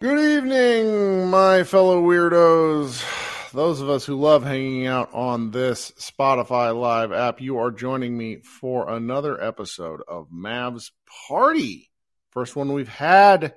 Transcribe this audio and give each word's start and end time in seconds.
Good 0.00 0.18
evening, 0.18 1.28
my 1.28 1.62
fellow 1.64 2.02
weirdos. 2.02 3.04
Those 3.52 3.82
of 3.82 3.90
us 3.90 4.06
who 4.06 4.18
love 4.18 4.42
hanging 4.42 4.86
out 4.86 5.12
on 5.12 5.50
this 5.50 5.90
Spotify 5.98 6.74
Live 6.74 7.12
app, 7.12 7.42
you 7.42 7.58
are 7.58 7.70
joining 7.70 8.16
me 8.16 8.36
for 8.36 8.88
another 8.88 9.38
episode 9.38 10.00
of 10.08 10.30
Mavs 10.30 10.90
Party. 11.28 11.90
First 12.30 12.56
one 12.56 12.72
we've 12.72 12.88
had 12.88 13.52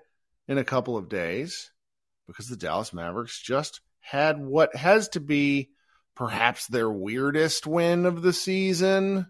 in 0.49 0.57
a 0.57 0.65
couple 0.65 0.97
of 0.97 1.07
days 1.07 1.71
because 2.27 2.49
the 2.49 2.57
Dallas 2.57 2.91
Mavericks 2.91 3.41
just 3.41 3.79
had 4.01 4.37
what 4.37 4.75
has 4.75 5.07
to 5.09 5.21
be 5.21 5.69
perhaps 6.13 6.67
their 6.67 6.91
weirdest 6.91 7.65
win 7.65 8.05
of 8.05 8.21
the 8.21 8.33
season. 8.33 9.27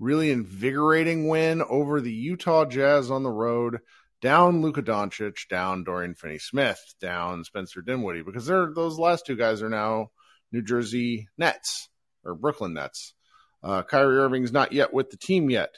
Really 0.00 0.32
invigorating 0.32 1.28
win 1.28 1.62
over 1.62 2.00
the 2.00 2.12
Utah 2.12 2.64
Jazz 2.64 3.08
on 3.08 3.22
the 3.22 3.30
road 3.30 3.78
down 4.20 4.62
Luka 4.62 4.82
Doncic, 4.82 5.48
down 5.48 5.84
Dorian 5.84 6.14
Finney 6.14 6.38
Smith, 6.38 6.94
down 7.00 7.44
Spencer 7.44 7.82
Dinwiddie, 7.82 8.22
because 8.22 8.46
they're 8.46 8.72
those 8.74 8.98
last 8.98 9.26
two 9.26 9.36
guys 9.36 9.62
are 9.62 9.68
now 9.70 10.10
New 10.52 10.62
Jersey 10.62 11.28
Nets 11.38 11.88
or 12.24 12.34
Brooklyn 12.34 12.74
Nets. 12.74 13.14
Uh, 13.62 13.82
Kyrie 13.82 14.18
Irving's 14.18 14.52
not 14.52 14.72
yet 14.72 14.92
with 14.92 15.10
the 15.10 15.16
team 15.16 15.50
yet. 15.50 15.74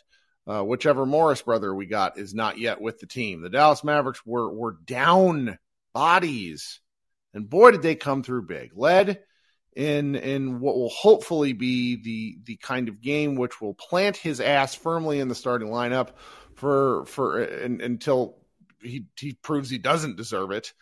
Uh, 0.47 0.63
whichever 0.63 1.07
Morris 1.07 1.43
brother 1.43 1.73
we 1.73 1.87
got 1.87 2.19
is 2.19 2.35
not 2.35 2.59
yet 2.59 2.81
with 2.81 2.99
the 2.99 3.07
team. 3.07 3.43
The 3.43 3.51
Dallas 3.51 3.85
Mavericks 3.85 4.27
were 4.27 4.53
were 4.53 4.77
down 4.85 5.57
bodies, 5.95 6.81
and 7.33 7.49
boy 7.49 7.73
did 7.73 7.83
they 7.83 7.95
come 7.95 8.25
through 8.25 8.47
big. 8.47 8.73
Led 8.75 9.21
in 9.77 10.17
in 10.17 10.59
what 10.61 10.75
will 10.75 10.91
hopefully 10.91 11.53
be 11.53 11.97
the 12.03 12.39
the 12.45 12.57
kind 12.57 12.89
of 12.89 13.01
game 13.01 13.37
which 13.37 13.61
will 13.61 13.75
plant 13.75 14.17
his 14.17 14.41
ass 14.41 14.75
firmly 14.75 15.21
in 15.21 15.29
the 15.29 15.35
starting 15.35 15.69
lineup 15.69 16.11
for 16.57 17.05
for 17.07 17.43
in, 17.43 17.81
until 17.81 18.37
he 18.83 19.07
he 19.19 19.35
proves 19.35 19.71
he 19.71 19.79
doesn't 19.79 20.17
deserve 20.17 20.51
it. 20.51 20.73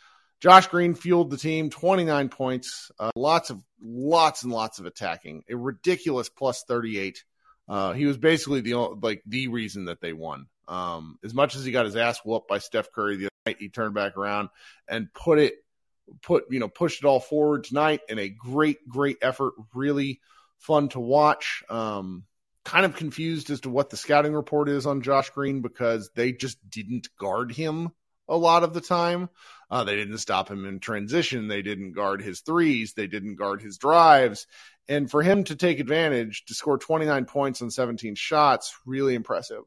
Josh 0.41 0.69
Green 0.69 0.95
fueled 0.95 1.31
the 1.31 1.37
team, 1.37 1.69
29 1.69 2.31
points, 2.31 2.91
uh, 2.99 3.11
lots 3.15 3.51
of 3.51 3.63
lots 3.83 4.43
and 4.43 4.53
lots 4.53 4.79
of 4.79 4.87
attacking, 4.87 5.45
a 5.51 5.57
ridiculous 5.57 6.31
plus 6.31 6.65
38. 6.67 7.23
Uh, 7.69 7.93
he 7.93 8.07
was 8.07 8.17
basically 8.17 8.63
the 8.63 8.75
like 8.75 9.23
the 9.27 9.49
reason 9.49 9.85
that 9.85 10.01
they 10.01 10.13
won. 10.13 10.47
Um, 10.67 11.19
as 11.25 11.35
much 11.35 11.57
as 11.57 11.65
he 11.65 11.73
got 11.73 11.85
his 11.85 11.97
ass 11.97 12.21
whooped 12.25 12.49
by 12.49 12.59
Steph 12.59 12.91
Curry 12.93 13.17
the 13.17 13.29
night, 13.47 13.57
he 13.59 13.69
turned 13.69 13.95
back 13.95 14.17
around 14.17 14.49
and 14.89 15.13
put 15.13 15.39
it 15.39 15.55
put 16.23 16.45
you 16.51 16.59
know 16.59 16.69
pushed 16.69 17.05
it 17.05 17.07
all 17.07 17.21
forward 17.21 17.65
tonight 17.65 18.01
in 18.09 18.19
a 18.19 18.29
great 18.29 18.89
great 18.89 19.19
effort. 19.23 19.55
Really 19.75 20.21
fun 20.59 20.89
to 20.91 21.01
watch. 21.01 21.63
Um, 21.69 22.25
kind 22.71 22.87
of 22.87 22.95
confused 22.95 23.51
as 23.51 23.61
to 23.63 23.69
what 23.69 23.91
the 23.91 23.97
scouting 23.97 24.33
report 24.33 24.69
is 24.69 24.87
on 24.87 25.03
Josh 25.03 25.31
Green 25.31 25.61
because 25.61 26.09
they 26.15 26.31
just 26.31 26.57
didn't 26.71 27.09
guard 27.19 27.51
him 27.51 27.91
a 28.29 28.37
lot 28.37 28.63
of 28.63 28.73
the 28.73 28.81
time. 28.81 29.29
Uh, 29.69 29.83
they 29.83 29.97
didn't 29.97 30.19
stop 30.19 30.49
him 30.49 30.65
in 30.65 30.79
transition. 30.79 31.49
They 31.49 31.63
didn't 31.63 31.95
guard 31.95 32.23
his 32.23 32.43
threes. 32.43 32.93
They 32.95 33.09
didn't 33.09 33.35
guard 33.35 33.61
his 33.61 33.77
drives. 33.77 34.47
And 34.87 35.11
for 35.11 35.21
him 35.21 35.43
to 35.45 35.57
take 35.57 35.81
advantage 35.81 36.45
to 36.47 36.55
score 36.55 36.79
29 36.79 37.25
points 37.25 37.61
on 37.61 37.73
17 37.73 38.15
shots, 38.15 38.73
really 38.87 39.17
impressive. 39.17 39.65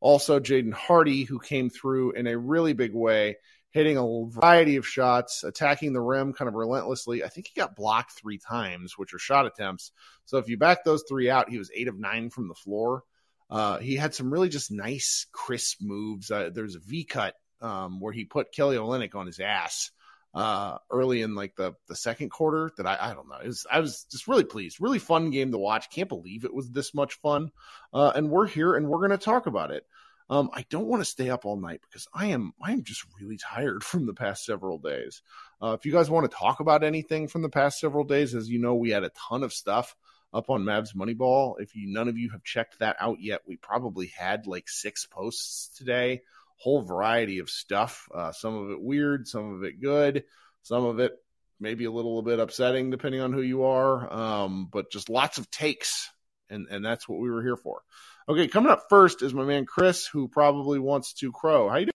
Also, 0.00 0.40
Jaden 0.40 0.72
Hardy, 0.72 1.22
who 1.22 1.38
came 1.38 1.70
through 1.70 2.12
in 2.12 2.26
a 2.26 2.36
really 2.36 2.72
big 2.72 2.94
way 2.94 3.36
hitting 3.70 3.96
a 3.96 4.26
variety 4.28 4.76
of 4.76 4.86
shots, 4.86 5.44
attacking 5.44 5.92
the 5.92 6.00
rim 6.00 6.32
kind 6.32 6.48
of 6.48 6.54
relentlessly. 6.54 7.22
I 7.22 7.28
think 7.28 7.48
he 7.48 7.60
got 7.60 7.76
blocked 7.76 8.12
three 8.12 8.38
times, 8.38 8.94
which 8.96 9.14
are 9.14 9.18
shot 9.18 9.46
attempts. 9.46 9.92
So 10.24 10.38
if 10.38 10.48
you 10.48 10.58
back 10.58 10.84
those 10.84 11.04
three 11.08 11.30
out, 11.30 11.50
he 11.50 11.58
was 11.58 11.70
eight 11.74 11.88
of 11.88 11.98
nine 11.98 12.30
from 12.30 12.48
the 12.48 12.54
floor. 12.54 13.04
Uh, 13.48 13.78
he 13.78 13.96
had 13.96 14.14
some 14.14 14.32
really 14.32 14.48
just 14.48 14.70
nice, 14.70 15.26
crisp 15.32 15.78
moves. 15.80 16.30
Uh, 16.30 16.50
there's 16.52 16.76
a 16.76 16.80
V 16.80 17.04
cut 17.04 17.34
um, 17.60 18.00
where 18.00 18.12
he 18.12 18.24
put 18.24 18.52
Kelly 18.52 18.76
Olynyk 18.76 19.14
on 19.14 19.26
his 19.26 19.40
ass 19.40 19.90
uh, 20.34 20.78
early 20.90 21.22
in 21.22 21.34
like 21.34 21.56
the 21.56 21.74
the 21.88 21.96
second 21.96 22.30
quarter. 22.30 22.70
That 22.76 22.86
I 22.86 22.98
I 23.00 23.14
don't 23.14 23.28
know. 23.28 23.38
It 23.42 23.48
was 23.48 23.66
I 23.70 23.80
was 23.80 24.06
just 24.10 24.28
really 24.28 24.44
pleased. 24.44 24.80
Really 24.80 24.98
fun 24.98 25.30
game 25.30 25.50
to 25.50 25.58
watch. 25.58 25.90
Can't 25.90 26.08
believe 26.08 26.44
it 26.44 26.54
was 26.54 26.70
this 26.70 26.94
much 26.94 27.14
fun. 27.14 27.50
Uh, 27.92 28.12
and 28.14 28.30
we're 28.30 28.46
here 28.46 28.74
and 28.74 28.88
we're 28.88 28.98
going 28.98 29.10
to 29.10 29.18
talk 29.18 29.46
about 29.46 29.72
it. 29.72 29.84
Um, 30.30 30.48
I 30.54 30.64
don't 30.70 30.86
want 30.86 31.00
to 31.00 31.10
stay 31.10 31.28
up 31.28 31.44
all 31.44 31.56
night 31.56 31.80
because 31.82 32.06
I 32.14 32.26
am 32.26 32.52
I 32.62 32.70
am 32.72 32.84
just 32.84 33.04
really 33.20 33.36
tired 33.36 33.82
from 33.84 34.06
the 34.06 34.14
past 34.14 34.44
several 34.44 34.78
days. 34.78 35.22
Uh, 35.60 35.76
if 35.78 35.84
you 35.84 35.92
guys 35.92 36.08
want 36.08 36.30
to 36.30 36.36
talk 36.36 36.60
about 36.60 36.84
anything 36.84 37.26
from 37.26 37.42
the 37.42 37.48
past 37.48 37.80
several 37.80 38.04
days, 38.04 38.34
as 38.34 38.48
you 38.48 38.60
know, 38.60 38.76
we 38.76 38.90
had 38.90 39.04
a 39.04 39.10
ton 39.28 39.42
of 39.42 39.52
stuff 39.52 39.96
up 40.32 40.48
on 40.48 40.62
Mavs 40.62 40.94
Moneyball. 40.94 41.56
If 41.58 41.74
you 41.74 41.92
none 41.92 42.08
of 42.08 42.16
you 42.16 42.30
have 42.30 42.44
checked 42.44 42.78
that 42.78 42.96
out 43.00 43.20
yet, 43.20 43.40
we 43.44 43.56
probably 43.56 44.06
had 44.16 44.46
like 44.46 44.68
six 44.68 45.04
posts 45.04 45.76
today, 45.76 46.22
whole 46.56 46.80
variety 46.80 47.40
of 47.40 47.50
stuff. 47.50 48.08
Uh, 48.14 48.30
some 48.30 48.54
of 48.54 48.70
it 48.70 48.80
weird, 48.80 49.26
some 49.26 49.54
of 49.54 49.64
it 49.64 49.80
good, 49.80 50.22
some 50.62 50.84
of 50.84 51.00
it 51.00 51.12
maybe 51.58 51.84
a 51.84 51.90
little 51.90 52.22
bit 52.22 52.38
upsetting 52.38 52.90
depending 52.90 53.20
on 53.20 53.32
who 53.32 53.42
you 53.42 53.64
are. 53.64 54.12
Um, 54.12 54.68
but 54.70 54.92
just 54.92 55.10
lots 55.10 55.38
of 55.38 55.50
takes, 55.50 56.08
and 56.48 56.68
and 56.70 56.84
that's 56.84 57.08
what 57.08 57.18
we 57.18 57.30
were 57.30 57.42
here 57.42 57.56
for. 57.56 57.82
Okay, 58.30 58.46
coming 58.46 58.70
up 58.70 58.84
first 58.88 59.22
is 59.22 59.34
my 59.34 59.42
man 59.42 59.66
Chris, 59.66 60.06
who 60.06 60.28
probably 60.28 60.78
wants 60.78 61.14
to 61.14 61.32
crow. 61.32 61.68
How 61.68 61.78
you 61.78 61.88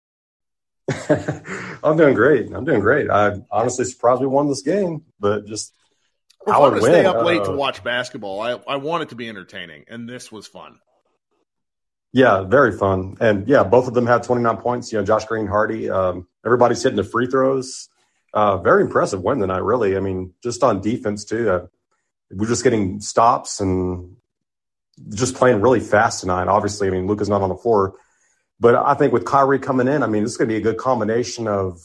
doing? 0.89 1.21
I'm 1.85 1.99
doing 1.99 2.15
great. 2.15 2.51
I'm 2.51 2.65
doing 2.65 2.81
great. 2.81 3.11
I 3.11 3.43
honestly 3.51 3.85
surprised 3.85 4.23
we 4.23 4.27
won 4.27 4.49
this 4.49 4.63
game, 4.63 5.03
but 5.21 5.45
just 5.45 5.75
I 6.47 6.59
want 6.59 6.77
to 6.77 6.81
stay 6.81 7.05
up 7.05 7.17
uh, 7.17 7.25
late 7.25 7.45
to 7.45 7.53
watch 7.53 7.85
basketball. 7.85 8.41
I 8.41 8.53
I 8.67 8.77
want 8.77 9.03
it 9.03 9.11
to 9.11 9.15
be 9.15 9.29
entertaining, 9.29 9.85
and 9.89 10.09
this 10.09 10.33
was 10.33 10.47
fun. 10.47 10.79
Yeah, 12.15 12.45
very 12.45 12.73
fun, 12.73 13.19
and 13.21 13.47
yeah, 13.47 13.63
both 13.63 13.87
of 13.87 13.93
them 13.93 14.07
had 14.07 14.23
29 14.23 14.57
points. 14.57 14.91
You 14.91 15.01
know, 15.01 15.05
Josh 15.05 15.27
Green, 15.27 15.47
Hardy, 15.47 15.91
um, 15.91 16.27
everybody's 16.47 16.83
hitting 16.83 16.97
the 16.97 17.05
free 17.05 17.27
throws. 17.27 17.91
Uh, 18.33 18.57
very 18.57 18.85
impressive 18.85 19.21
win 19.21 19.39
tonight, 19.39 19.63
really. 19.63 19.99
I 19.99 20.01
mean, 20.01 20.33
just 20.43 20.63
on 20.63 20.81
defense 20.81 21.27
too. 21.27 21.51
Uh, 21.51 21.67
we're 22.31 22.49
just 22.49 22.65
getting 22.65 23.03
stops 23.03 23.61
and 23.61 24.17
just 25.15 25.35
playing 25.35 25.61
really 25.61 25.81
fast 25.81 26.21
tonight. 26.21 26.49
Obviously, 26.49 26.89
I 26.89 26.91
mean, 26.91 27.07
Luka's 27.07 27.29
not 27.29 27.43
on 27.43 27.49
the 27.49 27.57
floor, 27.57 27.95
but 28.61 28.75
I 28.75 28.95
think 28.95 29.13
with 29.13 29.25
Kyrie 29.25 29.59
coming 29.59 29.89
in, 29.89 30.03
I 30.03 30.07
mean, 30.07 30.23
this 30.23 30.33
is 30.33 30.39
going 30.39 30.49
to 30.49 30.55
be 30.55 30.59
a 30.59 30.63
good 30.63 30.79
combination 30.79 31.49
of 31.49 31.81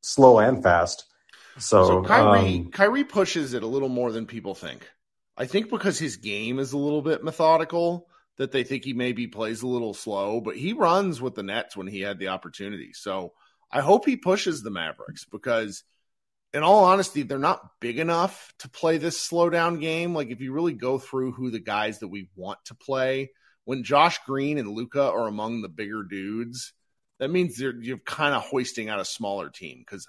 slow 0.00 0.38
and 0.38 0.62
fast. 0.62 1.04
So, 1.58 1.86
so 1.86 2.02
Kyrie, 2.02 2.58
um, 2.58 2.70
Kyrie 2.70 3.04
pushes 3.04 3.54
it 3.54 3.62
a 3.62 3.66
little 3.66 3.88
more 3.88 4.10
than 4.10 4.26
people 4.26 4.54
think. 4.54 4.88
I 5.36 5.46
think 5.46 5.70
because 5.70 5.98
his 5.98 6.16
game 6.16 6.58
is 6.58 6.72
a 6.72 6.78
little 6.78 7.02
bit 7.02 7.24
methodical, 7.24 8.08
that 8.36 8.52
they 8.52 8.64
think 8.64 8.84
he 8.84 8.92
maybe 8.92 9.26
plays 9.26 9.62
a 9.62 9.66
little 9.66 9.94
slow, 9.94 10.40
but 10.40 10.56
he 10.56 10.72
runs 10.72 11.20
with 11.20 11.34
the 11.34 11.42
Nets 11.42 11.76
when 11.76 11.86
he 11.86 12.00
had 12.00 12.18
the 12.18 12.28
opportunity. 12.28 12.92
So 12.92 13.32
I 13.70 13.80
hope 13.80 14.06
he 14.06 14.16
pushes 14.16 14.62
the 14.62 14.70
Mavericks 14.70 15.24
because 15.24 15.84
in 16.54 16.62
all 16.62 16.84
honesty, 16.84 17.22
they're 17.22 17.38
not 17.38 17.68
big 17.80 17.98
enough 17.98 18.54
to 18.60 18.68
play 18.68 18.96
this 18.96 19.20
slow 19.20 19.50
down 19.50 19.80
game. 19.80 20.14
Like 20.14 20.30
if 20.30 20.40
you 20.40 20.52
really 20.52 20.72
go 20.72 20.98
through 20.98 21.32
who 21.32 21.50
the 21.50 21.58
guys 21.58 21.98
that 21.98 22.08
we 22.08 22.28
want 22.36 22.60
to 22.66 22.76
play, 22.76 23.32
when 23.64 23.82
Josh 23.82 24.20
Green 24.24 24.56
and 24.56 24.70
Luka 24.70 25.02
are 25.02 25.26
among 25.26 25.62
the 25.62 25.68
bigger 25.68 26.04
dudes, 26.04 26.72
that 27.18 27.30
means 27.30 27.58
you're 27.58 27.98
kind 27.98 28.34
of 28.34 28.42
hoisting 28.42 28.88
out 28.88 29.00
a 29.00 29.04
smaller 29.04 29.50
team 29.50 29.78
because 29.84 30.06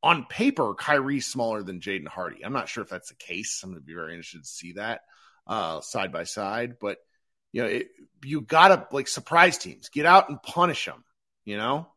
on 0.00 0.26
paper, 0.26 0.74
Kyrie's 0.74 1.26
smaller 1.26 1.64
than 1.64 1.80
Jaden 1.80 2.06
Hardy. 2.06 2.44
I'm 2.44 2.52
not 2.52 2.68
sure 2.68 2.84
if 2.84 2.90
that's 2.90 3.08
the 3.08 3.16
case. 3.16 3.60
I'm 3.64 3.70
going 3.70 3.80
to 3.80 3.86
be 3.86 3.94
very 3.94 4.12
interested 4.12 4.44
to 4.44 4.48
see 4.48 4.72
that 4.74 5.00
uh, 5.48 5.80
side 5.80 6.12
by 6.12 6.22
side. 6.22 6.76
But 6.80 6.98
you 7.50 7.62
know, 7.62 7.68
it, 7.68 7.88
you 8.24 8.40
got 8.42 8.68
to 8.68 8.94
like 8.94 9.08
surprise 9.08 9.58
teams, 9.58 9.88
get 9.88 10.06
out 10.06 10.28
and 10.28 10.40
punish 10.40 10.84
them. 10.84 11.02
You 11.44 11.56
know. 11.56 11.88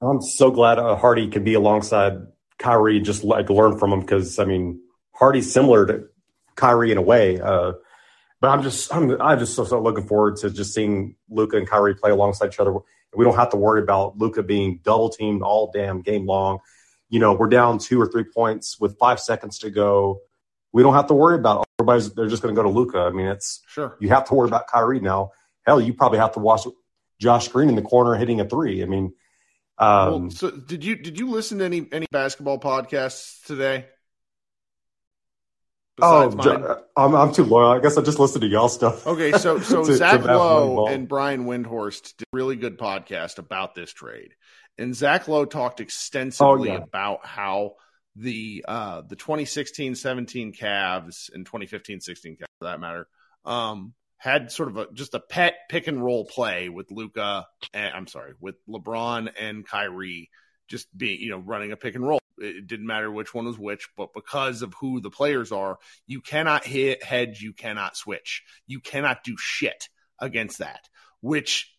I'm 0.00 0.22
so 0.22 0.50
glad 0.50 0.78
uh, 0.78 0.96
Hardy 0.96 1.28
could 1.28 1.44
be 1.44 1.54
alongside 1.54 2.18
Kyrie, 2.58 3.00
just 3.00 3.24
like 3.24 3.50
learn 3.50 3.78
from 3.78 3.92
him 3.92 4.00
because 4.00 4.38
I 4.38 4.44
mean 4.44 4.80
Hardy's 5.12 5.52
similar 5.52 5.86
to 5.86 6.04
Kyrie 6.56 6.92
in 6.92 6.98
a 6.98 7.02
way. 7.02 7.40
Uh, 7.40 7.72
but 8.40 8.48
I'm 8.48 8.62
just 8.62 8.94
I'm 8.94 9.20
I'm 9.20 9.38
just 9.38 9.54
so, 9.54 9.64
so 9.64 9.80
looking 9.82 10.06
forward 10.06 10.36
to 10.38 10.50
just 10.50 10.74
seeing 10.74 11.16
Luka 11.28 11.56
and 11.56 11.68
Kyrie 11.68 11.94
play 11.94 12.10
alongside 12.10 12.48
each 12.48 12.60
other. 12.60 12.74
We 13.16 13.24
don't 13.24 13.36
have 13.36 13.50
to 13.50 13.56
worry 13.56 13.82
about 13.82 14.18
Luka 14.18 14.42
being 14.42 14.80
double 14.84 15.08
teamed 15.08 15.42
all 15.42 15.70
damn 15.72 16.02
game 16.02 16.26
long. 16.26 16.58
You 17.08 17.20
know, 17.20 17.32
we're 17.32 17.48
down 17.48 17.78
two 17.78 18.00
or 18.00 18.06
three 18.06 18.24
points 18.24 18.78
with 18.78 18.98
five 18.98 19.18
seconds 19.18 19.58
to 19.60 19.70
go. 19.70 20.20
We 20.72 20.82
don't 20.82 20.94
have 20.94 21.06
to 21.06 21.14
worry 21.14 21.36
about 21.36 21.64
everybody's. 21.80 22.12
They're 22.12 22.28
just 22.28 22.42
going 22.42 22.54
to 22.54 22.58
go 22.58 22.62
to 22.62 22.72
Luka. 22.72 22.98
I 22.98 23.10
mean, 23.10 23.26
it's 23.26 23.62
sure 23.66 23.96
you 23.98 24.10
have 24.10 24.24
to 24.26 24.34
worry 24.34 24.46
about 24.46 24.68
Kyrie 24.68 25.00
now. 25.00 25.32
Hell, 25.66 25.80
you 25.80 25.94
probably 25.94 26.18
have 26.18 26.32
to 26.32 26.38
watch 26.38 26.66
Josh 27.18 27.48
Green 27.48 27.68
in 27.68 27.74
the 27.74 27.82
corner 27.82 28.14
hitting 28.14 28.40
a 28.40 28.48
three. 28.48 28.82
I 28.82 28.86
mean, 28.86 29.14
um, 29.78 30.22
well, 30.22 30.30
so 30.30 30.50
did 30.50 30.84
you 30.84 30.96
did 30.96 31.18
you 31.18 31.30
listen 31.30 31.58
to 31.58 31.64
any 31.64 31.86
any 31.92 32.06
basketball 32.10 32.58
podcasts 32.58 33.44
today? 33.44 33.86
oh, 36.00 36.84
I'm, 36.96 37.14
I'm 37.14 37.32
too 37.32 37.44
loyal. 37.44 37.70
I 37.70 37.80
guess 37.80 37.96
I 37.96 38.02
just 38.02 38.18
listened 38.18 38.42
to 38.42 38.48
y'all 38.48 38.68
stuff. 38.68 39.06
Okay, 39.06 39.32
so 39.32 39.58
so 39.60 39.84
to, 39.84 39.94
Zach 39.94 40.20
to 40.22 40.26
Lowe 40.26 40.86
and 40.86 41.08
Brian 41.08 41.44
Windhorst 41.44 42.16
did 42.16 42.26
a 42.32 42.36
really 42.36 42.56
good 42.56 42.78
podcast 42.78 43.38
about 43.38 43.74
this 43.74 43.92
trade, 43.92 44.34
and 44.76 44.94
Zach 44.94 45.28
Lowe 45.28 45.44
talked 45.44 45.80
extensively 45.80 46.70
oh, 46.70 46.74
yeah. 46.74 46.78
about 46.78 47.26
how 47.26 47.74
the 48.16 48.64
uh, 48.66 49.02
the 49.02 49.16
2016-17 49.16 50.56
Cavs 50.58 51.32
and 51.32 51.48
2015-16 51.48 52.38
Cavs, 52.38 52.44
for 52.58 52.64
that 52.64 52.80
matter, 52.80 53.06
um, 53.44 53.94
had 54.18 54.52
sort 54.52 54.68
of 54.68 54.76
a 54.76 54.86
just 54.92 55.14
a 55.14 55.20
pet 55.20 55.54
pick 55.68 55.86
and 55.86 56.04
roll 56.04 56.24
play 56.24 56.68
with 56.68 56.90
Luka. 56.90 57.46
I'm 57.72 58.06
sorry, 58.06 58.34
with 58.40 58.56
LeBron 58.68 59.30
and 59.40 59.66
Kyrie 59.66 60.30
just 60.68 60.86
being, 60.96 61.20
you 61.20 61.30
know, 61.30 61.38
running 61.38 61.72
a 61.72 61.76
pick 61.76 61.94
and 61.94 62.06
roll. 62.06 62.20
It 62.36 62.66
didn't 62.66 62.86
matter 62.86 63.10
which 63.10 63.34
one 63.34 63.46
was 63.46 63.58
which, 63.58 63.88
but 63.96 64.14
because 64.14 64.62
of 64.62 64.74
who 64.80 65.00
the 65.00 65.10
players 65.10 65.50
are, 65.50 65.78
you 66.06 66.20
cannot 66.20 66.64
hit 66.64 67.02
hedge, 67.02 67.40
you 67.40 67.52
cannot 67.52 67.96
switch, 67.96 68.44
you 68.66 68.80
cannot 68.80 69.24
do 69.24 69.34
shit 69.38 69.88
against 70.20 70.58
that. 70.58 70.88
Which 71.20 71.74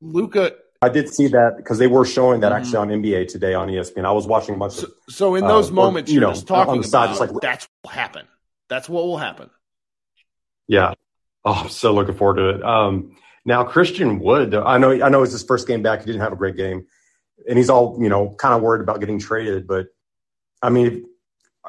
Luca 0.00 0.52
I 0.82 0.88
did 0.88 1.12
see 1.12 1.28
that 1.28 1.58
because 1.58 1.78
they 1.78 1.86
were 1.86 2.06
showing 2.06 2.40
that 2.40 2.52
actually 2.52 2.78
mm-hmm. 2.78 2.92
on 2.92 3.02
NBA 3.02 3.28
today 3.28 3.52
on 3.52 3.68
ESPN. 3.68 4.06
I 4.06 4.12
was 4.12 4.26
watching 4.26 4.54
a 4.54 4.58
bunch 4.58 4.74
so, 4.74 4.86
of. 4.86 4.92
So 5.10 5.34
in 5.34 5.46
those 5.46 5.70
uh, 5.70 5.74
moments, 5.74 6.10
or, 6.10 6.14
you 6.14 6.20
know, 6.20 6.32
just 6.32 6.46
talking 6.46 6.72
on 6.72 6.78
the 6.78 6.84
side, 6.84 7.14
about, 7.16 7.20
like, 7.20 7.40
that's 7.42 7.66
what 7.66 7.90
will 7.90 7.90
happen. 7.90 8.26
That's 8.68 8.88
what 8.88 9.04
will 9.04 9.18
happen. 9.18 9.50
Yeah. 10.68 10.94
Oh, 11.44 11.52
I'm 11.52 11.68
so 11.68 11.92
looking 11.94 12.14
forward 12.14 12.36
to 12.36 12.48
it. 12.50 12.62
Um, 12.62 13.16
now 13.44 13.64
Christian 13.64 14.18
Wood, 14.18 14.54
I 14.54 14.78
know, 14.78 14.92
I 14.92 15.08
know 15.08 15.22
it's 15.22 15.32
his 15.32 15.42
first 15.42 15.66
game 15.66 15.82
back. 15.82 16.00
He 16.00 16.06
didn't 16.06 16.20
have 16.20 16.32
a 16.32 16.36
great 16.36 16.56
game, 16.56 16.86
and 17.48 17.56
he's 17.56 17.70
all 17.70 17.96
you 18.00 18.08
know, 18.08 18.34
kind 18.34 18.54
of 18.54 18.62
worried 18.62 18.82
about 18.82 19.00
getting 19.00 19.18
traded. 19.18 19.66
But 19.66 19.86
I 20.62 20.68
mean, 20.68 21.06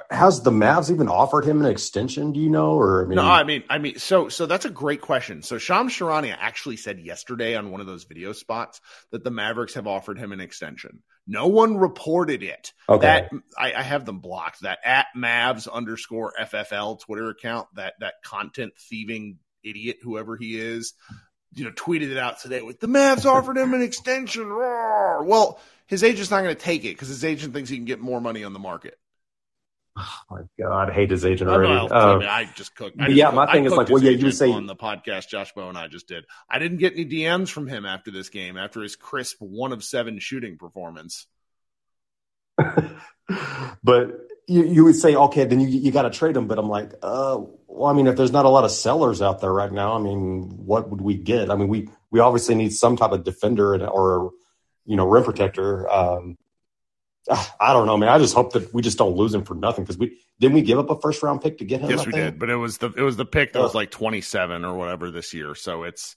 has 0.09 0.41
the 0.41 0.51
Mavs 0.51 0.89
even 0.89 1.09
offered 1.09 1.45
him 1.45 1.63
an 1.63 1.69
extension? 1.69 2.31
Do 2.31 2.39
you 2.39 2.49
know? 2.49 2.73
Or 2.73 3.05
I 3.05 3.07
mean, 3.07 3.15
no, 3.17 3.23
I 3.23 3.43
mean, 3.43 3.63
I 3.69 3.77
mean, 3.77 3.97
so 3.97 4.29
so 4.29 4.45
that's 4.45 4.65
a 4.65 4.69
great 4.69 5.01
question. 5.01 5.43
So 5.43 5.57
Shams 5.57 5.93
Charania 5.93 6.35
actually 6.39 6.77
said 6.77 6.99
yesterday 6.99 7.55
on 7.55 7.71
one 7.71 7.81
of 7.81 7.87
those 7.87 8.05
video 8.05 8.31
spots 8.31 8.81
that 9.11 9.23
the 9.23 9.31
Mavericks 9.31 9.73
have 9.73 9.87
offered 9.87 10.17
him 10.17 10.31
an 10.31 10.39
extension. 10.39 11.03
No 11.27 11.47
one 11.47 11.77
reported 11.77 12.41
it. 12.41 12.73
Okay. 12.89 13.27
That 13.31 13.31
I, 13.57 13.73
I 13.73 13.81
have 13.81 14.05
them 14.05 14.19
blocked. 14.19 14.61
That 14.61 14.79
at 14.83 15.07
Mavs 15.15 15.71
underscore 15.71 16.33
FFL 16.39 16.99
Twitter 17.01 17.29
account. 17.29 17.67
That 17.75 17.93
that 17.99 18.15
content 18.23 18.73
thieving 18.77 19.37
idiot, 19.63 19.97
whoever 20.01 20.37
he 20.37 20.59
is, 20.59 20.93
you 21.53 21.65
know, 21.65 21.71
tweeted 21.71 22.11
it 22.11 22.17
out 22.17 22.39
today 22.39 22.61
with 22.61 22.79
the 22.79 22.87
Mavs 22.87 23.25
offered 23.25 23.57
him 23.57 23.73
an 23.73 23.81
extension. 23.81 24.47
Roar. 24.47 25.23
Well, 25.23 25.59
his 25.87 26.03
agent's 26.03 26.31
not 26.31 26.43
going 26.43 26.55
to 26.55 26.61
take 26.61 26.85
it 26.85 26.95
because 26.95 27.09
his 27.09 27.25
agent 27.25 27.53
thinks 27.53 27.69
he 27.69 27.77
can 27.77 27.85
get 27.85 27.99
more 27.99 28.21
money 28.21 28.43
on 28.43 28.53
the 28.53 28.59
market. 28.59 28.97
Oh 29.97 30.17
my 30.29 30.41
god, 30.57 30.89
I 30.89 30.93
hate 30.93 31.11
his 31.11 31.25
agent 31.25 31.49
already. 31.49 31.73
I, 31.73 31.85
uh, 31.85 32.15
I, 32.15 32.17
mean, 32.17 32.27
I 32.27 32.45
just 32.55 32.75
cooked. 32.75 32.95
I 32.97 33.07
just 33.07 33.17
yeah, 33.17 33.25
cooked, 33.25 33.35
my 33.35 33.51
thing 33.51 33.65
is 33.65 33.73
like, 33.73 33.89
well, 33.89 34.01
yeah, 34.01 34.11
you 34.11 34.31
say 34.31 34.49
on 34.49 34.65
the 34.65 34.75
podcast 34.75 35.27
Josh 35.27 35.51
Bowe 35.51 35.67
and 35.67 35.77
I 35.77 35.89
just 35.89 36.07
did. 36.07 36.23
I 36.49 36.59
didn't 36.59 36.77
get 36.77 36.93
any 36.93 37.05
DMs 37.05 37.49
from 37.49 37.67
him 37.67 37.85
after 37.85 38.09
this 38.09 38.29
game, 38.29 38.57
after 38.57 38.81
his 38.81 38.95
crisp 38.95 39.37
one 39.41 39.73
of 39.73 39.83
seven 39.83 40.19
shooting 40.19 40.57
performance. 40.57 41.27
but 43.83 44.11
you, 44.51 44.63
you 44.65 44.83
would 44.83 44.95
say, 44.95 45.15
okay, 45.15 45.45
then 45.45 45.59
you 45.59 45.67
you 45.67 45.91
got 45.91 46.03
to 46.03 46.09
trade 46.09 46.35
him. 46.35 46.47
But 46.47 46.59
I'm 46.59 46.67
like, 46.67 46.93
uh, 47.01 47.39
well, 47.67 47.89
I 47.89 47.93
mean, 47.93 48.07
if 48.07 48.17
there's 48.17 48.31
not 48.31 48.45
a 48.45 48.49
lot 48.49 48.65
of 48.65 48.71
sellers 48.71 49.21
out 49.21 49.39
there 49.39 49.53
right 49.53 49.71
now, 49.71 49.93
I 49.93 49.99
mean, 49.99 50.65
what 50.65 50.89
would 50.89 51.01
we 51.01 51.15
get? 51.15 51.49
I 51.49 51.55
mean, 51.55 51.69
we 51.69 51.89
we 52.11 52.19
obviously 52.19 52.55
need 52.55 52.73
some 52.73 52.97
type 52.97 53.11
of 53.11 53.23
defender 53.23 53.87
or 53.87 54.31
you 54.85 54.97
know 54.97 55.07
rim 55.07 55.23
protector. 55.23 55.89
Um, 55.89 56.37
I 57.59 57.71
don't 57.71 57.85
know, 57.85 57.97
man. 57.97 58.09
I 58.09 58.17
just 58.17 58.33
hope 58.33 58.53
that 58.53 58.73
we 58.73 58.81
just 58.81 58.97
don't 58.97 59.15
lose 59.15 59.33
him 59.33 59.45
for 59.45 59.55
nothing 59.55 59.85
because 59.85 59.97
we 59.97 60.17
didn't 60.39 60.53
we 60.53 60.63
give 60.63 60.79
up 60.79 60.89
a 60.89 60.99
first 60.99 61.23
round 61.23 61.41
pick 61.41 61.59
to 61.59 61.65
get 61.65 61.81
him. 61.81 61.89
Yes, 61.89 62.05
we 62.05 62.11
did, 62.11 62.37
but 62.37 62.49
it 62.49 62.55
was 62.55 62.79
the 62.79 62.91
it 62.91 63.03
was 63.03 63.15
the 63.15 63.25
pick 63.25 63.53
that 63.53 63.61
was 63.61 63.75
like 63.75 63.91
twenty 63.91 64.21
seven 64.21 64.65
or 64.65 64.75
whatever 64.75 65.11
this 65.11 65.33
year. 65.33 65.55
So 65.55 65.83
it's 65.83 66.15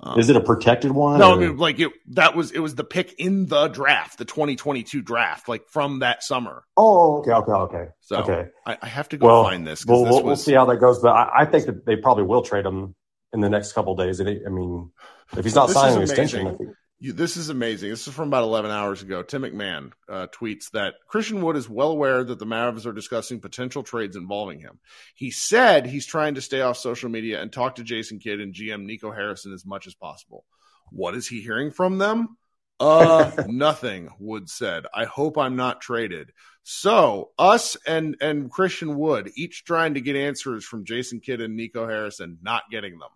um, 0.00 0.18
is 0.18 0.28
it 0.28 0.36
a 0.36 0.40
protected 0.40 0.92
one? 0.92 1.18
No, 1.18 1.32
or? 1.32 1.34
I 1.34 1.38
mean, 1.38 1.56
like 1.56 1.78
it 1.78 1.90
that 2.10 2.36
was 2.36 2.52
it 2.52 2.58
was 2.58 2.74
the 2.74 2.84
pick 2.84 3.14
in 3.18 3.46
the 3.46 3.68
draft, 3.68 4.18
the 4.18 4.24
twenty 4.24 4.54
twenty 4.54 4.82
two 4.82 5.00
draft, 5.00 5.48
like 5.48 5.68
from 5.68 6.00
that 6.00 6.22
summer. 6.22 6.64
Oh, 6.76 7.18
okay, 7.18 7.32
okay, 7.32 7.52
okay. 7.52 7.88
So 8.00 8.16
okay, 8.18 8.50
I, 8.66 8.76
I 8.82 8.86
have 8.86 9.08
to 9.10 9.16
go 9.16 9.26
well, 9.26 9.44
find 9.44 9.66
this. 9.66 9.86
We'll, 9.86 10.04
this 10.04 10.12
we'll, 10.12 10.24
we'll, 10.24 10.36
see 10.36 10.52
how 10.52 10.66
that 10.66 10.76
goes, 10.76 11.00
but 11.00 11.08
I, 11.08 11.42
I, 11.42 11.44
think 11.46 11.66
that 11.66 11.86
they 11.86 11.96
probably 11.96 12.24
will 12.24 12.42
trade 12.42 12.66
him 12.66 12.94
in 13.32 13.40
the 13.40 13.48
next 13.48 13.72
couple 13.72 13.96
days. 13.96 14.20
I 14.20 14.24
mean, 14.24 14.92
if 15.36 15.44
he's 15.44 15.54
not 15.54 15.70
signing 15.70 15.96
an 15.96 16.02
extension. 16.02 16.74
You, 16.98 17.12
this 17.12 17.36
is 17.36 17.50
amazing. 17.50 17.90
This 17.90 18.08
is 18.08 18.14
from 18.14 18.28
about 18.28 18.44
11 18.44 18.70
hours 18.70 19.02
ago. 19.02 19.22
Tim 19.22 19.42
McMahon 19.42 19.92
uh, 20.08 20.28
tweets 20.28 20.70
that 20.70 20.94
Christian 21.06 21.42
Wood 21.42 21.56
is 21.56 21.68
well 21.68 21.90
aware 21.90 22.24
that 22.24 22.38
the 22.38 22.46
Mavs 22.46 22.86
are 22.86 22.92
discussing 22.92 23.40
potential 23.40 23.82
trades 23.82 24.16
involving 24.16 24.60
him. 24.60 24.78
He 25.14 25.30
said 25.30 25.86
he's 25.86 26.06
trying 26.06 26.36
to 26.36 26.40
stay 26.40 26.62
off 26.62 26.78
social 26.78 27.10
media 27.10 27.42
and 27.42 27.52
talk 27.52 27.74
to 27.74 27.84
Jason 27.84 28.18
Kidd 28.18 28.40
and 28.40 28.54
GM 28.54 28.84
Nico 28.84 29.12
Harrison 29.12 29.52
as 29.52 29.66
much 29.66 29.86
as 29.86 29.94
possible. 29.94 30.46
What 30.90 31.14
is 31.14 31.28
he 31.28 31.42
hearing 31.42 31.70
from 31.70 31.98
them? 31.98 32.38
Uh, 32.80 33.30
nothing, 33.46 34.08
Wood 34.18 34.48
said. 34.48 34.86
I 34.94 35.04
hope 35.04 35.36
I'm 35.36 35.56
not 35.56 35.82
traded. 35.82 36.32
So, 36.62 37.30
us 37.38 37.76
and 37.86 38.16
and 38.20 38.50
Christian 38.50 38.96
Wood 38.96 39.30
each 39.36 39.64
trying 39.64 39.94
to 39.94 40.00
get 40.00 40.16
answers 40.16 40.64
from 40.64 40.84
Jason 40.84 41.20
Kidd 41.20 41.40
and 41.40 41.56
Nico 41.56 41.86
Harrison, 41.86 42.38
not 42.42 42.64
getting 42.70 42.98
them. 42.98 43.10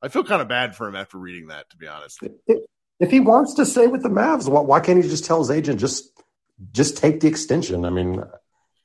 I 0.00 0.08
feel 0.08 0.24
kind 0.24 0.42
of 0.42 0.48
bad 0.48 0.76
for 0.76 0.86
him 0.86 0.96
after 0.96 1.18
reading 1.18 1.48
that, 1.48 1.68
to 1.70 1.76
be 1.76 1.86
honest. 1.86 2.20
If 3.04 3.10
he 3.10 3.20
wants 3.20 3.52
to 3.54 3.66
stay 3.66 3.86
with 3.86 4.02
the 4.02 4.08
Mavs, 4.08 4.48
why 4.48 4.80
can't 4.80 5.02
he 5.02 5.06
just 5.06 5.26
tell 5.26 5.38
his 5.38 5.50
agent 5.50 5.78
just 5.78 6.10
just 6.72 6.96
take 6.96 7.20
the 7.20 7.28
extension? 7.28 7.84
I 7.84 7.90
mean, 7.90 8.24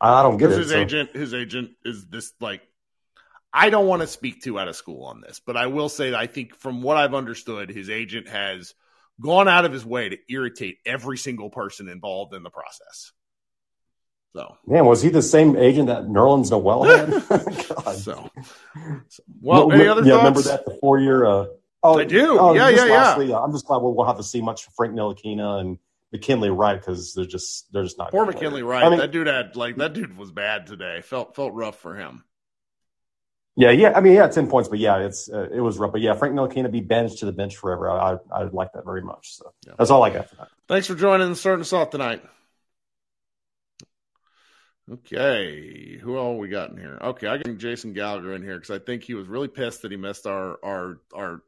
I 0.01 0.23
don't 0.23 0.35
get 0.35 0.51
it. 0.51 0.57
His 0.57 0.71
so. 0.71 0.77
agent, 0.77 1.15
his 1.15 1.33
agent 1.33 1.71
is 1.85 2.05
this 2.07 2.33
like. 2.41 2.61
I 3.53 3.69
don't 3.69 3.87
want 3.87 4.01
to 4.01 4.07
speak 4.07 4.43
too 4.43 4.59
out 4.59 4.67
of 4.67 4.75
school 4.75 5.05
on 5.05 5.21
this, 5.21 5.39
but 5.43 5.55
I 5.55 5.67
will 5.67 5.87
say 5.87 6.09
that 6.09 6.19
I 6.19 6.27
think 6.27 6.53
from 6.57 6.83
what 6.83 6.97
I've 6.97 7.13
understood, 7.13 7.69
his 7.69 7.89
agent 7.89 8.27
has 8.27 8.75
gone 9.21 9.47
out 9.47 9.63
of 9.63 9.71
his 9.71 9.85
way 9.85 10.09
to 10.09 10.17
irritate 10.27 10.79
every 10.85 11.17
single 11.17 11.49
person 11.49 11.87
involved 11.87 12.33
in 12.33 12.43
the 12.43 12.49
process. 12.49 13.13
So, 14.35 14.57
man, 14.67 14.85
was 14.85 15.01
he 15.01 15.09
the 15.09 15.21
same 15.21 15.55
agent 15.55 15.87
that 15.87 16.03
Nerlens 16.03 16.51
Noel 16.51 16.83
had? 16.83 17.23
so, 17.97 18.29
so, 19.07 19.23
well, 19.41 19.71
any 19.71 19.87
other 19.87 20.03
yeah, 20.03 20.11
thoughts? 20.11 20.17
remember 20.17 20.41
that 20.41 20.65
the 20.65 20.77
four 20.79 20.99
year 20.99 21.25
uh, 21.25 21.45
Oh, 21.81 21.97
I 21.97 22.03
do. 22.03 22.37
Oh, 22.37 22.53
yeah, 22.53 22.69
yeah, 22.69 22.83
lastly, 22.83 23.27
yeah. 23.27 23.37
Uh, 23.37 23.41
I'm 23.43 23.51
just 23.51 23.65
glad 23.65 23.81
we'll, 23.81 23.95
we'll 23.95 24.05
have 24.05 24.17
to 24.17 24.23
see 24.23 24.41
much 24.41 24.67
Frank 24.75 24.93
Ntilikina 24.93 25.61
and 25.61 25.77
McKinley 26.11 26.49
Wright 26.49 26.79
because 26.79 27.13
they're 27.13 27.25
just 27.25 27.71
they're 27.71 27.83
just 27.83 27.97
not. 27.97 28.11
Poor 28.11 28.25
McKinley 28.25 28.63
Wright. 28.63 28.83
I 28.83 28.89
mean, 28.89 28.99
that 28.99 29.11
dude 29.11 29.27
had 29.27 29.55
like 29.55 29.77
that 29.77 29.93
dude 29.93 30.17
was 30.17 30.31
bad 30.31 30.67
today. 30.67 31.01
Felt 31.01 31.35
felt 31.35 31.53
rough 31.53 31.79
for 31.79 31.95
him. 31.95 32.23
Yeah, 33.55 33.71
yeah. 33.71 33.93
I 33.95 34.01
mean, 34.01 34.13
yeah, 34.13 34.27
ten 34.27 34.47
points, 34.47 34.69
but 34.69 34.79
yeah, 34.79 34.97
it's 34.99 35.29
uh, 35.29 35.47
it 35.51 35.59
was 35.61 35.77
rough. 35.77 35.91
But 35.91 36.01
yeah, 36.01 36.13
Frank 36.15 36.33
Ntilikina 36.35 36.71
be 36.71 36.81
banished 36.81 37.19
to 37.19 37.25
the 37.25 37.31
bench 37.31 37.57
forever. 37.57 37.89
I 37.89 38.13
I, 38.13 38.17
I 38.31 38.43
like 38.43 38.73
that 38.73 38.85
very 38.85 39.01
much. 39.01 39.35
So 39.35 39.53
yeah. 39.65 39.73
that's 39.77 39.91
all 39.91 40.03
I 40.03 40.09
got 40.09 40.29
for 40.29 40.35
that. 40.37 40.47
Thanks 40.67 40.87
for 40.87 40.95
joining 40.95 41.27
and 41.27 41.37
starting 41.37 41.61
us 41.61 41.73
off 41.73 41.91
tonight. 41.91 42.23
Okay, 44.91 45.99
who 46.01 46.17
all 46.17 46.39
we 46.39 46.49
got 46.49 46.71
in 46.71 46.77
here? 46.77 46.97
Okay, 46.99 47.27
I 47.27 47.37
got 47.37 47.57
Jason 47.57 47.93
Gallagher 47.93 48.33
in 48.33 48.41
here 48.41 48.55
because 48.55 48.71
I 48.71 48.83
think 48.83 49.03
he 49.03 49.13
was 49.13 49.27
really 49.27 49.47
pissed 49.47 49.83
that 49.83 49.91
he 49.91 49.97
missed 49.97 50.25
our 50.25 50.57
our 50.63 50.99
our 51.13 51.41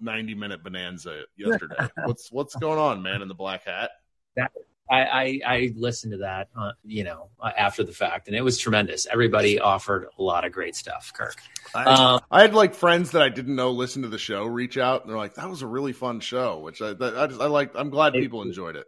90 0.00 0.34
minute 0.34 0.62
bonanza 0.62 1.22
yesterday. 1.36 1.88
what's 2.04 2.30
what's 2.30 2.54
going 2.56 2.78
on, 2.78 3.02
man, 3.02 3.22
in 3.22 3.28
the 3.28 3.34
black 3.34 3.64
hat? 3.64 3.90
That, 4.36 4.52
I, 4.90 5.00
I, 5.04 5.40
I 5.46 5.72
listened 5.76 6.12
to 6.12 6.18
that, 6.18 6.48
uh, 6.58 6.72
you 6.82 7.04
know, 7.04 7.28
uh, 7.40 7.50
after 7.58 7.84
the 7.84 7.92
fact, 7.92 8.26
and 8.28 8.34
it 8.34 8.40
was 8.40 8.56
tremendous. 8.56 9.06
Everybody 9.06 9.60
offered 9.60 10.06
a 10.18 10.22
lot 10.22 10.46
of 10.46 10.52
great 10.52 10.74
stuff, 10.74 11.12
Kirk. 11.14 11.36
I, 11.74 11.84
um, 11.84 12.20
I 12.30 12.40
had 12.40 12.54
like 12.54 12.74
friends 12.74 13.10
that 13.10 13.20
I 13.20 13.28
didn't 13.28 13.54
know 13.54 13.70
listen 13.70 14.02
to 14.02 14.08
the 14.08 14.18
show 14.18 14.46
reach 14.46 14.78
out, 14.78 15.02
and 15.02 15.10
they're 15.10 15.18
like, 15.18 15.34
"That 15.34 15.50
was 15.50 15.60
a 15.60 15.66
really 15.66 15.92
fun 15.92 16.20
show," 16.20 16.60
which 16.60 16.80
I 16.80 16.90
I, 16.90 17.26
just, 17.26 17.40
I 17.40 17.46
like. 17.46 17.72
I'm 17.74 17.90
glad 17.90 18.14
people 18.14 18.40
enjoyed 18.40 18.76
it 18.76 18.86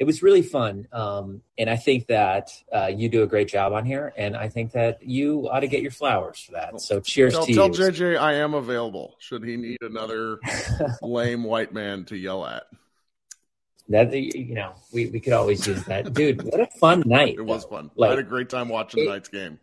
it 0.00 0.06
was 0.06 0.22
really 0.22 0.40
fun. 0.40 0.88
Um, 0.92 1.42
and 1.58 1.68
I 1.68 1.76
think 1.76 2.06
that 2.06 2.50
uh, 2.74 2.86
you 2.86 3.10
do 3.10 3.22
a 3.22 3.26
great 3.26 3.48
job 3.48 3.74
on 3.74 3.84
here, 3.84 4.14
and 4.16 4.34
I 4.34 4.48
think 4.48 4.72
that 4.72 5.02
you 5.02 5.46
ought 5.50 5.60
to 5.60 5.68
get 5.68 5.82
your 5.82 5.90
flowers 5.90 6.40
for 6.40 6.52
that. 6.52 6.80
So 6.80 7.00
cheers 7.00 7.34
tell, 7.34 7.44
to 7.44 7.52
tell 7.52 7.66
you. 7.68 7.74
Tell 7.74 7.90
JJ 7.90 8.18
I 8.18 8.36
am 8.36 8.54
available. 8.54 9.14
Should 9.18 9.44
he 9.44 9.58
need 9.58 9.76
another 9.82 10.38
lame 11.02 11.44
white 11.44 11.74
man 11.74 12.06
to 12.06 12.16
yell 12.16 12.46
at? 12.46 12.62
That 13.90 14.14
you 14.14 14.54
know, 14.54 14.72
we, 14.90 15.06
we 15.06 15.20
could 15.20 15.34
always 15.34 15.66
use 15.66 15.84
that, 15.84 16.14
dude. 16.14 16.44
What 16.44 16.60
a 16.60 16.66
fun 16.66 17.02
night! 17.06 17.34
It 17.36 17.44
was 17.44 17.64
fun. 17.64 17.90
Like, 17.94 18.08
I 18.08 18.10
had 18.12 18.20
a 18.20 18.22
great 18.22 18.48
time 18.48 18.70
watching 18.70 19.02
it, 19.02 19.04
tonight's 19.04 19.28
game. 19.28 19.60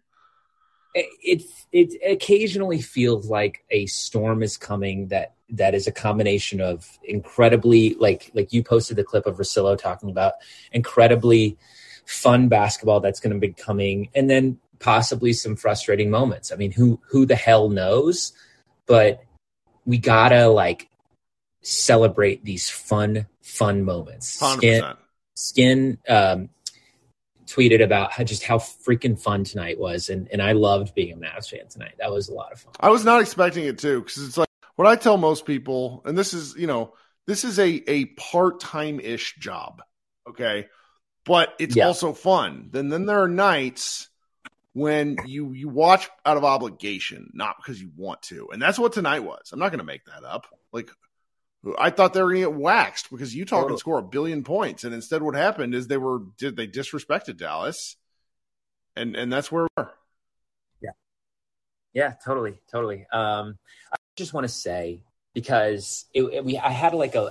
It, 0.94 1.08
it 1.24 1.44
it 1.72 2.13
occasionally 2.13 2.82
feels 2.82 3.27
like 3.27 3.63
a 3.72 3.88
storm 3.88 4.44
is 4.44 4.58
coming 4.58 5.08
that 5.08 5.37
that 5.50 5.74
is 5.74 5.88
a 5.88 5.92
combination 5.92 6.60
of 6.60 7.00
incredibly 7.04 7.96
like 7.96 8.32
like 8.34 8.51
you 8.51 8.63
posted 8.63 8.98
the 8.98 9.04
clip 9.04 9.25
of 9.25 9.38
Russillo 9.38 9.77
talking 9.77 10.10
about 10.10 10.34
incredibly 10.72 11.58
fun 12.06 12.48
basketball 12.48 13.00
that's 13.00 13.20
going 13.20 13.34
to 13.34 13.39
be 13.39 13.54
coming 13.54 14.10
and 14.16 14.30
then 14.30 14.60
possibly 14.80 15.34
some 15.34 15.56
frustrating 15.56 16.10
moments. 16.10 16.51
I 16.51 16.56
mean, 16.56 16.72
who 16.72 17.00
who 17.10 17.25
the 17.25 17.36
hell 17.36 17.70
knows? 17.70 18.34
But 18.86 19.24
we 19.86 19.98
got 19.98 20.30
to 20.30 20.48
like 20.48 20.89
celebrate 21.62 22.44
these 22.44 22.70
fun 22.70 23.27
fun 23.42 23.84
moments. 23.84 24.39
100%. 24.42 24.58
Skin, 24.58 24.96
Skin 25.36 25.98
um, 26.08 26.50
tweeted 27.46 27.84
about 27.84 28.12
how 28.12 28.24
just 28.24 28.44
how 28.44 28.58
freaking 28.58 29.20
fun 29.20 29.44
tonight 29.44 29.80
was, 29.80 30.10
and 30.10 30.27
and 30.32 30.42
I 30.42 30.54
loved 30.54 30.94
being 30.94 31.13
a 31.13 31.18
Mavs 31.18 31.50
fan 31.50 31.68
tonight. 31.68 31.96
That 32.00 32.12
was 32.12 32.30
a 32.30 32.34
lot 32.34 32.51
of 32.51 32.60
fun. 32.60 32.74
I 32.80 32.89
was 32.89 33.04
not 33.04 33.22
expecting 33.22 33.66
it 33.66 33.77
too 33.77 34.01
because 34.01 34.24
it's 34.24 34.38
like 34.38 34.47
what 34.77 34.88
I 34.88 34.96
tell 34.96 35.17
most 35.17 35.46
people, 35.46 36.01
and 36.05 36.17
this 36.17 36.34
is, 36.34 36.55
you 36.55 36.67
know, 36.67 36.93
this 37.25 37.43
is 37.43 37.60
a, 37.60 37.67
a 37.67 38.05
part 38.05 38.62
time 38.62 39.01
ish 39.01 39.36
job. 39.36 39.81
Okay. 40.29 40.67
But 41.25 41.53
it's 41.60 41.75
yeah. 41.75 41.88
also 41.88 42.13
fun. 42.13 42.69
Then 42.72 42.88
then 42.88 43.05
there 43.05 43.22
are 43.22 43.27
nights 43.27 44.07
when 44.72 45.17
you 45.25 45.51
you 45.51 45.67
watch 45.67 46.10
out 46.25 46.38
of 46.38 46.46
obligation, 46.46 47.31
not 47.34 47.57
because 47.57 47.81
you 47.81 47.91
want 47.98 48.22
to. 48.24 48.48
And 48.53 48.62
that's 48.62 48.79
what 48.79 48.93
tonight 48.93 49.25
was. 49.25 49.50
I'm 49.51 49.60
not 49.60 49.72
gonna 49.72 49.84
make 49.84 50.05
that 50.05 50.24
up. 50.24 50.48
Like 50.72 50.89
I 51.77 51.89
thought 51.89 52.13
they 52.13 52.22
were 52.22 52.29
going 52.29 52.43
to 52.43 52.51
get 52.51 52.60
waxed 52.60 53.10
because 53.10 53.36
Utah 53.36 53.65
can 53.65 53.77
score 53.77 54.00
a 54.00 54.03
billion 54.03 54.43
points, 54.43 54.84
and 54.84 54.93
instead, 54.93 55.22
what 55.22 55.36
happened 55.36 55.74
is 55.74 55.88
they 55.88 55.98
were 55.98 56.19
did 56.38 56.55
they 56.55 56.67
disrespected 56.67 57.38
Dallas, 57.38 57.98
and 58.96 59.15
and 59.15 59.34
that's 59.34 59.51
where 59.51 59.63
we 59.63 59.69
are. 59.84 59.91
Yeah, 60.81 60.91
yeah, 61.93 62.13
totally, 62.24 62.60
totally. 62.72 63.05
Um, 63.12 63.57
I 63.91 63.98
just 64.18 64.34
want 64.34 64.44
to 64.46 64.54
say 64.54 65.00
because 65.34 66.06
it, 66.14 66.24
it- 66.24 66.44
we 66.46 66.58
I 66.58 66.72
had 66.72 66.94
like 66.94 67.16
a, 67.16 67.22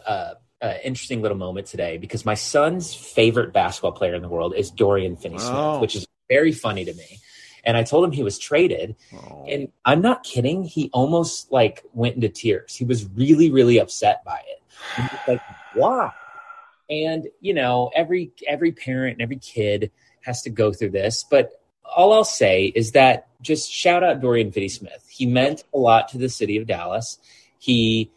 a, 0.62 0.66
a 0.66 0.87
interesting 0.87 1.21
little 1.21 1.37
moment 1.37 1.66
today 1.66 1.99
because 1.99 2.25
my 2.25 2.35
son's 2.35 2.95
favorite 2.95 3.52
basketball 3.52 3.93
player 3.93 4.14
in 4.14 4.23
the 4.23 4.28
world 4.28 4.55
is 4.57 4.71
Dorian 4.71 5.16
Finney-Smith, 5.16 5.52
Oh. 5.55 5.81
which 5.81 5.97
is 5.97 6.07
very 6.31 6.52
funny 6.52 6.85
to 6.85 6.95
me. 6.95 7.19
And 7.64 7.76
I 7.76 7.83
told 7.83 8.05
him 8.05 8.12
he 8.12 8.23
was 8.23 8.38
traded, 8.38 8.95
Oh. 9.12 9.45
and 9.49 9.69
I'm 9.85 10.00
not 10.00 10.23
kidding. 10.23 10.62
He 10.62 10.88
almost 10.93 11.50
like 11.50 11.83
went 11.93 12.14
into 12.14 12.28
tears. 12.28 12.76
He 12.76 12.85
was 12.85 13.05
really, 13.16 13.50
really 13.50 13.78
upset 13.78 14.25
by 14.25 14.40
it. 14.47 15.11
Like, 15.26 15.40
why? 15.75 16.12
And 16.88 17.26
you 17.40 17.52
know, 17.55 17.90
every 17.95 18.31
every 18.47 18.71
parent 18.71 19.14
and 19.14 19.23
every 19.23 19.38
kid 19.38 19.90
has 20.23 20.43
to 20.43 20.50
go 20.50 20.73
through 20.73 20.90
this. 20.90 21.25
But 21.28 21.50
all 21.95 22.12
I'll 22.12 22.25
say 22.25 22.66
is 22.66 22.93
that 22.93 23.28
just 23.43 23.71
shout 23.71 24.02
out 24.02 24.21
Dorian 24.21 24.52
Finney 24.52 24.69
Smith. 24.69 25.07
He 25.09 25.26
meant 25.26 25.64
a 25.75 25.78
lot 25.78 26.09
to 26.09 26.19
the 26.19 26.28
city 26.28 26.57
of 26.57 26.66
Dallas. 26.66 27.19
He, 27.59 28.11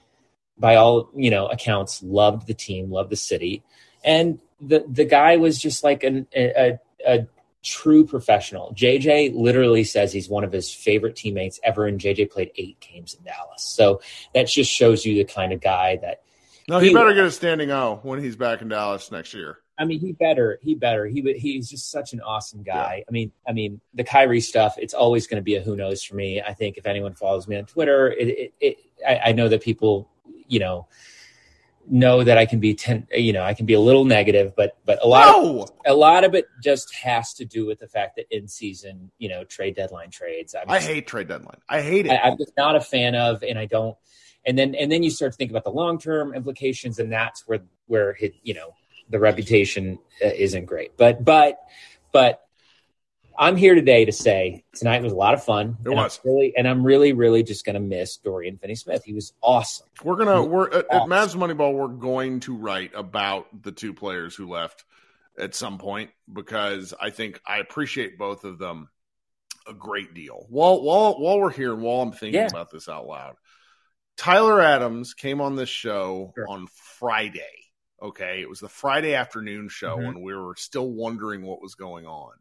by 0.57 0.75
all 0.75 1.09
you 1.15 1.29
know 1.29 1.47
accounts, 1.47 2.03
loved 2.03 2.47
the 2.47 2.53
team, 2.53 2.91
loved 2.91 3.09
the 3.09 3.15
city, 3.15 3.63
and 4.03 4.39
the 4.61 4.85
the 4.87 5.05
guy 5.05 5.37
was 5.37 5.59
just 5.59 5.83
like 5.83 6.03
an, 6.03 6.27
a, 6.35 6.49
a, 6.49 6.79
a 7.07 7.27
true 7.63 8.05
professional. 8.05 8.73
JJ 8.73 9.35
literally 9.35 9.83
says 9.83 10.11
he's 10.11 10.29
one 10.29 10.43
of 10.43 10.51
his 10.51 10.73
favorite 10.73 11.15
teammates 11.15 11.59
ever, 11.63 11.85
and 11.85 11.99
JJ 11.99 12.31
played 12.31 12.51
eight 12.55 12.79
games 12.79 13.13
in 13.13 13.23
Dallas. 13.23 13.63
So 13.63 14.01
that 14.33 14.47
just 14.47 14.71
shows 14.71 15.05
you 15.05 15.15
the 15.15 15.25
kind 15.25 15.53
of 15.53 15.61
guy 15.61 15.97
that 16.01 16.21
no, 16.67 16.79
he 16.79 16.89
he- 16.89 16.93
better 16.93 17.13
get 17.13 17.25
a 17.25 17.31
standing 17.31 17.71
O 17.71 17.99
when 18.03 18.21
he's 18.21 18.35
back 18.35 18.61
in 18.61 18.69
Dallas 18.69 19.11
next 19.11 19.33
year. 19.33 19.59
I 19.79 19.85
mean, 19.85 20.01
he 20.01 20.11
better, 20.11 20.59
he 20.61 20.75
better. 20.75 21.05
He. 21.05 21.21
He's 21.39 21.69
just 21.69 21.89
such 21.89 22.11
an 22.11 22.19
awesome 22.19 22.63
guy. 22.63 23.05
I 23.07 23.11
mean, 23.11 23.31
I 23.47 23.53
mean, 23.53 23.79
the 23.93 24.03
Kyrie 24.03 24.41
stuff. 24.41 24.75
It's 24.77 24.93
always 24.93 25.25
going 25.25 25.37
to 25.37 25.41
be 25.41 25.55
a 25.55 25.61
who 25.61 25.77
knows 25.77 26.03
for 26.03 26.15
me. 26.15 26.41
I 26.41 26.53
think 26.53 26.77
if 26.77 26.85
anyone 26.85 27.13
follows 27.13 27.47
me 27.47 27.55
on 27.55 27.65
Twitter, 27.65 28.11
it, 28.11 28.27
it, 28.27 28.53
it 28.59 28.77
I, 29.07 29.29
I 29.29 29.31
know 29.31 29.47
that 29.47 29.61
people, 29.61 30.09
you 30.47 30.59
know, 30.59 30.87
know 31.87 32.25
that 32.25 32.37
I 32.37 32.45
can 32.45 32.59
be 32.59 32.75
ten. 32.75 33.07
You 33.13 33.31
know, 33.31 33.41
I 33.41 33.53
can 33.53 33.65
be 33.65 33.73
a 33.73 33.79
little 33.79 34.03
negative, 34.03 34.53
but 34.53 34.77
but 34.85 34.99
a 35.01 35.07
lot 35.07 35.33
of 35.33 35.71
a 35.85 35.93
lot 35.93 36.25
of 36.25 36.35
it 36.35 36.47
just 36.61 36.93
has 36.95 37.33
to 37.35 37.45
do 37.45 37.65
with 37.65 37.79
the 37.79 37.87
fact 37.87 38.17
that 38.17 38.25
in 38.35 38.49
season, 38.49 39.09
you 39.17 39.29
know, 39.29 39.45
trade 39.45 39.77
deadline 39.77 40.11
trades. 40.11 40.55
I'm 40.55 40.69
I 40.69 40.81
hate 40.81 41.07
trade 41.07 41.29
deadline. 41.29 41.61
I 41.69 41.81
hate 41.81 42.05
it. 42.05 42.11
I, 42.11 42.29
I'm 42.29 42.37
just 42.37 42.51
not 42.57 42.75
a 42.75 42.81
fan 42.81 43.15
of, 43.15 43.43
and 43.43 43.57
I 43.57 43.65
don't. 43.65 43.97
And 44.45 44.57
then 44.57 44.75
and 44.75 44.91
then 44.91 45.03
you 45.03 45.09
start 45.09 45.31
to 45.31 45.37
think 45.37 45.51
about 45.51 45.63
the 45.63 45.71
long 45.71 45.99
term 45.99 46.33
implications, 46.33 46.99
and 46.99 47.09
that's 47.09 47.47
where 47.47 47.61
where 47.87 48.13
his, 48.13 48.31
you 48.43 48.53
know 48.53 48.73
the 49.09 49.19
reputation 49.19 49.99
uh, 50.23 50.27
isn't 50.27 50.65
great. 50.65 50.95
But 50.97 51.23
but 51.23 51.59
but 52.11 52.41
I'm 53.37 53.55
here 53.55 53.73
today 53.73 54.03
to 54.05 54.11
say 54.11 54.65
tonight 54.75 55.01
was 55.01 55.13
a 55.13 55.15
lot 55.15 55.33
of 55.33 55.43
fun. 55.43 55.77
It 55.85 55.87
and 55.87 55.95
was. 55.95 56.19
I'm 56.23 56.29
really, 56.31 56.53
and 56.57 56.67
I'm 56.67 56.83
really 56.83 57.13
really 57.13 57.43
just 57.43 57.65
going 57.65 57.75
to 57.75 57.79
miss 57.79 58.17
Dorian 58.17 58.57
Finney-Smith. 58.57 59.03
He 59.05 59.13
was 59.13 59.33
awesome. 59.41 59.87
We're 60.03 60.17
gonna 60.17 60.43
we're 60.43 60.67
at, 60.67 60.73
at 60.73 60.85
Awesome. 60.91 61.09
Mavs 61.09 61.35
Moneyball. 61.35 61.73
We're 61.73 61.87
going 61.87 62.41
to 62.41 62.55
write 62.55 62.91
about 62.95 63.47
the 63.63 63.71
two 63.71 63.93
players 63.93 64.35
who 64.35 64.49
left 64.49 64.83
at 65.37 65.55
some 65.55 65.77
point 65.77 66.09
because 66.31 66.93
I 66.99 67.11
think 67.11 67.39
I 67.45 67.59
appreciate 67.59 68.17
both 68.17 68.43
of 68.43 68.57
them 68.59 68.89
a 69.67 69.73
great 69.73 70.13
deal. 70.13 70.45
While 70.49 70.81
while 70.83 71.13
while 71.19 71.39
we're 71.39 71.51
here 71.51 71.73
and 71.73 71.81
while 71.81 72.01
I'm 72.01 72.11
thinking 72.11 72.41
Yeah. 72.41 72.47
about 72.47 72.71
this 72.71 72.89
out 72.89 73.07
loud, 73.07 73.35
Tyler 74.17 74.59
Adams 74.59 75.13
came 75.13 75.39
on 75.39 75.55
this 75.55 75.69
show 75.69 76.33
Sure. 76.35 76.45
on 76.49 76.67
Friday. 76.97 77.68
Okay, 78.01 78.41
it 78.41 78.49
was 78.49 78.59
the 78.59 78.69
Friday 78.69 79.13
afternoon 79.13 79.69
show, 79.69 79.97
Mhm. 79.97 80.07
and 80.07 80.23
we 80.23 80.33
were 80.33 80.55
still 80.57 80.89
wondering 80.89 81.41
what 81.41 81.61
was 81.61 81.75
going 81.75 82.05
on, 82.05 82.33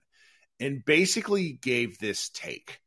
and 0.61 0.85
basically 0.85 1.53
gave 1.53 1.99
this 1.99 2.29
take. 2.29 2.81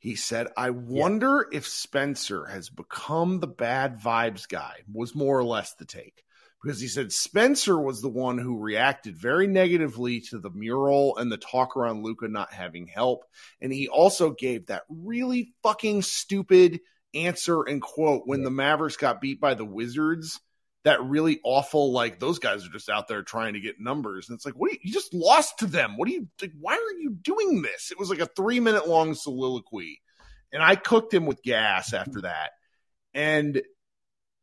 He 0.00 0.14
said, 0.14 0.48
I 0.56 0.70
wonder 0.70 1.48
if 1.52 1.66
Spencer 1.66 2.46
has 2.46 2.70
become 2.70 3.40
the 3.40 3.48
bad 3.48 4.00
vibes 4.00 4.48
guy, 4.48 4.82
was 4.92 5.14
more 5.14 5.38
or 5.38 5.44
less 5.44 5.74
the 5.74 5.84
take. 5.84 6.24
Because 6.62 6.80
he 6.80 6.88
said 6.88 7.12
Spencer 7.12 7.78
was 7.80 8.02
the 8.02 8.08
one 8.08 8.36
who 8.36 8.58
reacted 8.58 9.16
very 9.16 9.46
negatively 9.46 10.20
to 10.22 10.40
the 10.40 10.50
mural 10.50 11.16
and 11.16 11.30
the 11.30 11.36
talk 11.36 11.76
around 11.76 12.02
Luka 12.02 12.26
not 12.26 12.52
having 12.52 12.88
help. 12.88 13.24
And 13.60 13.72
he 13.72 13.86
also 13.88 14.30
gave 14.32 14.66
that 14.66 14.82
really 14.88 15.54
fucking 15.62 16.02
stupid 16.02 16.80
answer 17.14 17.62
and 17.62 17.80
quote 17.80 18.26
when 18.26 18.40
Yeah. 18.40 18.46
the 18.46 18.50
Mavericks 18.50 18.96
got 18.96 19.20
beat 19.20 19.40
by 19.40 19.54
the 19.54 19.64
Wizards. 19.64 20.40
That 20.88 21.04
really 21.04 21.38
awful, 21.44 21.92
like 21.92 22.18
those 22.18 22.38
guys 22.38 22.66
are 22.66 22.70
just 22.70 22.88
out 22.88 23.08
there 23.08 23.22
trying 23.22 23.52
to 23.52 23.60
get 23.60 23.78
numbers. 23.78 24.28
And 24.28 24.36
it's 24.36 24.46
like, 24.46 24.54
what? 24.54 24.72
You, 24.72 24.78
you 24.82 24.92
just 24.92 25.12
lost 25.12 25.58
to 25.58 25.66
them. 25.66 25.98
What 25.98 26.08
are 26.08 26.12
you, 26.12 26.28
like, 26.40 26.52
why 26.58 26.72
are 26.74 26.98
you 26.98 27.10
doing 27.10 27.60
this? 27.60 27.90
It 27.90 27.98
was 27.98 28.08
like 28.08 28.20
a 28.20 28.26
three 28.26 28.58
minute 28.58 28.88
long 28.88 29.14
soliloquy. 29.14 30.00
And 30.50 30.62
I 30.62 30.76
cooked 30.76 31.12
him 31.12 31.26
with 31.26 31.42
gas 31.42 31.92
after 31.92 32.22
that. 32.22 32.52
And 33.12 33.60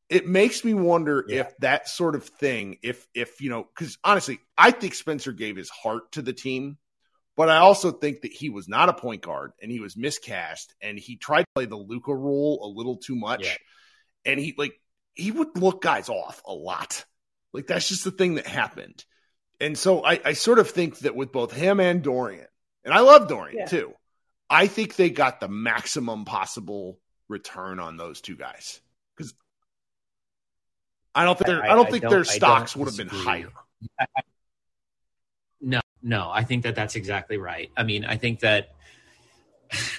it 0.07 0.27
makes 0.27 0.63
me 0.63 0.75
wonder 0.75 1.25
Yeah. 1.27 1.41
if 1.41 1.57
that 1.61 1.89
sort 1.89 2.13
of 2.13 2.23
thing, 2.25 2.77
if, 2.83 3.07
if, 3.15 3.41
you 3.41 3.49
know, 3.49 3.63
because 3.75 3.97
honestly, 4.03 4.37
I 4.55 4.69
think 4.69 4.93
Spencer 4.93 5.31
gave 5.31 5.55
his 5.55 5.69
heart 5.69 6.11
to 6.11 6.21
the 6.21 6.33
team. 6.33 6.77
But 7.35 7.49
I 7.49 7.57
also 7.57 7.91
think 7.91 8.21
that 8.21 8.31
he 8.31 8.49
was 8.49 8.67
not 8.67 8.87
a 8.87 8.93
point 8.93 9.21
guard 9.21 9.51
and 9.61 9.71
he 9.71 9.79
was 9.81 9.97
miscast 9.97 10.73
and 10.79 10.97
he 10.97 11.17
tried 11.17 11.41
to 11.41 11.47
play 11.55 11.65
the 11.65 11.75
Luka 11.75 12.15
role 12.15 12.61
a 12.63 12.69
little 12.69 12.97
too 12.97 13.15
much. 13.15 13.43
Yeah. 13.45 13.57
And 14.31 14.39
he 14.39 14.53
like 14.57 14.79
he 15.15 15.31
would 15.31 15.57
look 15.57 15.81
guys 15.81 16.09
off 16.09 16.41
a 16.45 16.53
lot. 16.53 17.05
Like 17.53 17.67
that's 17.67 17.87
just 17.87 18.03
the 18.03 18.11
thing 18.11 18.35
that 18.35 18.45
happened. 18.47 19.03
And 19.61 19.77
so 19.77 20.03
I, 20.03 20.19
I 20.23 20.33
sort 20.33 20.59
of 20.59 20.69
think 20.69 20.99
that 20.99 21.15
with 21.15 21.31
both 21.31 21.53
him 21.53 21.79
and 21.79 22.01
Dorian, 22.03 22.47
and 22.83 22.93
I 22.93 22.99
love 22.99 23.27
Dorian 23.29 23.59
Yeah. 23.59 23.65
too, 23.65 23.93
I 24.49 24.67
think 24.67 24.95
they 24.95 25.09
got 25.09 25.39
the 25.39 25.47
maximum 25.47 26.25
possible 26.25 26.99
return 27.29 27.79
on 27.79 27.95
those 27.97 28.19
two 28.21 28.35
guys. 28.35 28.81
Because 29.15 29.33
I 31.15 31.23
don't 31.23 31.37
think 31.37 31.49
I- 31.49 31.53
their 31.53 31.63
I, 31.63 31.67
I- 31.71 31.75
don't 31.75 31.87
I 31.87 31.91
think 31.91 32.01
don't- 32.03 32.11
their 32.11 32.19
I 32.19 32.23
stocks 32.23 32.75
would 32.75 32.87
have 32.89 32.97
been 32.97 33.07
higher. 33.07 33.49
No, 35.61 35.79
no, 36.03 36.29
I 36.31 36.43
think 36.43 36.63
that 36.63 36.75
that's 36.75 36.95
exactly 36.95 37.37
right. 37.37 37.71
I 37.75 37.83
mean, 37.83 38.05
I 38.05 38.17
think 38.17 38.41
that 38.41 38.75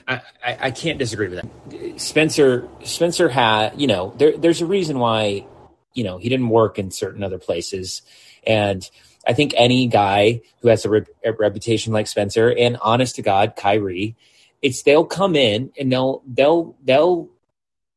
I, 0.08 0.20
I, 0.44 0.58
I 0.61 0.70
can't 0.70 0.99
disagree 0.99 1.28
with 1.28 1.42
that. 1.42 2.00
Spencer, 2.00 2.68
Spencer 2.85 3.28
had, 3.28 3.80
you 3.80 3.87
know, 3.87 4.14
there, 4.16 4.37
there's 4.37 4.61
a 4.62 4.66
reason 4.66 4.99
why, 4.99 5.46
you 5.94 6.04
know, 6.04 6.18
he 6.18 6.28
didn't 6.28 6.49
work 6.49 6.78
in 6.78 6.90
certain 6.90 7.23
other 7.23 7.38
places, 7.38 8.02
and 8.46 8.88
I 9.26 9.32
think 9.32 9.54
any 9.56 9.88
guy 9.88 10.42
who 10.61 10.68
has 10.68 10.85
a, 10.85 10.90
rep, 10.90 11.08
a 11.25 11.32
reputation 11.32 11.92
like 11.92 12.06
Spencer, 12.06 12.49
and 12.56 12.76
honest 12.80 13.16
to 13.16 13.23
God, 13.23 13.54
Kyrie, 13.56 14.16
it's 14.62 14.82
they'll 14.82 15.04
come 15.04 15.37
in 15.37 15.73
and 15.78 15.92
they'll 15.92 16.23
they'll 16.26 16.76
they'll 16.85 17.28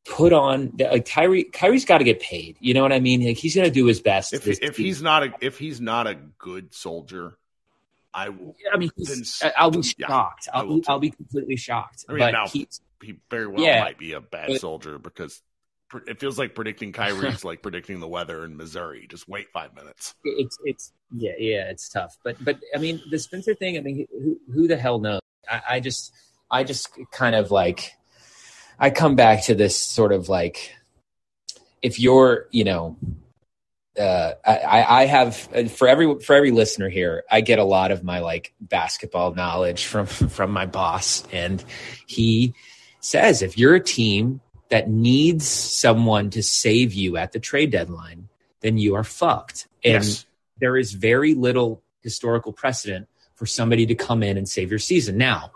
put 0.04 0.32
on 0.32 0.72
like 0.78 1.08
Kyrie. 1.08 1.44
Kyrie's 1.44 1.84
got 1.84 1.98
to 1.98 2.04
get 2.04 2.20
paid. 2.20 2.56
You 2.60 2.74
know 2.74 2.82
what 2.82 2.92
I 2.92 3.00
mean? 3.00 3.24
Like 3.24 3.36
he's 3.36 3.54
going 3.54 3.66
to 3.66 3.72
do 3.72 3.86
his 3.86 4.00
best. 4.00 4.32
If 4.32 4.46
if 4.46 4.76
he's 4.76 5.02
not 5.02 5.22
a 5.22 5.32
if 5.40 5.58
he's 5.58 5.80
not 5.80 6.06
a 6.06 6.14
good 6.14 6.74
soldier, 6.74 7.36
I 8.12 8.28
will 8.30 8.56
I 8.72 8.76
mean, 8.76 8.90
Then 8.96 9.18
he's, 9.18 9.42
s- 9.42 9.52
I'll 9.56 9.70
be 9.70 9.82
shocked. 9.82 10.48
I 10.52 10.58
I'll, 10.60 10.66
be. 10.78 10.84
I'll 10.88 10.98
be 10.98 11.10
completely 11.10 11.56
shocked. 11.56 12.04
I 12.08 12.12
mean, 12.12 12.18
but 12.20 12.30
now- 12.32 12.46
he 12.46 12.66
very 13.30 13.46
well 13.46 13.62
Yeah, 13.64 13.80
might 13.84 13.98
be 13.98 14.12
a 14.12 14.20
bad 14.20 14.48
but- 14.48 14.60
soldier 14.60 14.98
because 14.98 15.40
it 16.06 16.20
feels 16.20 16.38
like 16.38 16.54
predicting 16.54 16.92
Kyrie's 16.92 17.44
like 17.44 17.62
predicting 17.62 17.98
the 17.98 18.06
weather 18.08 18.44
in 18.44 18.56
Missouri. 18.56 19.06
Just 19.08 19.28
wait 19.28 19.48
five 19.52 19.74
minutes. 19.74 20.14
it's 20.24 20.56
it's 20.64 20.92
yeah 21.12 21.32
yeah 21.38 21.70
it's 21.70 21.88
tough. 21.88 22.16
But 22.22 22.36
but 22.44 22.58
I 22.74 22.78
mean 22.78 23.00
the 23.10 23.18
Spencer 23.18 23.54
thing. 23.54 23.76
I 23.76 23.80
mean 23.80 24.06
who 24.12 24.38
who 24.52 24.68
the 24.68 24.76
hell 24.76 24.98
knows? 25.00 25.20
I, 25.50 25.62
I 25.68 25.80
just 25.80 26.12
I 26.50 26.62
just 26.64 26.90
kind 27.10 27.34
of 27.34 27.50
like 27.50 27.92
I 28.78 28.90
come 28.90 29.16
back 29.16 29.44
to 29.46 29.54
this 29.54 29.76
sort 29.76 30.12
of 30.12 30.28
like 30.28 30.74
if 31.82 31.98
you're 31.98 32.46
you 32.52 32.64
know 32.64 32.96
uh, 34.00 34.34
I, 34.46 35.02
I 35.02 35.06
have 35.06 35.36
for 35.70 35.86
every 35.86 36.20
for 36.20 36.34
every 36.34 36.50
listener 36.50 36.88
here, 36.88 37.24
I 37.30 37.42
get 37.42 37.58
a 37.58 37.64
lot 37.64 37.90
of 37.90 38.02
my 38.02 38.20
like 38.20 38.54
basketball 38.60 39.34
knowledge 39.34 39.84
from 39.84 40.06
from 40.06 40.50
my 40.50 40.66
boss, 40.66 41.24
and 41.32 41.62
he 42.06 42.54
says 43.00 43.42
if 43.42 43.58
you're 43.58 43.74
a 43.74 43.80
team 43.80 44.40
that 44.70 44.88
needs 44.88 45.46
someone 45.46 46.30
to 46.30 46.42
save 46.42 46.94
you 46.94 47.16
at 47.16 47.32
the 47.32 47.40
trade 47.40 47.70
deadline, 47.70 48.28
then 48.60 48.78
you 48.78 48.94
are 48.94 49.04
fucked. 49.04 49.68
And 49.84 50.04
yes, 50.04 50.26
there 50.60 50.76
is 50.76 50.92
very 50.92 51.34
little 51.34 51.82
historical 52.02 52.52
precedent 52.52 53.08
for 53.34 53.46
somebody 53.46 53.86
to 53.86 53.94
come 53.94 54.22
in 54.22 54.36
and 54.36 54.48
save 54.48 54.70
your 54.70 54.78
season. 54.78 55.16
Now, 55.16 55.52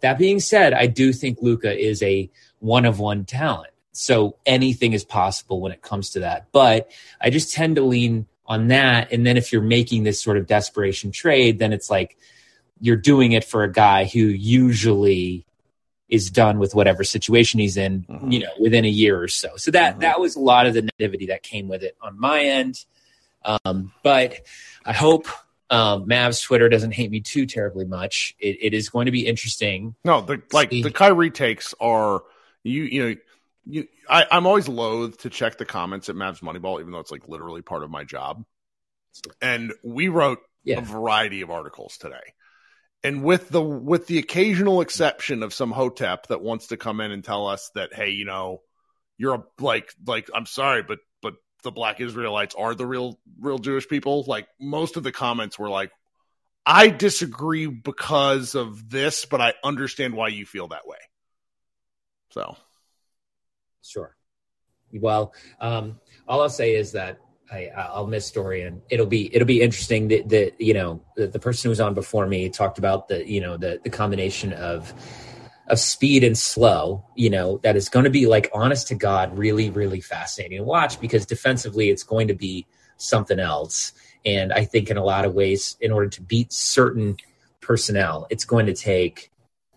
that 0.00 0.18
being 0.18 0.40
said, 0.40 0.72
I 0.72 0.86
do 0.86 1.12
think 1.12 1.38
Luka 1.40 1.78
is 1.78 2.02
a 2.02 2.30
one 2.58 2.84
of 2.84 2.98
one 2.98 3.24
talent. 3.24 3.72
So 3.98 4.36
anything 4.46 4.92
is 4.92 5.04
possible 5.04 5.60
when 5.60 5.72
it 5.72 5.82
comes 5.82 6.10
to 6.10 6.20
that. 6.20 6.48
But 6.52 6.90
I 7.20 7.30
just 7.30 7.52
tend 7.54 7.76
to 7.76 7.82
lean 7.82 8.26
on 8.46 8.68
that. 8.68 9.12
And 9.12 9.26
then 9.26 9.36
if 9.36 9.52
you're 9.52 9.62
making 9.62 10.04
this 10.04 10.20
sort 10.20 10.36
of 10.36 10.46
desperation 10.46 11.10
trade, 11.10 11.58
then 11.58 11.72
it's 11.72 11.90
like 11.90 12.16
you're 12.80 12.96
doing 12.96 13.32
it 13.32 13.42
for 13.44 13.62
a 13.64 13.72
guy 13.72 14.04
who 14.04 14.20
usually 14.20 15.46
is 16.08 16.30
done 16.30 16.58
with 16.58 16.74
whatever 16.74 17.02
situation 17.02 17.58
he's 17.58 17.76
in, 17.76 18.04
Mhm. 18.08 18.32
you 18.32 18.38
know, 18.40 18.50
within 18.60 18.84
a 18.84 18.88
year 18.88 19.20
or 19.20 19.26
so. 19.26 19.56
So 19.56 19.70
that 19.72 19.96
Mhm. 19.96 20.00
that 20.02 20.20
was 20.20 20.36
a 20.36 20.40
lot 20.40 20.66
of 20.66 20.74
the 20.74 20.82
negativity 20.82 21.26
that 21.28 21.42
came 21.42 21.66
with 21.66 21.82
it 21.82 21.96
on 22.00 22.18
my 22.20 22.44
end. 22.44 22.84
Um, 23.44 23.92
but 24.02 24.40
I 24.84 24.92
hope 24.92 25.26
um, 25.68 26.06
Mavs 26.06 26.40
Twitter 26.44 26.68
doesn't 26.68 26.92
hate 26.92 27.10
me 27.10 27.20
too 27.20 27.44
terribly 27.44 27.84
much. 27.84 28.36
It, 28.38 28.56
it 28.60 28.72
is 28.74 28.88
going 28.88 29.06
to 29.06 29.10
be 29.12 29.26
interesting. 29.26 29.96
No, 30.04 30.20
the 30.20 30.40
like 30.52 30.70
the 30.70 30.92
Kyrie 30.92 31.30
takes 31.32 31.74
are 31.80 32.22
you 32.62 32.84
you 32.84 33.02
know 33.02 33.16
you 33.66 33.86
I, 34.08 34.26
I'm 34.30 34.46
always 34.46 34.68
loath 34.68 35.18
to 35.18 35.30
check 35.30 35.58
the 35.58 35.64
comments 35.64 36.08
at 36.08 36.14
Mavs 36.16 36.40
Moneyball, 36.40 36.80
even 36.80 36.92
though 36.92 37.00
it's 37.00 37.10
like 37.10 37.28
literally 37.28 37.62
part 37.62 37.82
of 37.82 37.90
my 37.90 38.04
job. 38.04 38.44
And 39.40 39.72
we 39.82 40.08
wrote 40.08 40.38
Yeah. 40.64 40.78
a 40.78 40.82
variety 40.82 41.40
of 41.40 41.50
articles 41.50 41.96
today. 41.98 42.34
And 43.02 43.22
with 43.22 43.48
the 43.48 43.60
with 43.62 44.06
the 44.06 44.18
occasional 44.18 44.80
exception 44.80 45.42
of 45.42 45.54
some 45.54 45.70
hotep 45.70 46.28
that 46.28 46.42
wants 46.42 46.68
to 46.68 46.76
come 46.76 47.00
in 47.00 47.10
and 47.12 47.22
tell 47.24 47.46
us 47.46 47.70
that, 47.74 47.94
hey, 47.94 48.10
you 48.10 48.24
know, 48.24 48.62
you're 49.18 49.34
a 49.34 49.44
like 49.60 49.92
like 50.06 50.28
I'm 50.34 50.46
sorry, 50.46 50.82
but 50.82 50.98
but 51.22 51.34
the 51.62 51.70
black 51.70 52.00
Israelites 52.00 52.54
are 52.56 52.74
the 52.74 52.86
real 52.86 53.18
real 53.40 53.58
Jewish 53.58 53.88
people. 53.88 54.24
Like 54.26 54.48
most 54.60 54.96
of 54.96 55.02
the 55.02 55.12
comments 55.12 55.58
were 55.58 55.68
like, 55.70 55.90
I 56.64 56.88
disagree 56.88 57.66
because 57.66 58.54
of 58.54 58.90
this, 58.90 59.24
but 59.24 59.40
I 59.40 59.54
understand 59.62 60.14
why 60.14 60.28
you 60.28 60.46
feel 60.46 60.68
that 60.68 60.86
way. 60.86 60.98
So 62.30 62.56
Sure. 63.82 64.16
Well, 64.92 65.34
um, 65.60 66.00
all 66.28 66.42
I'll 66.42 66.48
say 66.48 66.74
is 66.74 66.92
that 66.92 67.18
I, 67.50 67.68
I'll 67.76 68.06
miss 68.06 68.30
Dorian. 68.30 68.82
It'll 68.90 69.06
be 69.06 69.34
it'll 69.34 69.46
be 69.46 69.62
interesting 69.62 70.08
that, 70.08 70.28
that 70.30 70.60
you 70.60 70.74
know 70.74 71.02
the, 71.16 71.26
the 71.28 71.38
person 71.38 71.68
who 71.68 71.70
was 71.70 71.80
on 71.80 71.94
before 71.94 72.26
me 72.26 72.48
talked 72.48 72.78
about 72.78 73.08
the 73.08 73.28
you 73.28 73.40
know 73.40 73.56
the 73.56 73.80
the 73.82 73.90
combination 73.90 74.52
of 74.52 74.92
of 75.68 75.78
speed 75.78 76.24
and 76.24 76.36
slow. 76.36 77.04
You 77.14 77.30
know 77.30 77.58
that 77.58 77.76
is 77.76 77.88
going 77.88 78.04
to 78.04 78.10
be 78.10 78.26
like 78.26 78.50
honest 78.52 78.88
to 78.88 78.94
God, 78.94 79.36
really 79.38 79.70
really 79.70 80.00
fascinating 80.00 80.58
to 80.58 80.64
watch 80.64 81.00
because 81.00 81.24
defensively 81.24 81.90
it's 81.90 82.02
going 82.02 82.28
to 82.28 82.34
be 82.34 82.66
something 82.96 83.38
else. 83.38 83.92
And 84.24 84.52
I 84.52 84.64
think 84.64 84.90
in 84.90 84.96
a 84.96 85.04
lot 85.04 85.24
of 85.24 85.34
ways, 85.34 85.76
in 85.80 85.92
order 85.92 86.08
to 86.08 86.22
beat 86.22 86.52
certain 86.52 87.16
personnel, 87.60 88.26
it's 88.28 88.44
going 88.44 88.66
to 88.66 88.74
take 88.74 89.30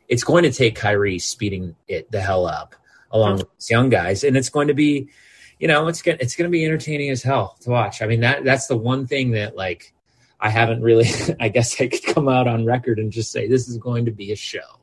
it's 0.08 0.24
going 0.24 0.44
to 0.44 0.52
take 0.52 0.76
Kyrie 0.76 1.20
speeding 1.20 1.76
it 1.88 2.12
the 2.12 2.22
hell 2.22 2.48
up 2.48 2.76
along 3.12 3.38
with 3.38 3.48
these 3.58 3.70
young 3.70 3.90
guys, 3.90 4.24
and 4.24 4.38
it's 4.38 4.50
going 4.50 4.68
to 4.68 4.74
be, 4.74 5.10
you 5.60 5.68
know, 5.68 5.88
it's 5.88 6.02
going 6.02 6.18
it's 6.22 6.36
going 6.36 6.50
to 6.50 6.52
be 6.52 6.66
entertaining 6.66 7.10
as 7.10 7.24
hell 7.24 7.58
to 7.62 7.70
watch. 7.70 8.02
I 8.02 8.08
mean 8.08 8.22
that 8.22 8.44
that's 8.44 8.68
the 8.68 8.78
one 8.78 9.08
thing 9.08 9.32
that 9.32 9.56
like 9.56 9.94
I 10.40 10.50
haven't 10.50 10.82
really. 10.82 11.08
I 11.40 11.50
guess 11.50 11.80
I 11.80 11.88
could 11.88 12.04
come 12.04 12.30
out 12.30 12.48
on 12.48 12.66
record 12.66 13.00
and 13.00 13.12
just 13.12 13.32
say 13.32 13.48
this 13.48 13.68
is 13.68 13.78
going 13.78 14.06
to 14.06 14.12
be 14.12 14.32
a 14.32 14.36
show. 14.36 14.80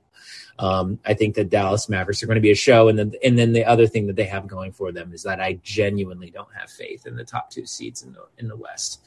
Um, 0.58 0.98
I 1.04 1.14
think 1.14 1.34
that 1.34 1.50
Dallas 1.50 1.88
Mavericks 1.88 2.22
are 2.22 2.26
going 2.26 2.36
to 2.36 2.42
be 2.42 2.50
a 2.50 2.56
show, 2.56 2.88
and 2.88 2.98
then 2.98 3.12
and 3.22 3.38
then 3.38 3.52
the 3.52 3.64
other 3.64 3.86
thing 3.86 4.06
that 4.06 4.16
they 4.16 4.24
have 4.24 4.46
going 4.46 4.72
for 4.72 4.90
them 4.90 5.12
is 5.12 5.22
that 5.24 5.40
I 5.40 5.60
genuinely 5.62 6.30
don't 6.30 6.48
have 6.58 6.70
faith 6.70 7.06
in 7.06 7.16
the 7.16 7.24
top 7.24 7.50
two 7.50 7.66
seeds 7.66 8.02
in 8.02 8.12
the 8.12 8.26
in 8.38 8.48
the 8.48 8.56
West. 8.56 9.00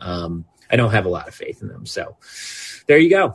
Um, 0.00 0.44
I 0.70 0.76
don't 0.76 0.90
have 0.90 1.06
a 1.06 1.08
lot 1.08 1.26
of 1.26 1.34
faith 1.34 1.62
in 1.62 1.68
them. 1.68 1.86
So 1.86 2.16
there 2.86 2.98
you 2.98 3.10
go. 3.10 3.34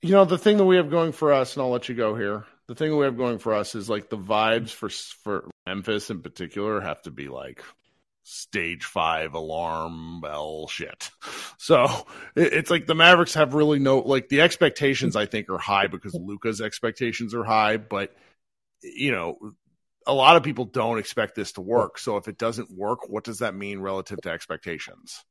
you 0.00 0.12
know 0.12 0.24
the 0.24 0.38
thing 0.38 0.56
that 0.56 0.64
we 0.64 0.76
have 0.76 0.90
going 0.90 1.12
for 1.12 1.32
us, 1.32 1.54
and 1.54 1.62
I'll 1.62 1.70
let 1.70 1.88
you 1.88 1.94
go 1.94 2.14
here. 2.14 2.44
The 2.72 2.76
thing 2.76 2.96
we 2.96 3.04
have 3.04 3.18
going 3.18 3.36
for 3.36 3.52
us 3.52 3.74
is 3.74 3.90
like 3.90 4.08
the 4.08 4.16
vibes 4.16 4.70
for 4.70 4.88
for 4.88 5.50
Memphis 5.66 6.08
in 6.08 6.22
particular 6.22 6.80
have 6.80 7.02
to 7.02 7.10
be 7.10 7.28
like 7.28 7.62
stage 8.22 8.84
five 8.84 9.34
alarm 9.34 10.22
bell 10.22 10.68
shit. 10.68 11.10
So 11.58 11.84
it, 12.34 12.54
it's 12.54 12.70
like 12.70 12.86
the 12.86 12.94
Mavericks 12.94 13.34
have 13.34 13.52
really 13.52 13.78
no 13.78 13.98
like 13.98 14.30
the 14.30 14.40
expectations 14.40 15.16
I 15.16 15.26
think 15.26 15.50
are 15.50 15.58
high 15.58 15.86
because 15.86 16.14
Luka's 16.14 16.62
expectations 16.62 17.34
are 17.34 17.44
high, 17.44 17.76
but 17.76 18.16
you 18.82 19.10
know 19.10 19.36
a 20.06 20.14
lot 20.14 20.36
of 20.36 20.42
people 20.42 20.64
don't 20.64 20.98
expect 20.98 21.34
this 21.34 21.52
to 21.52 21.60
work. 21.60 21.98
So 21.98 22.16
if 22.16 22.26
it 22.26 22.38
doesn't 22.38 22.70
work, 22.70 23.06
what 23.06 23.24
does 23.24 23.40
that 23.40 23.54
mean 23.54 23.80
relative 23.80 24.18
to 24.22 24.30
expectations? 24.30 25.22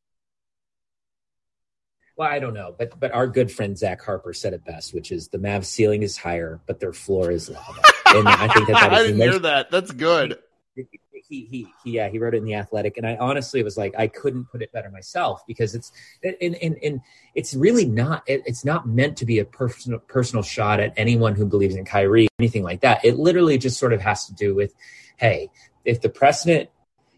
Well, 2.22 2.30
I 2.30 2.38
don't 2.38 2.54
know, 2.54 2.76
but 2.78 3.00
but 3.00 3.12
our 3.16 3.26
good 3.26 3.52
friend 3.52 3.76
Zach 3.76 4.00
Harper 4.04 4.32
said 4.32 4.54
it 4.54 4.64
best, 4.64 4.94
which 4.94 5.12
is 5.12 5.30
the 5.30 5.40
Mavs 5.40 5.66
ceiling 5.66 6.04
is 6.04 6.18
higher, 6.18 6.62
but 6.68 6.80
their 6.80 6.94
floor 6.94 7.32
is 7.32 7.50
lower. 7.50 7.82
And 8.06 8.28
I 8.28 8.48
think 8.54 8.68
that 8.68 8.74
that 8.80 8.94
I 8.94 9.02
didn't 9.02 9.22
hear 9.22 9.40
that. 9.40 9.72
That's 9.72 9.92
good. 9.92 10.38
he, 10.76 10.86
he, 11.28 11.68
he, 11.84 11.94
yeah, 11.94 12.10
he 12.10 12.20
wrote 12.20 12.36
it 12.36 12.38
in 12.38 12.44
the 12.44 12.54
Athletic, 12.54 12.98
and 12.98 13.08
I 13.08 13.16
honestly 13.16 13.64
was 13.64 13.76
like, 13.76 13.96
I 13.98 14.06
couldn't 14.06 14.52
put 14.52 14.62
it 14.62 14.72
better 14.72 14.92
myself 14.92 15.42
because 15.48 15.74
it's 15.74 15.92
and 16.24 16.54
and, 16.62 16.78
and 16.84 17.02
it's 17.34 17.56
really 17.56 17.86
not. 17.86 18.22
It, 18.28 18.44
it's 18.46 18.64
not 18.64 18.88
meant 18.88 19.18
to 19.18 19.26
be 19.26 19.40
a 19.40 19.46
personal 19.46 19.98
personal 19.98 20.44
shot 20.44 20.80
at 20.80 20.94
anyone 20.98 21.34
who 21.34 21.48
believes 21.48 21.76
in 21.76 21.86
Kyrie, 21.86 22.28
anything 22.38 22.62
like 22.62 22.82
that. 22.82 23.04
It 23.04 23.18
literally 23.18 23.58
just 23.58 23.80
sort 23.80 23.94
of 23.94 24.02
has 24.02 24.28
to 24.28 24.34
do 24.36 24.54
with, 24.54 24.76
hey, 25.18 25.50
if 25.86 26.02
the 26.02 26.10
precedent 26.10 26.70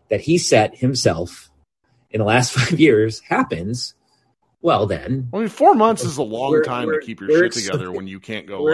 that 0.08 0.22
he 0.22 0.38
set 0.38 0.78
himself 0.78 1.52
in 2.10 2.20
the 2.20 2.26
last 2.26 2.54
five 2.58 2.80
years 2.80 3.20
happens, 3.20 3.96
well 4.64 4.88
then 4.88 5.30
I 5.32 5.38
mean, 5.38 5.48
four 5.50 5.76
months 5.76 6.04
is 6.04 6.18
a 6.18 6.24
long 6.24 6.52
We're- 6.52 6.66
time 6.66 6.90
to 6.90 7.00
keep 7.00 7.22
your 7.22 7.30
shit 7.30 7.52
together 7.52 7.92
when 7.92 8.08
you 8.08 8.20
can't 8.20 8.48
go, 8.48 8.68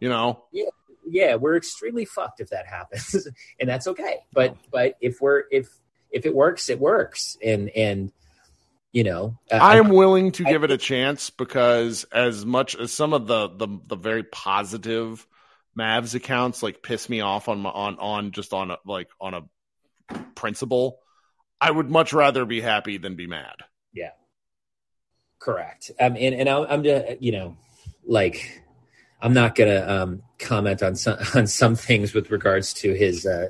you 0.00 0.08
know. 0.08 0.44
yeah, 0.52 0.70
yeah, 1.06 1.34
we're 1.34 1.56
extremely 1.56 2.06
fucked 2.06 2.40
if 2.40 2.48
that 2.50 2.66
happens, 2.66 3.28
and 3.60 3.68
that's 3.68 3.86
okay. 3.88 4.20
But 4.32 4.56
but 4.70 4.94
if 5.02 5.20
we're 5.20 5.44
if 5.50 5.68
if 6.10 6.24
it 6.24 6.34
works, 6.34 6.70
it 6.70 6.78
works, 6.78 7.36
and 7.44 7.68
and 7.70 8.12
you 8.92 9.04
know, 9.04 9.38
uh, 9.50 9.56
I 9.56 9.76
am 9.76 9.88
willing 9.88 10.32
to 10.32 10.46
I 10.46 10.50
give 10.50 10.64
it 10.64 10.70
a 10.70 10.76
chance 10.78 11.30
because 11.30 12.04
as 12.12 12.46
much 12.46 12.76
as 12.76 12.92
some 12.92 13.12
of 13.12 13.26
the 13.26 13.48
the, 13.48 13.68
the 13.86 13.96
very 13.96 14.22
positive 14.22 15.26
Mavs 15.76 16.14
accounts 16.14 16.62
like 16.62 16.82
piss 16.82 17.08
me 17.08 17.20
off 17.22 17.48
on 17.48 17.60
my 17.60 17.70
on 17.70 17.98
on 17.98 18.30
just 18.30 18.52
on 18.52 18.70
a 18.70 18.76
like 18.84 19.08
on 19.20 19.34
a 19.34 20.18
principle, 20.34 20.98
I 21.60 21.70
would 21.70 21.90
much 21.90 22.12
rather 22.12 22.44
be 22.44 22.60
happy 22.60 22.98
than 22.98 23.16
be 23.16 23.26
mad. 23.26 23.56
Correct. 25.42 25.90
Um, 26.00 26.16
and 26.18 26.34
and 26.34 26.48
I'm, 26.48 26.66
I'm 26.68 26.82
just 26.84 27.20
you 27.22 27.32
know, 27.32 27.56
like 28.04 28.62
I'm 29.20 29.34
not 29.34 29.54
gonna 29.54 29.84
um 29.88 30.22
comment 30.38 30.82
on 30.82 30.94
some 30.96 31.18
on 31.34 31.46
some 31.46 31.74
things 31.74 32.14
with 32.14 32.30
regards 32.30 32.72
to 32.74 32.92
his. 32.94 33.26
uh 33.26 33.48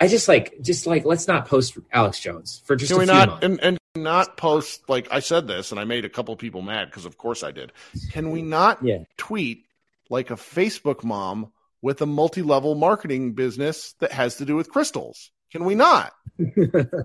I 0.00 0.06
just 0.06 0.28
like 0.28 0.54
just 0.62 0.86
like 0.86 1.04
let's 1.04 1.26
not 1.26 1.46
post 1.48 1.76
Alex 1.92 2.20
Jones 2.20 2.62
for 2.64 2.76
just 2.76 2.90
Can 2.92 2.98
a 2.98 3.00
we 3.00 3.06
not 3.06 3.28
months. 3.28 3.44
and, 3.44 3.60
and 3.62 3.78
not 3.96 4.36
post 4.36 4.88
like 4.88 5.08
I 5.10 5.18
said 5.18 5.48
this 5.48 5.72
and 5.72 5.80
I 5.80 5.84
made 5.84 6.04
a 6.04 6.08
couple 6.08 6.36
people 6.36 6.62
mad 6.62 6.86
because 6.86 7.04
of 7.04 7.18
course 7.18 7.42
I 7.42 7.50
did. 7.50 7.72
Can 8.12 8.30
we 8.30 8.42
not 8.42 8.78
Yeah. 8.84 8.98
tweet 9.16 9.64
like 10.08 10.30
a 10.30 10.34
Facebook 10.36 11.02
mom 11.02 11.50
with 11.82 12.00
a 12.00 12.06
multi-level 12.06 12.76
marketing 12.76 13.32
business 13.32 13.94
that 13.98 14.12
has 14.12 14.36
to 14.36 14.44
do 14.44 14.54
with 14.54 14.70
crystals? 14.70 15.30
Can 15.50 15.64
we 15.64 15.74
not? 15.74 16.12
it 16.38 16.96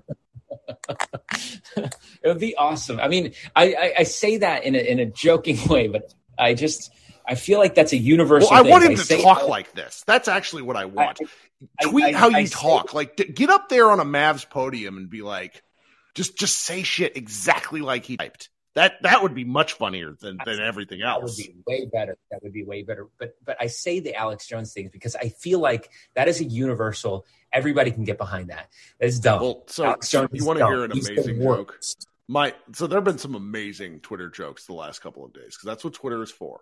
would 2.24 2.38
be 2.38 2.54
awesome. 2.56 3.00
I 3.00 3.08
mean, 3.08 3.32
I, 3.54 3.74
I, 3.74 3.94
I 4.00 4.02
say 4.04 4.38
that 4.38 4.64
in 4.64 4.74
a 4.74 4.78
in 4.78 4.98
a 5.00 5.06
joking 5.06 5.58
way, 5.68 5.88
but 5.88 6.12
I 6.38 6.54
just 6.54 6.90
I 7.26 7.34
feel 7.34 7.58
like 7.58 7.74
that's 7.74 7.92
a 7.92 7.96
universal. 7.96 8.50
Well, 8.50 8.60
I 8.60 8.62
thing. 8.62 8.70
want 8.70 8.84
him 8.84 8.96
to 8.96 9.04
say- 9.04 9.22
talk 9.22 9.48
like 9.48 9.72
this. 9.72 10.04
That's 10.06 10.28
actually 10.28 10.62
what 10.62 10.76
I 10.76 10.84
want. 10.86 11.18
I- 11.80 11.84
Tweet 11.88 12.04
I- 12.04 12.12
how 12.18 12.28
you 12.28 12.36
I 12.36 12.44
say- 12.44 12.54
talk. 12.54 12.92
Like, 12.94 13.16
get 13.34 13.48
up 13.50 13.68
there 13.68 13.90
on 13.90 14.00
a 14.00 14.04
Mavs 14.04 14.48
podium 14.48 14.96
and 14.98 15.08
be 15.08 15.22
like, 15.22 15.62
just 16.14 16.36
just 16.38 16.58
say 16.58 16.82
shit 16.82 17.16
exactly 17.16 17.80
like 17.80 18.04
he 18.04 18.16
typed. 18.16 18.50
That 18.74 19.02
that 19.02 19.22
would 19.22 19.34
be 19.34 19.44
much 19.44 19.74
funnier 19.74 20.16
than 20.20 20.38
than 20.44 20.58
everything 20.58 21.00
else. 21.00 21.36
That 21.36 21.46
would 21.46 21.54
be 21.54 21.62
way 21.66 21.86
better. 21.92 22.18
That 22.30 22.42
would 22.42 22.52
be 22.52 22.64
way 22.64 22.82
better. 22.82 23.08
But 23.18 23.36
but 23.44 23.56
I 23.60 23.68
say 23.68 24.00
the 24.00 24.14
Alex 24.16 24.46
Jones 24.48 24.72
things 24.72 24.90
because 24.90 25.14
I 25.14 25.28
feel 25.28 25.60
like 25.60 25.90
that 26.14 26.26
is 26.26 26.40
a 26.40 26.44
universal. 26.44 27.24
Everybody 27.52 27.92
can 27.92 28.02
get 28.02 28.18
behind 28.18 28.50
that. 28.50 28.68
That 28.98 29.06
is 29.06 29.20
dumb. 29.20 29.40
Well, 29.40 29.62
so 29.68 29.96
Jones 30.02 30.30
you 30.32 30.44
want 30.44 30.58
to 30.58 30.66
hear 30.66 30.84
an 30.84 30.90
He's 30.90 31.08
amazing 31.08 31.40
joke? 31.40 31.80
My 32.26 32.54
so 32.72 32.88
there 32.88 32.96
have 32.96 33.04
been 33.04 33.18
some 33.18 33.36
amazing 33.36 34.00
Twitter 34.00 34.28
jokes 34.28 34.66
the 34.66 34.72
last 34.72 35.00
couple 35.00 35.24
of 35.24 35.32
days 35.32 35.56
because 35.56 35.66
that's 35.66 35.84
what 35.84 35.94
Twitter 35.94 36.22
is 36.22 36.32
for. 36.32 36.60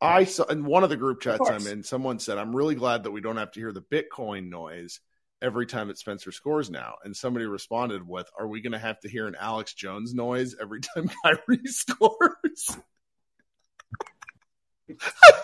I 0.00 0.24
saw 0.24 0.44
in 0.44 0.64
one 0.64 0.84
of 0.84 0.90
the 0.90 0.96
group 0.96 1.20
chats 1.20 1.38
course. 1.38 1.66
I'm 1.66 1.72
in, 1.72 1.82
someone 1.82 2.20
said, 2.20 2.38
"I'm 2.38 2.54
really 2.54 2.76
glad 2.76 3.02
that 3.02 3.10
we 3.10 3.20
don't 3.20 3.38
have 3.38 3.50
to 3.52 3.60
hear 3.60 3.72
the 3.72 3.82
Bitcoin 3.82 4.50
noise 4.50 5.00
every 5.42 5.66
time 5.66 5.88
that 5.88 5.98
Spencer 5.98 6.32
scores 6.32 6.70
now." 6.70 6.94
And 7.04 7.16
somebody 7.16 7.46
responded 7.46 8.06
with, 8.06 8.28
"Are 8.38 8.46
we 8.46 8.60
going 8.60 8.72
to 8.72 8.78
have 8.78 9.00
to 9.00 9.08
hear 9.08 9.26
an 9.26 9.36
Alex 9.38 9.74
Jones 9.74 10.14
noise 10.14 10.54
every 10.60 10.80
time 10.80 11.10
Kyrie 11.24 11.66
scores?" 11.66 12.76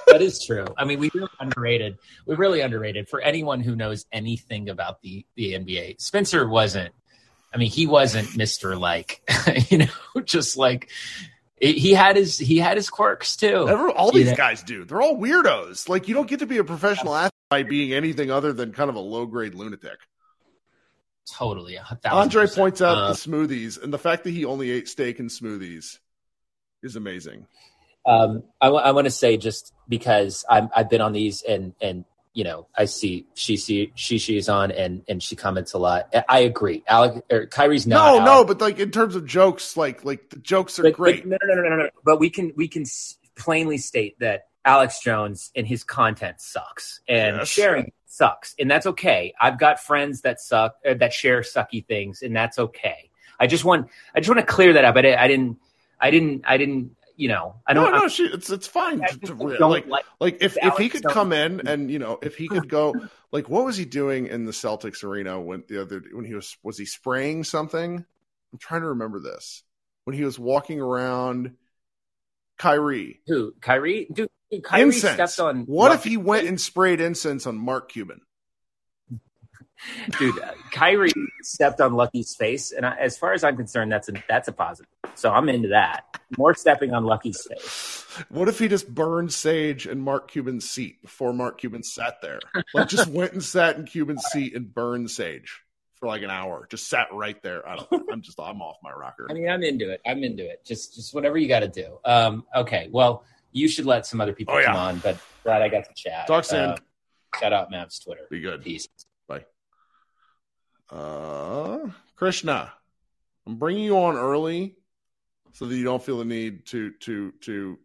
that 0.08 0.20
is 0.22 0.44
true. 0.44 0.66
I 0.76 0.84
mean, 0.84 0.98
we 0.98 1.10
really 1.14 1.28
underrated. 1.38 1.98
We 2.26 2.34
really 2.34 2.60
underrated 2.60 3.08
for 3.08 3.20
anyone 3.20 3.60
who 3.60 3.76
knows 3.76 4.06
anything 4.12 4.68
about 4.68 5.00
the 5.02 5.24
the 5.36 5.52
NBA. 5.54 6.00
Spencer 6.00 6.48
wasn't. 6.48 6.92
I 7.54 7.58
mean, 7.58 7.70
he 7.70 7.86
wasn't 7.86 8.36
Mister 8.36 8.76
like 8.76 9.22
you 9.70 9.78
know, 9.78 10.20
just 10.24 10.56
like 10.56 10.90
he 11.60 11.92
had 11.94 12.16
his 12.16 12.36
he 12.38 12.58
had 12.58 12.76
his 12.76 12.90
quirks 12.90 13.36
too. 13.36 13.68
Every, 13.68 13.92
all 13.92 14.10
these 14.10 14.26
Yeah. 14.26 14.34
guys 14.34 14.62
do. 14.62 14.84
They're 14.84 15.00
all 15.00 15.16
weirdos. 15.16 15.88
Like 15.88 16.08
you 16.08 16.14
don't 16.14 16.28
get 16.28 16.40
to 16.40 16.46
be 16.46 16.58
a 16.58 16.64
professional 16.64 17.14
athlete 17.14 17.32
by 17.48 17.62
being 17.62 17.92
anything 17.92 18.30
other 18.30 18.52
than 18.52 18.72
kind 18.72 18.90
of 18.90 18.96
a 18.96 19.00
low 19.00 19.26
grade 19.26 19.54
lunatic. 19.54 19.98
Totally, 21.32 21.76
Andre 22.04 22.46
points 22.46 22.80
out 22.80 22.96
Uh, 22.98 23.08
the 23.08 23.14
smoothies, 23.14 23.82
and 23.82 23.92
the 23.92 23.98
fact 23.98 24.22
that 24.24 24.30
he 24.30 24.44
only 24.44 24.70
ate 24.70 24.88
steak 24.88 25.18
and 25.18 25.28
smoothies 25.28 25.98
is 26.84 26.94
amazing. 26.94 27.46
Um, 28.06 28.44
I, 28.60 28.66
w- 28.66 28.84
I 28.84 28.92
want 28.92 29.06
to 29.06 29.10
say 29.10 29.36
just 29.36 29.72
because 29.88 30.44
I'm, 30.48 30.70
I've 30.74 30.88
been 30.88 31.00
on 31.00 31.12
these 31.12 31.42
and 31.42 31.74
and 31.80 32.04
you 32.32 32.44
know 32.44 32.68
I 32.78 32.84
see 32.84 33.26
she 33.34 33.56
see 33.56 33.90
she 33.96 34.18
she's 34.18 34.48
on 34.48 34.70
and 34.70 35.02
and 35.08 35.20
she 35.20 35.34
comments 35.34 35.72
a 35.72 35.78
lot. 35.78 36.14
I 36.28 36.40
agree. 36.40 36.84
Alec 36.86 37.24
or 37.28 37.46
Kyrie's 37.46 37.88
not. 37.88 37.96
no, 38.14 38.20
out. 38.20 38.24
no, 38.24 38.44
but 38.44 38.60
like 38.60 38.78
in 38.78 38.92
terms 38.92 39.16
of 39.16 39.26
jokes, 39.26 39.76
like 39.76 40.04
like 40.04 40.30
the 40.30 40.36
jokes 40.38 40.78
are 40.78 40.84
But- 40.84 40.92
great. 40.92 41.28
But, 41.28 41.40
no, 41.42 41.54
no, 41.54 41.54
no, 41.60 41.62
no, 41.62 41.76
no, 41.76 41.82
no. 41.84 41.90
But 42.04 42.20
we 42.20 42.30
can 42.30 42.52
we 42.54 42.68
can 42.68 42.82
s- 42.82 43.18
plainly 43.34 43.78
state 43.78 44.16
that 44.20 44.45
Alex 44.66 45.00
Jones 45.00 45.50
and 45.56 45.66
his 45.66 45.82
content 45.84 46.40
sucks, 46.40 47.00
and 47.08 47.36
Yes. 47.36 47.48
sharing 47.48 47.92
sucks, 48.06 48.54
and 48.58 48.70
that's 48.70 48.86
okay. 48.86 49.32
I've 49.40 49.58
got 49.58 49.80
friends 49.80 50.20
that 50.22 50.40
suck 50.40 50.74
uh, 50.86 50.94
that 50.94 51.12
share 51.14 51.40
sucky 51.40 51.86
things, 51.86 52.20
and 52.22 52.34
that's 52.36 52.58
okay. 52.58 53.10
I 53.40 53.46
just 53.46 53.64
want 53.64 53.88
I 54.14 54.20
just 54.20 54.28
want 54.28 54.40
to 54.40 54.46
clear 54.52 54.72
that 54.74 54.84
up. 54.84 54.96
I, 54.96 55.14
I 55.14 55.28
didn't 55.28 55.58
I 56.00 56.10
didn't 56.10 56.42
I 56.46 56.56
didn't 56.56 56.96
you 57.16 57.28
know 57.28 57.54
I 57.66 57.72
don't. 57.74 57.92
no, 57.92 58.08
she, 58.08 58.24
it's 58.24 58.50
it's 58.50 58.66
fine. 58.66 59.00
To- 59.00 59.18
to- 59.34 59.66
like 59.66 59.86
like 59.86 60.04
like 60.20 60.38
if 60.40 60.56
if 60.56 60.62
Alex 60.64 60.78
he 60.78 60.88
could 60.88 61.02
Jones. 61.02 61.14
come 61.14 61.32
in 61.32 61.66
and 61.68 61.90
you 61.90 61.98
know 61.98 62.18
if 62.22 62.36
he 62.36 62.48
could 62.48 62.68
go 62.68 62.94
like 63.32 63.48
what 63.48 63.64
was 63.64 63.76
he 63.76 63.84
doing 63.84 64.26
in 64.26 64.44
the 64.46 64.52
Celtics 64.52 65.04
arena 65.04 65.40
when 65.40 65.62
the 65.68 65.80
other 65.82 66.02
when 66.12 66.24
he 66.24 66.34
was 66.34 66.56
was 66.62 66.76
he 66.76 66.84
spraying 66.86 67.44
something? 67.44 68.04
I'm 68.52 68.58
trying 68.58 68.80
to 68.82 68.88
remember 68.88 69.20
this 69.20 69.62
when 70.04 70.16
he 70.16 70.24
was 70.24 70.38
walking 70.38 70.80
around. 70.80 71.54
Kyrie 72.58 73.20
who 73.26 73.52
Kyrie. 73.60 74.06
Dude, 74.12 74.30
Kyrie 74.62 74.84
incense. 74.84 75.32
stepped 75.32 75.40
on. 75.40 75.62
what 75.66 75.92
if 75.92 76.04
he 76.04 76.16
went 76.16 76.46
and 76.46 76.60
sprayed 76.60 77.00
incense 77.00 77.46
on 77.46 77.56
Mark 77.56 77.90
Cuban? 77.90 78.20
dude? 80.18 80.38
uh, 80.40 80.52
Kyrie 80.72 81.12
stepped 81.42 81.80
on 81.80 81.94
Lucky's 81.94 82.34
face, 82.34 82.72
and 82.72 82.86
I, 82.86 82.96
as 82.96 83.18
far 83.18 83.32
as 83.32 83.44
I'm 83.44 83.56
concerned, 83.56 83.92
that's 83.92 84.08
a 84.08 84.12
that's 84.28 84.48
a 84.48 84.52
positive. 84.52 84.90
So 85.14 85.30
I'm 85.30 85.48
into 85.48 85.68
that. 85.68 86.04
More 86.36 86.54
stepping 86.54 86.92
on 86.92 87.04
Lucky's 87.04 87.46
face. 87.48 88.06
What 88.28 88.48
if 88.48 88.58
he 88.58 88.68
just 88.68 88.92
burned 88.92 89.32
sage 89.32 89.86
in 89.86 90.00
Mark 90.00 90.30
Cuban's 90.30 90.68
seat 90.68 91.02
before 91.02 91.32
Mark 91.32 91.58
Cuban 91.58 91.82
sat 91.82 92.20
there? 92.22 92.40
Like 92.74 92.88
just 92.88 93.08
went 93.08 93.32
and 93.32 93.42
sat 93.42 93.76
in 93.76 93.84
Cuban's 93.84 94.24
seat 94.26 94.54
and 94.54 94.72
burned 94.72 95.10
sage 95.10 95.62
for 95.94 96.06
like 96.06 96.22
an 96.22 96.30
hour. 96.30 96.66
Just 96.70 96.88
sat 96.88 97.08
right 97.12 97.40
there. 97.42 97.66
I 97.68 97.76
don't, 97.76 98.10
I'm 98.12 98.22
just 98.22 98.40
I'm 98.40 98.62
off 98.62 98.76
my 98.82 98.92
rocker. 98.92 99.26
I 99.30 99.34
mean, 99.34 99.48
I'm 99.48 99.62
into 99.62 99.90
it. 99.90 100.00
I'm 100.06 100.22
into 100.24 100.44
it. 100.44 100.64
Just 100.64 100.94
just 100.94 101.14
whatever 101.14 101.38
you 101.38 101.48
got 101.48 101.60
to 101.60 101.68
do. 101.68 101.98
Um, 102.04 102.44
okay. 102.54 102.88
Well, 102.90 103.24
you 103.56 103.68
should 103.68 103.86
let 103.86 104.04
some 104.06 104.20
other 104.20 104.34
people 104.34 104.54
Oh, 104.54 104.58
yeah. 104.58 104.66
come 104.66 104.76
on, 104.76 104.98
but 104.98 105.18
glad 105.42 105.62
I 105.62 105.68
got 105.68 105.84
to 105.86 105.94
chat. 105.94 106.26
Talk 106.26 106.44
soon. 106.44 106.70
Uh, 106.70 106.76
shout 107.40 107.52
out 107.54 107.72
Mavs 107.72 108.04
Twitter. 108.04 108.26
Be 108.30 108.40
good. 108.40 108.62
Peace. 108.62 108.86
Bye. 109.26 109.44
Uh, 110.90 111.88
Krishna, 112.16 112.72
I'm 113.46 113.56
bringing 113.56 113.84
you 113.84 113.96
on 113.98 114.16
early 114.16 114.76
so 115.54 115.64
that 115.66 115.74
you 115.74 115.84
don't 115.84 116.02
feel 116.02 116.18
the 116.18 116.24
need 116.26 116.66
to 116.66 116.90
to 117.00 117.32
to 117.42 117.78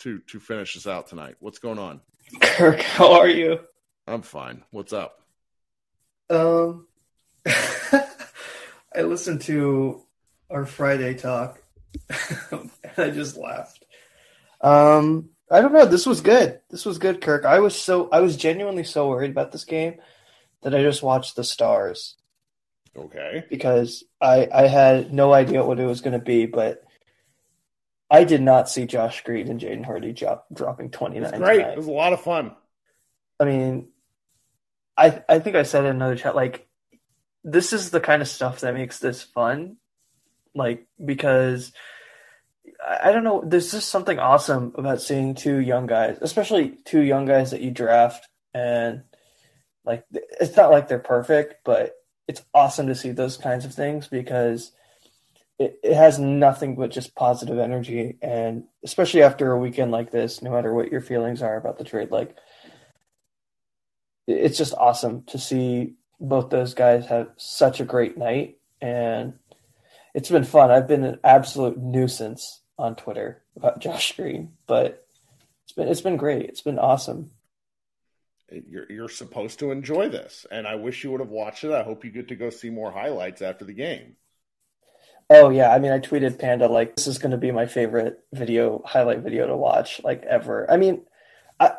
to 0.00 0.18
to 0.20 0.40
finish 0.40 0.74
this 0.74 0.86
out 0.86 1.06
tonight. 1.08 1.36
What's 1.40 1.58
going 1.58 1.78
on? 1.78 2.00
Kirk, 2.40 2.80
how 2.80 3.12
are 3.20 3.28
you? 3.28 3.60
I'm 4.06 4.22
fine. 4.22 4.64
What's 4.70 4.92
up? 4.92 5.20
Um, 6.30 6.86
I 7.46 9.02
listened 9.02 9.42
to 9.42 10.02
our 10.50 10.64
Friday 10.64 11.14
talk, 11.14 11.60
and 12.50 12.70
I 12.96 13.10
just 13.10 13.36
laughed. 13.36 13.79
Um, 14.60 15.30
I 15.50 15.60
don't 15.60 15.72
know. 15.72 15.86
This 15.86 16.06
was 16.06 16.20
good. 16.20 16.60
This 16.70 16.84
was 16.84 16.98
good, 16.98 17.20
Kirk. 17.20 17.44
I 17.44 17.60
was 17.60 17.74
so 17.74 18.08
I 18.10 18.20
was 18.20 18.36
genuinely 18.36 18.84
so 18.84 19.08
worried 19.08 19.30
about 19.30 19.52
this 19.52 19.64
game 19.64 19.96
that 20.62 20.74
I 20.74 20.82
just 20.82 21.02
watched 21.02 21.36
the 21.36 21.44
stars 21.44 22.16
Okay. 22.96 23.44
because 23.48 24.04
I 24.20 24.48
I 24.52 24.66
had 24.66 25.12
no 25.12 25.32
idea 25.32 25.64
what 25.64 25.80
it 25.80 25.86
was 25.86 26.00
going 26.02 26.18
to 26.18 26.24
be, 26.24 26.46
but 26.46 26.82
I 28.10 28.24
did 28.24 28.42
not 28.42 28.68
see 28.68 28.86
Josh 28.86 29.22
Green 29.24 29.48
and 29.48 29.60
Jaden 29.60 29.84
Hardy 29.84 30.12
drop, 30.12 30.46
dropping 30.52 30.90
twenty 30.90 31.20
nine. 31.20 31.40
Great. 31.40 31.60
It 31.60 31.76
was 31.76 31.86
a 31.86 31.92
lot 31.92 32.12
of 32.12 32.20
fun. 32.20 32.54
I 33.38 33.44
mean, 33.44 33.88
I 34.96 35.22
I 35.28 35.38
think 35.38 35.56
I 35.56 35.62
said 35.62 35.84
in 35.84 35.96
another 35.96 36.16
chat 36.16 36.36
like 36.36 36.68
this 37.42 37.72
is 37.72 37.90
the 37.90 38.00
kind 38.00 38.20
of 38.20 38.28
stuff 38.28 38.60
that 38.60 38.74
makes 38.74 38.98
this 38.98 39.22
fun, 39.22 39.76
like 40.54 40.86
because 41.02 41.72
I, 42.86 43.12
don't 43.12 43.24
know. 43.24 43.42
There's 43.44 43.72
just 43.72 43.88
something 43.88 44.18
awesome 44.18 44.72
about 44.76 45.02
seeing 45.02 45.34
two 45.34 45.58
young 45.58 45.86
guys, 45.86 46.18
especially 46.20 46.78
two 46.84 47.02
young 47.02 47.26
guys 47.26 47.50
that 47.50 47.60
you 47.60 47.70
draft, 47.70 48.28
and 48.54 49.02
like 49.84 50.04
it's 50.12 50.56
not 50.56 50.70
like 50.70 50.88
they're 50.88 50.98
perfect, 50.98 51.56
but 51.64 51.94
it's 52.28 52.42
awesome 52.54 52.86
to 52.86 52.94
see 52.94 53.10
those 53.10 53.36
kinds 53.36 53.64
of 53.64 53.74
things 53.74 54.08
because. 54.08 54.72
It, 55.58 55.78
it 55.82 55.94
has 55.94 56.18
nothing 56.18 56.74
but 56.74 56.90
just 56.90 57.14
positive 57.14 57.58
energy, 57.58 58.16
and 58.22 58.64
especially 58.82 59.22
after 59.22 59.52
a 59.52 59.58
weekend 59.58 59.90
like 59.90 60.10
this, 60.10 60.40
no 60.40 60.52
matter 60.52 60.72
what 60.72 60.90
your 60.90 61.02
feelings 61.02 61.42
are 61.42 61.58
about 61.58 61.76
the 61.76 61.84
trade, 61.84 62.10
like 62.10 62.34
it's 64.26 64.58
just 64.58 64.74
awesome 64.74 65.22
to 65.24 65.38
see 65.38 65.96
both 66.20 66.50
those 66.50 66.74
guys 66.74 67.06
have 67.06 67.28
such 67.36 67.80
a 67.80 67.84
great 67.84 68.16
night 68.16 68.58
and 68.80 69.34
it's 70.14 70.30
been 70.30 70.44
fun. 70.44 70.70
I've 70.70 70.88
been 70.88 71.04
an 71.04 71.18
absolute 71.24 71.78
nuisance 71.78 72.59
on 72.80 72.96
Twitter 72.96 73.42
about 73.56 73.78
Josh 73.84 74.16
Green, 74.16 74.52
but 74.66 75.06
it's 75.64 75.72
been 75.72 75.88
it's 75.88 76.00
been 76.00 76.16
great. 76.16 76.46
It's 76.48 76.62
been 76.62 76.78
awesome. 76.78 77.30
You're 78.50 78.90
you're 78.90 79.08
supposed 79.08 79.60
to 79.60 79.70
enjoy 79.70 80.08
this, 80.08 80.44
and 80.50 80.66
I 80.66 80.74
wish 80.74 81.04
you 81.04 81.10
would 81.12 81.20
have 81.20 81.30
watched 81.30 81.62
it. 81.64 81.72
I 81.72 81.84
hope 81.84 82.04
you 82.04 82.10
get 82.10 82.28
to 82.28 82.36
go 82.36 82.50
see 82.50 82.70
more 82.70 82.90
highlights 82.90 83.42
after 83.42 83.64
the 83.64 83.72
game. 83.74 84.16
Oh 85.28 85.50
yeah, 85.50 85.70
I 85.72 85.78
mean 85.78 85.92
I 85.92 86.00
tweeted 86.00 86.38
Panda 86.38 86.66
like 86.66 86.96
this 86.96 87.06
is 87.06 87.18
going 87.18 87.30
to 87.30 87.36
be 87.38 87.52
my 87.52 87.66
favorite 87.66 88.24
video 88.32 88.82
highlight 88.84 89.20
video 89.20 89.46
to 89.46 89.56
watch 89.56 90.02
like 90.02 90.24
ever. 90.24 90.68
I 90.70 90.76
mean 90.76 91.02
I 91.60 91.74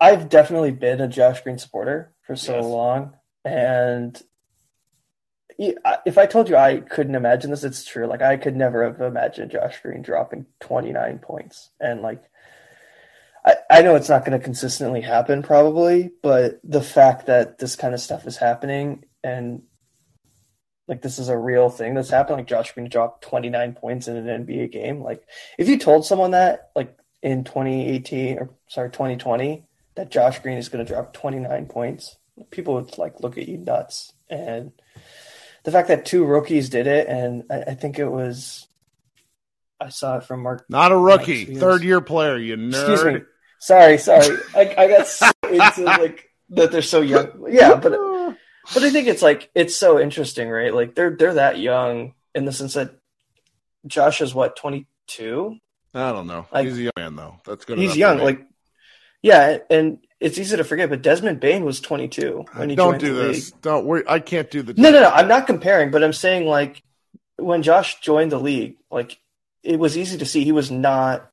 I've 0.00 0.28
definitely 0.28 0.72
been 0.72 1.00
a 1.00 1.08
Josh 1.08 1.42
Green 1.42 1.58
supporter 1.58 2.12
for 2.26 2.36
so 2.36 2.56
Yes. 2.56 2.64
long 2.64 3.14
and 3.44 4.20
if 5.58 6.18
I 6.18 6.26
told 6.26 6.48
you 6.48 6.56
I 6.56 6.80
couldn't 6.80 7.14
imagine 7.14 7.50
this, 7.50 7.64
it's 7.64 7.84
true. 7.84 8.06
Like 8.06 8.22
I 8.22 8.36
could 8.36 8.56
never 8.56 8.84
have 8.84 9.00
imagined 9.00 9.50
Josh 9.50 9.80
Green 9.82 10.02
dropping 10.02 10.46
29 10.60 11.18
points. 11.18 11.70
And 11.80 12.02
like 12.02 12.22
I, 13.44 13.56
I 13.70 13.82
know 13.82 13.94
it's 13.94 14.08
not 14.08 14.24
going 14.24 14.38
to 14.38 14.44
consistently 14.44 15.00
happen 15.00 15.42
probably, 15.42 16.10
but 16.22 16.60
the 16.64 16.82
fact 16.82 17.26
that 17.26 17.58
this 17.58 17.76
kind 17.76 17.94
of 17.94 18.00
stuff 18.00 18.26
is 18.26 18.36
happening 18.36 19.04
and 19.22 19.62
like 20.86 21.02
this 21.02 21.18
is 21.18 21.28
a 21.28 21.38
real 21.38 21.70
thing 21.70 21.94
that's 21.94 22.10
happened, 22.10 22.38
like 22.38 22.46
Josh 22.46 22.72
Green 22.72 22.88
dropped 22.88 23.24
29 23.24 23.74
points 23.74 24.08
in 24.08 24.16
an 24.16 24.46
NBA 24.46 24.70
game. 24.70 25.02
Like 25.02 25.22
if 25.58 25.68
you 25.68 25.78
told 25.78 26.04
someone 26.04 26.32
that 26.32 26.70
like 26.74 26.96
in 27.22 27.44
2018 27.44 28.38
or 28.38 28.50
sorry 28.68 28.90
2020 28.90 29.64
that 29.94 30.10
Josh 30.10 30.40
Green 30.40 30.58
is 30.58 30.68
going 30.68 30.84
to 30.84 30.92
drop 30.92 31.14
29 31.14 31.66
points, 31.66 32.16
people 32.50 32.74
would 32.74 32.98
like 32.98 33.20
look 33.20 33.38
at 33.38 33.48
you 33.48 33.58
nuts. 33.58 34.12
And 34.28 34.72
the 35.64 35.72
fact 35.72 35.88
that 35.88 36.04
two 36.06 36.24
rookies 36.24 36.68
did 36.68 36.86
it, 36.86 37.08
and 37.08 37.44
I, 37.50 37.62
I 37.72 37.74
think 37.74 37.98
it 37.98 38.08
was, 38.08 38.66
I 39.80 39.88
saw 39.88 40.18
it 40.18 40.24
from 40.24 40.42
Mark. 40.42 40.66
Not 40.68 40.92
a 40.92 40.96
rookie, 40.96 41.56
third 41.56 41.82
year 41.82 42.00
player. 42.00 42.38
You 42.38 42.56
nerd. 42.56 42.90
Excuse 42.90 43.04
me. 43.04 43.20
Sorry, 43.60 43.98
sorry. 43.98 44.36
I, 44.54 44.74
I 44.76 44.88
got 44.88 45.06
so 45.06 45.30
into 45.50 45.82
like 45.84 46.30
that 46.50 46.70
they're 46.70 46.82
so 46.82 47.00
young. 47.00 47.46
Yeah, 47.48 47.74
but 47.74 47.92
but 48.72 48.82
I 48.82 48.90
think 48.90 49.08
it's 49.08 49.22
like 49.22 49.50
it's 49.54 49.74
so 49.74 49.98
interesting, 49.98 50.50
right? 50.50 50.72
Like 50.74 50.94
they're 50.94 51.16
they're 51.16 51.34
that 51.34 51.58
young 51.58 52.14
in 52.34 52.44
the 52.44 52.52
sense 52.52 52.74
that 52.74 52.94
Josh 53.86 54.20
is 54.20 54.34
what 54.34 54.56
twenty 54.56 54.86
two. 55.06 55.58
I 55.94 56.12
don't 56.12 56.26
know. 56.26 56.46
Like- 56.52 56.66
He's 56.66 56.78
a 56.78 56.82
young 56.82 56.92
man 56.96 57.16
though. 57.16 57.36
That's 57.46 57.64
good. 57.64 57.78
He's 57.78 57.96
young, 57.96 58.18
like 58.18 58.46
yeah, 59.22 59.58
and 59.70 59.98
it's 60.20 60.38
easy 60.38 60.56
to 60.56 60.64
forget. 60.64 60.88
But 60.90 61.02
Desmond 61.02 61.40
Bane 61.40 61.64
was 61.64 61.80
twenty 61.80 62.08
two 62.08 62.44
when 62.54 62.70
he 62.70 62.76
don't 62.76 62.92
joined 62.92 63.00
do 63.00 63.14
the 63.14 63.22
this. 63.24 63.52
league. 63.52 63.60
Don't 63.62 63.84
worry. 63.86 64.04
I 64.08 64.18
can't 64.20 64.50
do 64.50 64.62
the. 64.62 64.74
No, 64.74 64.90
no, 64.90 65.00
no. 65.02 65.10
I'm 65.10 65.28
not 65.28 65.46
comparing, 65.46 65.90
but 65.90 66.02
I'm 66.04 66.12
saying 66.12 66.46
like 66.46 66.82
when 67.36 67.62
Josh 67.62 68.00
joined 68.00 68.32
the 68.32 68.38
league, 68.38 68.76
like 68.90 69.18
it 69.62 69.78
was 69.78 69.96
easy 69.98 70.18
to 70.18 70.26
see 70.26 70.44
he 70.44 70.52
was 70.52 70.70
not 70.70 71.30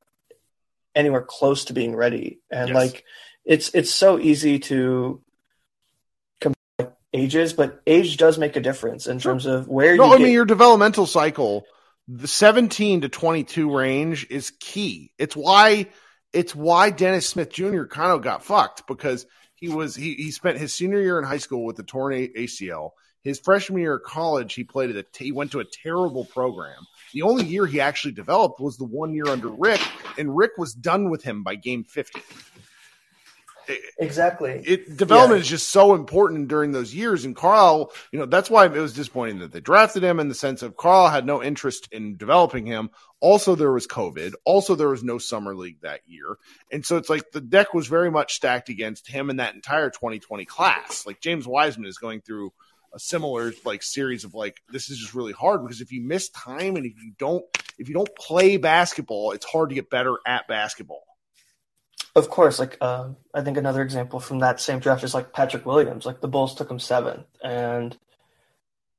anywhere 0.95 1.21
close 1.21 1.65
to 1.65 1.73
being 1.73 1.95
ready, 1.95 2.39
and 2.49 2.69
Yes. 2.69 2.75
like 2.75 3.03
it's 3.45 3.69
it's 3.73 3.91
so 3.91 4.19
easy 4.19 4.59
to 4.59 5.21
compare 6.39 6.93
ages, 7.13 7.53
but 7.53 7.81
age 7.87 8.17
does 8.17 8.37
make 8.37 8.55
a 8.55 8.61
difference 8.61 9.07
in 9.07 9.19
Sure. 9.19 9.33
terms 9.33 9.45
of 9.45 9.67
where 9.67 9.95
No, 9.95 10.05
you 10.07 10.13
I 10.13 10.17
get. 10.17 10.23
mean 10.25 10.33
your 10.33 10.45
developmental 10.45 11.05
cycle, 11.05 11.63
the 12.07 12.27
17 12.27 13.01
to 13.01 13.09
22 13.09 13.73
range 13.75 14.27
is 14.29 14.51
key. 14.59 15.11
It's 15.17 15.35
why 15.35 15.87
it's 16.33 16.55
why 16.55 16.89
Dennis 16.89 17.27
Smith 17.27 17.49
Jr. 17.49 17.83
kind 17.83 18.11
of 18.11 18.21
got 18.21 18.43
fucked 18.43 18.87
because 18.87 19.25
he 19.55 19.69
was 19.69 19.95
he 19.95 20.15
he 20.15 20.31
spent 20.31 20.57
his 20.57 20.73
senior 20.73 21.01
year 21.01 21.19
in 21.19 21.25
high 21.25 21.37
school 21.37 21.65
with 21.65 21.75
the 21.75 21.83
torn 21.83 22.13
A- 22.13 22.29
ACL. 22.29 22.91
His 23.23 23.39
freshman 23.39 23.81
year 23.81 23.97
of 23.97 24.03
college, 24.03 24.55
he 24.55 24.63
played 24.63 24.89
at 24.89 24.95
a 24.95 25.05
he 25.23 25.31
went 25.31 25.51
to 25.51 25.59
a 25.59 25.65
terrible 25.65 26.25
program. 26.25 26.87
The 27.13 27.21
only 27.21 27.45
year 27.45 27.67
he 27.67 27.79
actually 27.79 28.13
developed 28.13 28.59
was 28.59 28.77
the 28.77 28.85
one 28.85 29.13
year 29.13 29.27
under 29.27 29.49
Rick, 29.49 29.81
and 30.17 30.35
Rick 30.35 30.51
was 30.57 30.73
done 30.73 31.11
with 31.11 31.23
him 31.23 31.43
by 31.43 31.55
game 31.55 31.83
50. 31.83 32.21
Exactly. 33.97 34.61
It 34.65 34.97
development 34.97 35.39
Yeah. 35.39 35.41
is 35.43 35.49
just 35.49 35.69
so 35.69 35.93
important 35.93 36.47
during 36.47 36.71
those 36.71 36.93
years. 36.93 37.25
And 37.25 37.35
Carl, 37.35 37.91
you 38.11 38.19
know, 38.19 38.25
that's 38.25 38.49
why 38.49 38.65
it 38.65 38.71
was 38.71 38.93
disappointing 38.93 39.39
that 39.39 39.51
they 39.51 39.59
drafted 39.59 40.03
him 40.03 40.19
in 40.19 40.29
the 40.29 40.35
sense 40.35 40.61
of 40.61 40.77
Carl 40.77 41.09
had 41.09 41.25
no 41.25 41.41
interest 41.41 41.87
in 41.91 42.17
developing 42.17 42.65
him. 42.65 42.89
Also, 43.19 43.55
there 43.55 43.71
was 43.71 43.85
COVID. 43.87 44.33
Also, 44.45 44.75
there 44.75 44.89
was 44.89 45.03
no 45.03 45.17
summer 45.17 45.55
league 45.55 45.81
that 45.81 46.01
year. 46.07 46.37
And 46.71 46.85
so 46.85 46.97
it's 46.97 47.09
like 47.09 47.31
the 47.31 47.41
deck 47.41 47.73
was 47.73 47.87
very 47.87 48.09
much 48.09 48.33
stacked 48.33 48.69
against 48.69 49.07
him 49.07 49.29
and 49.29 49.39
that 49.39 49.53
entire 49.55 49.89
2020 49.89 50.45
class. 50.45 51.05
Like 51.05 51.21
James 51.21 51.47
Wiseman 51.47 51.87
is 51.87 51.97
going 51.97 52.21
through 52.21 52.51
a 52.93 52.99
similar 52.99 53.53
like 53.63 53.83
series 53.83 54.25
of 54.25 54.33
like 54.33 54.61
this 54.69 54.89
is 54.89 54.97
just 54.97 55.13
really 55.13 55.31
hard 55.31 55.61
because 55.63 55.79
if 55.79 55.93
you 55.93 56.01
miss 56.01 56.27
time 56.29 56.75
and 56.75 56.85
if 56.85 57.01
you 57.01 57.13
don't 57.17 57.45
if 57.77 57.87
you 57.87 57.93
don't 57.93 58.13
play 58.15 58.57
basketball, 58.57 59.31
it's 59.31 59.45
hard 59.45 59.69
to 59.69 59.75
get 59.75 59.89
better 59.89 60.15
at 60.27 60.45
basketball. 60.49 61.03
Of 62.15 62.29
course, 62.29 62.59
like 62.59 62.81
um, 62.81 63.15
I 63.33 63.41
think 63.41 63.57
another 63.57 63.81
example 63.81 64.19
from 64.19 64.39
that 64.39 64.59
same 64.59 64.79
draft 64.79 65.03
is 65.03 65.13
like 65.13 65.31
Patrick 65.31 65.65
Williams. 65.65 66.05
Like 66.05 66.19
the 66.19 66.27
Bulls 66.27 66.55
took 66.55 66.69
him 66.69 66.79
seventh, 66.79 67.25
and 67.41 67.97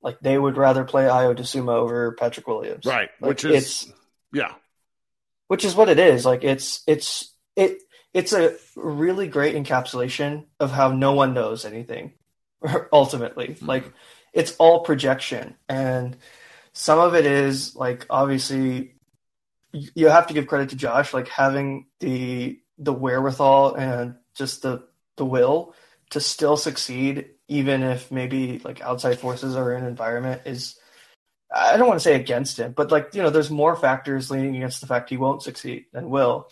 like 0.02 0.18
they 0.20 0.38
would 0.38 0.56
rather 0.56 0.84
play 0.84 1.04
Ayo 1.04 1.36
Dosunmu 1.36 1.68
over 1.68 2.12
Patrick 2.12 2.46
Williams, 2.46 2.86
Right. 2.86 3.10
Like, 3.20 3.28
Which 3.28 3.44
is 3.44 3.54
it's 3.54 3.92
yeah. 4.32 4.52
which 5.48 5.64
is 5.64 5.74
what 5.74 5.90
it 5.90 5.98
is. 5.98 6.24
Like 6.24 6.42
it's 6.42 6.82
it's 6.86 7.34
it 7.54 7.82
it's 8.14 8.32
a 8.32 8.56
really 8.76 9.28
great 9.28 9.56
encapsulation 9.56 10.46
of 10.58 10.70
how 10.70 10.92
no 10.92 11.12
one 11.12 11.34
knows 11.34 11.64
anything. 11.64 12.12
Ultimately, 12.92 13.56
like 13.60 13.92
it's 14.32 14.56
all 14.56 14.80
projection, 14.80 15.56
and 15.68 16.16
some 16.72 16.98
of 16.98 17.14
it 17.14 17.26
is 17.26 17.76
like 17.76 18.06
obviously 18.08 18.94
you 19.72 20.08
have 20.08 20.26
to 20.28 20.34
give 20.34 20.46
credit 20.46 20.70
to 20.70 20.76
Josh, 20.76 21.14
like 21.14 21.28
having 21.28 21.86
the 22.00 22.58
the 22.82 22.92
wherewithal 22.92 23.74
and 23.74 24.16
just 24.34 24.62
the 24.62 24.84
the 25.16 25.24
will 25.24 25.74
to 26.10 26.20
still 26.20 26.56
succeed, 26.56 27.30
even 27.48 27.82
if 27.82 28.10
maybe 28.10 28.58
like 28.64 28.80
outside 28.80 29.18
forces 29.18 29.56
or 29.56 29.72
an 29.72 29.86
environment 29.86 30.42
is 30.44 30.78
I 31.54 31.76
don't 31.76 31.88
want 31.88 32.00
to 32.00 32.04
say 32.04 32.14
against 32.14 32.58
him, 32.58 32.72
but 32.72 32.90
like 32.90 33.14
you 33.14 33.22
know, 33.22 33.30
there's 33.30 33.50
more 33.50 33.76
factors 33.76 34.30
leaning 34.30 34.56
against 34.56 34.80
the 34.80 34.86
fact 34.86 35.10
he 35.10 35.16
won't 35.16 35.42
succeed 35.42 35.86
than 35.92 36.08
will, 36.08 36.50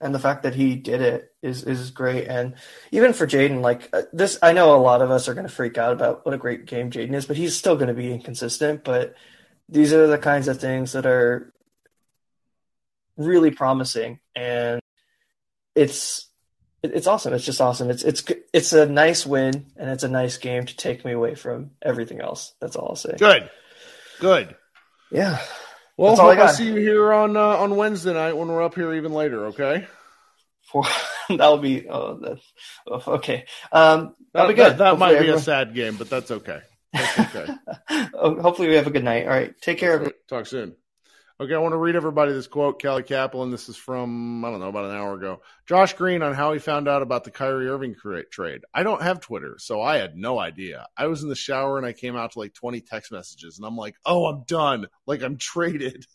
and 0.00 0.14
the 0.14 0.18
fact 0.18 0.42
that 0.42 0.54
he 0.54 0.74
did 0.76 1.00
it 1.00 1.32
is 1.42 1.64
is 1.64 1.90
great. 1.90 2.28
And 2.28 2.54
even 2.90 3.14
for 3.14 3.26
Jaden, 3.26 3.62
like 3.62 3.88
uh, 3.92 4.02
this, 4.12 4.38
I 4.42 4.52
know 4.52 4.76
a 4.76 4.80
lot 4.80 5.00
of 5.00 5.10
us 5.10 5.28
are 5.28 5.34
going 5.34 5.46
to 5.46 5.52
freak 5.52 5.78
out 5.78 5.92
about 5.92 6.26
what 6.26 6.34
a 6.34 6.38
great 6.38 6.66
game 6.66 6.90
Jaden 6.90 7.14
is, 7.14 7.26
but 7.26 7.36
he's 7.36 7.56
still 7.56 7.76
going 7.76 7.88
to 7.88 7.94
be 7.94 8.12
inconsistent. 8.12 8.84
But 8.84 9.14
these 9.68 9.92
are 9.94 10.06
the 10.06 10.18
kinds 10.18 10.48
of 10.48 10.60
things 10.60 10.92
that 10.92 11.06
are 11.06 11.52
really 13.16 13.52
promising, 13.52 14.20
and 14.34 14.81
it's 15.74 16.28
it's 16.82 17.06
awesome. 17.06 17.32
It's 17.32 17.44
just 17.44 17.60
awesome. 17.60 17.90
It's 17.90 18.02
it's 18.02 18.24
it's 18.52 18.72
a 18.72 18.86
nice 18.86 19.24
win, 19.24 19.66
and 19.76 19.90
it's 19.90 20.02
a 20.02 20.08
nice 20.08 20.36
game 20.38 20.66
to 20.66 20.76
take 20.76 21.04
me 21.04 21.12
away 21.12 21.34
from 21.34 21.70
everything 21.80 22.20
else. 22.20 22.54
That's 22.60 22.76
all 22.76 22.88
I'll 22.90 22.96
say. 22.96 23.14
Good. 23.18 23.48
Good. 24.20 24.56
Yeah. 25.10 25.38
Well, 25.96 26.16
That's 26.16 26.20
I 26.20 26.34
hope 26.34 26.44
I 26.44 26.52
see 26.52 26.66
you 26.66 26.76
here 26.76 27.12
on 27.12 27.36
uh, 27.36 27.40
on 27.40 27.76
Wednesday 27.76 28.14
night 28.14 28.36
when 28.36 28.48
we're 28.48 28.62
up 28.62 28.74
here 28.74 28.94
even 28.94 29.12
later. 29.12 29.46
Okay. 29.46 29.86
For 30.64 30.84
that'll 31.28 31.58
be 31.58 31.88
oh 31.88 32.18
that's 32.20 32.52
oh, 32.86 33.12
okay. 33.14 33.44
Um, 33.70 34.14
that'll 34.32 34.48
be 34.48 34.54
good. 34.54 34.78
that 34.78 34.98
might 34.98 35.10
Hopefully 35.10 35.32
be 35.32 35.36
a 35.36 35.40
sad 35.40 35.74
game, 35.74 35.96
but 35.96 36.10
that's 36.10 36.30
okay. 36.30 36.60
That's 36.92 37.18
okay. 37.36 37.52
oh, 38.14 38.40
hopefully 38.40 38.68
we 38.68 38.74
have 38.74 38.86
a 38.86 38.90
good 38.90 39.04
night. 39.04 39.24
All 39.24 39.30
right, 39.30 39.54
take 39.60 39.78
care. 39.78 39.92
everyone. 39.92 40.14
Talk 40.28 40.46
soon. 40.46 40.74
Okay, 41.40 41.54
I 41.54 41.58
want 41.58 41.72
to 41.72 41.78
read 41.78 41.96
everybody 41.96 42.32
this 42.32 42.46
quote. 42.46 42.80
Callie 42.80 43.02
Caplan. 43.02 43.50
This 43.50 43.68
is 43.68 43.76
from 43.76 44.44
I 44.44 44.50
don't 44.50 44.60
know 44.60 44.68
about 44.68 44.90
an 44.90 44.96
hour 44.96 45.14
ago. 45.14 45.40
Josh 45.66 45.94
Green 45.94 46.22
on 46.22 46.34
how 46.34 46.52
he 46.52 46.58
found 46.58 46.88
out 46.88 47.02
about 47.02 47.24
the 47.24 47.30
Kyrie 47.30 47.68
Irving 47.68 47.96
trade. 48.30 48.62
I 48.72 48.82
don't 48.82 49.02
have 49.02 49.20
Twitter, 49.20 49.56
so 49.58 49.80
I 49.80 49.96
had 49.96 50.16
no 50.16 50.38
idea. 50.38 50.86
I 50.96 51.06
was 51.06 51.22
in 51.22 51.28
the 51.28 51.34
shower 51.34 51.78
and 51.78 51.86
I 51.86 51.92
came 51.92 52.16
out 52.16 52.32
to 52.32 52.38
like 52.38 52.54
twenty 52.54 52.80
text 52.80 53.10
messages, 53.10 53.58
and 53.58 53.66
I'm 53.66 53.76
like, 53.76 53.96
"Oh, 54.04 54.26
I'm 54.26 54.44
done. 54.46 54.86
Like 55.06 55.22
I'm 55.22 55.36
traded." 55.36 56.06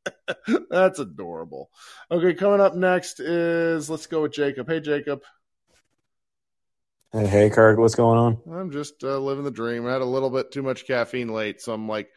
That's 0.70 0.98
adorable. 0.98 1.70
Okay, 2.10 2.34
coming 2.34 2.60
up 2.60 2.74
next 2.74 3.20
is 3.20 3.90
let's 3.90 4.06
go 4.06 4.22
with 4.22 4.32
Jacob. 4.32 4.68
Hey, 4.68 4.80
Jacob. 4.80 5.22
Hey, 7.12 7.26
hey, 7.26 7.50
Kirk, 7.50 7.78
what's 7.78 7.94
going 7.94 8.18
on? 8.18 8.40
I'm 8.50 8.70
just 8.70 9.04
uh, 9.04 9.18
living 9.18 9.44
the 9.44 9.50
dream. 9.50 9.86
I 9.86 9.92
had 9.92 10.00
a 10.00 10.06
little 10.06 10.30
bit 10.30 10.50
too 10.50 10.62
much 10.62 10.86
caffeine 10.86 11.28
late, 11.28 11.60
so 11.60 11.74
I'm 11.74 11.86
like 11.86 12.08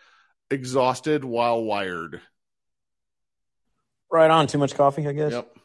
exhausted 0.50 1.26
while 1.26 1.62
wired. 1.63 2.22
Right 4.12 4.30
on. 4.30 4.48
Too 4.48 4.58
much 4.58 4.76
coffee, 4.76 5.08
I 5.08 5.13
guess. 5.13 5.32
Yep. 5.32 5.58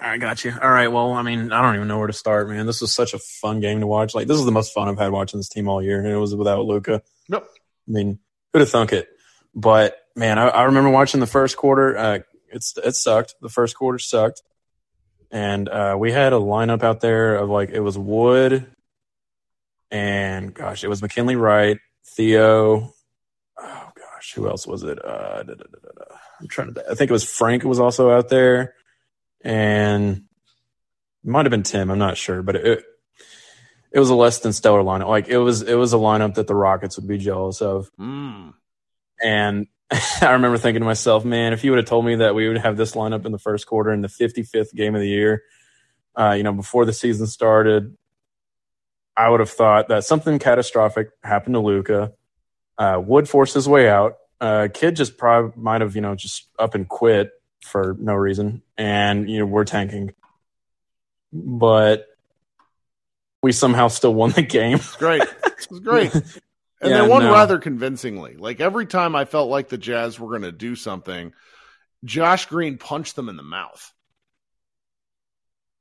I 0.00 0.18
got 0.18 0.44
you. 0.44 0.52
All 0.60 0.70
right. 0.70 0.88
Well, 0.88 1.12
I 1.12 1.22
mean, 1.22 1.50
I 1.52 1.60
don't 1.60 1.74
even 1.74 1.88
know 1.88 1.98
where 1.98 2.06
to 2.06 2.12
start, 2.12 2.48
man. 2.48 2.66
This 2.66 2.80
was 2.80 2.92
such 2.92 3.14
a 3.14 3.18
fun 3.18 3.60
game 3.60 3.80
to 3.80 3.86
watch. 3.86 4.14
Like, 4.14 4.28
this 4.28 4.38
is 4.38 4.44
the 4.44 4.52
most 4.52 4.72
fun 4.72 4.88
I've 4.88 4.98
had 4.98 5.10
watching 5.10 5.40
this 5.40 5.48
team 5.48 5.68
all 5.68 5.82
year, 5.82 5.98
and 5.98 6.06
it 6.06 6.16
was 6.16 6.34
without 6.34 6.64
Luka. 6.64 7.02
Yep. 7.28 7.44
I 7.44 7.90
mean, 7.90 8.18
who'd 8.52 8.60
have 8.60 8.70
thunk 8.70 8.92
it? 8.92 9.08
But 9.54 9.96
man, 10.14 10.38
I, 10.38 10.48
I 10.48 10.62
remember 10.64 10.90
watching 10.90 11.20
the 11.20 11.26
first 11.26 11.56
quarter. 11.56 11.96
Uh, 11.96 12.18
it's 12.50 12.76
it 12.78 12.94
sucked. 12.94 13.34
The 13.40 13.48
first 13.48 13.76
quarter 13.76 13.98
sucked, 13.98 14.42
and 15.30 15.68
uh, 15.68 15.96
we 15.98 16.12
had 16.12 16.32
a 16.32 16.36
lineup 16.36 16.82
out 16.82 17.00
there 17.00 17.36
of 17.36 17.48
like 17.48 17.70
it 17.70 17.80
was 17.80 17.98
Wood, 17.98 18.66
and 19.90 20.54
gosh, 20.54 20.84
it 20.84 20.88
was 20.88 21.02
McKinley 21.02 21.36
Wright, 21.36 21.78
Theo. 22.06 22.94
Oh 23.58 23.88
gosh, 23.96 24.32
who 24.34 24.48
else 24.48 24.66
was 24.66 24.82
it? 24.82 25.04
Uh, 25.04 25.42
da, 25.42 25.54
da, 25.54 25.64
da, 25.64 25.78
da, 25.82 26.04
da. 26.07 26.07
I'm 26.40 26.48
trying 26.48 26.74
to. 26.74 26.84
I 26.90 26.94
think 26.94 27.10
it 27.10 27.12
was 27.12 27.24
Frank 27.24 27.64
was 27.64 27.80
also 27.80 28.10
out 28.10 28.28
there, 28.28 28.74
and 29.42 30.16
it 31.24 31.30
might 31.30 31.46
have 31.46 31.50
been 31.50 31.62
Tim. 31.62 31.90
I'm 31.90 31.98
not 31.98 32.16
sure, 32.16 32.42
but 32.42 32.56
it 32.56 32.84
it 33.90 33.98
was 33.98 34.10
a 34.10 34.14
less 34.14 34.40
than 34.40 34.52
stellar 34.52 34.82
lineup. 34.82 35.08
Like 35.08 35.28
it 35.28 35.38
was 35.38 35.62
it 35.62 35.74
was 35.74 35.92
a 35.92 35.96
lineup 35.96 36.34
that 36.34 36.46
the 36.46 36.54
Rockets 36.54 36.96
would 36.96 37.08
be 37.08 37.18
jealous 37.18 37.60
of. 37.60 37.90
Mm. 37.98 38.54
And 39.22 39.66
I 40.20 40.32
remember 40.32 40.58
thinking 40.58 40.80
to 40.80 40.86
myself, 40.86 41.24
man, 41.24 41.52
if 41.52 41.64
you 41.64 41.70
would 41.70 41.78
have 41.78 41.86
told 41.86 42.04
me 42.04 42.16
that 42.16 42.34
we 42.34 42.48
would 42.48 42.58
have 42.58 42.76
this 42.76 42.92
lineup 42.92 43.24
in 43.24 43.32
the 43.32 43.38
first 43.38 43.66
quarter 43.66 43.92
in 43.92 44.02
the 44.02 44.08
55th 44.08 44.74
game 44.74 44.94
of 44.94 45.00
the 45.00 45.08
year, 45.08 45.42
uh, 46.18 46.32
you 46.32 46.42
know, 46.42 46.52
before 46.52 46.84
the 46.84 46.92
season 46.92 47.26
started, 47.26 47.96
I 49.16 49.28
would 49.28 49.40
have 49.40 49.50
thought 49.50 49.88
that 49.88 50.04
something 50.04 50.38
catastrophic 50.38 51.08
happened 51.22 51.54
to 51.54 51.60
Luka. 51.60 52.12
Uh, 52.76 53.02
Wood 53.04 53.28
forced 53.28 53.54
his 53.54 53.68
way 53.68 53.88
out. 53.88 54.16
Uh, 54.40 54.68
kid 54.72 54.96
just 54.96 55.18
probably 55.18 55.60
might 55.60 55.80
have, 55.80 55.94
you 55.96 56.00
know, 56.00 56.14
just 56.14 56.48
up 56.58 56.74
and 56.74 56.88
quit 56.88 57.32
for 57.64 57.96
no 57.98 58.14
reason. 58.14 58.62
And, 58.76 59.28
you 59.28 59.38
know, 59.40 59.46
we're 59.46 59.64
tanking. 59.64 60.12
But 61.32 62.06
we 63.42 63.52
somehow 63.52 63.88
still 63.88 64.14
won 64.14 64.30
the 64.30 64.42
game. 64.42 64.76
It's 64.76 64.96
great. 64.96 65.22
It 65.22 65.66
was 65.70 65.80
great. 65.80 66.12
And 66.80 66.90
Yeah, 66.92 67.02
they 67.02 67.08
won 67.08 67.24
no. 67.24 67.32
rather 67.32 67.58
convincingly. 67.58 68.36
Like 68.36 68.60
every 68.60 68.86
time 68.86 69.16
I 69.16 69.24
felt 69.24 69.50
like 69.50 69.68
the 69.68 69.78
Jazz 69.78 70.20
were 70.20 70.28
going 70.28 70.42
to 70.42 70.52
do 70.52 70.76
something, 70.76 71.32
Josh 72.04 72.46
Green 72.46 72.78
punched 72.78 73.16
them 73.16 73.28
in 73.28 73.36
the 73.36 73.42
mouth. 73.42 73.92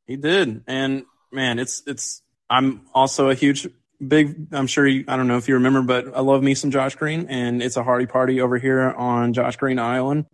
He 0.07 0.15
did, 0.15 0.63
and 0.65 1.05
man, 1.31 1.59
it's 1.59 1.83
it's. 1.85 2.23
I'm 2.49 2.87
also 2.95 3.29
a 3.29 3.35
huge, 3.35 3.67
big. 4.05 4.47
I'm 4.51 4.67
sure 4.67 4.85
you, 4.85 5.05
I 5.07 5.15
don't 5.17 5.27
know 5.27 5.37
if 5.37 5.47
you 5.47 5.55
remember, 5.55 5.81
but 5.81 6.15
I 6.15 6.21
love 6.21 6.43
me 6.43 6.55
some 6.55 6.71
Josh 6.71 6.95
Green, 6.95 7.27
and 7.29 7.61
it's 7.61 7.77
a 7.77 7.83
hearty 7.83 8.05
party 8.05 8.41
over 8.41 8.57
here 8.57 8.91
on 8.91 9.33
Josh 9.33 9.57
Green 9.57 9.79
Island. 9.79 10.25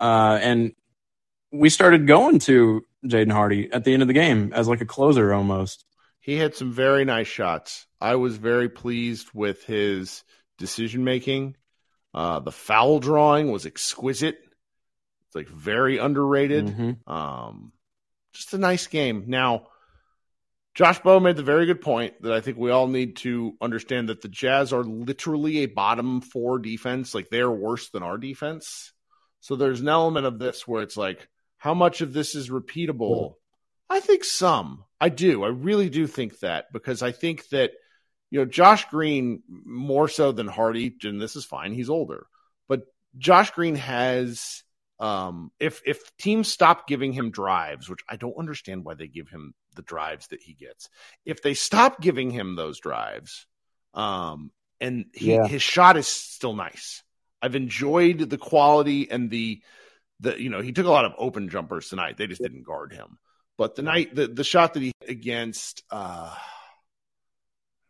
Uh, 0.00 0.38
and 0.40 0.72
we 1.52 1.68
started 1.68 2.06
going 2.06 2.38
to 2.40 2.84
Jaden 3.04 3.32
Hardy 3.32 3.70
at 3.72 3.84
the 3.84 3.92
end 3.92 4.02
of 4.02 4.08
the 4.08 4.14
game 4.14 4.52
as 4.52 4.68
like 4.68 4.80
a 4.80 4.86
closer 4.86 5.32
almost. 5.32 5.84
He 6.20 6.36
had 6.36 6.54
some 6.54 6.72
very 6.72 7.04
nice 7.04 7.26
shots. 7.26 7.86
I 8.00 8.14
was 8.14 8.36
very 8.36 8.68
pleased 8.68 9.28
with 9.34 9.64
his 9.64 10.22
decision 10.58 11.04
making. 11.04 11.56
Uh, 12.14 12.40
the 12.40 12.52
foul 12.52 13.00
drawing 13.00 13.50
was 13.50 13.66
exquisite. 13.66 14.38
It's 15.26 15.34
like 15.34 15.48
very 15.48 15.98
underrated. 15.98 16.66
Mhm. 16.66 17.08
Um, 17.08 17.72
just 18.32 18.54
a 18.54 18.58
nice 18.58 18.86
game. 18.86 19.24
Now, 19.26 19.68
Josh 20.74 21.00
Bowe 21.00 21.20
made 21.20 21.36
the 21.36 21.42
very 21.42 21.66
good 21.66 21.82
point 21.82 22.14
that 22.22 22.32
I 22.32 22.40
think 22.40 22.56
we 22.56 22.70
all 22.70 22.86
need 22.86 23.16
to 23.18 23.54
understand 23.60 24.08
that 24.08 24.22
the 24.22 24.28
Jazz 24.28 24.72
are 24.72 24.84
literally 24.84 25.58
a 25.58 25.66
bottom 25.66 26.22
four 26.22 26.58
defense. 26.58 27.14
Like 27.14 27.28
they're 27.28 27.50
worse 27.50 27.90
than 27.90 28.02
our 28.02 28.16
defense. 28.16 28.92
So 29.40 29.56
there's 29.56 29.80
an 29.80 29.88
element 29.88 30.24
of 30.24 30.38
this 30.38 30.66
where 30.66 30.82
it's 30.82 30.96
like, 30.96 31.28
how 31.58 31.74
much 31.74 32.00
of 32.00 32.12
this 32.12 32.34
is 32.34 32.48
repeatable? 32.48 33.34
I 33.90 34.00
think 34.00 34.24
some. 34.24 34.84
I 35.00 35.10
do. 35.10 35.44
I 35.44 35.48
really 35.48 35.90
do 35.90 36.06
think 36.06 36.38
that 36.40 36.72
because 36.72 37.02
I 37.02 37.12
think 37.12 37.48
that, 37.50 37.72
you 38.30 38.38
know, 38.38 38.46
Josh 38.46 38.88
Green 38.88 39.42
more 39.48 40.08
so 40.08 40.32
than 40.32 40.48
Hardy, 40.48 40.96
and 41.04 41.20
this 41.20 41.36
is 41.36 41.44
fine, 41.44 41.74
he's 41.74 41.90
older. 41.90 42.26
But 42.66 42.84
Josh 43.18 43.50
Green 43.50 43.74
has 43.74 44.62
um 44.98 45.50
if 45.60 45.82
if 45.84 46.16
teams 46.16 46.48
stop 46.48 46.86
giving 46.86 47.12
him 47.12 47.30
drives, 47.30 47.90
which 47.90 48.00
I 48.08 48.16
don't 48.16 48.38
understand 48.38 48.84
why 48.84 48.94
they 48.94 49.08
give 49.08 49.28
him 49.28 49.54
the 49.74 49.82
drives 49.82 50.28
that 50.28 50.42
he 50.42 50.54
gets. 50.54 50.88
If 51.24 51.42
they 51.42 51.54
stop 51.54 52.00
giving 52.00 52.30
him 52.30 52.56
those 52.56 52.80
drives, 52.80 53.46
um 53.94 54.50
and 54.80 55.06
he, 55.14 55.32
Yeah. 55.34 55.46
his 55.46 55.62
shot 55.62 55.96
is 55.96 56.08
still 56.08 56.54
nice. 56.54 57.02
I've 57.40 57.54
enjoyed 57.56 58.18
the 58.18 58.38
quality 58.38 59.10
and 59.10 59.30
the 59.30 59.62
the 60.20 60.40
you 60.40 60.50
know, 60.50 60.60
he 60.60 60.72
took 60.72 60.86
a 60.86 60.90
lot 60.90 61.04
of 61.04 61.12
open 61.18 61.48
jumpers 61.48 61.88
tonight. 61.88 62.16
They 62.16 62.26
just 62.26 62.42
didn't 62.42 62.64
guard 62.64 62.92
him. 62.92 63.18
But 63.58 63.74
the 63.74 63.82
night, 63.82 64.14
the, 64.14 64.26
the 64.28 64.44
shot 64.44 64.74
that 64.74 64.80
he 64.80 64.92
hit 65.00 65.10
against 65.10 65.82
uh, 65.90 66.34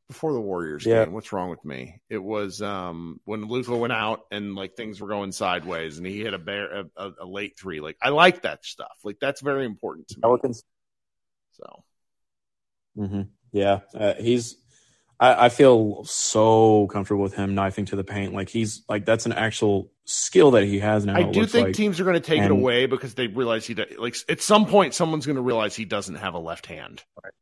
before 0.09 0.33
the 0.33 0.41
Warriors 0.41 0.85
Yeah. 0.85 1.05
game, 1.05 1.15
what's 1.15 1.33
wrong 1.33 1.51
with 1.51 1.65
me? 1.65 2.01
It 2.11 2.19
was 2.23 2.61
um, 2.61 3.21
when 3.25 3.45
Luka 3.47 3.77
went 3.77 3.93
out 3.93 4.27
and 4.31 4.55
like 4.55 4.77
things 4.77 5.01
were 5.01 5.09
going 5.09 5.33
sideways, 5.33 5.99
and 5.99 6.07
he 6.07 6.21
hit 6.21 6.35
a 6.35 6.39
bear 6.39 6.81
a, 6.81 6.85
a, 6.97 7.13
a 7.21 7.27
late 7.27 7.59
three. 7.59 7.81
Like 7.81 7.97
I 8.03 8.11
like 8.11 8.43
that 8.43 8.65
stuff. 8.65 8.93
Like 9.05 9.19
that's 9.21 9.41
very 9.41 9.65
important 9.65 10.09
to 10.09 10.17
me. 10.17 10.23
Pelicans. 10.23 10.65
So 11.53 11.85
hmm 12.97 13.23
Yeah, 13.53 13.81
uh, 13.95 14.15
he's. 14.15 14.57
I, 15.21 15.47
I 15.47 15.49
feel 15.51 16.05
so 16.05 16.89
comfortable 16.89 17.23
with 17.23 17.35
him 17.35 17.55
knifing 17.55 17.85
to 17.87 17.97
the 17.97 18.03
paint. 18.03 18.35
Like 18.35 18.49
he's 18.49 18.83
like 18.89 19.05
that's 19.05 19.27
an 19.27 19.33
actual 19.33 19.93
skill 20.05 20.53
that 20.53 20.65
he 20.65 20.81
has 20.81 21.07
now. 21.07 21.15
I 21.15 21.23
do 21.23 21.47
think 21.47 21.69
like. 21.69 21.77
teams 21.77 22.01
are 22.01 22.05
going 22.05 22.15
to 22.15 22.21
take 22.21 22.43
it 22.43 22.51
away 22.51 22.87
because 22.87 23.15
they 23.15 23.29
realize 23.29 23.65
he 23.67 23.75
do- 23.75 23.87
like 23.99 24.17
at 24.29 24.41
some 24.41 24.67
point 24.67 24.95
someone's 24.95 25.27
going 25.27 25.37
to 25.37 25.43
realize 25.43 25.77
he 25.77 25.85
doesn't 25.85 26.17
have 26.17 26.35
a 26.35 26.39
left 26.41 26.67
hand. 26.67 27.05
Right. 27.23 27.33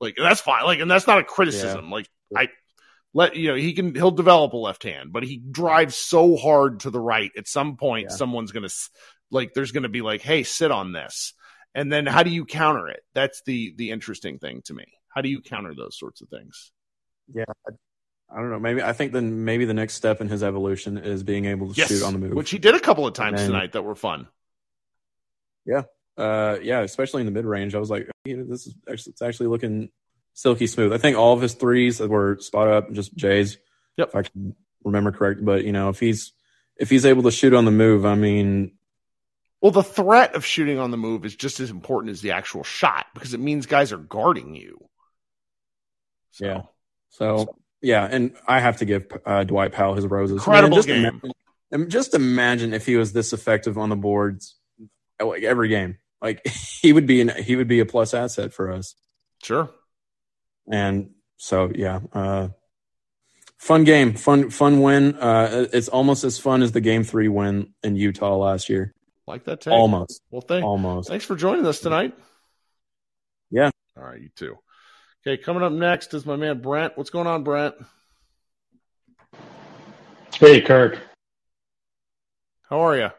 Like 0.00 0.16
that's 0.18 0.40
fine. 0.40 0.64
Like 0.64 0.80
and 0.80 0.90
that's 0.90 1.06
not 1.06 1.18
a 1.18 1.24
criticism. 1.24 1.90
Like 1.90 2.08
I 2.34 2.48
let 3.14 3.36
you 3.36 3.48
know 3.48 3.54
he 3.54 3.74
can 3.74 3.94
he'll 3.94 4.10
develop 4.10 4.52
a 4.52 4.56
left 4.56 4.82
hand, 4.82 5.12
but 5.12 5.22
he 5.22 5.38
drives 5.38 5.96
so 5.96 6.36
hard 6.36 6.80
to 6.80 6.90
the 6.90 7.00
right. 7.00 7.30
At 7.36 7.48
some 7.48 7.76
point, 7.76 8.08
Yeah. 8.10 8.16
someone's 8.16 8.52
going 8.52 8.68
to 8.68 8.74
like 9.30 9.52
there's 9.54 9.72
going 9.72 9.84
to 9.84 9.88
be 9.88 10.02
like, 10.02 10.22
hey, 10.22 10.42
sit 10.42 10.70
on 10.70 10.92
this, 10.92 11.34
and 11.74 11.92
then 11.92 12.06
how 12.06 12.22
do 12.22 12.30
you 12.30 12.44
counter 12.44 12.88
it? 12.88 13.02
That's 13.14 13.42
the 13.42 13.74
the 13.76 13.90
interesting 13.90 14.38
thing 14.38 14.62
to 14.66 14.74
me. 14.74 14.86
How 15.08 15.20
do 15.20 15.28
you 15.28 15.40
counter 15.40 15.74
those 15.74 15.98
sorts 15.98 16.20
of 16.20 16.28
things? 16.28 16.72
yeah, 17.32 17.44
I, 18.30 18.36
don't 18.36 18.50
know. 18.50 18.58
Maybe 18.58 18.82
I 18.82 18.92
think 18.92 19.12
then 19.12 19.44
maybe 19.44 19.64
the 19.64 19.74
next 19.74 19.94
step 19.94 20.20
in 20.20 20.28
his 20.28 20.42
evolution 20.42 20.98
is 20.98 21.22
being 21.22 21.44
able 21.44 21.72
to 21.72 21.86
shoot 21.86 22.02
on 22.02 22.12
the 22.12 22.18
move. 22.18 22.32
which 22.32 22.50
he 22.50 22.58
did 22.58 22.74
a 22.74 22.80
couple 22.80 23.06
of 23.06 23.14
times 23.14 23.38
then- 23.40 23.50
tonight 23.50 23.72
that 23.72 23.82
were 23.82 23.94
fun. 23.94 24.26
Yeah. 25.66 25.82
Uh, 26.16 26.58
yeah, 26.62 26.80
especially 26.80 27.22
in 27.22 27.26
the 27.26 27.32
mid 27.32 27.44
range. 27.44 27.74
I 27.74 27.78
was 27.78 27.90
like, 27.90 28.10
you 28.24 28.36
know, 28.36 28.44
this 28.44 28.66
is 28.66 28.74
actually 28.90 29.12
it's 29.12 29.22
actually 29.22 29.46
looking 29.46 29.90
silky 30.34 30.66
smooth. 30.66 30.92
I 30.92 30.98
think 30.98 31.16
all 31.16 31.34
of 31.34 31.40
his 31.40 31.54
threes 31.54 32.00
were 32.00 32.38
spot 32.40 32.68
up, 32.68 32.92
just 32.92 33.14
Jay's. 33.14 33.58
Yep. 33.96 34.08
If 34.08 34.16
I 34.16 34.22
can 34.22 34.54
remember 34.84 35.12
correct, 35.12 35.44
but 35.44 35.64
you 35.64 35.72
know, 35.72 35.88
if 35.88 36.00
he's 36.00 36.32
if 36.76 36.90
he's 36.90 37.06
able 37.06 37.22
to 37.24 37.30
shoot 37.30 37.54
on 37.54 37.64
the 37.64 37.70
move, 37.70 38.04
I 38.04 38.14
mean, 38.14 38.72
Well, 39.60 39.72
the 39.72 39.82
threat 39.82 40.34
of 40.34 40.44
shooting 40.44 40.78
on 40.78 40.90
the 40.90 40.96
move 40.96 41.24
is 41.24 41.36
just 41.36 41.60
as 41.60 41.70
important 41.70 42.12
as 42.12 42.22
the 42.22 42.32
actual 42.32 42.64
shot 42.64 43.06
because 43.14 43.34
it 43.34 43.40
means 43.40 43.66
guys 43.66 43.92
are 43.92 43.98
guarding 43.98 44.54
you. 44.54 44.88
So, 46.30 46.46
Yeah. 46.46 46.62
so 47.10 47.56
yeah, 47.82 48.08
and 48.10 48.34
I 48.46 48.60
have 48.60 48.78
to 48.78 48.84
give 48.84 49.06
uh, 49.24 49.44
Dwight 49.44 49.72
Powell 49.72 49.94
his 49.94 50.06
roses. 50.06 50.36
Incredible 50.38 50.76
just 50.76 50.88
game. 50.88 51.04
Imagine, 51.04 51.32
um, 51.72 51.88
just 51.88 52.14
imagine 52.14 52.72
if 52.74 52.86
he 52.86 52.96
was 52.96 53.12
this 53.12 53.32
effective 53.32 53.78
on 53.78 53.88
the 53.88 53.96
boards, 53.96 54.56
uh, 55.20 55.26
like 55.26 55.42
every 55.42 55.68
game. 55.68 55.98
Like 56.22 56.46
he 56.80 56.92
would 56.92 57.06
be 57.06 57.20
an, 57.20 57.28
he 57.28 57.56
would 57.56 57.68
be 57.68 57.80
a 57.80 57.86
plus 57.86 58.14
asset 58.14 58.52
for 58.52 58.70
us. 58.70 58.94
Sure. 59.42 59.70
And 60.70 61.10
so, 61.36 61.72
yeah, 61.74 62.00
uh, 62.12 62.48
fun 63.58 63.84
game, 63.84 64.14
fun, 64.14 64.50
fun 64.50 64.80
win. 64.82 65.16
Uh, 65.16 65.66
it's 65.72 65.88
almost 65.88 66.22
as 66.24 66.38
fun 66.38 66.62
as 66.62 66.72
the 66.72 66.80
game 66.82 67.02
three 67.02 67.28
win 67.28 67.72
in 67.82 67.96
Utah 67.96 68.36
last 68.36 68.68
year. 68.68 68.94
Like 69.26 69.44
that 69.44 69.60
take. 69.60 69.72
Almost, 69.72 70.22
Well, 70.30 70.40
thank, 70.40 70.64
almost. 70.64 71.08
thanks 71.08 71.24
for 71.24 71.36
joining 71.36 71.66
us 71.66 71.80
tonight. 71.80 72.14
Yeah. 73.50 73.70
All 73.96 74.04
right, 74.04 74.20
you 74.20 74.30
too. 74.34 74.56
Okay, 75.26 75.40
coming 75.42 75.62
up 75.62 75.72
next 75.72 76.14
is 76.14 76.24
my 76.24 76.36
man 76.36 76.60
Brent. 76.60 76.96
What's 76.96 77.10
going 77.10 77.26
on, 77.26 77.44
Brent? 77.44 77.74
Hey, 80.34 80.60
Kirk. 80.60 80.98
How 82.68 82.80
are 82.80 82.96
you? 82.96 83.10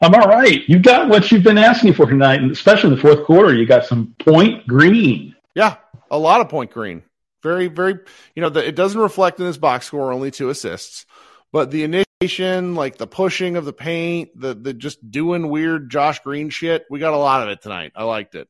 I'm 0.00 0.14
all 0.14 0.28
right. 0.28 0.62
You 0.68 0.78
got 0.78 1.08
what 1.08 1.32
you've 1.32 1.42
been 1.42 1.58
asking 1.58 1.94
for 1.94 2.06
tonight, 2.06 2.40
and 2.40 2.50
especially 2.52 2.90
in 2.90 2.96
the 2.96 3.00
fourth 3.02 3.24
quarter. 3.24 3.52
You 3.54 3.66
got 3.66 3.84
some 3.86 4.14
point 4.20 4.66
green. 4.66 5.34
Yeah, 5.54 5.76
a 6.10 6.18
lot 6.18 6.40
of 6.40 6.48
point 6.48 6.70
green. 6.70 7.02
Very, 7.42 7.66
very. 7.66 7.98
You 8.36 8.42
know, 8.42 8.48
the, 8.50 8.64
it 8.66 8.76
doesn't 8.76 9.00
reflect 9.00 9.40
in 9.40 9.46
his 9.46 9.58
box 9.58 9.86
score. 9.86 10.12
Only 10.12 10.30
two 10.30 10.50
assists, 10.50 11.04
but 11.52 11.72
the 11.72 11.82
initiation, 11.82 12.04
like 12.20 12.98
the 12.98 13.06
pushing 13.06 13.56
of 13.56 13.64
the 13.64 13.72
paint, 13.72 14.30
the 14.34 14.52
the 14.52 14.74
just 14.74 15.08
doing 15.08 15.48
weird 15.48 15.88
Josh 15.88 16.18
Green 16.18 16.50
shit. 16.50 16.84
We 16.90 16.98
got 16.98 17.14
a 17.14 17.16
lot 17.16 17.44
of 17.44 17.48
it 17.48 17.62
tonight. 17.62 17.92
I 17.94 18.02
liked 18.02 18.34
it. 18.34 18.48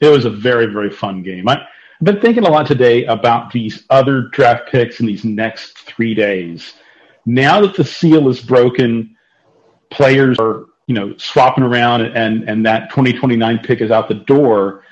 It 0.00 0.08
was 0.08 0.24
a 0.24 0.30
very, 0.30 0.66
very 0.66 0.90
fun 0.90 1.22
game. 1.22 1.48
I, 1.48 1.54
I've 1.54 2.04
been 2.04 2.20
thinking 2.20 2.44
a 2.44 2.50
lot 2.50 2.66
today 2.66 3.04
about 3.04 3.52
these 3.52 3.84
other 3.88 4.22
draft 4.32 4.68
picks 4.68 4.98
in 4.98 5.06
these 5.06 5.24
next 5.24 5.78
three 5.78 6.12
days. 6.12 6.74
Now 7.24 7.60
that 7.60 7.76
the 7.76 7.84
seal 7.84 8.28
is 8.28 8.40
broken, 8.40 9.16
players 9.90 10.40
are 10.40 10.64
you 10.88 10.94
know 10.96 11.16
swapping 11.18 11.62
around, 11.62 12.00
and 12.00 12.48
and 12.48 12.66
that 12.66 12.90
2029 12.90 13.60
pick 13.60 13.80
is 13.80 13.92
out 13.92 14.08
the 14.08 14.14
door. 14.14 14.82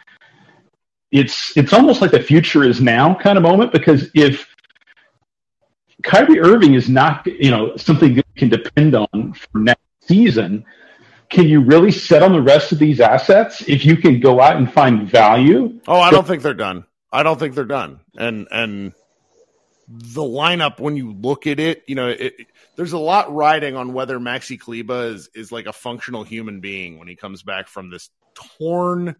It's 1.10 1.56
it's 1.56 1.72
almost 1.72 2.00
like 2.00 2.12
the 2.12 2.22
future 2.22 2.62
is 2.62 2.80
now 2.80 3.16
kind 3.16 3.36
of 3.36 3.42
moment 3.42 3.72
because 3.72 4.10
if 4.14 4.53
Kyrie 6.04 6.40
Irving 6.40 6.74
is 6.74 6.88
not 6.88 7.26
you 7.26 7.50
know 7.50 7.76
something 7.76 8.14
you 8.14 8.22
can 8.36 8.48
depend 8.48 8.94
on 8.94 9.32
for 9.32 9.58
next 9.58 9.82
season, 10.02 10.64
can 11.30 11.48
you 11.48 11.60
really 11.60 11.90
set 11.90 12.22
on 12.22 12.32
the 12.32 12.42
rest 12.42 12.72
of 12.72 12.78
these 12.78 13.00
assets 13.00 13.62
if 13.66 13.84
you 13.84 13.96
can 13.96 14.20
go 14.20 14.40
out 14.40 14.56
and 14.56 14.72
find 14.72 15.08
value? 15.08 15.80
Oh, 15.88 16.00
I 16.00 16.10
don't 16.10 16.26
think 16.26 16.42
they're 16.42 16.54
done. 16.54 16.84
I 17.10 17.22
don't 17.22 17.38
think 17.38 17.54
they're 17.54 17.64
done. 17.64 18.00
And 18.16 18.46
and 18.50 18.92
the 19.88 20.22
lineup, 20.22 20.80
when 20.80 20.96
you 20.96 21.12
look 21.12 21.46
at 21.46 21.60
it, 21.60 21.82
you 21.86 21.94
know, 21.94 22.08
it, 22.08 22.34
there's 22.76 22.92
a 22.92 22.98
lot 22.98 23.34
riding 23.34 23.76
on 23.76 23.92
whether 23.92 24.18
Maxi 24.18 24.58
Kleber 24.58 25.06
is 25.06 25.30
is 25.34 25.50
like 25.50 25.66
a 25.66 25.72
functional 25.72 26.22
human 26.22 26.60
being 26.60 26.98
when 26.98 27.08
he 27.08 27.16
comes 27.16 27.42
back 27.42 27.68
from 27.68 27.90
this 27.90 28.10
torn, 28.58 29.16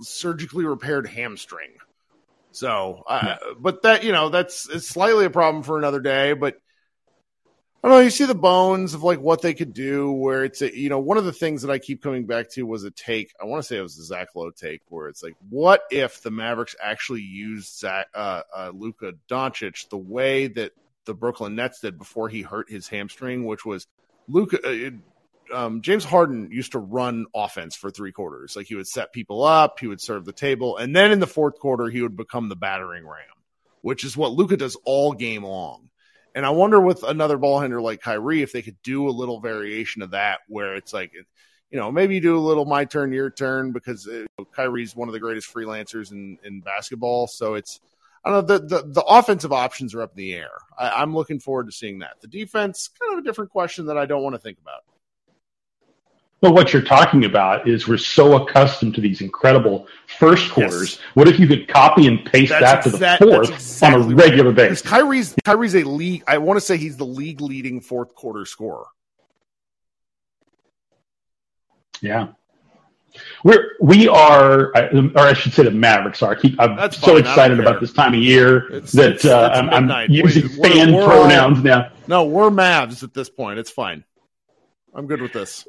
surgically 0.00 0.64
repaired 0.64 1.06
hamstring. 1.06 1.70
So, 2.52 3.04
uh, 3.06 3.36
but 3.58 3.82
that 3.82 4.04
you 4.04 4.12
know, 4.12 4.28
that's 4.28 4.68
it's 4.68 4.88
slightly 4.88 5.24
a 5.24 5.30
problem 5.30 5.62
for 5.62 5.78
another 5.78 6.00
day. 6.00 6.32
But 6.32 6.56
I 7.82 7.88
don't 7.88 7.98
know. 7.98 8.02
You 8.02 8.10
see 8.10 8.26
the 8.26 8.34
bones 8.34 8.92
of 8.94 9.02
like 9.02 9.20
what 9.20 9.40
they 9.40 9.54
could 9.54 9.72
do. 9.72 10.10
Where 10.10 10.44
it's 10.44 10.60
a, 10.60 10.76
you 10.76 10.88
know 10.88 10.98
one 10.98 11.16
of 11.16 11.24
the 11.24 11.32
things 11.32 11.62
that 11.62 11.70
I 11.70 11.78
keep 11.78 12.02
coming 12.02 12.26
back 12.26 12.50
to 12.50 12.66
was 12.66 12.84
a 12.84 12.90
take. 12.90 13.32
I 13.40 13.44
want 13.44 13.62
to 13.62 13.66
say 13.66 13.78
it 13.78 13.82
was 13.82 13.98
a 13.98 14.04
Zach 14.04 14.28
Lowe 14.34 14.50
take 14.50 14.82
where 14.88 15.08
it's 15.08 15.22
like, 15.22 15.36
what 15.48 15.82
if 15.90 16.22
the 16.22 16.30
Mavericks 16.30 16.74
actually 16.82 17.22
used 17.22 17.78
Zach 17.78 18.08
uh, 18.14 18.42
uh, 18.54 18.72
Luka 18.74 19.12
Doncic 19.28 19.88
the 19.88 19.98
way 19.98 20.48
that 20.48 20.72
the 21.04 21.14
Brooklyn 21.14 21.54
Nets 21.54 21.80
did 21.80 21.98
before 21.98 22.28
he 22.28 22.42
hurt 22.42 22.70
his 22.70 22.88
hamstring, 22.88 23.46
which 23.46 23.64
was 23.64 23.86
Luka. 24.28 24.58
It- 25.50 25.54
um, 25.54 25.82
James 25.82 26.04
Harden 26.04 26.50
used 26.50 26.72
to 26.72 26.78
run 26.78 27.26
offense 27.34 27.76
for 27.76 27.90
three 27.90 28.12
quarters. 28.12 28.56
Like 28.56 28.66
he 28.66 28.74
would 28.74 28.88
set 28.88 29.12
people 29.12 29.42
up, 29.42 29.80
he 29.80 29.86
would 29.86 30.00
serve 30.00 30.24
the 30.24 30.32
table, 30.32 30.76
and 30.76 30.94
then 30.94 31.12
in 31.12 31.20
the 31.20 31.26
fourth 31.26 31.58
quarter 31.58 31.88
he 31.88 32.02
would 32.02 32.16
become 32.16 32.48
the 32.48 32.56
battering 32.56 33.06
ram, 33.06 33.24
which 33.82 34.04
is 34.04 34.16
what 34.16 34.32
Luka 34.32 34.56
does 34.56 34.76
all 34.84 35.12
game 35.12 35.44
long. 35.44 35.90
And 36.34 36.46
I 36.46 36.50
wonder 36.50 36.80
with 36.80 37.02
another 37.02 37.38
ball 37.38 37.58
handler 37.58 37.80
like 37.80 38.00
Kyrie 38.00 38.42
if 38.42 38.52
they 38.52 38.62
could 38.62 38.80
do 38.82 39.08
a 39.08 39.10
little 39.10 39.40
variation 39.40 40.02
of 40.02 40.12
that, 40.12 40.40
where 40.46 40.76
it's 40.76 40.92
like, 40.92 41.12
you 41.70 41.78
know, 41.78 41.90
maybe 41.90 42.14
you 42.14 42.20
do 42.20 42.38
a 42.38 42.40
little 42.40 42.64
my 42.64 42.84
turn, 42.84 43.12
your 43.12 43.30
turn, 43.30 43.72
because 43.72 44.06
uh, 44.06 44.26
Kyrie's 44.52 44.94
one 44.94 45.08
of 45.08 45.12
the 45.12 45.20
greatest 45.20 45.52
freelancers 45.52 46.12
in 46.12 46.38
in 46.44 46.60
basketball. 46.60 47.26
So 47.26 47.54
it's 47.54 47.80
I 48.24 48.30
don't 48.30 48.48
know 48.48 48.58
the 48.58 48.64
the, 48.64 48.82
the 48.86 49.02
offensive 49.02 49.52
options 49.52 49.94
are 49.94 50.02
up 50.02 50.12
in 50.12 50.18
the 50.18 50.34
air. 50.34 50.52
I, 50.78 50.90
I'm 50.90 51.14
looking 51.14 51.40
forward 51.40 51.66
to 51.66 51.72
seeing 51.72 52.00
that. 52.00 52.20
The 52.20 52.28
defense, 52.28 52.88
kind 52.88 53.14
of 53.14 53.18
a 53.18 53.26
different 53.26 53.50
question 53.50 53.86
that 53.86 53.98
I 53.98 54.06
don't 54.06 54.22
want 54.22 54.34
to 54.34 54.40
think 54.40 54.58
about. 54.58 54.82
Well, 56.42 56.54
what 56.54 56.72
you're 56.72 56.80
talking 56.82 57.26
about 57.26 57.68
is 57.68 57.86
we're 57.86 57.98
so 57.98 58.42
accustomed 58.42 58.94
to 58.94 59.02
these 59.02 59.20
incredible 59.20 59.86
first 60.18 60.50
quarters. 60.50 60.98
What 61.12 61.28
if 61.28 61.38
you 61.38 61.46
could 61.46 61.68
copy 61.68 62.06
and 62.06 62.24
paste 62.24 62.50
that 62.50 62.82
to 62.84 62.90
the 62.90 63.16
fourth 63.20 63.50
exactly 63.50 64.04
on 64.06 64.12
a 64.12 64.14
regular 64.14 64.46
right. 64.50 64.56
Basis? 64.70 64.82
Kyrie's 64.82 65.34
Kyrie's 65.44 65.74
a 65.76 65.82
league. 65.84 66.24
I 66.26 66.38
want 66.38 66.56
to 66.56 66.62
say 66.64 66.78
he's 66.78 66.96
the 66.96 67.04
league 67.04 67.42
leading 67.42 67.82
fourth 67.82 68.14
quarter 68.14 68.46
scorer. 68.46 68.86
Yeah. 72.00 72.28
We're 73.44 73.72
we 73.82 74.08
are, 74.08 74.68
or 74.74 75.18
I 75.18 75.32
should 75.34 75.52
say, 75.52 75.64
the 75.64 75.70
Mavericks 75.72 76.22
are. 76.22 76.30
I 76.32 76.34
keep, 76.40 76.58
I'm 76.58 76.74
That's 76.76 76.96
so 76.96 77.08
fine, 77.08 77.18
excited 77.18 77.60
about 77.60 77.80
this 77.82 77.92
time 77.92 78.14
of 78.14 78.20
year 78.20 78.66
It's- 78.72 78.92
that 78.92 79.12
it's- 79.16 79.24
uh, 79.26 79.50
I'm, 79.52 79.90
I'm 79.90 80.10
using 80.10 80.44
We- 80.52 80.58
we're- 80.58 80.70
fan 80.74 80.92
we're 80.94 81.02
all- 81.02 81.08
pronouns 81.08 81.62
now. 81.62 81.90
No, 82.06 82.24
we're 82.24 82.48
Mavs 82.50 83.02
at 83.02 83.12
this 83.12 83.28
point. 83.28 83.58
It's 83.58 83.70
fine. 83.70 84.04
I'm 84.94 85.06
good 85.06 85.20
with 85.20 85.32
this. 85.34 85.66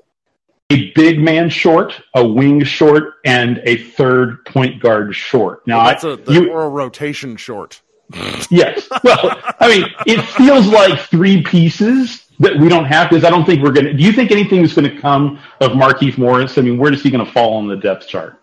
A 0.72 0.90
big 0.94 1.20
man 1.20 1.50
short, 1.50 2.02
a 2.16 2.26
wing 2.26 2.64
short, 2.64 3.16
and 3.26 3.62
a 3.66 3.76
third 3.76 4.46
point 4.46 4.82
guard 4.82 5.14
short. 5.14 5.68
Now, 5.68 5.84
that's 5.84 6.06
a 6.06 6.18
I, 6.28 6.32
you, 6.32 6.50
we're 6.50 6.64
a 6.64 6.70
rotation 6.70 7.36
short. 7.36 7.82
Yes. 8.50 8.90
Well, 9.06 9.40
I 9.60 9.70
mean, 9.70 9.86
it 10.06 10.22
feels 10.22 10.68
like 10.68 11.00
three 11.00 11.44
pieces 11.44 12.26
that 12.40 12.58
we 12.58 12.68
don't 12.68 12.84
have 12.86 13.10
because 13.10 13.24
I 13.24 13.30
don't 13.30 13.46
think 13.46 13.64
we're 13.64 13.72
going 13.72 13.86
to. 13.86 13.94
Do 13.94 14.04
you 14.04 14.12
think 14.12 14.32
anything 14.32 14.62
is 14.62 14.74
going 14.74 14.90
to 14.90 15.00
come 15.00 15.40
of 15.62 15.72
Markieff 15.72 16.18
Morris? 16.18 16.58
I 16.58 16.62
mean, 16.62 16.78
where 16.78 16.92
is 16.92 17.02
he 17.02 17.10
going 17.10 17.26
to 17.26 17.32
fall 17.32 17.54
on 17.54 17.68
the 17.68 17.78
depth 17.78 18.08
chart? 18.08 18.38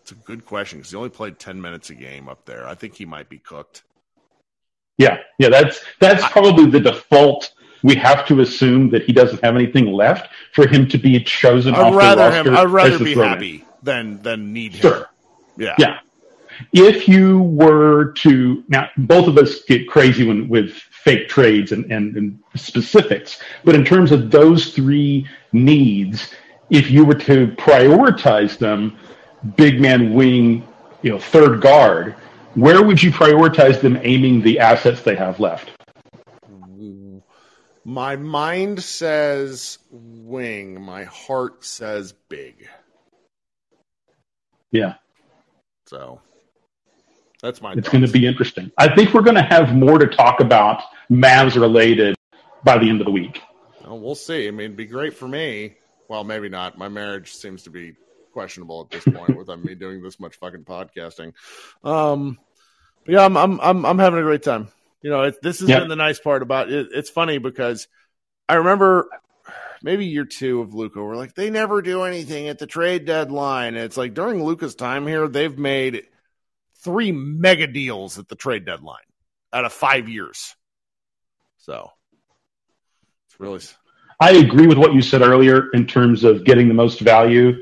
It's 0.00 0.12
a 0.12 0.14
good 0.14 0.46
question 0.46 0.78
because 0.78 0.90
he 0.90 0.96
only 0.96 1.10
played 1.10 1.38
ten 1.38 1.60
minutes 1.60 1.90
a 1.90 1.94
game 1.94 2.28
up 2.28 2.44
there. 2.46 2.66
I 2.66 2.74
think 2.74 2.94
he 2.94 3.04
might 3.04 3.28
be 3.28 3.38
cooked. 3.38 3.82
Yeah, 4.96 5.18
yeah, 5.38 5.48
that's 5.50 5.84
that's 6.00 6.26
probably 6.28 6.66
the 6.66 6.80
default 6.80 7.52
we 7.82 7.94
have 7.96 8.26
to 8.28 8.40
assume 8.40 8.90
that 8.90 9.04
he 9.04 9.12
doesn't 9.12 9.42
have 9.42 9.56
anything 9.56 9.92
left 9.92 10.32
for 10.52 10.66
him 10.66 10.88
to 10.88 10.98
be 10.98 11.22
chosen 11.22 11.74
I'd 11.74 11.80
off 11.80 11.94
rather 11.94 12.30
the 12.30 12.30
roster. 12.30 12.50
him. 12.50 12.56
I'd 12.56 12.70
rather 12.70 13.04
be 13.04 13.14
happy 13.14 13.64
than 13.82 14.22
than 14.22 14.52
need 14.52 14.74
him. 14.74 14.80
Sure. 14.80 15.08
Yeah. 15.56 15.74
Yeah. 15.78 15.98
If 16.72 17.08
you 17.08 17.40
were 17.40 18.12
to 18.12 18.62
now, 18.68 18.88
both 18.96 19.26
of 19.26 19.38
us 19.38 19.62
get 19.62 19.88
crazy 19.88 20.26
when 20.26 20.48
with 20.48 20.72
fake 20.72 21.28
trades 21.28 21.72
and, 21.72 21.90
and, 21.90 22.16
and 22.16 22.38
specifics, 22.54 23.40
but 23.64 23.74
in 23.74 23.84
terms 23.84 24.12
of 24.12 24.30
those 24.30 24.72
three 24.72 25.26
needs, 25.52 26.32
if 26.70 26.90
you 26.90 27.04
were 27.04 27.14
to 27.14 27.48
prioritize 27.58 28.58
them, 28.58 28.96
big 29.56 29.80
man, 29.80 30.14
wing, 30.14 30.66
you 31.02 31.10
know, 31.10 31.18
third 31.18 31.60
guard, 31.60 32.14
where 32.54 32.82
would 32.82 33.02
you 33.02 33.10
prioritize 33.10 33.80
them 33.80 33.98
aiming 34.02 34.42
the 34.42 34.58
assets 34.58 35.02
they 35.02 35.16
have 35.16 35.40
left? 35.40 35.71
My 37.84 38.16
mind 38.16 38.82
says 38.82 39.78
wing. 39.90 40.80
My 40.80 41.04
heart 41.04 41.64
says 41.64 42.14
big. 42.28 42.68
Yeah, 44.70 44.94
So 45.86 46.20
that's 47.42 47.60
my. 47.60 47.72
it's 47.74 47.90
going 47.90 48.06
to 48.06 48.10
be 48.10 48.26
interesting. 48.26 48.70
I 48.78 48.94
think 48.94 49.12
we're 49.12 49.20
going 49.20 49.36
to 49.36 49.42
have 49.42 49.74
more 49.74 49.98
to 49.98 50.06
talk 50.06 50.40
about 50.40 50.82
Mavs 51.10 51.60
related 51.60 52.14
by 52.64 52.78
the 52.78 52.88
end 52.88 53.00
of 53.00 53.04
the 53.04 53.10
week. 53.12 53.42
Well, 53.84 53.98
we'll 53.98 54.14
see. 54.14 54.48
I 54.48 54.50
mean, 54.50 54.60
it'd 54.60 54.76
be 54.76 54.86
great 54.86 55.14
for 55.14 55.28
me. 55.28 55.74
Well, 56.08 56.24
maybe 56.24 56.48
not. 56.48 56.78
My 56.78 56.88
marriage 56.88 57.34
seems 57.34 57.64
to 57.64 57.70
be 57.70 57.94
questionable 58.32 58.80
at 58.82 58.90
this 58.90 59.14
point 59.14 59.36
with 59.36 59.48
me 59.62 59.74
doing 59.74 60.02
this 60.02 60.18
much 60.18 60.36
fucking 60.36 60.64
podcasting. 60.64 61.34
Um, 61.84 62.38
but 63.04 63.12
yeah, 63.12 63.24
I'm 63.24 63.36
I'm 63.36 63.60
I'm 63.60 63.84
I'm 63.84 63.98
having 63.98 64.20
a 64.20 64.22
great 64.22 64.42
time. 64.42 64.68
You 65.02 65.10
know, 65.10 65.22
it, 65.22 65.36
this 65.42 65.60
has 65.60 65.68
Yep. 65.68 65.80
been 65.80 65.88
the 65.88 65.96
nice 65.96 66.20
part 66.20 66.42
about 66.42 66.70
it. 66.70 66.88
It's 66.92 67.10
funny 67.10 67.38
because 67.38 67.88
I 68.48 68.54
remember 68.54 69.08
maybe 69.82 70.06
year 70.06 70.24
two 70.24 70.60
of 70.60 70.74
Luka. 70.74 71.02
We're 71.02 71.16
like, 71.16 71.34
they 71.34 71.50
never 71.50 71.82
do 71.82 72.02
anything 72.02 72.48
at 72.48 72.58
the 72.58 72.66
trade 72.66 73.04
deadline. 73.04 73.74
And 73.74 73.84
it's 73.84 73.96
like 73.96 74.14
during 74.14 74.42
Luka's 74.42 74.74
time 74.74 75.06
here, 75.06 75.28
they've 75.28 75.58
made 75.58 76.04
three 76.82 77.12
mega 77.12 77.66
deals 77.66 78.18
at 78.18 78.28
the 78.28 78.36
trade 78.36 78.64
deadline 78.64 78.96
out 79.52 79.64
of 79.64 79.72
five 79.72 80.08
years. 80.08 80.54
So 81.58 81.90
it's 83.26 83.38
really 83.38 83.60
I 84.20 84.32
agree 84.32 84.66
with 84.66 84.78
what 84.78 84.94
you 84.94 85.02
said 85.02 85.22
earlier 85.22 85.70
in 85.70 85.86
terms 85.86 86.22
of 86.22 86.44
getting 86.44 86.68
the 86.68 86.74
most 86.74 87.00
value. 87.00 87.54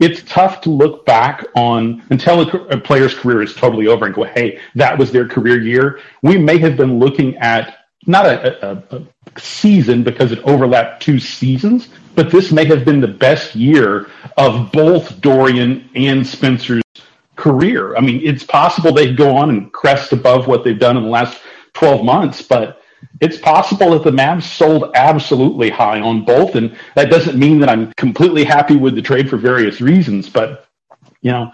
It's 0.00 0.22
tough 0.22 0.62
to 0.62 0.70
look 0.70 1.04
back 1.04 1.44
on 1.54 2.02
until 2.10 2.40
a, 2.40 2.46
a 2.68 2.80
player's 2.80 3.14
career 3.14 3.42
is 3.42 3.54
totally 3.54 3.86
over 3.86 4.06
and 4.06 4.14
go, 4.14 4.24
hey, 4.24 4.58
that 4.74 4.98
was 4.98 5.12
their 5.12 5.28
career 5.28 5.60
year. 5.60 6.00
We 6.22 6.38
may 6.38 6.58
have 6.58 6.76
been 6.76 6.98
looking 6.98 7.36
at 7.36 7.76
not 8.06 8.24
a, 8.26 8.66
a, 8.66 8.96
a 8.96 9.38
season 9.38 10.02
because 10.02 10.32
it 10.32 10.38
overlapped 10.44 11.02
two 11.02 11.18
seasons, 11.18 11.90
but 12.14 12.30
this 12.30 12.50
may 12.50 12.64
have 12.64 12.84
been 12.84 13.00
the 13.00 13.08
best 13.08 13.54
year 13.54 14.10
of 14.38 14.72
both 14.72 15.20
Dorian 15.20 15.88
and 15.94 16.26
Spencer's 16.26 16.82
career. 17.36 17.96
I 17.96 18.00
mean, 18.00 18.20
it's 18.24 18.44
possible 18.44 18.92
they 18.92 19.12
go 19.14 19.36
on 19.36 19.50
and 19.50 19.72
crest 19.72 20.12
above 20.12 20.46
what 20.46 20.64
they've 20.64 20.78
done 20.78 20.96
in 20.96 21.04
the 21.04 21.10
last 21.10 21.40
12 21.74 22.04
months, 22.04 22.42
but 22.42 22.79
it's 23.20 23.38
possible 23.38 23.90
that 23.90 24.02
the 24.02 24.10
Mavs 24.10 24.44
sold 24.44 24.90
absolutely 24.94 25.70
high 25.70 26.00
on 26.00 26.24
both. 26.24 26.54
And 26.54 26.76
that 26.94 27.10
doesn't 27.10 27.38
mean 27.38 27.60
that 27.60 27.68
I'm 27.68 27.92
completely 27.94 28.44
happy 28.44 28.76
with 28.76 28.94
the 28.94 29.02
trade 29.02 29.28
for 29.28 29.36
various 29.36 29.80
reasons, 29.80 30.28
but 30.28 30.66
you 31.20 31.30
know, 31.30 31.52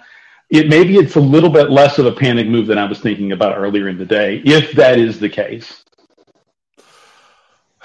it 0.48 0.68
maybe 0.68 0.96
it's 0.96 1.16
a 1.16 1.20
little 1.20 1.50
bit 1.50 1.70
less 1.70 1.98
of 1.98 2.06
a 2.06 2.12
panic 2.12 2.46
move 2.46 2.68
than 2.68 2.78
I 2.78 2.84
was 2.84 3.00
thinking 3.00 3.32
about 3.32 3.58
earlier 3.58 3.88
in 3.88 3.98
the 3.98 4.04
day, 4.04 4.40
if 4.44 4.72
that 4.72 4.98
is 4.98 5.18
the 5.18 5.28
case. 5.28 5.84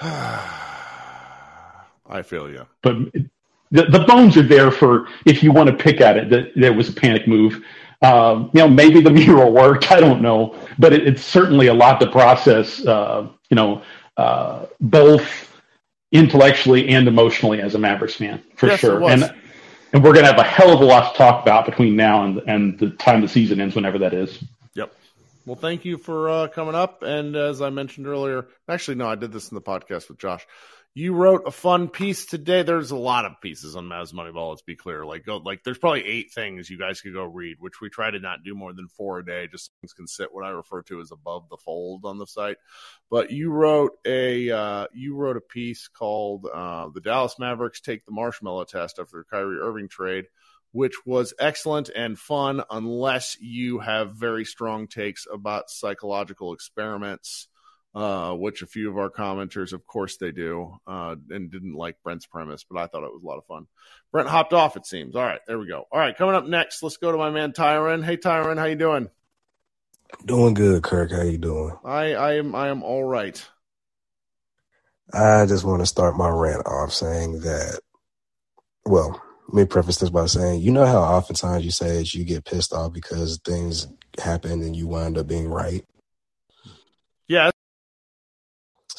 I 0.00 2.22
feel 2.24 2.50
you. 2.50 2.66
But 2.82 2.96
the, 3.72 3.86
the 3.86 4.04
bones 4.06 4.36
are 4.36 4.42
there 4.42 4.70
for 4.70 5.08
if 5.26 5.42
you 5.42 5.50
want 5.50 5.70
to 5.70 5.74
pick 5.74 6.00
at 6.00 6.16
it 6.16 6.30
that 6.30 6.52
there 6.54 6.72
was 6.72 6.88
a 6.88 6.92
panic 6.92 7.26
move. 7.26 7.64
Um, 8.02 8.50
you 8.52 8.60
know, 8.60 8.68
maybe 8.68 9.00
the 9.00 9.10
mural 9.10 9.52
worked. 9.52 9.90
I 9.90 9.98
don't 9.98 10.22
know, 10.22 10.56
but 10.78 10.92
it, 10.92 11.06
it's 11.06 11.24
certainly 11.24 11.68
a 11.68 11.74
lot 11.74 12.00
to 12.00 12.10
process. 12.10 12.84
Uh, 12.84 13.28
you 13.52 13.56
know, 13.56 13.82
uh, 14.16 14.64
both 14.80 15.54
intellectually 16.10 16.88
and 16.88 17.06
emotionally 17.06 17.60
as 17.60 17.74
a 17.74 17.78
Mavericks 17.78 18.14
fan, 18.14 18.42
for 18.56 18.68
Yes, 18.68 18.80
sure. 18.80 19.02
And 19.04 19.30
and 19.92 20.02
we're 20.02 20.14
going 20.14 20.24
to 20.24 20.32
have 20.32 20.38
a 20.38 20.42
hell 20.42 20.72
of 20.72 20.80
a 20.80 20.84
lot 20.84 21.12
to 21.12 21.18
talk 21.18 21.42
about 21.42 21.66
between 21.66 21.94
now 21.94 22.24
and 22.24 22.38
and 22.46 22.78
the 22.78 22.88
time 22.88 23.20
the 23.20 23.28
season 23.28 23.60
ends, 23.60 23.74
whenever 23.74 23.98
that 23.98 24.14
is. 24.14 24.42
Yep. 24.74 24.94
Well, 25.44 25.56
thank 25.56 25.84
you 25.84 25.98
for 25.98 26.30
uh, 26.30 26.48
coming 26.48 26.74
up. 26.74 27.02
And 27.02 27.36
as 27.36 27.60
I 27.60 27.68
mentioned 27.68 28.06
earlier, 28.06 28.46
actually, 28.66 28.94
no, 28.94 29.06
I 29.06 29.16
did 29.16 29.32
this 29.32 29.50
in 29.50 29.54
the 29.54 29.60
podcast 29.60 30.08
with 30.08 30.16
Josh. 30.16 30.46
You 30.94 31.14
wrote 31.14 31.44
a 31.46 31.50
fun 31.50 31.88
piece 31.88 32.26
today. 32.26 32.62
There's 32.62 32.90
a 32.90 32.96
lot 32.96 33.24
of 33.24 33.40
pieces 33.40 33.76
on 33.76 33.88
Mavs 33.88 34.12
Moneyball. 34.12 34.50
Let's 34.50 34.60
be 34.60 34.76
clear. 34.76 35.06
Like, 35.06 35.24
go, 35.24 35.38
like, 35.38 35.64
there's 35.64 35.78
probably 35.78 36.04
eight 36.04 36.32
things 36.34 36.68
you 36.68 36.78
guys 36.78 37.00
could 37.00 37.14
go 37.14 37.24
read, 37.24 37.56
which 37.60 37.80
we 37.80 37.88
try 37.88 38.10
to 38.10 38.18
not 38.18 38.44
do 38.44 38.54
more 38.54 38.74
than 38.74 38.88
four 38.88 39.18
a 39.18 39.24
day. 39.24 39.48
Just 39.50 39.70
things 39.80 39.94
can 39.94 40.06
sit 40.06 40.34
what 40.34 40.44
I 40.44 40.50
refer 40.50 40.82
to 40.82 41.00
as 41.00 41.10
above 41.10 41.48
the 41.48 41.56
fold 41.56 42.04
on 42.04 42.18
the 42.18 42.26
site. 42.26 42.58
But 43.10 43.30
you 43.30 43.50
wrote 43.50 43.92
a 44.04 44.50
uh, 44.50 44.86
you 44.92 45.16
wrote 45.16 45.38
a 45.38 45.40
piece 45.40 45.88
called 45.88 46.46
uh, 46.52 46.90
"The 46.92 47.00
Dallas 47.00 47.38
Mavericks 47.38 47.80
Take 47.80 48.04
the 48.04 48.12
Marshmallow 48.12 48.64
Test 48.64 48.98
After 48.98 49.16
the 49.18 49.24
Kyrie 49.24 49.60
Irving 49.60 49.88
Trade." 49.88 50.26
which 50.74 50.94
was 51.04 51.34
excellent 51.38 51.90
and 51.94 52.18
fun 52.18 52.62
unless 52.70 53.36
you 53.40 53.78
have 53.78 54.14
very 54.14 54.44
strong 54.44 54.88
takes 54.88 55.26
about 55.30 55.68
psychological 55.68 56.54
experiments, 56.54 57.46
uh, 57.94 58.32
which 58.32 58.62
a 58.62 58.66
few 58.66 58.90
of 58.90 58.98
our 58.98 59.10
commenters, 59.10 59.72
of 59.72 59.86
course, 59.86 60.16
they 60.16 60.32
do, 60.32 60.74
uh, 60.86 61.16
and 61.30 61.50
didn't 61.50 61.74
like 61.74 61.96
Brent's 62.02 62.26
premise, 62.26 62.64
but 62.68 62.78
I 62.78 62.86
thought 62.86 63.04
it 63.04 63.12
was 63.12 63.22
a 63.22 63.26
lot 63.26 63.38
of 63.38 63.46
fun. 63.46 63.66
Brent 64.10 64.28
hopped 64.28 64.52
off, 64.52 64.76
it 64.76 64.86
seems. 64.86 65.14
All 65.14 65.22
right, 65.22 65.40
there 65.46 65.58
we 65.58 65.66
go. 65.66 65.86
All 65.90 65.98
right, 65.98 66.16
coming 66.16 66.34
up 66.34 66.46
next, 66.46 66.82
let's 66.82 66.96
go 66.96 67.12
to 67.12 67.18
my 67.18 67.30
man 67.30 67.52
Tyron. 67.52 68.04
Hey, 68.04 68.16
Tyron, 68.16 68.58
how 68.58 68.64
you 68.64 68.76
doing? 68.76 69.10
Doing 70.24 70.54
good, 70.54 70.82
Kirk. 70.82 71.10
How 71.10 71.22
you 71.22 71.38
doing? 71.38 71.76
I, 71.84 72.14
I 72.14 72.34
am, 72.34 72.54
I 72.54 72.68
am 72.68 72.82
all 72.82 73.04
right. 73.04 73.42
I 75.12 75.44
just 75.46 75.64
want 75.64 75.80
to 75.80 75.86
start 75.86 76.16
my 76.16 76.28
rant 76.28 76.66
off 76.66 76.92
saying 76.92 77.40
that, 77.40 77.80
well, 78.86 79.22
let 79.48 79.54
me 79.54 79.66
preface 79.66 79.98
this 79.98 80.08
by 80.10 80.26
saying, 80.26 80.62
you 80.62 80.70
know 80.70 80.86
how 80.86 81.00
oftentimes 81.00 81.64
you 81.64 81.70
say 81.70 81.98
that 81.98 82.14
you 82.14 82.24
get 82.24 82.46
pissed 82.46 82.72
off 82.72 82.92
because 82.92 83.38
things 83.44 83.86
happen 84.18 84.62
and 84.62 84.74
you 84.74 84.86
wind 84.88 85.18
up 85.18 85.26
being 85.26 85.48
right. 85.48 85.84
Yeah. 87.28 87.50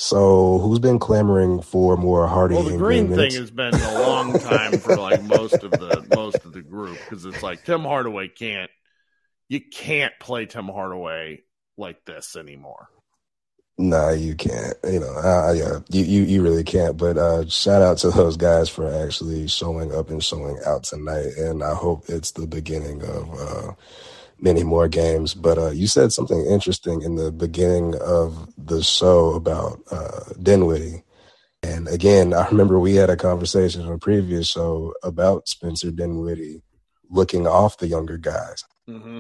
So 0.03 0.57
who's 0.57 0.79
been 0.79 0.99
clamoring 0.99 1.61
for 1.61 1.95
more 1.95 2.27
Hardy 2.27 2.55
Well, 2.55 2.63
the 2.65 2.71
green 2.71 3.07
Green 3.07 3.07
thing 3.07 3.15
minutes? 3.15 3.35
has 3.37 3.51
been 3.51 3.73
a 3.73 3.99
long 4.01 4.37
time 4.37 4.77
for 4.77 4.97
like 4.97 5.23
most 5.23 5.63
of 5.63 5.71
the 5.71 6.05
most 6.13 6.43
of 6.43 6.51
the 6.51 6.61
group 6.61 6.97
because 6.99 7.23
it's 7.23 7.41
like 7.41 7.63
Tim 7.63 7.83
Hardaway 7.83 8.27
can't 8.27 8.69
you 9.47 9.61
can't 9.61 10.11
play 10.19 10.45
Tim 10.45 10.67
Hardaway 10.67 11.43
like 11.77 12.03
this 12.03 12.35
anymore. 12.35 12.89
Nah, 13.77 14.09
you 14.09 14.35
can't. 14.35 14.75
You 14.83 14.99
know, 14.99 15.15
uh, 15.15 15.53
yeah, 15.53 15.79
you, 15.89 16.03
you 16.03 16.23
you 16.23 16.43
really 16.43 16.65
can't. 16.65 16.97
But 16.97 17.17
uh, 17.17 17.47
shout 17.47 17.81
out 17.81 17.99
to 17.99 18.11
those 18.11 18.35
guys 18.35 18.67
for 18.67 18.93
actually 19.05 19.47
showing 19.47 19.95
up 19.95 20.09
and 20.09 20.21
showing 20.21 20.59
out 20.65 20.83
tonight, 20.83 21.37
and 21.37 21.63
I 21.63 21.75
hope 21.75 22.03
it's 22.09 22.31
the 22.31 22.45
beginning 22.45 23.01
of 23.03 23.33
uh, 23.39 23.71
many 24.43 24.63
more 24.63 24.87
games. 24.87 25.33
But 25.33 25.57
uh, 25.57 25.71
you 25.71 25.87
said 25.87 26.11
something 26.11 26.45
interesting 26.45 27.01
in 27.01 27.15
the 27.15 27.31
beginning 27.31 27.95
of 28.01 28.53
the 28.57 28.83
show 28.83 29.33
about 29.33 29.79
uh, 29.89 30.33
Dinwiddie, 30.41 31.03
and 31.63 31.87
again, 31.87 32.33
I 32.33 32.47
remember 32.49 32.77
we 32.79 32.95
had 32.95 33.09
a 33.09 33.15
conversation 33.15 33.81
on 33.83 33.93
a 33.93 33.97
previous 33.97 34.47
show 34.47 34.93
about 35.01 35.47
Spencer 35.47 35.91
Dinwiddie 35.91 36.61
looking 37.09 37.47
off 37.47 37.77
the 37.77 37.87
younger 37.87 38.17
guys, 38.17 38.63
Mm-hmm. 38.89 39.19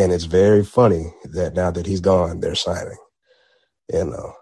and 0.00 0.12
it's 0.12 0.24
very 0.24 0.64
funny 0.64 1.12
that 1.34 1.54
now 1.54 1.70
that 1.70 1.86
he's 1.86 2.00
gone, 2.00 2.40
they're 2.40 2.54
signing 2.54 2.96
you 3.92 4.04
know. 4.04 4.32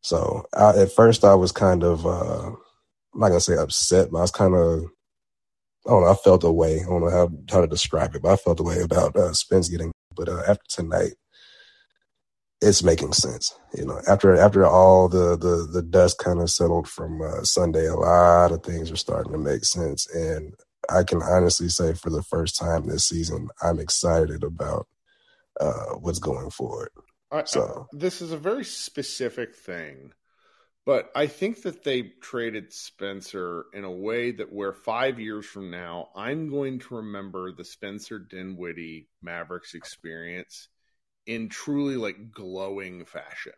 So 0.00 0.46
I, 0.54 0.70
at 0.80 0.92
first 0.92 1.24
I 1.24 1.34
was 1.34 1.52
kind 1.52 1.82
of, 1.84 2.06
uh, 2.06 2.46
I'm 2.48 3.20
not 3.20 3.28
gonna 3.28 3.40
say 3.40 3.56
upset, 3.56 4.10
but 4.10 4.18
I 4.18 4.22
was 4.22 4.30
kind 4.30 4.54
of, 4.54 4.84
I 5.86 5.90
don't 5.90 6.02
know, 6.02 6.10
I 6.10 6.14
felt 6.14 6.44
a 6.44 6.50
way. 6.52 6.80
I 6.80 6.84
don't 6.84 7.02
know 7.02 7.10
how 7.10 7.30
how 7.50 7.60
to 7.60 7.66
describe 7.66 8.14
it, 8.14 8.22
but 8.22 8.32
I 8.32 8.36
felt 8.36 8.60
a 8.60 8.62
way 8.62 8.80
about 8.80 9.16
uh, 9.16 9.32
Spence 9.32 9.68
getting. 9.68 9.92
But 10.16 10.28
uh, 10.28 10.42
after 10.48 10.64
tonight, 10.68 11.12
it's 12.60 12.82
making 12.82 13.12
sense. 13.12 13.54
You 13.74 13.84
know, 13.86 14.00
after 14.08 14.34
after 14.36 14.64
all 14.66 15.08
the 15.08 15.36
the 15.36 15.68
the 15.70 15.82
dust 15.82 16.18
kind 16.18 16.40
of 16.40 16.50
settled 16.50 16.88
from 16.88 17.20
uh, 17.20 17.42
Sunday, 17.42 17.86
a 17.86 17.96
lot 17.96 18.52
of 18.52 18.62
things 18.62 18.90
are 18.90 18.96
starting 18.96 19.32
to 19.32 19.38
make 19.38 19.64
sense, 19.64 20.06
and 20.14 20.54
I 20.88 21.02
can 21.02 21.22
honestly 21.22 21.68
say 21.68 21.92
for 21.94 22.10
the 22.10 22.22
first 22.22 22.56
time 22.58 22.86
this 22.86 23.04
season, 23.06 23.48
I'm 23.62 23.78
excited 23.80 24.42
about 24.42 24.86
uh, 25.60 25.94
what's 26.00 26.18
going 26.18 26.50
forward. 26.50 26.90
I, 27.30 27.44
So- 27.44 27.86
I- 27.92 27.96
this 27.96 28.22
is 28.22 28.32
a 28.32 28.38
very 28.38 28.64
specific 28.64 29.54
thing, 29.54 30.12
but 30.86 31.10
I 31.14 31.26
think 31.26 31.62
that 31.62 31.82
they 31.82 32.12
traded 32.20 32.72
Spencer 32.72 33.66
in 33.72 33.84
a 33.84 33.90
way 33.90 34.32
that 34.32 34.52
where 34.52 34.72
five 34.72 35.18
years 35.18 35.46
from 35.46 35.70
now, 35.70 36.08
I'm 36.14 36.50
going 36.50 36.78
to 36.80 36.96
remember 36.96 37.52
the 37.52 37.64
Spencer 37.64 38.18
Dinwiddie 38.18 39.08
Mavericks 39.22 39.74
experience 39.74 40.68
in 41.26 41.48
truly 41.48 41.96
like 41.96 42.30
glowing 42.30 43.06
fashion. 43.06 43.52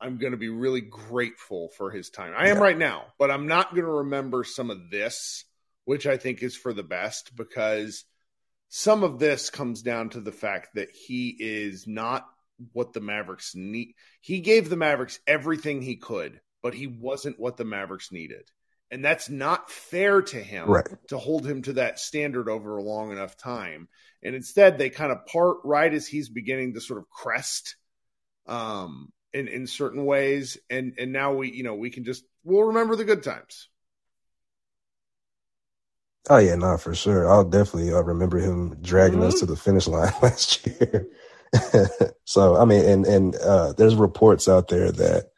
I'm 0.00 0.18
going 0.18 0.32
to 0.32 0.38
be 0.38 0.48
really 0.48 0.80
grateful 0.80 1.70
for 1.76 1.90
his 1.90 2.10
time. 2.10 2.32
I 2.36 2.48
am 2.48 2.56
Yeah. 2.56 2.62
right 2.62 2.78
now, 2.78 3.06
but 3.18 3.30
I'm 3.30 3.46
not 3.46 3.70
going 3.70 3.84
to 3.84 3.90
remember 3.90 4.44
some 4.44 4.70
of 4.70 4.90
this, 4.90 5.44
which 5.84 6.06
I 6.06 6.16
think 6.16 6.42
is 6.42 6.56
for 6.56 6.72
the 6.72 6.82
best 6.82 7.34
because 7.36 8.04
some 8.68 9.02
of 9.02 9.18
this 9.18 9.50
comes 9.50 9.82
down 9.82 10.10
to 10.10 10.20
the 10.20 10.32
fact 10.32 10.74
that 10.74 10.90
he 10.90 11.36
is 11.38 11.86
not 11.86 12.26
what 12.72 12.92
the 12.92 13.00
Mavericks 13.00 13.54
need. 13.54 13.94
He 14.20 14.40
gave 14.40 14.68
the 14.68 14.76
Mavericks 14.76 15.18
everything 15.26 15.80
he 15.82 15.96
could, 15.96 16.40
but 16.62 16.74
he 16.74 16.86
wasn't 16.86 17.38
what 17.40 17.56
the 17.56 17.64
Mavericks 17.64 18.12
needed. 18.12 18.50
And 18.90 19.04
that's 19.04 19.28
not 19.28 19.70
fair 19.70 20.22
to 20.22 20.42
him 20.42 20.74
Right. 20.74 20.88
to 21.08 21.18
hold 21.18 21.46
him 21.46 21.62
to 21.62 21.74
that 21.74 21.98
standard 21.98 22.48
over 22.48 22.76
a 22.76 22.82
long 22.82 23.12
enough 23.12 23.36
time. 23.36 23.88
And 24.22 24.34
instead, 24.34 24.78
they 24.78 24.90
kind 24.90 25.12
of 25.12 25.26
part 25.26 25.58
right 25.64 25.92
as 25.92 26.06
he's 26.06 26.28
beginning 26.28 26.74
to 26.74 26.80
sort 26.80 26.98
of 26.98 27.08
crest 27.10 27.76
um, 28.46 29.12
in 29.32 29.48
in 29.48 29.66
certain 29.66 30.04
ways. 30.06 30.58
And 30.70 30.94
and 30.98 31.12
now 31.12 31.34
we, 31.34 31.52
you 31.52 31.64
know, 31.64 31.74
we 31.76 31.90
can 31.90 32.04
just 32.04 32.24
we'll 32.44 32.64
remember 32.64 32.96
the 32.96 33.04
good 33.04 33.22
times. 33.22 33.68
Oh 36.30 36.38
yeah, 36.38 36.56
no, 36.56 36.76
for 36.76 36.94
sure. 36.94 37.30
I'll 37.30 37.44
definitely 37.44 37.92
uh, 37.92 38.02
remember 38.02 38.38
him 38.38 38.76
dragging 38.82 39.22
us 39.22 39.34
Mhm. 39.34 39.40
to 39.40 39.46
the 39.46 39.56
finish 39.56 39.86
line 39.86 40.12
last 40.22 40.66
year. 40.66 41.06
so 42.24 42.56
I 42.56 42.64
mean, 42.64 42.84
and 42.84 43.06
and 43.06 43.36
uh, 43.36 43.72
there's 43.72 43.94
reports 43.94 44.48
out 44.48 44.68
there 44.68 44.92
that 44.92 45.30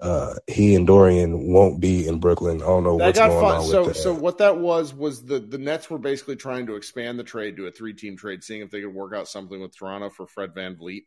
uh, 0.00 0.34
he 0.46 0.74
and 0.74 0.86
Dorian 0.86 1.52
won't 1.52 1.80
be 1.80 2.06
in 2.06 2.20
Brooklyn. 2.20 2.62
I 2.62 2.66
don't 2.66 2.84
know 2.84 2.98
That 2.98 3.04
what's 3.04 3.20
going 3.20 3.40
fun. 3.40 3.56
on 3.56 3.62
So 3.62 3.84
with 3.84 3.94
that. 3.94 3.94
so 3.94 4.14
what 4.14 4.38
that 4.38 4.58
was 4.58 4.94
was 4.94 5.24
the 5.24 5.38
the 5.38 5.58
Nets 5.58 5.90
were 5.90 5.98
basically 5.98 6.36
trying 6.36 6.66
to 6.66 6.76
expand 6.76 7.18
the 7.18 7.24
trade 7.24 7.56
to 7.56 7.66
a 7.66 7.70
three 7.70 7.94
team 7.94 8.16
trade, 8.16 8.42
seeing 8.42 8.62
if 8.62 8.70
they 8.70 8.80
could 8.80 8.94
work 8.94 9.14
out 9.14 9.28
something 9.28 9.60
with 9.60 9.76
Toronto 9.76 10.08
for 10.10 10.26
Fred 10.26 10.54
VanVleet. 10.54 11.04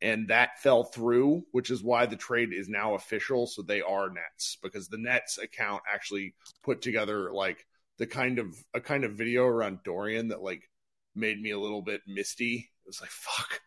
And 0.00 0.28
that 0.28 0.60
fell 0.60 0.84
through, 0.84 1.44
which 1.52 1.70
is 1.70 1.82
why 1.82 2.06
the 2.06 2.16
trade 2.16 2.52
is 2.52 2.68
now 2.68 2.94
official. 2.94 3.46
So 3.46 3.62
they 3.62 3.82
are 3.82 4.10
Nets 4.10 4.58
because 4.62 4.88
the 4.88 4.98
Nets 4.98 5.38
account 5.38 5.82
actually 5.92 6.34
put 6.64 6.82
together 6.82 7.32
like 7.32 7.64
the 7.98 8.06
kind 8.06 8.38
of 8.38 8.56
a 8.74 8.80
kind 8.80 9.04
of 9.04 9.12
video 9.12 9.44
around 9.46 9.82
Dorian 9.84 10.28
that 10.28 10.42
like 10.42 10.68
made 11.14 11.40
me 11.40 11.50
a 11.50 11.58
little 11.58 11.82
bit 11.82 12.02
misty. 12.06 12.70
It 12.84 12.88
was 12.88 13.00
like 13.00 13.10
fuck. 13.10 13.60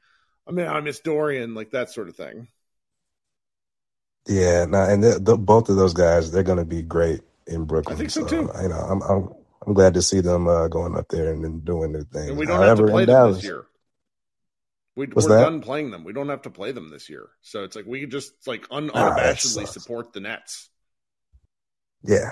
I 0.47 0.51
mean, 0.51 0.67
I 0.67 0.80
miss 0.82 0.99
Dorian, 0.99 1.55
like 1.55 1.71
that 1.71 1.89
sort 1.91 2.09
of 2.09 2.15
thing. 2.15 2.47
Yeah, 4.28 4.65
no, 4.65 4.82
and 4.84 5.03
the, 5.03 5.19
the, 5.19 5.38
both 5.38 5.69
of 5.69 5.76
those 5.76 5.93
guys, 5.93 6.32
they're 6.32 6.43
going 6.43 6.57
to 6.57 6.65
be 6.65 6.82
great 6.82 7.21
in 7.47 7.65
Brooklyn. 7.65 7.95
I 7.95 7.97
think 7.97 8.09
so, 8.09 8.26
too. 8.26 8.49
You 8.61 8.69
know, 8.69 8.76
I'm 8.76 9.01
I'm 9.03 9.30
I'm 9.65 9.73
glad 9.73 9.93
to 9.95 10.01
see 10.01 10.21
them 10.21 10.47
uh, 10.47 10.67
going 10.67 10.95
up 10.95 11.07
there 11.09 11.32
and, 11.32 11.43
then 11.43 11.59
doing 11.59 11.91
their 11.91 12.03
thing. 12.03 12.30
And 12.30 12.38
we 12.38 12.45
don't 12.45 12.57
However, 12.57 12.69
have 12.69 12.86
to 12.88 12.91
play 12.91 13.05
them 13.05 13.15
Dallas, 13.15 13.38
this 13.38 13.45
year. 13.45 13.65
We, 14.95 15.07
we're 15.07 15.21
that? 15.23 15.43
done 15.43 15.61
playing 15.61 15.91
them. 15.91 16.03
We 16.03 16.13
don't 16.13 16.30
have 16.30 16.43
to 16.43 16.49
play 16.49 16.71
them 16.71 16.89
this 16.89 17.09
year. 17.09 17.28
So 17.41 17.63
it's 17.63 17.76
like 17.76 17.86
we 17.86 18.01
could 18.01 18.11
just 18.11 18.32
like 18.47 18.65
un- 18.71 18.91
Ah, 18.93 19.13
that 19.15 19.36
unabashedly 19.36 19.67
support 19.67 20.13
the 20.13 20.21
Nets. 20.21 20.69
Yeah, 22.03 22.32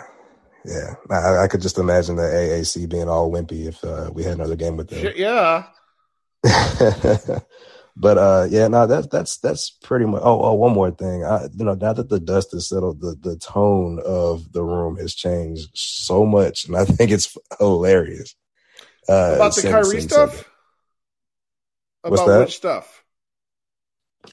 yeah. 0.66 0.96
I, 1.10 1.44
I 1.44 1.48
could 1.48 1.62
just 1.62 1.78
imagine 1.78 2.16
the 2.16 2.24
AAC 2.24 2.90
being 2.90 3.10
all 3.10 3.32
wimpy 3.32 3.68
if 3.68 3.84
uh, 3.84 4.12
we 4.14 4.24
had 4.24 4.34
another 4.34 4.56
game 4.56 4.78
with 4.78 4.90
them. 4.90 5.14
Yeah. 5.16 5.66
but 7.96 8.18
uh, 8.18 8.48
yeah, 8.50 8.68
no, 8.68 8.88
that's 8.88 9.08
that's 9.08 9.38
that's 9.38 9.70
pretty 9.70 10.06
much. 10.06 10.22
Oh, 10.24 10.42
oh, 10.44 10.54
one 10.54 10.74
more 10.74 10.92
thing. 10.92 11.24
I, 11.24 11.44
you 11.56 11.66
know, 11.66 11.76
now 11.76 11.94
that 11.94 12.10
the 12.10 12.20
dust 12.20 12.52
has 12.54 12.68
settled, 12.70 13.02
the 13.02 13.16
the 13.20 13.38
tone 13.38 14.00
of 14.06 14.52
the 14.52 14.64
room 14.64 14.98
has 14.98 15.14
changed 15.14 15.70
so 15.74 16.26
much, 16.26 16.66
and 16.66 16.76
I 16.76 16.86
think 16.86 17.12
it's 17.12 17.38
hilarious. 17.60 18.36
Uh, 19.08 19.34
About 19.36 19.56
the 19.56 19.62
since- 19.62 19.72
Kyrie 19.74 20.02
since- 20.02 20.14
stuff? 20.14 20.50
About 22.06 22.40
which 22.42 22.56
stuff? 22.58 23.04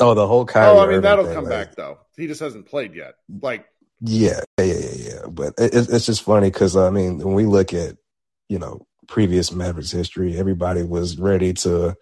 Oh, 0.01 0.15
the 0.15 0.27
whole 0.27 0.45
Kyrie. 0.45 0.67
oh, 0.67 0.79
I 0.79 0.83
mean, 0.83 0.89
Irving 0.89 1.01
that'll 1.03 1.25
thing, 1.27 1.35
come 1.35 1.45
like, 1.45 1.53
back, 1.69 1.77
though. 1.77 1.99
He 2.17 2.27
just 2.27 2.41
hasn't 2.41 2.67
played 2.67 2.95
yet. 2.95 3.15
Like, 3.43 3.65
Yeah, 4.01 4.41
yeah, 4.59 4.65
yeah, 4.65 4.91
yeah. 4.97 5.27
But 5.29 5.55
it, 5.59 5.75
it's 5.75 5.89
it's 5.89 6.07
just 6.07 6.23
funny 6.23 6.51
because 6.51 6.77
I 6.77 6.91
mean, 6.91 7.19
when 7.19 7.35
we 7.35 7.47
look 7.47 7.73
at 7.75 7.97
you 8.49 8.59
know 8.59 8.87
previous 9.11 9.53
Mavericks 9.53 9.91
history, 9.91 10.39
everybody 10.39 10.83
was 10.83 11.19
ready 11.19 11.53
to 11.53 11.97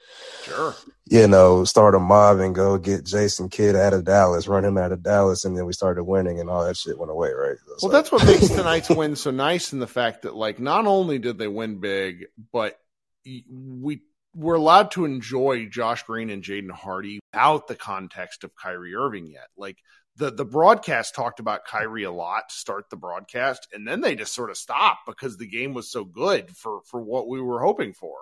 sure. 0.44 0.76
you 1.06 1.26
know 1.26 1.64
start 1.64 1.96
a 1.96 1.98
mob 1.98 2.38
and 2.38 2.54
go 2.54 2.78
get 2.78 3.04
Jason 3.04 3.48
Kidd 3.48 3.74
out 3.74 3.94
of 3.94 4.04
Dallas, 4.04 4.46
run 4.46 4.64
him 4.64 4.78
out 4.78 4.92
of 4.92 5.02
Dallas, 5.02 5.44
and 5.44 5.56
then 5.56 5.66
we 5.66 5.72
started 5.72 6.04
winning, 6.04 6.38
and 6.38 6.48
all 6.48 6.64
that 6.64 6.76
shit 6.76 6.98
went 6.98 7.11
away, 7.11 7.30
right? 7.32 7.56
Well, 7.66 7.76
like- 7.82 7.92
that's 7.92 8.12
what 8.12 8.24
makes 8.26 8.48
tonight's 8.48 8.90
win 8.90 9.16
so 9.16 9.30
nice 9.32 9.72
in 9.72 9.80
the 9.80 9.86
fact 9.88 10.22
that, 10.22 10.36
like, 10.36 10.61
not 10.61 10.86
only 10.86 11.18
did 11.18 11.38
they 11.38 11.48
win 11.48 11.80
big, 11.80 12.26
but 12.52 12.78
we 13.24 14.02
were 14.34 14.54
allowed 14.54 14.92
to 14.92 15.04
enjoy 15.04 15.66
Josh 15.66 16.04
Green 16.04 16.30
and 16.30 16.44
Jaden 16.44 16.70
Hardy 16.70 17.18
without 17.32 17.66
the 17.66 17.74
context 17.74 18.44
of 18.44 18.54
Kyrie 18.54 18.94
Irving 18.94 19.26
yet. 19.26 19.48
Like, 19.56 19.78
the, 20.18 20.30
the 20.30 20.44
broadcast 20.44 21.14
talked 21.14 21.40
about 21.40 21.64
Kyrie 21.64 22.02
a 22.02 22.10
lot 22.10 22.48
to 22.48 22.54
start 22.54 22.90
the 22.90 22.96
broadcast, 22.96 23.68
and 23.72 23.86
then 23.86 24.00
they 24.00 24.16
just 24.16 24.34
sort 24.34 24.50
of 24.50 24.56
stopped 24.56 25.06
because 25.06 25.36
the 25.36 25.46
game 25.46 25.74
was 25.74 25.90
so 25.90 26.04
good 26.04 26.50
for, 26.56 26.80
for 26.86 27.00
what 27.00 27.28
we 27.28 27.40
were 27.40 27.60
hoping 27.60 27.92
for. 27.92 28.16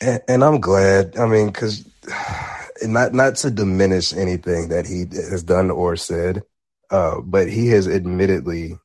and, 0.00 0.20
and 0.28 0.44
I'm 0.44 0.60
glad. 0.60 1.16
I 1.18 1.26
mean, 1.26 1.46
because 1.46 1.88
not 2.82 3.12
not 3.12 3.36
to 3.36 3.50
diminish 3.50 4.12
anything 4.12 4.68
that 4.68 4.86
he 4.86 5.00
has 5.00 5.42
done 5.42 5.70
or 5.70 5.96
said, 5.96 6.42
uh, 6.90 7.20
but 7.20 7.48
he 7.48 7.68
has 7.68 7.88
admittedly 7.88 8.78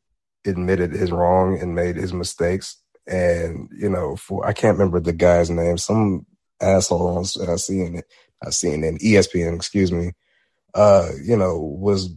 admitted 0.45 0.91
his 0.91 1.11
wrong 1.11 1.59
and 1.59 1.75
made 1.75 1.95
his 1.95 2.13
mistakes. 2.13 2.77
And 3.07 3.69
you 3.77 3.89
know, 3.89 4.15
for 4.15 4.45
I 4.45 4.53
can't 4.53 4.77
remember 4.77 4.99
the 4.99 5.13
guy's 5.13 5.49
name, 5.49 5.77
some 5.77 6.25
asshole 6.61 7.17
on 7.17 7.23
uh, 7.23 7.57
CNN, 7.57 8.03
uh, 8.43 8.49
CNN, 8.49 9.01
ESPN, 9.01 9.55
excuse 9.55 9.91
me, 9.91 10.13
uh, 10.74 11.09
you 11.24 11.38
know, 11.38 11.59
was 11.59 12.15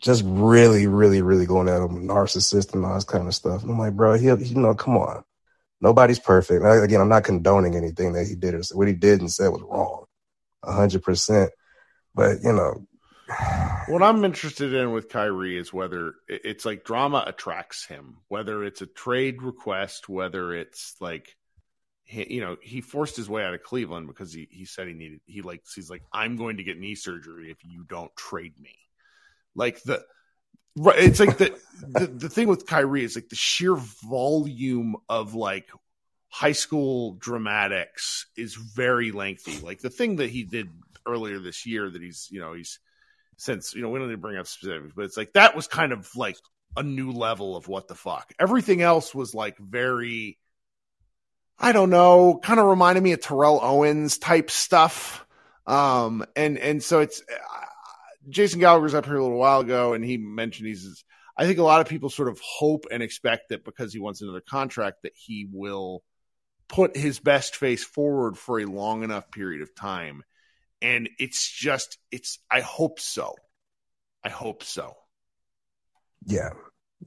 just 0.00 0.22
really, 0.26 0.86
really, 0.86 1.22
really 1.22 1.46
going 1.46 1.68
at 1.68 1.82
him, 1.82 2.06
narcissist 2.06 2.74
and 2.74 2.84
all 2.84 2.94
this 2.94 3.04
kind 3.04 3.26
of 3.26 3.34
stuff. 3.34 3.62
And 3.62 3.70
I'm 3.70 3.78
like, 3.78 3.94
bro, 3.94 4.18
he, 4.18 4.26
you 4.26 4.54
know, 4.56 4.74
come 4.74 4.96
on 4.98 5.24
nobody's 5.80 6.18
perfect. 6.18 6.64
And 6.64 6.84
again, 6.84 7.00
I'm 7.00 7.08
not 7.08 7.24
condoning 7.24 7.74
anything 7.76 8.12
that 8.14 8.26
he 8.26 8.34
did 8.34 8.54
or 8.54 8.62
what 8.72 8.88
he 8.88 8.94
did 8.94 9.20
and 9.20 9.30
said 9.30 9.48
was 9.48 9.62
wrong, 9.62 10.04
hundred 10.64 11.02
percent. 11.02 11.50
But 12.14 12.38
you 12.42 12.52
know, 12.52 12.86
What 13.88 14.02
I'm 14.02 14.24
interested 14.24 14.74
in 14.74 14.90
with 14.90 15.08
Kyrie 15.08 15.56
is 15.56 15.72
whether 15.72 16.14
it's 16.28 16.64
like 16.64 16.84
drama 16.84 17.22
attracts 17.26 17.86
him, 17.86 18.16
whether 18.28 18.64
it's 18.64 18.82
a 18.82 18.86
trade 18.86 19.42
request, 19.42 20.08
whether 20.08 20.52
it's 20.54 20.96
like, 21.00 21.36
he, 22.06 22.34
you 22.34 22.40
know, 22.40 22.56
he 22.62 22.80
forced 22.80 23.16
his 23.16 23.28
way 23.28 23.44
out 23.44 23.54
of 23.54 23.62
Cleveland 23.62 24.06
because 24.06 24.32
he, 24.32 24.48
he 24.50 24.64
said 24.64 24.88
he 24.88 24.94
needed, 24.94 25.20
he 25.26 25.42
like, 25.42 25.62
he's 25.74 25.90
like, 25.90 26.02
I'm 26.12 26.36
going 26.36 26.56
to 26.56 26.64
get 26.64 26.78
knee 26.78 26.94
surgery 26.94 27.50
if 27.50 27.58
you 27.64 27.84
don't 27.84 28.14
trade 28.16 28.58
me. 28.58 28.74
Like 29.54 29.82
the, 29.82 30.04
right, 30.76 30.98
it's 30.98 31.20
like 31.20 31.36
the, 31.36 31.58
the, 31.80 32.06
the 32.06 32.28
thing 32.28 32.48
with 32.48 32.66
Kyrie 32.66 33.04
is 33.04 33.16
like 33.16 33.28
the 33.28 33.36
sheer 33.36 33.76
volume 33.76 34.96
of 35.08 35.34
like 35.34 35.68
high 36.28 36.52
school 36.52 37.14
dramatics 37.14 38.26
is 38.36 38.54
very 38.54 39.12
lengthy. 39.12 39.60
Like 39.60 39.80
the 39.80 39.90
thing 39.90 40.16
that 40.16 40.30
he 40.30 40.44
did 40.44 40.68
earlier 41.06 41.38
this 41.38 41.66
year 41.66 41.90
that 41.90 42.02
he's, 42.02 42.28
you 42.30 42.40
know, 42.40 42.54
he's, 42.54 42.78
since 43.38 43.74
you 43.74 43.82
know 43.82 43.90
we 43.90 43.98
don't 43.98 44.08
need 44.08 44.14
to 44.14 44.18
bring 44.18 44.38
up 44.38 44.46
specifics, 44.46 44.94
but 44.96 45.04
it's 45.04 45.16
like 45.18 45.34
that 45.34 45.54
was 45.54 45.66
kind 45.66 45.92
of 45.92 46.08
like 46.16 46.38
a 46.74 46.82
new 46.82 47.12
level 47.12 47.54
of 47.54 47.68
what 47.68 47.86
the 47.86 47.94
fuck. 47.94 48.32
Everything 48.38 48.80
else 48.80 49.14
was 49.14 49.34
like 49.34 49.58
very, 49.58 50.38
I 51.58 51.72
don't 51.72 51.90
know, 51.90 52.38
kind 52.42 52.60
of 52.60 52.66
reminded 52.66 53.02
me 53.02 53.12
of 53.12 53.20
Terrell 53.20 53.60
Owens 53.62 54.18
type 54.18 54.50
stuff. 54.50 55.26
Um, 55.66 56.24
and 56.36 56.58
and 56.58 56.82
so 56.82 57.00
it's 57.00 57.20
uh, 57.20 57.66
Jason 58.28 58.60
Gallagher's 58.60 58.94
up 58.94 59.06
here 59.06 59.16
a 59.16 59.22
little 59.22 59.38
while 59.38 59.60
ago, 59.60 59.94
and 59.94 60.04
he 60.04 60.16
mentioned 60.16 60.68
he's. 60.68 61.04
I 61.38 61.46
think 61.46 61.58
a 61.58 61.62
lot 61.62 61.82
of 61.82 61.88
people 61.88 62.08
sort 62.08 62.28
of 62.30 62.40
hope 62.40 62.86
and 62.90 63.02
expect 63.02 63.50
that 63.50 63.64
because 63.64 63.92
he 63.92 63.98
wants 63.98 64.22
another 64.22 64.40
contract 64.40 65.02
that 65.02 65.12
he 65.14 65.46
will 65.52 66.02
put 66.68 66.96
his 66.96 67.18
best 67.18 67.56
face 67.56 67.84
forward 67.84 68.38
for 68.38 68.58
a 68.58 68.64
long 68.64 69.02
enough 69.02 69.30
period 69.30 69.60
of 69.60 69.74
time 69.74 70.22
and 70.82 71.08
it's 71.18 71.48
just 71.48 71.98
it's 72.10 72.40
i 72.50 72.60
hope 72.60 72.98
so 72.98 73.34
i 74.24 74.28
hope 74.28 74.64
so 74.64 74.96
yeah, 76.26 76.50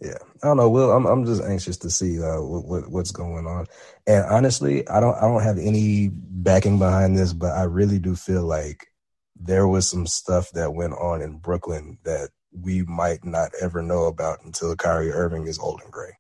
yeah. 0.02 0.18
I 0.44 0.48
don't 0.48 0.58
know. 0.58 0.70
Well, 0.70 0.92
I'm 0.92 1.06
I'm 1.06 1.26
just 1.26 1.44
anxious 1.44 1.78
to 1.78 1.90
see 1.90 2.22
uh, 2.22 2.42
what, 2.42 2.66
what 2.66 2.92
what's 2.92 3.12
going 3.12 3.46
on. 3.48 3.66
And 4.08 4.24
honestly, 4.26 4.88
I 4.88 5.00
don't 5.00 5.16
I 5.16 5.22
don't 5.22 5.44
have 5.44 5.58
any 5.58 6.10
backing 6.14 6.80
behind 6.80 7.18
this, 7.18 7.34
but 7.34 7.54
I 7.58 7.64
really 7.64 8.00
do 8.00 8.16
feel 8.16 8.46
like 8.46 8.88
there 9.36 9.68
was 9.68 9.90
some 9.90 10.06
stuff 10.08 10.52
that 10.52 10.74
went 10.74 10.94
on 10.94 11.22
in 11.22 11.38
Brooklyn 11.38 11.98
that 12.04 12.30
we 12.52 12.84
might 12.84 13.24
not 13.26 13.52
ever 13.62 13.82
know 13.82 14.06
about 14.06 14.44
until 14.44 14.76
Kyrie 14.76 15.12
Irving 15.12 15.48
is 15.48 15.60
old 15.60 15.82
and 15.82 15.92
gray. 15.92 16.14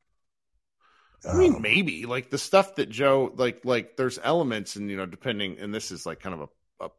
i 1.29 1.33
mean 1.33 1.55
Um, 1.55 1.61
maybe 1.61 2.05
like 2.05 2.29
the 2.29 2.37
stuff 2.37 2.75
that 2.75 2.89
joe 2.89 3.31
like 3.35 3.65
like 3.65 3.97
there's 3.97 4.19
elements 4.21 4.75
and 4.75 4.89
you 4.89 4.97
know 4.97 5.05
depending 5.05 5.57
and 5.59 5.73
this 5.73 5.91
is 5.91 6.05
like 6.05 6.19
kind 6.21 6.35
of 6.35 6.49
a, 6.81 6.85
a 6.85 6.89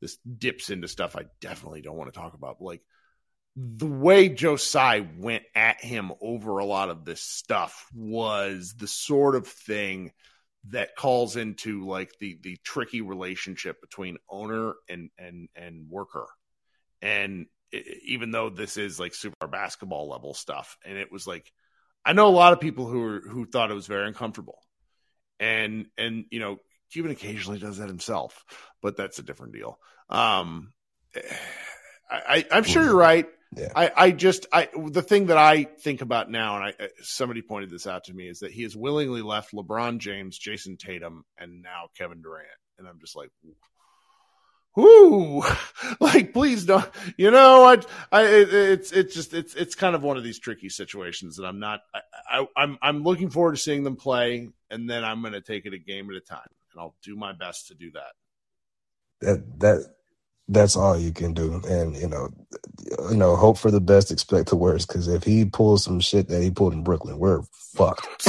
this 0.00 0.16
dips 0.16 0.70
into 0.70 0.88
stuff 0.88 1.16
i 1.16 1.24
definitely 1.40 1.82
don't 1.82 1.96
want 1.96 2.12
to 2.12 2.18
talk 2.18 2.34
about 2.34 2.60
like 2.62 2.82
the 3.60 3.86
way 3.86 4.28
Joe 4.28 4.56
Tsai 4.56 5.06
went 5.18 5.42
at 5.54 5.82
him 5.82 6.12
over 6.20 6.58
a 6.58 6.64
lot 6.64 6.90
of 6.90 7.04
this 7.04 7.20
stuff 7.20 7.86
was 7.92 8.74
the 8.78 8.86
sort 8.86 9.34
of 9.34 9.48
thing 9.48 10.12
that 10.68 10.94
calls 10.96 11.36
into 11.36 11.86
like 11.86 12.12
the 12.20 12.38
the 12.42 12.56
tricky 12.62 13.00
relationship 13.00 13.80
between 13.80 14.18
owner 14.30 14.74
and 14.88 15.10
and 15.18 15.48
and 15.56 15.88
worker 15.88 16.26
And 17.02 17.46
even 18.04 18.30
though 18.30 18.48
this 18.48 18.76
is 18.76 19.00
like 19.00 19.14
super 19.14 19.48
basketball 19.48 20.08
level 20.08 20.34
stuff, 20.34 20.78
and 20.84 20.96
it 20.96 21.10
was 21.10 21.26
like, 21.26 21.50
I 22.04 22.12
know 22.12 22.28
a 22.28 22.30
lot 22.30 22.52
of 22.52 22.60
people 22.60 22.86
who 22.86 23.00
were, 23.00 23.20
who 23.20 23.46
thought 23.46 23.70
it 23.70 23.74
was 23.74 23.86
very 23.88 24.06
uncomfortable, 24.06 24.58
and 25.40 25.86
and 25.98 26.26
you 26.30 26.40
know, 26.40 26.58
Cuban 26.92 27.10
occasionally 27.12 27.58
does 27.58 27.78
that 27.78 27.88
himself, 27.88 28.44
but 28.82 28.96
that's 28.96 29.18
a 29.18 29.22
different 29.24 29.52
deal. 29.52 29.78
Um, 30.08 30.72
I, 32.10 32.46
I 32.50 32.56
am 32.56 32.64
sure 32.64 32.84
you're 32.84 32.96
right. 32.96 33.26
Yeah. 33.56 33.72
I, 33.74 33.90
I 33.96 34.10
just 34.10 34.46
I 34.52 34.68
the 34.76 35.02
thing 35.02 35.26
that 35.26 35.38
I 35.38 35.64
think 35.64 36.02
about 36.02 36.30
now, 36.30 36.56
and 36.56 36.64
I 36.64 36.84
uh, 36.84 36.88
somebody 37.00 37.40
pointed 37.40 37.70
this 37.70 37.86
out 37.86 38.04
to 38.04 38.14
me, 38.14 38.28
is 38.28 38.40
that 38.40 38.52
he 38.52 38.62
has 38.62 38.76
willingly 38.76 39.22
left 39.22 39.52
LeBron 39.52 39.98
James, 39.98 40.38
Jayson 40.38 40.76
Tatum, 40.76 41.24
and 41.38 41.62
now 41.62 41.88
Kevin 41.96 42.20
Durant, 42.20 42.46
and 42.78 42.86
I'm 42.86 43.00
just 43.00 43.16
like, 43.16 43.30
whoo, 44.76 45.42
like 46.00 46.34
please 46.34 46.66
don't, 46.66 46.88
you 47.16 47.30
know, 47.30 47.64
I, 47.64 47.78
I 48.12 48.26
it, 48.26 48.52
it's 48.52 48.92
it's 48.92 49.14
just 49.14 49.32
it's 49.32 49.54
it's 49.54 49.74
kind 49.74 49.94
of 49.94 50.02
one 50.02 50.18
of 50.18 50.24
these 50.24 50.38
tricky 50.38 50.68
situations 50.68 51.36
that 51.36 51.46
I'm 51.46 51.58
not, 51.58 51.80
I, 51.94 52.00
I 52.30 52.46
I'm 52.54 52.78
I'm 52.82 53.02
looking 53.02 53.30
forward 53.30 53.52
to 53.52 53.62
seeing 53.62 53.82
them 53.82 53.96
play, 53.96 54.50
and 54.70 54.90
then 54.90 55.04
I'm 55.04 55.22
going 55.22 55.32
to 55.32 55.40
take 55.40 55.64
it 55.64 55.72
a 55.72 55.78
game 55.78 56.10
at 56.10 56.16
a 56.16 56.20
time, 56.20 56.40
and 56.72 56.80
I'll 56.80 56.94
do 57.02 57.16
my 57.16 57.32
best 57.32 57.68
to 57.68 57.74
do 57.74 57.92
that. 57.92 58.12
That 59.20 59.60
that 59.60 59.94
that's 60.48 60.76
all 60.76 60.98
you 60.98 61.12
can 61.12 61.34
do, 61.34 61.60
and 61.68 61.94
you 61.96 62.08
know, 62.08 62.28
you 63.10 63.16
know, 63.16 63.36
hope 63.36 63.58
for 63.58 63.70
the 63.70 63.80
best, 63.80 64.10
expect 64.10 64.48
the 64.48 64.56
worst. 64.56 64.88
Because 64.88 65.06
if 65.06 65.22
he 65.22 65.44
pulls 65.44 65.84
some 65.84 66.00
shit 66.00 66.28
that 66.28 66.42
he 66.42 66.50
pulled 66.50 66.72
in 66.72 66.82
Brooklyn, 66.82 67.18
we're 67.18 67.42
fucked. 67.74 68.06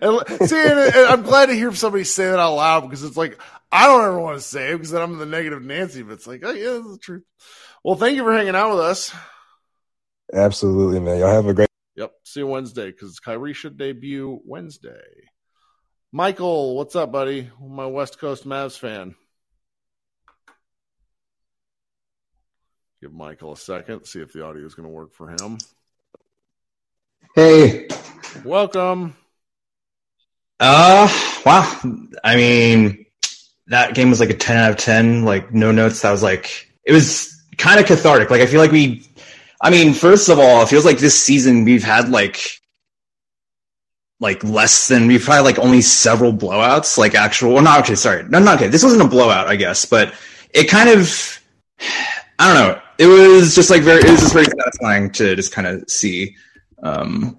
and, 0.00 0.20
see, 0.48 0.60
and, 0.60 0.78
and 0.78 1.06
I'm 1.08 1.22
glad 1.22 1.46
to 1.46 1.54
hear 1.54 1.72
somebody 1.72 2.04
say 2.04 2.24
that 2.24 2.38
out 2.38 2.54
loud 2.54 2.80
because 2.80 3.04
it's 3.04 3.16
like 3.16 3.38
I 3.70 3.86
don't 3.86 4.04
ever 4.04 4.18
want 4.18 4.38
to 4.38 4.42
say 4.42 4.70
it 4.70 4.76
because 4.76 4.90
then 4.90 5.02
I'm 5.02 5.18
the 5.18 5.26
negative 5.26 5.62
Nancy, 5.62 6.02
but 6.02 6.14
it's 6.14 6.26
like, 6.26 6.42
oh 6.44 6.52
yeah, 6.52 6.72
that's 6.74 6.92
the 6.92 6.98
truth. 6.98 7.24
Well, 7.84 7.96
thank 7.96 8.16
you 8.16 8.24
for 8.24 8.32
hanging 8.32 8.56
out 8.56 8.70
with 8.70 8.80
us. 8.80 9.14
Absolutely, 10.32 11.00
man. 11.00 11.18
Y'all 11.18 11.32
have 11.32 11.46
a 11.46 11.54
great. 11.54 11.68
Yep. 11.94 12.12
See 12.24 12.40
you 12.40 12.46
Wednesday 12.46 12.90
because 12.90 13.20
Kyrie 13.20 13.54
should 13.54 13.78
debut 13.78 14.40
Wednesday. 14.44 15.00
Michael, 16.12 16.76
what's 16.76 16.96
up, 16.96 17.12
buddy? 17.12 17.50
My 17.60 17.86
West 17.86 18.18
Coast 18.18 18.46
Mavs 18.46 18.78
fan. 18.78 19.14
Give 23.00 23.12
Michael 23.12 23.52
a 23.52 23.56
second, 23.56 24.04
see 24.06 24.20
if 24.20 24.32
the 24.32 24.42
audio 24.42 24.64
is 24.64 24.74
going 24.74 24.88
to 24.88 24.94
work 24.94 25.12
for 25.12 25.28
him. 25.28 25.58
Hey. 27.34 27.88
Welcome. 28.42 29.14
Uh, 30.58 31.06
wow. 31.44 31.80
I 32.24 32.36
mean, 32.36 33.04
that 33.66 33.94
game 33.94 34.08
was 34.08 34.18
like 34.18 34.30
a 34.30 34.34
10 34.34 34.56
out 34.56 34.70
of 34.70 34.76
10, 34.78 35.24
like 35.26 35.52
no 35.52 35.72
notes. 35.72 36.00
That 36.00 36.10
was 36.10 36.22
like, 36.22 36.72
it 36.84 36.92
was 36.92 37.38
kind 37.58 37.78
of 37.78 37.84
cathartic. 37.84 38.30
Like, 38.30 38.40
I 38.40 38.46
feel 38.46 38.60
like 38.60 38.72
we, 38.72 39.06
I 39.60 39.68
mean, 39.68 39.92
first 39.92 40.30
of 40.30 40.38
all, 40.38 40.62
it 40.62 40.68
feels 40.70 40.86
like 40.86 40.98
this 40.98 41.20
season 41.20 41.64
we've 41.64 41.84
had 41.84 42.08
like, 42.08 42.62
like 44.20 44.42
less 44.42 44.88
than, 44.88 45.06
we've 45.06 45.26
had 45.26 45.40
like 45.40 45.58
only 45.58 45.82
several 45.82 46.32
blowouts, 46.32 46.96
like 46.96 47.14
actual, 47.14 47.52
well, 47.52 47.62
not 47.62 47.80
okay, 47.80 47.94
sorry. 47.94 48.24
No, 48.24 48.38
not 48.38 48.56
okay. 48.56 48.68
This 48.68 48.82
wasn't 48.82 49.02
a 49.02 49.08
blowout, 49.08 49.48
I 49.48 49.56
guess, 49.56 49.84
but 49.84 50.14
it 50.54 50.70
kind 50.70 50.88
of, 50.88 51.42
I 52.38 52.54
don't 52.54 52.68
know. 52.68 52.82
It 52.98 53.06
was 53.06 53.54
just 53.54 53.70
like 53.70 53.82
very, 53.82 54.00
it 54.00 54.10
was 54.10 54.20
just 54.20 54.32
very 54.32 54.46
satisfying 54.46 55.10
to 55.12 55.36
just 55.36 55.52
kind 55.52 55.66
of 55.66 55.88
see, 55.90 56.36
um, 56.82 57.38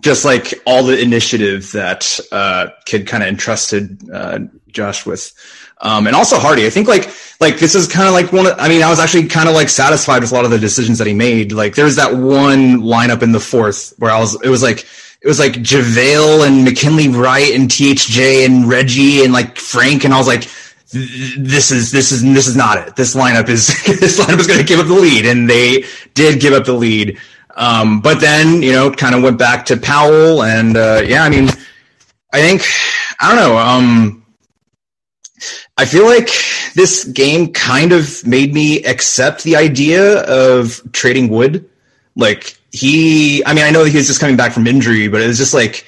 just 0.00 0.24
like 0.24 0.54
all 0.66 0.82
the 0.82 1.00
initiative 1.00 1.70
that 1.72 2.18
uh, 2.32 2.68
Kidd 2.86 3.06
kind 3.06 3.22
of 3.22 3.28
entrusted 3.28 4.10
uh, 4.10 4.40
Josh 4.68 5.06
with, 5.06 5.32
um, 5.80 6.06
and 6.06 6.16
also 6.16 6.38
Hardy. 6.38 6.66
I 6.66 6.70
think 6.70 6.88
like 6.88 7.10
like 7.40 7.58
this 7.58 7.74
is 7.74 7.86
kind 7.86 8.08
of 8.08 8.14
like 8.14 8.32
one. 8.32 8.46
Of, 8.46 8.58
I 8.58 8.68
mean, 8.68 8.82
I 8.82 8.90
was 8.90 8.98
actually 8.98 9.28
kind 9.28 9.48
of 9.48 9.54
like 9.54 9.68
satisfied 9.68 10.22
with 10.22 10.32
a 10.32 10.34
lot 10.34 10.44
of 10.44 10.50
the 10.50 10.58
decisions 10.58 10.98
that 10.98 11.06
he 11.06 11.14
made. 11.14 11.52
Like 11.52 11.74
there 11.74 11.84
was 11.84 11.96
that 11.96 12.14
one 12.14 12.80
lineup 12.80 13.22
in 13.22 13.32
the 13.32 13.40
fourth 13.40 13.92
where 13.98 14.10
I 14.10 14.18
was. 14.18 14.40
It 14.42 14.48
was 14.48 14.62
like 14.62 14.86
it 15.20 15.28
was 15.28 15.38
like 15.38 15.52
JaVale 15.52 16.46
and 16.46 16.64
McKinley 16.64 17.08
Wright 17.08 17.52
and 17.54 17.68
THJ 17.68 18.46
and 18.46 18.68
Reggie 18.68 19.24
and 19.24 19.32
like 19.32 19.58
Frank, 19.58 20.04
and 20.04 20.14
I 20.14 20.18
was 20.18 20.26
like. 20.26 20.48
This 20.94 21.70
is 21.70 21.90
this 21.90 22.12
is 22.12 22.22
this 22.22 22.46
is 22.46 22.56
not 22.56 22.78
it. 22.78 22.96
This 22.96 23.14
lineup 23.16 23.48
is 23.48 23.66
this 23.86 24.20
lineup 24.20 24.38
is 24.38 24.46
going 24.46 24.60
to 24.60 24.64
give 24.64 24.80
up 24.80 24.86
the 24.86 24.94
lead, 24.94 25.26
and 25.26 25.50
they 25.50 25.84
did 26.14 26.40
give 26.40 26.52
up 26.52 26.64
the 26.64 26.72
lead. 26.72 27.18
Um, 27.56 28.00
but 28.00 28.20
then, 28.20 28.62
you 28.62 28.72
know, 28.72 28.90
kind 28.90 29.14
of 29.14 29.22
went 29.22 29.38
back 29.38 29.66
to 29.66 29.76
Powell 29.76 30.42
and, 30.42 30.76
uh, 30.76 31.02
yeah, 31.06 31.22
I 31.22 31.28
mean, 31.28 31.48
I 32.32 32.40
think, 32.40 32.62
I 33.20 33.28
don't 33.28 33.36
know, 33.36 33.56
um, 33.56 34.26
I 35.76 35.84
feel 35.84 36.04
like 36.04 36.30
this 36.74 37.04
game 37.04 37.52
kind 37.52 37.92
of 37.92 38.26
made 38.26 38.54
me 38.54 38.82
accept 38.84 39.44
the 39.44 39.56
idea 39.56 40.22
of 40.22 40.80
trading 40.92 41.28
Wood. 41.28 41.68
Like 42.16 42.58
he, 42.72 43.44
I 43.44 43.54
mean, 43.54 43.64
I 43.64 43.70
know 43.70 43.84
he 43.84 43.96
was 43.96 44.06
just 44.06 44.20
coming 44.20 44.36
back 44.36 44.52
from 44.52 44.66
injury, 44.66 45.08
but 45.08 45.20
it 45.20 45.26
was 45.26 45.38
just 45.38 45.54
like, 45.54 45.84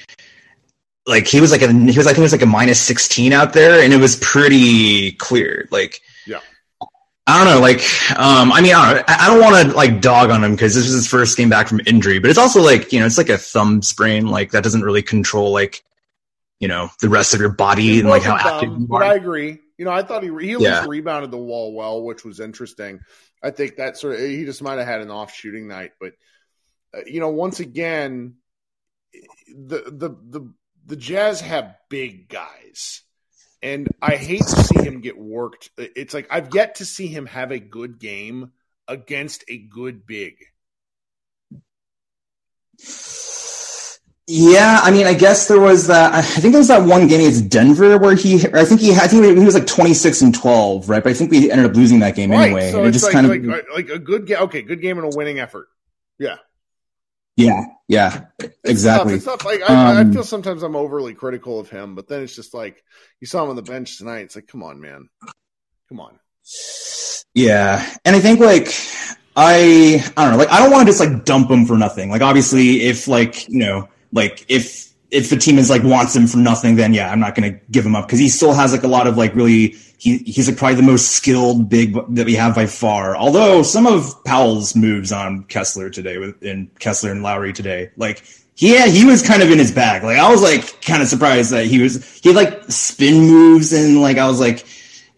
like 1.07 1.27
he 1.27 1.41
was 1.41 1.51
like 1.51 1.61
a, 1.61 1.71
he 1.71 1.97
was, 1.97 2.07
I 2.07 2.11
think 2.11 2.19
it 2.19 2.23
was 2.23 2.31
like 2.33 2.41
a 2.43 2.47
minus 2.47 2.79
16 2.81 3.33
out 3.33 3.53
there 3.53 3.81
and 3.83 3.93
it 3.93 3.97
was 3.99 4.17
pretty 4.17 5.13
clear. 5.13 5.67
Like, 5.71 6.01
yeah. 6.25 6.41
I 7.29 7.43
don't 7.43 7.53
know, 7.55 7.61
like, 7.61 7.79
um, 8.17 8.53
I 8.53 8.61
mean, 8.61 8.73
I 8.73 8.93
don't, 8.93 9.05
I 9.09 9.27
don't 9.27 9.41
want 9.41 9.67
to 9.67 9.75
like 9.75 9.99
dog 9.99 10.29
on 10.29 10.43
him 10.43 10.51
because 10.51 10.75
this 10.75 10.85
is 10.85 10.93
his 10.93 11.07
first 11.07 11.37
game 11.37 11.49
back 11.49 11.67
from 11.67 11.81
injury, 11.85 12.19
but 12.19 12.29
it's 12.29 12.39
also 12.39 12.61
like, 12.61 12.93
you 12.93 12.99
know, 13.01 13.05
it's 13.05 13.17
like 13.17 13.27
a 13.29 13.37
thumb 13.37 13.81
sprain, 13.81 14.27
like 14.27 14.51
that 14.51 14.63
doesn't 14.63 14.81
really 14.81 15.01
control 15.01 15.51
like, 15.51 15.83
you 16.59 16.69
know, 16.69 16.89
the 17.01 17.09
rest 17.09 17.33
of 17.33 17.41
your 17.41 17.49
body 17.49 17.99
and 17.99 18.07
like 18.09 18.23
how 18.23 18.35
active 18.35 18.69
thumb, 18.69 18.81
you 18.81 18.87
But 18.89 19.01
are. 19.01 19.03
I 19.03 19.15
agree. 19.15 19.59
You 19.77 19.85
know, 19.85 19.91
I 19.91 20.03
thought 20.03 20.23
he 20.23 20.29
he 20.29 20.53
at 20.53 20.61
Yeah. 20.61 20.79
least 20.79 20.87
rebounded 20.87 21.31
the 21.31 21.37
wall 21.37 21.73
well, 21.73 22.01
which 22.03 22.23
was 22.23 22.39
interesting. 22.39 22.99
I 23.43 23.51
think 23.51 23.75
that 23.75 23.97
sort 23.97 24.15
of 24.15 24.21
he 24.21 24.45
just 24.45 24.63
might 24.63 24.77
have 24.79 24.87
had 24.87 25.01
an 25.01 25.11
off 25.11 25.33
shooting 25.33 25.67
night, 25.67 25.91
but 25.99 26.13
uh, 26.95 27.01
you 27.05 27.19
know, 27.19 27.29
once 27.29 27.59
again, 27.59 28.35
the 29.47 29.83
the 29.85 30.09
the 30.09 30.53
the 30.87 30.95
Jazz 30.95 31.41
have 31.41 31.75
big 31.89 32.29
guys, 32.29 33.03
and 33.61 33.89
I 34.01 34.15
hate 34.15 34.41
to 34.41 34.63
see 34.63 34.81
him 34.81 35.01
get 35.01 35.17
worked. 35.17 35.69
It's 35.77 36.13
like 36.13 36.27
I've 36.31 36.53
yet 36.55 36.75
to 36.75 36.85
see 36.85 37.07
him 37.07 37.25
have 37.27 37.51
a 37.51 37.59
good 37.59 37.99
game 37.99 38.51
against 38.87 39.43
a 39.49 39.57
good 39.57 40.07
big. 40.07 40.37
Yeah, 44.29 44.81
I 44.83 44.91
mean, 44.91 45.07
I 45.07 45.13
guess 45.13 45.47
there 45.47 45.59
was 45.59 45.87
that. 45.87 46.13
I 46.13 46.21
think 46.21 46.51
there 46.51 46.59
was 46.59 46.67
that 46.67 46.83
one 46.83 47.07
game 47.07 47.21
against 47.21 47.49
Denver 47.49 47.97
where 47.97 48.15
he, 48.15 48.35
I 48.53 48.65
think 48.65 48.81
he, 48.81 48.93
I 48.93 49.07
think 49.07 49.37
he 49.37 49.45
was 49.45 49.53
like 49.55 49.67
twenty 49.67 49.93
six 49.93 50.21
and 50.21 50.33
twelve, 50.33 50.89
right? 50.89 51.03
But 51.03 51.11
I 51.11 51.13
think 51.13 51.31
we 51.31 51.49
ended 51.51 51.65
up 51.65 51.75
losing 51.75 51.99
that 51.99 52.15
game 52.15 52.31
anyway. 52.31 52.71
so 52.71 52.83
it 52.83 52.87
it's 52.89 52.95
just 52.95 53.05
like, 53.05 53.13
kind 53.13 53.25
of, 53.25 53.45
like 53.45 53.65
like 53.73 53.89
a 53.89 53.99
good 53.99 54.25
game. 54.25 54.39
Okay, 54.39 54.61
good 54.61 54.81
game 54.81 54.97
and 54.97 55.13
a 55.13 55.17
winning 55.17 55.39
effort. 55.39 55.67
Yeah. 56.19 56.37
Yeah, 57.37 57.65
yeah, 57.87 58.25
It's 58.39 58.55
exactly. 58.65 59.13
Tough. 59.13 59.15
It's 59.17 59.25
tough. 59.25 59.45
Like 59.45 59.69
I, 59.69 59.99
Um, 60.01 60.09
I 60.09 60.13
feel 60.13 60.23
sometimes 60.23 60.63
I'm 60.63 60.75
overly 60.75 61.13
critical 61.13 61.59
of 61.59 61.69
him, 61.69 61.95
but 61.95 62.07
then 62.07 62.23
it's 62.23 62.35
just 62.35 62.53
like 62.53 62.83
you 63.21 63.27
saw 63.27 63.43
him 63.43 63.51
on 63.51 63.55
the 63.55 63.61
bench 63.61 63.97
tonight. 63.97 64.21
It's 64.21 64.35
like, 64.35 64.47
come 64.47 64.63
on, 64.63 64.81
man, 64.81 65.07
come 65.87 65.99
on. 65.99 66.19
Yeah, 67.35 67.87
and 68.03 68.15
I 68.15 68.19
think 68.19 68.39
like 68.39 68.73
I, 69.35 70.03
I 70.17 70.23
don't 70.23 70.31
know, 70.31 70.37
like 70.39 70.51
I 70.51 70.59
don't 70.59 70.71
want 70.71 70.87
to 70.87 70.91
just 70.91 70.99
like 70.99 71.23
dump 71.25 71.51
him 71.51 71.67
for 71.67 71.77
nothing. 71.77 72.09
Like 72.09 72.23
obviously, 72.23 72.81
if 72.81 73.07
like 73.07 73.47
you 73.47 73.59
know, 73.59 73.87
like 74.11 74.45
if 74.49 74.91
if 75.11 75.29
the 75.29 75.37
team 75.37 75.59
is 75.59 75.69
like 75.69 75.83
wants 75.83 76.15
him 76.15 76.25
for 76.25 76.37
nothing, 76.37 76.75
then 76.75 76.93
yeah, 76.93 77.11
I'm 77.11 77.19
not 77.19 77.35
going 77.35 77.53
to 77.53 77.59
give 77.71 77.85
him 77.85 77.95
up 77.95 78.07
because 78.07 78.19
he 78.19 78.29
still 78.29 78.53
has 78.53 78.71
like 78.71 78.83
a 78.83 78.87
lot 78.87 79.07
of 79.07 79.15
like 79.15 79.35
really 79.35 79.75
he 79.97 80.19
he's 80.19 80.47
like 80.47 80.57
probably 80.57 80.75
the 80.75 80.83
most 80.83 81.11
skilled 81.11 81.69
big 81.69 81.93
that 82.15 82.25
we 82.25 82.35
have 82.35 82.55
by 82.55 82.67
far. 82.67 83.15
Although 83.15 83.63
some 83.63 83.87
of 83.87 84.23
Powell's 84.23 84.75
moves 84.75 85.11
on 85.11 85.43
Kessler 85.45 85.89
today 85.89 86.17
with 86.17 86.41
and 86.43 86.73
Kessler 86.79 87.11
and 87.11 87.23
Lauri 87.23 87.53
today, 87.53 87.91
like 87.97 88.23
yeah, 88.57 88.87
he 88.87 89.05
was 89.05 89.21
kind 89.21 89.41
of 89.43 89.51
in 89.51 89.59
his 89.59 89.71
bag. 89.71 90.03
Like 90.03 90.17
I 90.17 90.29
was 90.31 90.41
like 90.41 90.81
kind 90.81 91.01
of 91.01 91.07
surprised 91.07 91.51
that 91.51 91.65
he 91.65 91.81
was 91.81 92.19
he 92.19 92.29
had 92.29 92.35
like 92.35 92.63
spin 92.71 93.21
moves 93.27 93.73
and 93.73 94.01
like 94.01 94.17
I 94.17 94.27
was 94.27 94.39
like 94.39 94.65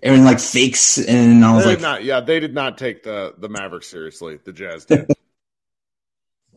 and 0.01 0.23
like 0.25 0.39
fakes 0.39 0.97
and 0.97 1.43
I 1.43 1.55
was 1.55 1.65
They 1.65 1.71
like 1.71 1.81
not, 1.81 2.03
yeah, 2.03 2.21
they 2.21 2.39
did 2.39 2.53
not 2.53 2.77
take 2.77 3.03
the 3.03 3.33
the 3.37 3.49
Mavericks 3.49 3.87
seriously. 3.87 4.39
The 4.43 4.53
Jazz 4.53 4.85
did. 4.85 5.07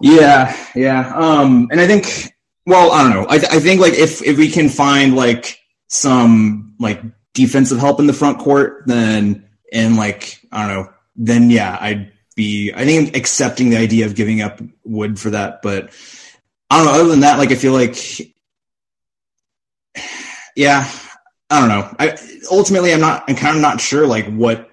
Yeah, 0.02 0.56
yeah. 0.74 1.12
Um, 1.14 1.68
and 1.70 1.80
I 1.80 1.86
think, 1.86 2.34
well, 2.66 2.90
I 2.90 3.02
don't 3.02 3.12
know. 3.12 3.26
I, 3.28 3.36
I 3.36 3.60
think 3.60 3.80
like 3.80 3.94
if 3.94 4.20
if 4.22 4.36
we 4.36 4.50
can 4.50 4.68
find 4.68 5.14
like 5.14 5.60
some 5.86 6.74
like 6.80 7.00
defensive 7.34 7.78
help 7.78 8.00
in 8.00 8.06
the 8.06 8.12
front 8.12 8.38
court, 8.38 8.84
then 8.86 9.48
and 9.72 9.96
like 9.96 10.40
I 10.52 10.66
don't 10.66 10.74
know, 10.74 10.92
then 11.16 11.50
yeah, 11.50 11.76
I'd 11.80 12.12
be. 12.36 12.72
I 12.74 12.84
think 12.84 13.16
accepting 13.16 13.70
the 13.70 13.76
idea 13.78 14.06
of 14.06 14.14
giving 14.14 14.42
up 14.42 14.60
Wood 14.84 15.18
for 15.18 15.30
that, 15.30 15.62
but 15.62 15.90
I 16.70 16.76
don't 16.78 16.86
know. 16.86 17.00
Other 17.00 17.08
than 17.08 17.20
that, 17.20 17.38
like 17.38 17.50
I 17.50 17.54
feel 17.54 17.72
like, 17.72 17.96
yeah, 20.56 20.90
I 21.50 21.60
don't 21.60 21.68
know. 21.68 21.94
I 21.98 22.16
ultimately 22.50 22.92
I'm 22.92 23.00
not. 23.00 23.24
I'm 23.28 23.36
kind 23.36 23.56
of 23.56 23.62
not 23.62 23.80
sure 23.80 24.06
like 24.06 24.26
what 24.26 24.70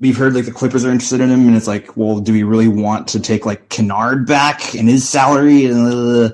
we've 0.00 0.16
heard 0.16 0.34
like 0.34 0.46
the 0.46 0.52
Clippers 0.52 0.84
are 0.84 0.90
interested 0.90 1.20
in 1.20 1.30
him, 1.30 1.46
and 1.46 1.56
it's 1.56 1.66
like, 1.66 1.96
well, 1.96 2.18
do 2.18 2.32
we 2.32 2.42
really 2.42 2.68
want 2.68 3.08
to 3.08 3.20
take 3.20 3.46
like 3.46 3.68
Kennard 3.68 4.26
back 4.26 4.74
and 4.74 4.88
his 4.88 5.08
salary? 5.08 5.66
And, 5.66 5.86
uh, 5.86 6.30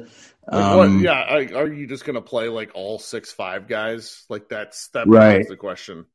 Like, 0.50 0.76
what, 0.76 0.86
um, 0.88 1.00
yeah, 1.00 1.12
I, 1.12 1.48
are 1.54 1.72
you 1.72 1.86
just 1.86 2.04
gonna 2.04 2.22
play 2.22 2.48
like 2.48 2.70
all 2.74 2.98
six 2.98 3.32
five 3.32 3.66
guys? 3.68 4.24
Like 4.28 4.48
that's 4.48 4.88
that 4.88 5.08
Right. 5.08 5.46
the 5.48 5.56
question. 5.56 6.06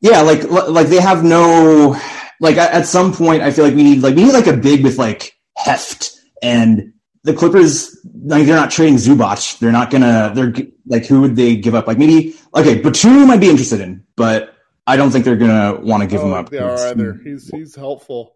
yeah, 0.00 0.22
like 0.22 0.44
like 0.50 0.88
they 0.88 1.00
have 1.00 1.22
no 1.22 1.96
like 2.40 2.56
at 2.56 2.86
some 2.86 3.12
point 3.12 3.42
I 3.42 3.50
feel 3.50 3.64
like 3.64 3.74
we 3.74 3.82
need 3.84 4.02
like 4.02 4.16
we 4.16 4.24
need 4.24 4.32
like 4.32 4.46
a 4.46 4.56
big 4.56 4.82
with 4.82 4.98
like 4.98 5.32
heft 5.56 6.12
and 6.42 6.94
the 7.22 7.34
Clippers 7.34 7.98
like 8.24 8.46
they're 8.46 8.56
not 8.56 8.70
trading 8.70 8.96
Zubac. 8.96 9.58
They're 9.58 9.72
not 9.72 9.90
gonna 9.90 10.32
they're 10.34 10.54
like 10.86 11.06
who 11.06 11.20
would 11.20 11.36
they 11.36 11.56
give 11.56 11.74
up? 11.74 11.86
Like 11.86 11.98
maybe 11.98 12.34
okay, 12.54 12.80
Batum 12.80 13.30
I'd 13.30 13.40
be 13.40 13.50
interested 13.50 13.80
in, 13.80 14.04
but 14.16 14.54
I 14.86 14.96
don't 14.96 15.10
think 15.10 15.24
they're 15.26 15.36
gonna 15.36 15.78
want 15.80 16.02
to 16.02 16.06
give 16.08 16.22
I 16.22 16.24
him 16.24 16.32
up. 16.32 16.48
They 16.48 16.58
are 16.58 16.88
either. 16.88 17.20
He's 17.22 17.48
he's 17.48 17.76
helpful. 17.76 18.34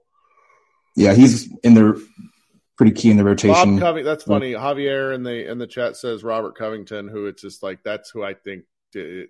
Yeah, 0.94 1.14
he's 1.14 1.50
in 1.64 1.74
the 1.74 2.06
pretty 2.76 2.92
key 2.92 3.10
in 3.10 3.16
the 3.16 3.24
rotation. 3.24 3.76
Bob. 3.76 3.80
Covington. 3.80 4.04
That's 4.04 4.24
funny. 4.24 4.52
Javier 4.52 5.14
in 5.14 5.22
the 5.22 5.50
in 5.50 5.58
the 5.58 5.66
chat 5.66 5.96
says 5.96 6.24
Robert 6.24 6.56
Covington, 6.56 7.08
who 7.08 7.26
it's 7.26 7.42
just 7.42 7.62
like 7.62 7.82
that's 7.82 8.10
who 8.10 8.22
I 8.22 8.34
think 8.34 8.64
did. 8.92 9.28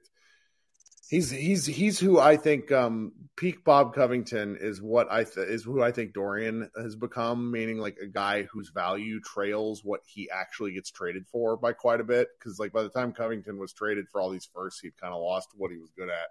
He's 1.10 1.30
he's 1.30 1.66
he's 1.66 1.98
who 1.98 2.18
I 2.18 2.36
think 2.38 2.72
um 2.72 3.12
peak 3.36 3.62
Bob 3.62 3.94
Covington 3.94 4.56
is 4.58 4.80
what 4.80 5.06
I 5.12 5.24
th- 5.24 5.46
is 5.48 5.62
who 5.62 5.82
I 5.82 5.92
think 5.92 6.14
Dorian 6.14 6.70
has 6.76 6.96
become, 6.96 7.50
meaning 7.50 7.76
like 7.78 7.98
a 8.02 8.06
guy 8.06 8.44
whose 8.44 8.70
value 8.70 9.20
trails 9.20 9.82
what 9.84 10.00
he 10.06 10.30
actually 10.30 10.72
gets 10.72 10.90
traded 10.90 11.26
for 11.28 11.56
by 11.58 11.74
quite 11.74 12.00
a 12.00 12.04
bit. 12.04 12.28
Because 12.38 12.58
like 12.58 12.72
by 12.72 12.82
the 12.82 12.88
time 12.88 13.12
Covington 13.12 13.58
was 13.58 13.72
traded 13.74 14.06
for 14.10 14.20
all 14.20 14.30
these 14.30 14.48
firsts, 14.54 14.80
he'd 14.80 14.96
kind 14.96 15.12
of 15.12 15.20
lost 15.20 15.50
what 15.54 15.70
he 15.70 15.76
was 15.76 15.90
good 15.96 16.08
at. 16.08 16.28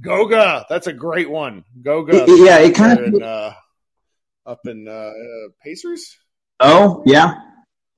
Goga, 0.00 0.64
that's 0.68 0.86
a 0.86 0.92
great 0.92 1.30
one. 1.30 1.64
Goga, 1.82 2.24
Yeah, 2.28 2.58
it 2.58 2.74
kind 2.74 2.98
of- 2.98 3.22
uh, 3.22 3.52
up 4.46 4.66
in 4.66 4.88
uh, 4.88 5.12
Pacers. 5.62 6.16
Oh 6.60 7.02
yeah, 7.04 7.34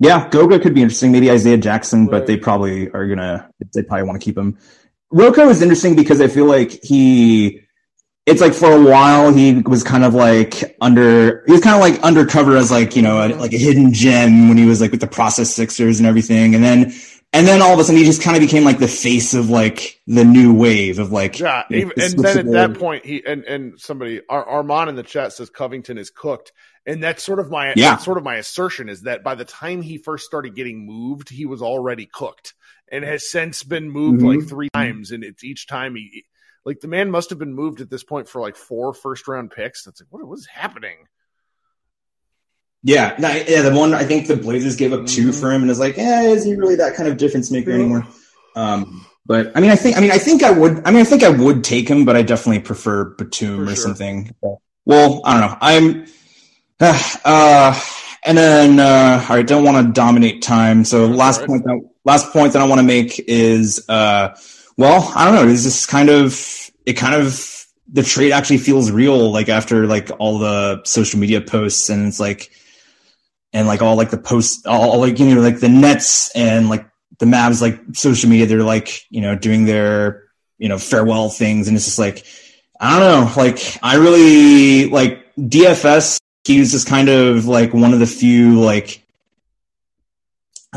yeah. 0.01 0.28
Goga 0.28 0.59
could 0.59 0.74
be 0.74 0.82
interesting. 0.82 1.12
Maybe 1.12 1.30
Isaiah 1.30 1.59
Jackson, 1.59 2.07
but 2.07 2.26
they 2.26 2.36
probably 2.36 2.90
are 2.90 3.07
gonna. 3.07 3.51
They 3.74 3.82
probably 3.82 4.07
want 4.07 4.20
to 4.20 4.24
keep 4.24 4.36
him. 4.36 4.59
RoCo 5.12 5.49
is 5.51 5.62
interesting 5.62 5.94
because 5.94 6.20
I 6.20 6.28
feel 6.28 6.46
like 6.46 6.82
he. 6.82 7.61
It's 8.26 8.42
like 8.42 8.53
for 8.53 8.70
a 8.70 8.82
while 8.82 9.32
he 9.32 9.62
was 9.62 9.82
kind 9.82 10.05
of 10.05 10.14
like 10.14 10.76
under. 10.80 11.44
He 11.46 11.53
was 11.53 11.62
kind 11.62 11.76
of 11.76 11.80
like 11.80 12.03
undercover 12.03 12.57
as 12.57 12.70
like 12.70 12.96
you 12.96 13.03
know 13.03 13.24
a, 13.24 13.32
like 13.34 13.53
a 13.53 13.59
hidden 13.59 13.92
gem 13.92 14.49
when 14.49 14.59
he 14.59 14.66
was 14.66 14.80
like 14.80 14.90
with 14.90 15.01
the 15.01 15.07
Process 15.07 15.55
Sixers 15.55 15.99
and 15.99 16.07
everything, 16.07 16.55
and 16.55 16.62
then 16.62 16.94
and 17.33 17.47
then 17.47 17.61
all 17.61 17.72
of 17.74 17.79
a 17.79 17.85
sudden 17.85 17.99
he 17.99 18.05
just 18.05 18.22
kind 18.22 18.37
of 18.37 18.41
became 18.41 18.64
like 18.64 18.79
the 18.79 18.89
face 18.89 19.35
of 19.35 19.51
like 19.51 20.01
the 20.07 20.24
new 20.24 20.55
wave 20.55 20.99
of 20.99 21.12
like 21.12 21.39
Yeah, 21.39 21.64
you 21.68 21.87
know, 21.87 21.93
even, 21.97 22.03
and 22.03 22.18
then 22.24 22.39
at 22.39 22.53
that 22.53 22.79
point, 22.79 23.05
he 23.05 23.24
and 23.24 23.45
and 23.45 23.79
somebody 23.81 24.20
Ar- 24.29 24.47
Armand 24.49 24.89
in 24.91 24.97
the 24.97 25.03
chat 25.03 25.33
says 25.33 25.51
Covington 25.51 25.99
is 25.99 26.11
cooked, 26.11 26.53
and 26.87 27.03
that's 27.03 27.22
sort 27.22 27.39
of 27.39 27.51
my 27.51 27.72
Yeah. 27.76 27.97
sort 27.99 28.18
of 28.18 28.24
my 28.24 28.37
assertion 28.37 28.89
is 28.89 29.03
that 29.03 29.22
by 29.22 29.35
the 29.35 29.45
time 29.45 29.83
he 29.83 29.99
first 29.99 30.24
started 30.24 30.55
getting 30.55 30.87
moved, 30.87 31.29
he 31.29 31.45
was 31.47 31.61
already 31.62 32.07
cooked, 32.07 32.55
and 32.91 33.05
has 33.05 33.31
since 33.31 33.62
been 33.62 33.91
moved 33.91 34.22
Mhm. 34.22 34.39
like 34.41 34.49
three 34.49 34.68
times, 34.72 35.11
and 35.11 35.22
it's 35.22 35.45
each 35.45 35.66
time 35.66 35.95
he 35.97 36.24
like 36.64 36.81
the 36.81 36.89
man 36.89 37.11
must 37.11 37.31
have 37.31 37.39
been 37.39 37.55
moved 37.55 37.81
at 37.81 37.91
this 37.91 38.05
point 38.05 38.29
for 38.29 38.41
like 38.41 38.57
four 38.57 38.93
first 38.95 39.29
round 39.29 39.51
picks. 39.51 39.85
That's 39.85 40.01
like 40.01 40.09
what 40.11 40.39
is 40.39 40.47
happening? 40.47 40.97
Yeah, 42.83 43.14
no, 43.18 43.29
yeah. 43.31 43.62
The 43.62 43.74
one 43.74 43.93
I 43.95 44.05
think 44.05 44.26
the 44.29 44.37
Blazers 44.37 44.76
gave 44.76 44.93
up 44.93 45.07
2 45.07 45.29
Mhm. 45.29 45.41
for 45.41 45.53
him, 45.53 45.62
and 45.62 45.70
is 45.70 45.79
like, 45.79 45.99
eh, 45.99 46.29
is 46.29 46.45
he 46.45 46.55
really 46.55 46.76
that 46.76 46.95
kind 46.95 47.09
of 47.09 47.16
difference 47.16 47.51
maker 47.51 47.72
anymore? 47.72 48.07
Um, 48.55 49.05
but 49.26 49.53
I 49.55 49.61
mean, 49.61 49.70
I 49.70 49.76
think, 49.76 49.97
I 49.97 50.01
mean, 50.01 50.11
I 50.12 50.18
think 50.18 50.43
I 50.43 50.51
would. 50.51 50.83
I 50.85 50.91
mean, 50.91 51.01
I 51.01 51.05
think 51.05 51.22
I 51.22 51.29
would 51.29 51.64
take 51.64 51.89
him, 51.89 52.05
but 52.05 52.16
I 52.16 52.22
definitely 52.22 52.61
prefer 52.61 53.05
Batum 53.05 53.57
For 53.57 53.62
or 53.64 53.66
sure. 53.66 53.76
something. 53.76 54.33
Well, 54.87 55.20
I 55.24 55.39
don't 55.39 55.51
know. 55.51 55.59
I'm, 55.61 56.07
uh, 57.24 57.81
and 58.24 58.39
then 58.39 58.81
uh, 58.81 59.24
all 59.29 59.37
right, 59.37 59.47
don't 59.47 59.64
want 59.64 59.87
to 59.87 59.93
dominate 59.93 60.43
time. 60.43 60.85
So 60.85 61.07
That's 61.07 61.18
last 61.18 61.39
right. 61.41 61.49
point 61.49 61.64
that 61.64 61.81
last 62.05 62.33
point 62.33 62.53
that 62.53 62.62
I 62.62 62.64
want 62.66 62.79
to 62.79 62.85
make 62.87 63.18
is, 63.29 63.85
uh, 63.89 64.35
well, 64.76 65.12
I 65.14 65.24
don't 65.24 65.35
know. 65.35 65.51
Is 65.51 65.64
this 65.64 65.85
kind 65.85 66.09
of 66.11 66.70
it? 66.87 66.95
Kind 66.95 67.14
of 67.14 67.66
the 67.93 68.03
trade 68.03 68.33
actually 68.33 68.59
feels 68.59 68.91
real, 68.91 69.33
like 69.33 69.49
after 69.49 69.87
like 69.87 70.11
all 70.18 70.39
the 70.39 70.81
social 70.85 71.18
media 71.18 71.41
posts, 71.41 71.89
and 71.91 72.07
it's 72.07 72.20
like 72.20 72.51
and 73.53 73.66
like 73.66 73.82
all 73.82 73.96
like 73.96 74.11
the 74.11 74.18
posts, 74.18 74.66
all, 74.66 74.99
like 74.99 75.18
you 75.18 75.34
know 75.34 75.40
like 75.40 75.61
the 75.61 75.68
Nets 75.68 76.30
and 76.34 76.68
like 76.68 76.88
the 77.18 77.26
Mavs 77.26 77.61
like 77.61 77.80
social 77.94 78.30
media, 78.30 78.46
they're 78.46 78.62
like 78.62 79.03
you 79.11 79.20
know 79.20 79.34
doing 79.34 79.64
their 79.64 80.24
you 80.59 80.68
know 80.68 80.78
farewell 80.78 81.28
things, 81.28 81.68
and 81.68 81.76
it's 81.76 81.86
just 81.86 81.99
like 81.99 82.24
I 82.80 82.99
don't 82.99 83.26
know, 83.26 83.42
like 83.42 83.78
I 83.82 83.96
really 83.96 84.88
like 84.88 85.34
DFS. 85.36 86.18
He 86.44 86.61
was 86.61 86.72
just 86.72 86.86
kind 86.86 87.09
of 87.09 87.46
like 87.46 87.74
one 87.74 87.92
of 87.92 87.99
the 87.99 88.07
few 88.07 88.61
like 88.61 89.05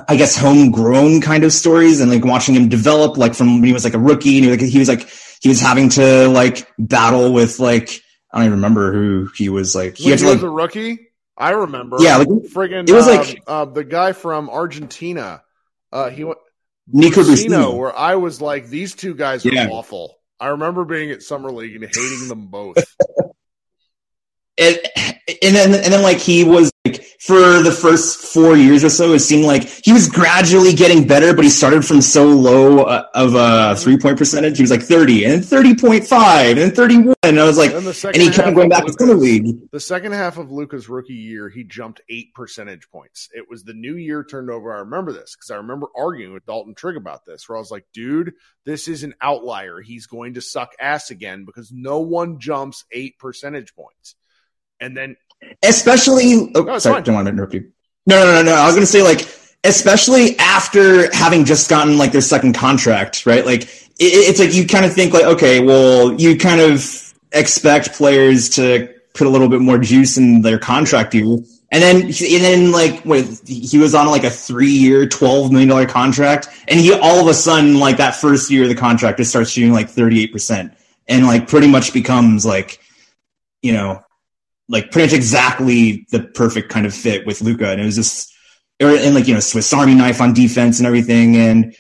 I 0.08 0.16
guess 0.16 0.38
homegrown 0.38 1.22
kind 1.22 1.44
of 1.44 1.54
stories, 1.54 2.00
and 2.02 2.10
like 2.10 2.26
watching 2.26 2.56
him 2.56 2.70
develop 2.70 3.18
like 3.18 3.36
from 3.36 3.56
when 3.56 3.64
he 3.64 3.74
was 3.74 3.84
like 3.84 3.94
a 3.94 4.00
rookie, 4.00 4.38
and 4.38 4.46
he, 4.46 4.52
like 4.52 4.62
he 4.62 4.80
was 4.80 4.88
like 4.88 5.08
he 5.42 5.50
was 5.50 5.60
having 5.60 5.90
to 5.90 6.28
like 6.30 6.68
battle 6.80 7.34
with 7.34 7.60
like 7.60 8.02
I 8.32 8.38
don't 8.38 8.48
even 8.48 8.58
remember 8.58 8.94
who 8.94 9.30
he 9.36 9.50
was 9.50 9.76
like 9.76 9.98
he 9.98 10.06
When 10.06 10.12
had 10.12 10.20
he 10.20 10.26
to 10.26 10.32
was 10.32 10.44
like 10.44 10.44
a 10.44 10.50
rookie, 10.50 11.11
I 11.42 11.50
remember. 11.52 11.98
yeah 12.00 12.18
like 12.18 12.28
friggin' 12.28 12.88
It 12.88 12.94
was 12.94 13.08
um, 13.08 13.18
like- 13.18 13.44
uh, 13.48 13.66
the 13.66 13.84
guy 13.84 14.14
from 14.14 14.50
Argentina. 14.50 15.44
Uh, 15.92 16.10
he 16.10 16.24
went 16.24 16.38
Nico 16.88 17.22
Brussino. 17.24 17.78
where 17.78 17.96
I 17.98 18.16
was 18.16 18.40
like, 18.42 18.68
these 18.68 18.96
two 18.96 19.14
guys 19.16 19.46
are 19.46 19.50
Yeah. 19.54 19.68
awful. 19.70 20.18
I 20.40 20.48
remember 20.50 20.86
being 20.86 21.12
at 21.12 21.22
summer 21.22 21.52
league 21.52 21.76
and 21.76 21.84
hating 21.86 22.28
them 22.28 22.48
both. 22.48 22.78
and, 24.62 24.80
and 25.42 25.56
then 25.56 25.74
and 25.74 25.94
then 25.94 26.04
like 26.04 26.18
he 26.18 26.44
was 26.44 26.72
like 26.86 27.04
for 27.22 27.62
the 27.62 27.72
first 27.72 28.34
four 28.34 28.58
years 28.58 28.84
or 28.84 28.90
so, 28.90 29.14
it 29.14 29.20
seemed 29.20 29.46
like 29.46 29.64
he 29.64 29.94
was 29.94 30.10
gradually 30.10 30.74
getting 30.74 31.06
better, 31.06 31.36
but 31.36 31.44
he 31.44 31.52
started 31.52 31.86
from 31.86 32.02
so 32.02 32.26
low 32.26 32.80
uh, 32.80 33.06
of 33.14 33.36
a 33.36 33.76
three 33.76 33.98
point 33.98 34.18
percentage. 34.18 34.58
He 34.58 34.64
was 34.64 34.72
like 34.72 34.82
thirty, 34.82 35.24
and 35.26 35.46
thirty 35.46 35.76
point 35.76 36.06
five, 36.08 36.58
and 36.58 36.76
thirty 36.76 36.98
one. 36.98 37.16
And 37.24 37.40
I 37.40 37.46
was 37.46 37.58
like, 37.58 37.74
And 37.74 37.86
the 37.86 38.12
and 38.12 38.22
he 38.22 38.32
kept 38.32 38.56
going 38.56 38.70
back 38.70 38.86
to 38.86 38.94
summer 38.94 39.14
league. 39.14 39.70
The 39.72 39.80
second 39.80 40.14
half 40.14 40.38
of 40.38 40.52
Luka's 40.52 40.90
rookie 40.90 41.14
year, 41.14 41.48
he 41.48 41.64
jumped 41.64 42.02
eight 42.10 42.34
percentage 42.34 42.90
points. 42.90 43.30
It 43.34 43.48
was 43.48 43.64
the 43.64 43.74
new 43.76 43.96
year 43.96 44.24
turned 44.24 44.50
over. 44.50 44.76
I 44.76 44.80
remember 44.80 45.14
this 45.14 45.36
because 45.36 45.52
I 45.52 45.58
remember 45.58 45.88
arguing 45.96 46.34
with 46.34 46.46
Dalton 46.48 46.74
Trigg 46.74 46.98
about 46.98 47.26
this, 47.26 47.48
where 47.48 47.58
I 47.58 47.60
was 47.60 47.72
like, 47.72 47.86
dude, 47.94 48.34
this 48.66 48.88
is 48.88 49.04
an 49.04 49.14
outlier. 49.22 49.80
He's 49.80 50.08
going 50.08 50.34
to 50.34 50.42
suck 50.42 50.72
ass 50.80 51.12
again 51.12 51.46
because 51.46 51.72
no 51.72 52.00
one 52.00 52.40
jumps 52.40 52.84
eight 52.92 53.20
percentage 53.20 53.76
points. 53.76 54.16
And 54.82 54.98
then 54.98 55.16
especially 55.64 56.52
oh, 56.56 56.64
No, 56.64 56.80
sorry, 56.80 56.96
fine. 56.96 57.04
don't 57.04 57.16
want 57.16 57.28
to 57.28 57.34
interrupt 57.34 57.54
you. 57.54 57.72
No, 58.08 58.24
no, 58.26 58.34
no, 58.34 58.44
no. 58.44 58.56
I 58.56 58.66
was 58.66 58.76
going 58.76 58.86
to 58.86 58.92
say 58.92 59.04
like, 59.04 59.28
especially 59.64 60.38
after 60.40 61.14
having 61.16 61.46
just 61.46 61.70
gotten 61.70 61.98
like 61.98 62.12
their 62.12 62.22
second 62.22 62.54
contract, 62.54 63.26
right? 63.26 63.46
Like, 63.46 63.64
it, 63.64 63.70
it's 64.00 64.40
like 64.40 64.54
you 64.54 64.68
kind 64.68 64.86
of 64.86 64.94
think 64.94 65.14
like, 65.14 65.26
okay, 65.26 65.64
well, 65.64 66.20
you 66.20 66.36
kind 66.38 66.60
of 66.60 67.14
expect 67.32 67.94
players 67.94 68.50
to 68.50 68.94
put 69.14 69.28
a 69.28 69.30
little 69.30 69.50
bit 69.50 69.62
more 69.62 69.78
juice 69.78 70.18
in 70.18 70.42
their 70.42 70.58
contract 70.58 71.14
year. 71.14 71.38
And 71.74 71.82
then, 71.82 72.02
and 72.02 72.14
then 72.44 72.72
like, 72.74 73.06
wait, 73.06 73.48
he 73.48 73.78
was 73.78 73.96
on 73.96 74.08
like 74.08 74.26
a 74.26 74.30
three-year, 74.30 75.08
twelve 75.08 75.52
million 75.52 75.70
dollar 75.70 75.86
contract, 75.86 76.50
and 76.68 76.78
he 76.78 76.92
all 76.92 77.22
of 77.22 77.28
a 77.28 77.34
sudden, 77.34 77.80
like 77.80 77.96
that 77.96 78.16
first 78.16 78.52
year 78.52 78.64
of 78.64 78.70
the 78.70 78.76
contract, 78.76 79.20
just 79.20 79.30
starts 79.30 79.52
shooting 79.52 79.72
like 79.72 79.90
thirty-eight 79.90 80.34
percent, 80.34 80.74
and 81.08 81.26
like 81.26 81.48
pretty 81.48 81.70
much 81.70 81.94
becomes 81.94 82.46
like, 82.46 82.80
you 83.62 83.72
know, 83.72 84.04
like 84.72 84.90
pretty 84.90 85.08
much 85.08 85.14
exactly 85.14 86.08
the 86.12 86.22
perfect 86.22 86.70
kind 86.70 86.86
of 86.86 86.94
fit 86.94 87.28
with 87.28 87.42
Luka. 87.42 87.70
And 87.70 87.82
it 87.82 87.86
was 87.86 87.98
just, 87.98 88.34
or, 88.82 88.90
and 88.90 89.14
like, 89.14 89.28
you 89.28 89.34
know, 89.34 89.40
Swiss 89.42 89.74
Army 89.74 89.94
knife 89.94 90.22
on 90.22 90.34
defense 90.34 90.80
and 90.80 90.88
everything. 90.88 91.36
And 91.36 91.76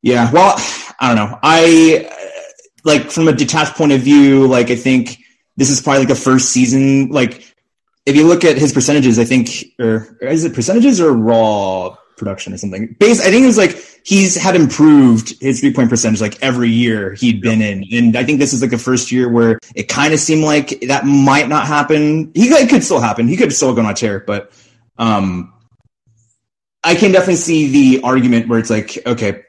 yeah, 0.00 0.32
well, 0.32 0.54
I 0.98 1.14
don't 1.14 1.16
know. 1.16 1.38
I, 1.42 2.10
like, 2.84 3.10
from 3.10 3.28
a 3.28 3.32
detached 3.32 3.76
point 3.76 3.92
of 3.92 4.00
view, 4.00 4.48
like, 4.48 4.70
I 4.70 4.76
think 4.76 5.18
this 5.56 5.70
is 5.70 5.80
probably 5.80 6.00
like 6.00 6.10
a 6.10 6.16
first 6.16 6.48
season. 6.48 7.10
Like, 7.10 7.54
if 8.06 8.16
you 8.16 8.26
look 8.26 8.44
at 8.44 8.58
his 8.58 8.72
percentages, 8.72 9.18
I 9.18 9.24
think, 9.24 9.50
or 9.78 10.16
is 10.22 10.44
it 10.44 10.54
percentages 10.54 11.00
or 11.00 11.12
raw 11.12 11.94
production 12.16 12.52
or 12.52 12.58
something? 12.58 12.96
Base, 12.98 13.20
I 13.20 13.30
think 13.30 13.44
it 13.44 13.46
was 13.46 13.58
like 13.58 13.76
he's 14.04 14.36
had 14.36 14.56
improved 14.56 15.40
his 15.40 15.60
three 15.60 15.72
point 15.72 15.90
percentage 15.90 16.20
like 16.20 16.42
every 16.42 16.70
year 16.70 17.14
he'd 17.14 17.40
been 17.40 17.62
in, 17.62 17.84
and 17.92 18.16
I 18.16 18.24
think 18.24 18.38
this 18.38 18.52
is 18.52 18.60
like 18.60 18.70
the 18.70 18.78
first 18.78 19.12
year 19.12 19.28
where 19.28 19.58
it 19.74 19.88
kind 19.88 20.12
of 20.12 20.20
seemed 20.20 20.44
like 20.44 20.80
that 20.88 21.06
might 21.06 21.48
not 21.48 21.66
happen. 21.66 22.32
He 22.34 22.48
it 22.48 22.68
could 22.68 22.84
still 22.84 23.00
happen. 23.00 23.28
He 23.28 23.36
could 23.36 23.52
still 23.52 23.74
go 23.74 23.82
on 23.82 23.90
a 23.90 23.94
tear, 23.94 24.20
but 24.20 24.52
um, 24.98 25.52
I 26.84 26.94
can 26.94 27.12
definitely 27.12 27.36
see 27.36 27.68
the 27.68 28.04
argument 28.04 28.48
where 28.48 28.58
it's 28.58 28.70
like, 28.70 28.98
okay, 29.06 29.42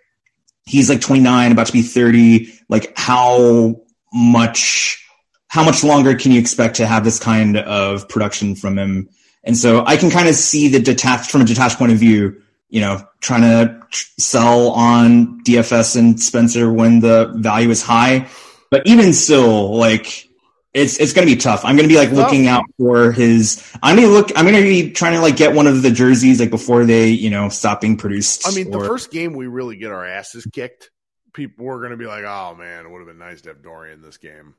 he's 0.66 0.90
like 0.90 1.02
29, 1.02 1.52
about 1.52 1.68
to 1.68 1.74
be 1.74 1.82
30. 1.82 2.54
Like, 2.70 2.94
how 2.98 3.82
much? 4.14 5.00
How 5.48 5.64
much 5.64 5.84
longer 5.84 6.16
can 6.16 6.32
you 6.32 6.40
expect 6.40 6.78
to 6.78 6.88
have 6.88 7.04
this 7.04 7.20
kind 7.20 7.58
of 7.58 8.10
production 8.10 8.56
from 8.56 8.76
him? 8.76 9.08
And 9.44 9.56
so 9.56 9.86
I 9.86 9.98
can 9.98 10.10
kind 10.10 10.28
of 10.28 10.34
see 10.34 10.68
the 10.68 10.80
detached 10.80 11.30
from 11.30 11.42
a 11.42 11.46
detached 11.46 11.78
point 11.78 11.92
of 11.92 12.00
view, 12.00 12.42
you 12.70 12.82
know, 12.82 13.08
trying 13.22 13.42
to 13.42 13.83
sell 14.20 14.72
on 14.72 15.44
DFS 15.44 15.96
and 15.98 16.20
Spencer 16.20 16.72
when 16.72 17.00
the 17.00 17.34
value 17.36 17.70
is 17.70 17.82
high. 17.82 18.30
But 18.70 18.88
even 18.88 19.14
still, 19.14 19.76
like 19.76 20.28
it's 20.74 21.00
it's 21.00 21.14
gonna 21.14 21.28
be 21.28 21.36
tough. 21.36 21.64
I'm 21.64 21.76
gonna 21.76 21.88
be 21.88 21.98
like 21.98 22.12
looking 22.12 22.48
out 22.48 22.64
for 22.78 23.12
his. 23.12 23.64
I'm 23.84 23.96
gonna 23.96 24.08
look. 24.08 24.32
I'm 24.36 24.46
gonna 24.46 24.62
be 24.62 24.92
trying 24.92 25.14
to 25.14 25.22
like 25.22 25.36
get 25.36 25.54
one 25.54 25.68
of 25.68 25.82
the 25.82 25.92
jerseys 25.92 26.40
like 26.40 26.50
before 26.50 26.86
they 26.86 27.10
you 27.10 27.30
know 27.30 27.50
stop 27.50 27.82
being 27.82 27.98
produced. 27.98 28.48
I 28.48 28.52
mean, 28.52 28.72
the 28.72 28.80
first 28.80 29.12
game 29.12 29.34
we 29.34 29.48
really 29.48 29.78
get 29.78 29.92
our 29.92 30.06
asses 30.06 30.48
kicked 30.52 30.90
people 31.34 31.66
were 31.66 31.80
going 31.80 31.92
to 31.92 31.98
be 31.98 32.06
like, 32.06 32.24
"Oh 32.24 32.56
man, 32.56 32.86
it 32.86 32.90
would 32.90 33.00
have 33.00 33.08
been 33.08 33.18
nice 33.18 33.42
to 33.42 33.50
have 33.50 33.62
Dorian 33.62 34.00
in 34.00 34.02
this 34.02 34.18
game." 34.18 34.54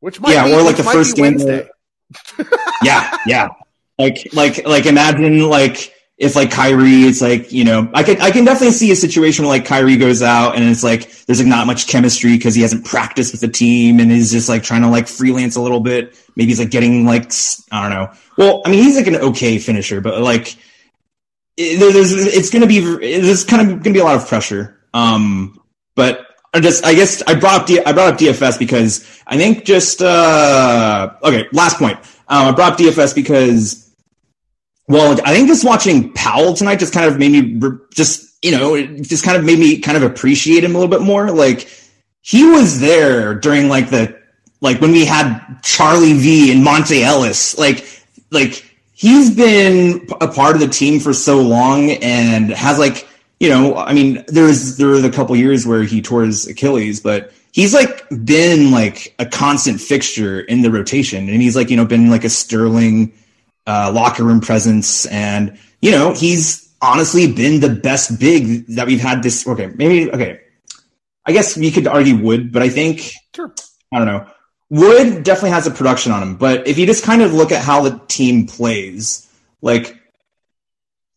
Which 0.00 0.20
might 0.20 0.32
Yeah, 0.32 0.44
be, 0.44 0.52
or 0.52 0.62
like 0.62 0.76
the 0.76 0.84
first 0.84 1.16
game 1.16 1.38
yeah, 2.82 3.16
yeah. 3.26 3.48
Like, 3.98 4.28
like, 4.32 4.66
like, 4.66 4.86
imagine 4.86 5.48
like 5.48 5.92
if 6.16 6.36
like 6.36 6.50
Kyrie, 6.50 7.02
it's 7.02 7.20
like 7.20 7.52
you 7.52 7.64
know, 7.64 7.90
I 7.92 8.02
can 8.02 8.20
I 8.20 8.30
can 8.30 8.44
definitely 8.44 8.72
see 8.72 8.90
a 8.92 8.96
situation 8.96 9.44
where 9.44 9.56
like 9.56 9.66
Kyrie 9.66 9.96
goes 9.96 10.22
out 10.22 10.54
and 10.54 10.64
it's 10.64 10.84
like 10.84 11.10
there's 11.26 11.40
like 11.40 11.48
not 11.48 11.66
much 11.66 11.88
chemistry 11.88 12.36
because 12.36 12.54
he 12.54 12.62
hasn't 12.62 12.84
practiced 12.84 13.32
with 13.32 13.40
the 13.40 13.48
team 13.48 13.98
and 13.98 14.10
he's 14.10 14.30
just 14.30 14.48
like 14.48 14.62
trying 14.62 14.82
to 14.82 14.88
like 14.88 15.08
freelance 15.08 15.56
a 15.56 15.60
little 15.60 15.80
bit. 15.80 16.16
Maybe 16.36 16.50
he's 16.50 16.60
like 16.60 16.70
getting 16.70 17.04
like 17.04 17.32
I 17.72 17.82
don't 17.82 17.90
know. 17.90 18.12
Well, 18.38 18.62
I 18.64 18.70
mean, 18.70 18.82
he's 18.82 18.96
like 18.96 19.08
an 19.08 19.16
okay 19.16 19.58
finisher, 19.58 20.00
but 20.00 20.20
like 20.20 20.56
there's 21.56 22.12
it's 22.12 22.50
gonna 22.50 22.66
be 22.66 22.78
there's 22.80 23.44
kind 23.44 23.70
of 23.70 23.82
gonna 23.82 23.94
be 23.94 24.00
a 24.00 24.04
lot 24.04 24.16
of 24.16 24.28
pressure. 24.28 24.80
Um, 24.92 25.60
but 25.96 26.26
I 26.52 26.60
just 26.60 26.84
I 26.86 26.94
guess 26.94 27.22
I 27.26 27.34
brought 27.34 27.62
up 27.62 27.66
D, 27.66 27.80
I 27.84 27.92
brought 27.92 28.12
up 28.12 28.20
DFS 28.20 28.56
because 28.58 29.20
I 29.26 29.36
think 29.36 29.64
just 29.64 30.00
uh 30.00 31.12
okay 31.24 31.46
last 31.52 31.78
point. 31.78 31.98
Um, 32.28 32.46
I 32.46 32.52
brought 32.52 32.72
up 32.72 32.78
DFS 32.78 33.14
because 33.14 33.83
well 34.88 35.20
I 35.24 35.34
think 35.34 35.48
just 35.48 35.64
watching 35.64 36.12
Powell 36.12 36.54
tonight 36.54 36.78
just 36.78 36.92
kind 36.92 37.06
of 37.10 37.18
made 37.18 37.32
me 37.32 37.78
just 37.92 38.38
you 38.42 38.50
know 38.50 38.74
it 38.74 39.02
just 39.02 39.24
kind 39.24 39.36
of 39.36 39.44
made 39.44 39.58
me 39.58 39.78
kind 39.78 39.96
of 39.96 40.02
appreciate 40.02 40.64
him 40.64 40.74
a 40.74 40.78
little 40.78 40.90
bit 40.90 41.02
more. 41.02 41.30
Like 41.30 41.68
he 42.20 42.44
was 42.44 42.80
there 42.80 43.34
during 43.34 43.68
like 43.68 43.90
the 43.90 44.18
like 44.60 44.80
when 44.80 44.92
we 44.92 45.04
had 45.04 45.60
Charlie 45.62 46.14
V 46.14 46.52
and 46.52 46.66
Monta 46.66 47.02
Ellis 47.02 47.56
like 47.58 47.86
like 48.30 48.64
he's 48.94 49.34
been 49.34 50.06
a 50.20 50.28
part 50.28 50.54
of 50.54 50.60
the 50.60 50.68
team 50.68 51.00
for 51.00 51.12
so 51.12 51.40
long 51.40 51.90
and 51.90 52.50
has 52.50 52.78
like 52.78 53.06
you 53.40 53.48
know 53.48 53.76
i 53.76 53.92
mean 53.92 54.24
there's 54.28 54.76
there 54.76 54.88
were 54.88 55.00
the 55.00 55.10
couple 55.10 55.36
years 55.36 55.66
where 55.66 55.82
he 55.82 56.00
tore 56.00 56.22
his 56.22 56.46
achilles 56.46 57.00
but 57.00 57.32
he's 57.52 57.74
like 57.74 58.06
been 58.24 58.70
like 58.70 59.14
a 59.18 59.26
constant 59.26 59.80
fixture 59.80 60.40
in 60.40 60.62
the 60.62 60.70
rotation 60.70 61.28
and 61.28 61.42
he's 61.42 61.56
like 61.56 61.70
you 61.70 61.76
know 61.76 61.84
been 61.84 62.08
like 62.08 62.24
a 62.24 62.30
sterling 62.30 63.12
uh, 63.66 63.90
locker 63.94 64.22
room 64.24 64.40
presence 64.40 65.06
and 65.06 65.58
you 65.80 65.90
know 65.90 66.12
he's 66.12 66.72
honestly 66.82 67.32
been 67.32 67.60
the 67.60 67.68
best 67.70 68.20
big 68.20 68.66
that 68.66 68.86
we've 68.86 69.00
had 69.00 69.22
this 69.22 69.46
okay 69.48 69.66
maybe 69.74 70.10
okay 70.12 70.40
i 71.24 71.32
guess 71.32 71.56
we 71.56 71.70
could 71.70 71.86
argue 71.86 72.16
wood 72.16 72.52
but 72.52 72.62
i 72.62 72.68
think 72.68 73.12
Sure. 73.34 73.54
i 73.92 73.98
don't 73.98 74.06
know 74.06 74.26
Wood 74.70 75.22
definitely 75.22 75.50
has 75.50 75.66
a 75.66 75.70
production 75.70 76.10
on 76.10 76.22
him, 76.22 76.36
but 76.36 76.66
if 76.66 76.78
you 76.78 76.86
just 76.86 77.04
kind 77.04 77.22
of 77.22 77.32
look 77.34 77.52
at 77.52 77.62
how 77.62 77.82
the 77.82 78.00
team 78.08 78.46
plays, 78.46 79.30
like 79.60 79.96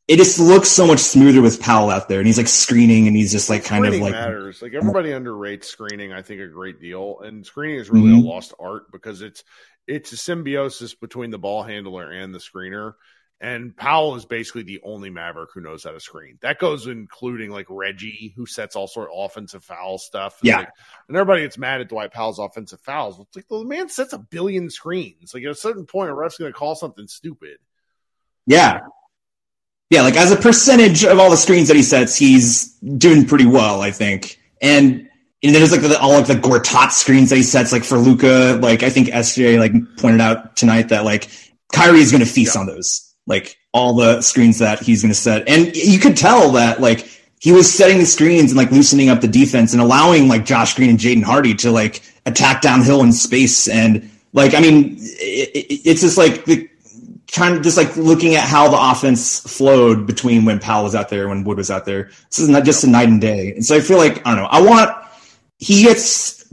it 0.07 0.17
just 0.17 0.37
looks 0.37 0.67
so 0.69 0.85
much 0.85 0.99
smoother 0.99 1.41
with 1.41 1.59
Powell 1.61 1.89
out 1.89 2.07
there, 2.07 2.19
and 2.19 2.27
he's 2.27 2.37
like 2.37 2.49
screening, 2.49 3.07
and 3.07 3.15
he's 3.15 3.31
just 3.31 3.49
like 3.49 3.63
kind 3.63 3.83
screening 3.85 4.01
of 4.01 4.05
like 4.05 4.21
matters. 4.21 4.61
Like 4.61 4.73
everybody 4.73 5.09
underrates 5.09 5.63
screening, 5.63 6.11
I 6.13 6.21
think 6.21 6.41
a 6.41 6.47
great 6.47 6.79
deal, 6.81 7.21
and 7.21 7.45
screening 7.45 7.79
is 7.79 7.89
really 7.89 8.09
Mhm. 8.09 8.23
a 8.23 8.27
lost 8.27 8.53
art 8.59 8.91
because 8.91 9.21
it's 9.21 9.43
it's 9.88 10.11
a 10.11 10.17
symbiosis 10.17 10.93
between 10.93 11.31
the 11.31 11.38
ball 11.39 11.63
handler 11.63 12.11
and 12.11 12.33
the 12.33 12.39
screener. 12.39 12.93
And 13.39 13.77
Powell 13.77 14.15
is 14.15 14.25
basically 14.25 14.63
the 14.63 14.81
only 14.83 15.11
Maverick 15.11 15.51
who 15.53 15.61
knows 15.61 15.83
how 15.83 15.91
to 15.91 15.99
screen. 15.99 16.39
That 16.41 16.57
goes 16.57 16.88
including 16.88 17.51
like 17.51 17.67
Reggie, 17.69 18.33
who 18.35 18.47
sets 18.47 18.75
all 18.75 18.88
sort 18.88 19.09
of 19.11 19.15
offensive 19.15 19.63
foul 19.63 19.99
stuff. 19.99 20.39
Yeah. 20.41 20.57
like- 20.57 20.69
and 21.07 21.15
everybody 21.15 21.43
gets 21.43 21.57
mad 21.57 21.79
at 21.79 21.89
Dwight 21.89 22.11
Powell's 22.11 22.39
offensive 22.39 22.81
fouls. 22.81 23.19
It's 23.19 23.35
like 23.35 23.47
the 23.47 23.63
man 23.63 23.89
sets 23.89 24.13
a 24.13 24.17
billion 24.17 24.71
screens. 24.71 25.35
Like 25.35 25.43
at 25.43 25.51
a 25.51 25.55
certain 25.55 25.85
point, 25.85 26.09
a 26.09 26.15
ref's 26.15 26.38
going 26.38 26.51
to 26.51 26.57
call 26.57 26.73
something 26.73 27.07
stupid. 27.07 27.57
yeah, 28.47 28.79
yeah. 29.91 30.01
Like 30.01 30.15
as 30.15 30.31
a 30.31 30.35
percentage 30.38 31.05
of 31.05 31.19
all 31.19 31.29
the 31.29 31.38
screens 31.38 31.67
that 31.67 31.77
he 31.77 31.83
sets, 31.83 32.15
he's 32.17 32.73
doing 32.79 33.27
pretty 33.27 33.45
well, 33.45 33.81
I 33.81 33.91
think. 33.91 34.39
And 34.63 35.09
and 35.47 35.55
then 35.55 35.61
there's 35.61 35.71
like 35.71 35.81
the, 35.81 35.99
all 35.99 36.11
like 36.11 36.27
the 36.27 36.33
Gortat 36.35 36.91
screens 36.91 37.29
that 37.29 37.37
he 37.37 37.43
sets, 37.43 37.71
like 37.71 37.83
for 37.83 37.97
Luka. 37.97 38.59
Like 38.61 38.83
I 38.83 38.89
think 38.89 39.07
SJ 39.07 39.59
like 39.59 39.73
pointed 39.97 40.21
out 40.21 40.55
tonight 40.55 40.89
that 40.89 41.05
like 41.05 41.29
Kyrie 41.73 41.99
is 41.99 42.11
going 42.11 42.23
to 42.23 42.29
feast 42.29 42.55
Yeah. 42.55 42.61
on 42.61 42.67
those, 42.67 43.13
like 43.25 43.57
all 43.73 43.93
the 43.95 44.21
screens 44.21 44.59
that 44.59 44.79
he's 44.81 45.01
going 45.01 45.13
to 45.13 45.19
set, 45.19 45.47
and 45.47 45.75
you 45.75 45.99
could 45.99 46.17
tell 46.17 46.51
that 46.51 46.81
like 46.81 47.07
he 47.39 47.51
was 47.51 47.71
setting 47.71 47.97
the 47.99 48.05
screens 48.05 48.51
and 48.51 48.57
like 48.57 48.71
loosening 48.71 49.09
up 49.09 49.21
the 49.21 49.27
defense 49.27 49.73
and 49.73 49.81
allowing 49.81 50.27
like 50.27 50.43
Josh 50.45 50.75
Green 50.75 50.89
and 50.89 50.99
Jaden 50.99 51.23
Hardy 51.23 51.53
to 51.55 51.71
like 51.71 52.01
attack 52.25 52.61
downhill 52.61 53.01
in 53.03 53.13
space 53.13 53.67
and 53.67 54.09
like 54.33 54.53
I 54.53 54.59
mean 54.59 54.97
it, 54.99 55.49
it, 55.55 55.81
it's 55.85 56.01
just 56.01 56.17
like 56.17 56.45
the 56.45 56.67
kind 57.31 57.55
of 57.55 57.61
just 57.63 57.77
like 57.77 57.95
looking 57.95 58.35
at 58.35 58.43
how 58.47 58.67
the 58.69 58.77
offense 58.91 59.39
flowed 59.39 60.07
between 60.07 60.45
when 60.45 60.59
Powell 60.59 60.83
was 60.83 60.95
out 60.95 61.09
there 61.09 61.21
and 61.21 61.29
when 61.29 61.43
Wood 61.43 61.57
was 61.57 61.69
out 61.69 61.85
there. 61.85 62.05
This 62.29 62.39
is 62.39 62.49
not 62.49 62.63
just 62.63 62.83
a 62.83 62.87
night 62.87 63.07
and 63.09 63.21
day. 63.21 63.53
And 63.53 63.65
so 63.65 63.75
I 63.75 63.81
feel 63.81 63.97
like 63.97 64.25
I 64.25 64.33
don't 64.33 64.43
know. 64.43 64.49
I 64.49 64.61
want 64.61 64.91
he 65.60 65.84
gets 65.84 66.45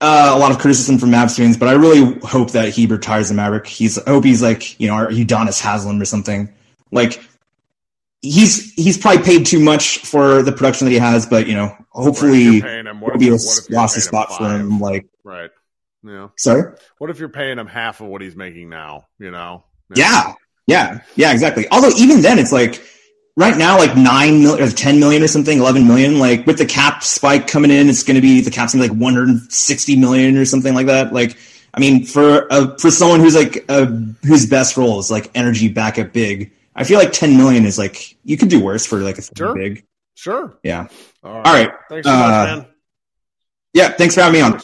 uh, 0.00 0.32
a 0.34 0.38
lot 0.38 0.52
of 0.52 0.58
criticism 0.58 0.98
from 0.98 1.10
Mavs 1.10 1.36
fans, 1.36 1.56
but 1.56 1.68
I 1.68 1.72
really 1.72 2.18
hope 2.20 2.52
that 2.52 2.68
he 2.68 2.86
retires 2.86 3.28
the 3.28 3.34
Maverick. 3.34 3.66
He's 3.66 3.98
I 3.98 4.10
hope 4.10 4.24
he's 4.24 4.42
like 4.42 4.78
you 4.80 4.88
know 4.88 4.94
our 4.94 5.08
Udonis 5.08 5.60
Haslem 5.60 6.00
or 6.00 6.04
something. 6.04 6.52
Like 6.90 7.22
he's 8.22 8.72
he's 8.74 8.98
probably 8.98 9.22
paid 9.22 9.46
too 9.46 9.60
much 9.60 9.98
for 9.98 10.42
the 10.42 10.52
production 10.52 10.86
that 10.86 10.92
he 10.92 10.98
has, 10.98 11.26
but 11.26 11.46
you 11.46 11.54
know 11.54 11.76
hopefully 11.90 12.42
you're 12.42 12.62
paying 12.62 12.86
him, 12.86 13.00
what 13.00 13.14
it'll 13.14 13.22
if, 13.22 13.28
be 13.28 13.28
a 13.28 13.32
what 13.32 13.58
if 13.58 13.70
you're 13.70 13.80
lost 13.80 13.96
a 13.96 14.00
spot 14.00 14.36
for 14.36 14.48
him. 14.48 14.80
Like 14.80 15.06
Right. 15.24 15.50
Yeah. 16.04 16.28
sorry. 16.36 16.74
What 16.98 17.10
if 17.10 17.18
you're 17.18 17.30
paying 17.30 17.58
him 17.58 17.66
half 17.66 18.00
of 18.00 18.08
what 18.08 18.20
he's 18.20 18.36
making 18.36 18.68
now? 18.68 19.06
You 19.18 19.30
know? 19.30 19.64
Yeah, 19.94 20.34
yeah, 20.66 21.00
yeah, 21.16 21.32
exactly. 21.32 21.66
Although 21.70 21.90
even 21.96 22.20
then, 22.20 22.38
it's 22.38 22.52
like 22.52 22.82
right 23.36 23.56
now, 23.56 23.78
like 23.78 23.96
nine 23.96 24.40
million 24.42 24.66
or 24.66 24.70
ten 24.70 25.00
million 25.00 25.22
or 25.22 25.28
something, 25.28 25.58
eleven 25.58 25.86
million. 25.86 26.18
Like 26.18 26.46
with 26.46 26.58
the 26.58 26.66
cap 26.66 27.02
spike 27.02 27.46
coming 27.46 27.70
in, 27.70 27.88
it's 27.88 28.02
going 28.02 28.16
to 28.16 28.20
be 28.22 28.40
the 28.40 28.50
cap's 28.50 28.74
going 28.74 28.82
to 28.82 28.88
be 28.88 28.94
like 28.94 29.02
one 29.02 29.14
hundred 29.14 29.52
sixty 29.52 29.96
million 29.96 30.36
or 30.36 30.44
something 30.44 30.74
like 30.74 30.86
that. 30.86 31.12
Like, 31.12 31.36
I 31.72 31.80
mean, 31.80 32.04
for 32.04 32.52
uh, 32.52 32.76
for 32.78 32.90
someone 32.90 33.20
who's 33.20 33.34
like 33.34 33.64
uh, 33.68 33.86
whose 34.24 34.46
best 34.46 34.76
role 34.76 34.98
is 34.98 35.10
like 35.10 35.30
energy 35.34 35.68
backup 35.68 36.12
big, 36.12 36.52
I 36.76 36.84
feel 36.84 36.98
like 36.98 37.12
ten 37.12 37.36
million 37.36 37.64
is 37.64 37.78
like 37.78 38.16
you 38.24 38.36
could 38.36 38.48
do 38.48 38.62
worse 38.62 38.86
for 38.86 38.98
like 38.98 39.18
a 39.18 39.22
Sure. 39.36 39.54
big. 39.54 39.84
Sure. 40.14 40.56
Yeah. 40.62 40.86
All 41.22 41.34
right. 41.34 41.46
All 41.46 41.54
right. 41.54 41.70
Thanks 41.88 42.06
so 42.06 42.12
Uh, 42.12 42.16
much, 42.18 42.58
man. 42.58 42.66
Yeah. 43.72 43.88
Thanks 43.90 44.14
for 44.14 44.20
having 44.20 44.40
me 44.40 44.46
on. 44.46 44.60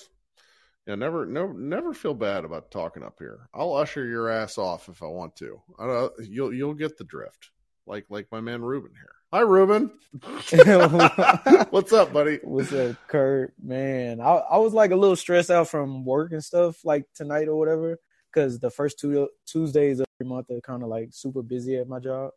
Yeah, 0.86 0.94
never, 0.94 1.26
never, 1.26 1.52
never 1.52 1.92
feel 1.92 2.14
bad 2.14 2.44
about 2.44 2.70
talking 2.70 3.02
up 3.04 3.16
here. 3.18 3.48
I'll 3.54 3.74
usher 3.74 4.04
your 4.04 4.28
ass 4.28 4.58
off 4.58 4.88
if 4.88 5.02
I 5.02 5.06
want 5.06 5.36
to. 5.36 5.60
I 5.78 5.86
don't, 5.86 6.12
you'll, 6.28 6.52
you'll 6.54 6.74
get 6.74 6.96
the 6.98 7.04
drift, 7.04 7.50
like, 7.86 8.06
like 8.08 8.26
my 8.30 8.40
man 8.40 8.62
Ruben 8.62 8.92
here. 8.94 9.12
Hi, 9.32 9.40
Ruben. 9.40 9.92
What's 11.70 11.92
up, 11.92 12.12
buddy? 12.12 12.40
What's 12.42 12.72
up, 12.72 12.96
Kurt? 13.06 13.54
Man, 13.62 14.20
I, 14.20 14.24
I 14.24 14.56
was 14.58 14.72
like 14.72 14.90
a 14.90 14.96
little 14.96 15.14
stressed 15.14 15.52
out 15.52 15.68
from 15.68 16.04
work 16.04 16.32
and 16.32 16.42
stuff 16.42 16.84
like 16.84 17.04
tonight 17.14 17.46
or 17.46 17.56
whatever 17.56 17.98
because 18.32 18.58
the 18.58 18.70
first 18.70 18.98
two 18.98 19.28
Tuesdays 19.46 20.00
of 20.00 20.06
every 20.16 20.28
month 20.28 20.50
are 20.50 20.60
kind 20.60 20.82
of 20.82 20.88
like 20.88 21.10
super 21.12 21.42
busy 21.42 21.76
at 21.76 21.88
my 21.88 22.00
job. 22.00 22.32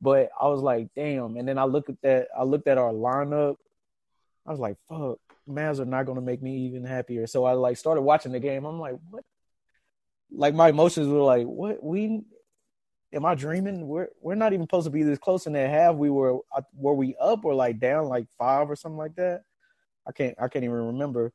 But 0.00 0.30
I 0.40 0.48
was 0.48 0.60
like, 0.60 0.88
damn. 0.96 1.36
And 1.36 1.46
then 1.46 1.58
I 1.58 1.64
looked 1.64 1.90
at 1.90 2.02
that. 2.02 2.28
I 2.36 2.42
looked 2.42 2.66
at 2.66 2.78
our 2.78 2.92
lineup. 2.92 3.54
I 4.44 4.50
was 4.50 4.58
like, 4.58 4.76
fuck, 4.88 5.18
Mavs 5.48 5.78
are 5.78 5.84
not 5.84 6.06
gonna 6.06 6.20
make 6.20 6.42
me 6.42 6.66
even 6.66 6.84
happier. 6.84 7.28
So 7.28 7.44
I 7.44 7.52
like 7.52 7.76
started 7.76 8.02
watching 8.02 8.32
the 8.32 8.40
game. 8.40 8.64
I'm 8.64 8.80
like, 8.80 8.96
what? 9.10 9.22
Like 10.32 10.54
my 10.54 10.70
emotions 10.70 11.06
were 11.06 11.22
like, 11.22 11.46
what? 11.46 11.82
We 11.84 12.22
am 13.12 13.24
I 13.24 13.34
dreaming? 13.34 13.86
We're 13.86 14.08
we're 14.20 14.34
not 14.34 14.52
even 14.52 14.64
supposed 14.64 14.86
to 14.86 14.90
be 14.90 15.02
this 15.02 15.18
close 15.18 15.46
in 15.46 15.52
that 15.52 15.70
half. 15.70 15.96
We 15.96 16.10
were 16.10 16.38
uh, 16.54 16.62
were 16.74 16.94
we 16.94 17.14
up 17.20 17.44
or 17.44 17.54
like 17.54 17.78
down 17.78 18.06
like 18.06 18.26
five 18.38 18.70
or 18.70 18.76
something 18.76 18.98
like 18.98 19.16
that? 19.16 19.42
I 20.06 20.12
can't 20.12 20.34
I 20.40 20.48
can't 20.48 20.64
even 20.64 20.86
remember. 20.86 21.32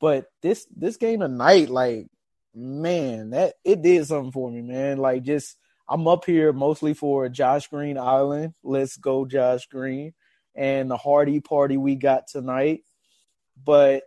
But 0.00 0.26
this 0.42 0.66
this 0.76 0.96
game 0.96 1.20
tonight, 1.20 1.68
like 1.70 2.08
man, 2.54 3.30
that 3.30 3.54
it 3.64 3.82
did 3.82 4.06
something 4.06 4.32
for 4.32 4.50
me, 4.50 4.62
man. 4.62 4.98
Like 4.98 5.22
just 5.22 5.56
I'm 5.88 6.08
up 6.08 6.24
here 6.24 6.52
mostly 6.52 6.94
for 6.94 7.28
Josh 7.28 7.68
Green 7.68 7.98
Island. 7.98 8.54
Let's 8.62 8.96
go, 8.96 9.26
Josh 9.26 9.66
Green, 9.66 10.14
and 10.54 10.90
the 10.90 10.96
Hardy 10.96 11.40
party 11.40 11.76
we 11.76 11.94
got 11.94 12.26
tonight. 12.26 12.82
But 13.62 14.02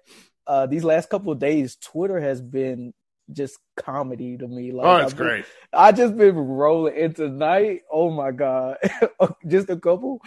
uh 0.45 0.65
these 0.67 0.83
last 0.83 1.09
couple 1.09 1.31
of 1.31 1.39
days, 1.39 1.77
Twitter 1.77 2.19
has 2.19 2.41
been 2.41 2.93
just 3.31 3.57
comedy 3.75 4.37
to 4.37 4.47
me. 4.47 4.71
Like 4.71 4.85
Oh, 4.85 4.97
it's 4.97 5.13
great. 5.13 5.45
I 5.73 5.91
just 5.91 6.17
been 6.17 6.35
rolling 6.35 6.95
in 6.95 7.13
tonight. 7.13 7.81
Oh 7.91 8.09
my 8.09 8.31
god, 8.31 8.77
just 9.47 9.69
a 9.69 9.77
couple. 9.77 10.21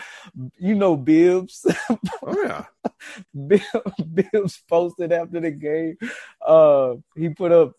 You 0.58 0.74
know, 0.74 0.96
Bibbs. 0.96 1.66
Oh 2.22 2.42
yeah. 2.42 2.64
Bibbs 4.14 4.62
posted 4.68 5.12
after 5.12 5.40
the 5.40 5.50
game. 5.50 5.96
Uh, 6.44 6.94
he 7.16 7.30
put 7.30 7.52
up. 7.52 7.72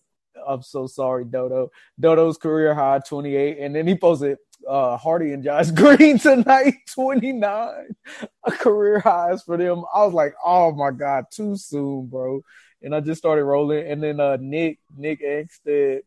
I'm 0.48 0.62
so 0.64 0.88
sorry, 0.88 1.26
Dodo. 1.26 1.72
Dodo's 2.00 2.38
career 2.38 2.74
high 2.74 3.00
28, 3.00 3.60
and 3.60 3.76
then 3.76 3.86
he 3.86 3.96
posted 3.96 4.38
uh, 4.68 4.98
Hardy 4.98 5.34
and 5.34 5.44
Josh 5.44 5.72
Green 5.72 6.18
tonight 6.18 6.76
29. 6.94 7.96
A 8.44 8.52
career 8.52 9.00
highs 9.00 9.44
for 9.44 9.58
them. 9.58 9.84
I 9.94 10.04
was 10.04 10.14
like, 10.14 10.34
oh 10.44 10.72
my 10.74 10.92
god, 10.92 11.26
too 11.32 11.56
soon, 11.58 12.08
bro. 12.08 12.42
And 12.82 12.96
I 12.96 13.00
just 13.00 13.20
started 13.20 13.44
rolling, 13.46 13.88
and 13.88 14.02
then 14.02 14.20
uh, 14.20 14.38
Nick 14.40 14.80
Nick 14.96 15.22
Ekstead 15.22 16.02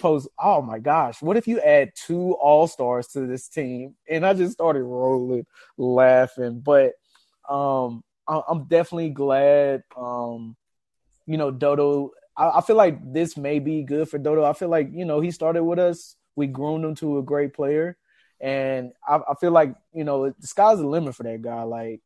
post, 0.00 0.28
oh 0.38 0.62
my 0.62 0.78
gosh, 0.78 1.22
what 1.22 1.36
if 1.36 1.46
you 1.48 1.60
add 1.60 1.92
two 1.94 2.32
all 2.34 2.66
stars 2.66 3.08
to 3.08 3.26
this 3.26 3.48
team? 3.48 3.94
And 4.08 4.24
I 4.26 4.34
just 4.34 4.52
started 4.52 4.82
rolling, 4.82 5.46
laughing. 5.76 6.60
But 6.60 6.92
um, 7.48 8.02
I- 8.28 8.42
I'm 8.48 8.64
definitely 8.64 9.10
glad. 9.10 9.82
Um, 9.96 10.56
you 11.26 11.36
know, 11.36 11.50
Dodo. 11.50 12.10
I, 12.36 12.58
I 12.58 12.60
feel 12.62 12.76
like 12.76 12.98
this 13.12 13.36
may 13.36 13.58
be 13.58 13.82
good 13.82 14.08
for 14.08 14.18
Dodo. 14.18 14.44
I 14.44 14.52
feel 14.52 14.68
like 14.68 14.90
you 14.92 15.04
know 15.04 15.20
he 15.20 15.30
started 15.30 15.64
with 15.64 15.78
us. 15.78 16.16
We 16.36 16.46
groomed 16.46 16.84
him 16.84 16.94
to 16.96 17.18
a 17.18 17.22
great 17.22 17.54
player, 17.54 17.96
and 18.40 18.92
I, 19.06 19.16
I 19.16 19.34
feel 19.40 19.50
like 19.52 19.74
you 19.92 20.04
know 20.04 20.30
the 20.30 20.46
sky's 20.46 20.78
the 20.78 20.86
limit 20.86 21.14
for 21.14 21.24
that 21.24 21.42
guy. 21.42 21.62
Like 21.62 22.00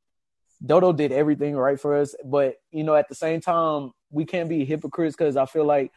Dodo 0.65 0.93
did 0.93 1.13
everything 1.13 1.57
right 1.57 1.79
for 1.79 1.97
us, 1.97 2.15
but 2.25 2.57
you 2.71 2.85
know 2.85 2.95
at 2.95 3.09
the 3.09 3.15
same 3.15 3.41
time 3.41 3.91
we 4.11 4.25
can't 4.25 4.49
be 4.49 4.65
hypocrites 4.65 5.17
because 5.17 5.37
I 5.37 5.47
feel 5.47 5.65
like 5.65 5.93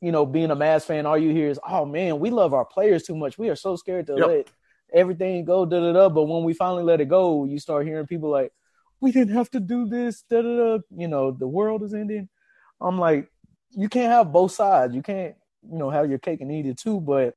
you 0.00 0.12
know 0.12 0.24
being 0.24 0.50
a 0.50 0.56
Mavs 0.56 0.84
fan, 0.84 1.06
all 1.06 1.18
you 1.18 1.30
hear 1.30 1.48
is, 1.48 1.60
"Oh 1.68 1.84
man, 1.84 2.20
we 2.20 2.30
love 2.30 2.54
our 2.54 2.64
players 2.64 3.02
too 3.02 3.16
much. 3.16 3.38
We 3.38 3.48
are 3.50 3.56
so 3.56 3.76
scared 3.76 4.06
to 4.06 4.16
Yep. 4.16 4.28
let 4.28 4.46
everything 4.92 5.44
go." 5.44 5.66
Da 5.66 5.80
da 5.80 5.92
da. 5.92 6.08
But 6.08 6.24
when 6.24 6.44
we 6.44 6.54
finally 6.54 6.84
let 6.84 7.00
it 7.00 7.08
go, 7.08 7.44
you 7.44 7.58
start 7.58 7.86
hearing 7.86 8.06
people 8.06 8.30
like, 8.30 8.52
"We 9.00 9.12
didn't 9.12 9.34
have 9.34 9.50
to 9.50 9.60
do 9.60 9.86
this." 9.86 10.22
Da 10.30 10.42
da 10.42 10.56
da. 10.56 10.78
You 10.96 11.08
know 11.08 11.30
the 11.32 11.48
world 11.48 11.82
is 11.82 11.92
ending. 11.94 12.28
I'm 12.80 12.98
like, 12.98 13.30
you 13.70 13.88
can't 13.88 14.10
have 14.10 14.32
both 14.32 14.52
sides. 14.52 14.94
You 14.94 15.02
can't 15.02 15.34
you 15.68 15.76
know 15.76 15.90
have 15.90 16.08
your 16.08 16.18
cake 16.18 16.40
and 16.40 16.50
eat 16.50 16.66
it 16.66 16.78
too. 16.78 17.00
But 17.00 17.34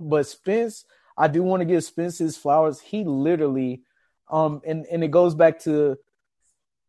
but 0.00 0.26
Spence, 0.26 0.84
I 1.16 1.28
do 1.28 1.44
want 1.44 1.60
to 1.60 1.64
give 1.64 1.84
Spence 1.84 2.18
his 2.18 2.36
flowers. 2.36 2.80
He 2.80 3.04
literally, 3.04 3.83
um, 4.30 4.62
and 4.66 4.86
and 4.86 5.04
it 5.04 5.10
goes 5.10 5.34
back 5.34 5.60
to, 5.60 5.96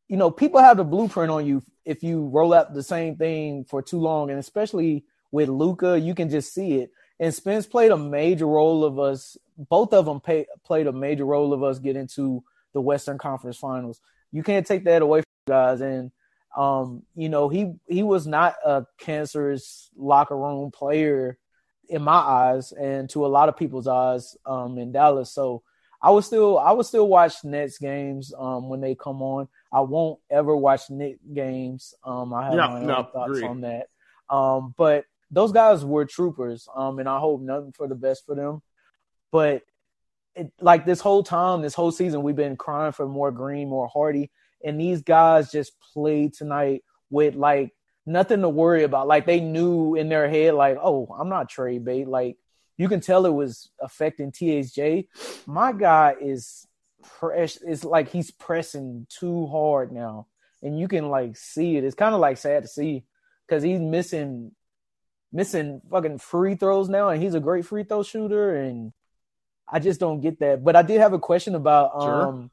you 0.07 0.17
know, 0.17 0.31
people 0.31 0.61
have 0.61 0.77
the 0.77 0.83
blueprint 0.83 1.31
on 1.31 1.45
you 1.45 1.63
if 1.85 2.03
you 2.03 2.27
roll 2.27 2.53
out 2.53 2.73
the 2.73 2.83
same 2.83 3.15
thing 3.15 3.65
for 3.65 3.81
too 3.81 3.99
long, 3.99 4.29
and 4.29 4.39
especially 4.39 5.05
with 5.31 5.49
Luka, 5.49 5.99
you 5.99 6.15
can 6.15 6.29
just 6.29 6.53
see 6.53 6.75
it. 6.75 6.91
And 7.19 7.33
Spence 7.33 7.65
played 7.65 7.91
a 7.91 7.97
major 7.97 8.47
role 8.47 8.83
of 8.83 8.99
us. 8.99 9.37
Both 9.57 9.93
of 9.93 10.05
them 10.05 10.19
pay, 10.19 10.47
played 10.65 10.87
a 10.87 10.91
major 10.91 11.25
role 11.25 11.53
of 11.53 11.63
us 11.63 11.79
getting 11.79 12.07
to 12.15 12.43
the 12.73 12.81
Western 12.81 13.17
Conference 13.17 13.57
Finals. 13.57 14.01
You 14.31 14.43
can't 14.43 14.65
take 14.65 14.83
that 14.85 15.01
away 15.01 15.19
from 15.21 15.53
guys. 15.53 15.81
And 15.81 16.11
um, 16.57 17.03
you 17.15 17.29
know, 17.29 17.49
he 17.49 17.73
he 17.87 18.03
was 18.03 18.25
not 18.25 18.55
a 18.65 18.85
cancerous 18.97 19.89
locker 19.95 20.37
room 20.37 20.71
player 20.71 21.37
in 21.87 22.01
my 22.01 22.13
eyes 22.13 22.71
and 22.71 23.09
to 23.11 23.25
a 23.25 23.27
lot 23.27 23.49
of 23.49 23.57
people's 23.57 23.87
eyes 23.87 24.35
um, 24.45 24.77
in 24.77 24.91
Dallas. 24.91 25.31
So 25.31 25.63
I 26.01 26.11
would 26.11 26.23
still 26.23 26.57
I 26.57 26.71
would 26.71 26.85
still 26.85 27.07
watch 27.07 27.43
Nets 27.43 27.77
games 27.77 28.33
um, 28.37 28.69
when 28.69 28.81
they 28.81 28.95
come 28.95 29.21
on. 29.21 29.47
I 29.71 29.81
won't 29.81 30.19
ever 30.29 30.55
watch 30.55 30.89
Nick 30.89 31.17
games. 31.33 31.93
Um, 32.03 32.33
I 32.33 32.45
have 32.45 32.53
Yeah, 32.53 32.67
my 32.67 32.79
own 32.79 32.87
no, 32.87 33.03
thoughts 33.11 33.29
agreed. 33.31 33.45
on 33.47 33.61
that. 33.61 33.87
Um, 34.29 34.73
but 34.77 35.05
those 35.31 35.51
guys 35.51 35.83
were 35.83 36.05
troopers, 36.05 36.67
um, 36.75 36.99
and 36.99 37.09
I 37.09 37.19
hope 37.19 37.41
nothing 37.41 37.73
for 37.73 37.87
the 37.87 37.95
best 37.95 38.25
for 38.25 38.35
them. 38.35 38.61
But 39.31 39.63
it, 40.35 40.51
like 40.61 40.85
this 40.85 40.99
whole 41.01 41.23
time, 41.23 41.61
this 41.61 41.73
whole 41.73 41.91
season, 41.91 42.23
we've 42.23 42.35
been 42.35 42.57
crying 42.57 42.91
for 42.91 43.07
more 43.07 43.31
Green, 43.31 43.69
more 43.69 43.87
Hardy, 43.87 44.31
and 44.63 44.79
these 44.79 45.01
guys 45.01 45.51
just 45.51 45.73
played 45.93 46.33
tonight 46.33 46.83
with 47.09 47.35
like 47.35 47.73
nothing 48.05 48.41
to 48.41 48.49
worry 48.49 48.83
about. 48.83 49.07
Like 49.07 49.25
they 49.25 49.39
knew 49.39 49.95
in 49.95 50.09
their 50.09 50.29
head, 50.29 50.53
like, 50.53 50.77
oh, 50.81 51.07
I'm 51.17 51.29
not 51.29 51.49
trade 51.49 51.83
bait. 51.85 52.07
Like 52.07 52.37
you 52.77 52.89
can 52.89 52.99
tell 52.99 53.25
it 53.25 53.33
was 53.33 53.69
affecting 53.79 54.31
THJ. 54.31 55.07
My 55.45 55.71
guy 55.71 56.15
is 56.19 56.67
press. 57.03 57.57
It's 57.65 57.83
like 57.83 58.09
he's 58.09 58.31
pressing 58.31 59.07
too 59.09 59.47
hard 59.47 59.91
now, 59.91 60.27
and 60.61 60.79
you 60.79 60.87
can 60.87 61.09
like 61.09 61.37
see 61.37 61.77
it. 61.77 61.83
It's 61.83 61.95
kind 61.95 62.13
of 62.15 62.21
like 62.21 62.37
sad 62.37 62.63
to 62.63 62.69
see 62.69 63.05
because 63.47 63.63
he's 63.63 63.79
missing 63.79 64.51
missing 65.31 65.81
fucking 65.91 66.17
free 66.19 66.55
throws 66.55 66.89
now, 66.89 67.09
and 67.09 67.21
he's 67.21 67.35
a 67.35 67.39
great 67.39 67.65
free 67.65 67.83
throw 67.83 68.03
shooter, 68.03 68.55
and 68.55 68.93
I 69.67 69.79
just 69.79 69.99
don't 69.99 70.21
get 70.21 70.39
that. 70.39 70.63
But 70.63 70.75
I 70.75 70.81
did 70.81 71.01
have 71.01 71.13
a 71.13 71.19
question 71.19 71.55
about 71.55 72.01
Sure. 72.01 72.27
um 72.27 72.51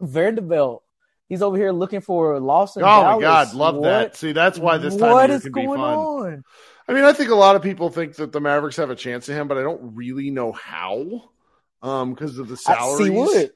Vanderbilt. 0.00 0.82
He's 1.28 1.42
over 1.42 1.56
here 1.56 1.72
looking 1.72 2.00
for 2.02 2.38
Lawson. 2.38 2.82
Oh 2.84 3.14
my 3.14 3.20
God, 3.20 3.54
love 3.54 3.82
that. 3.82 4.16
See, 4.16 4.32
that's 4.32 4.58
why 4.58 4.76
this 4.78 4.96
time 4.96 5.10
what 5.12 5.24
of 5.24 5.30
year 5.30 5.36
is 5.36 5.42
can 5.42 5.52
be 5.52 5.66
going 5.66 5.80
fun. 5.80 5.98
on? 5.98 6.44
I 6.88 6.92
mean, 6.92 7.04
I 7.04 7.12
think 7.12 7.30
a 7.30 7.34
lot 7.34 7.56
of 7.56 7.62
people 7.62 7.88
think 7.90 8.16
that 8.16 8.32
the 8.32 8.40
Mavericks 8.40 8.76
have 8.76 8.90
a 8.90 8.96
chance 8.96 9.28
at 9.28 9.36
him, 9.36 9.48
but 9.48 9.56
I 9.58 9.62
don't 9.62 9.94
really 9.94 10.30
know 10.30 10.52
how. 10.52 11.30
Um, 11.82 12.14
because 12.14 12.38
of 12.38 12.48
the 12.48 12.56
salaries. 12.56 13.06
C 13.06 13.10
Wood, 13.10 13.50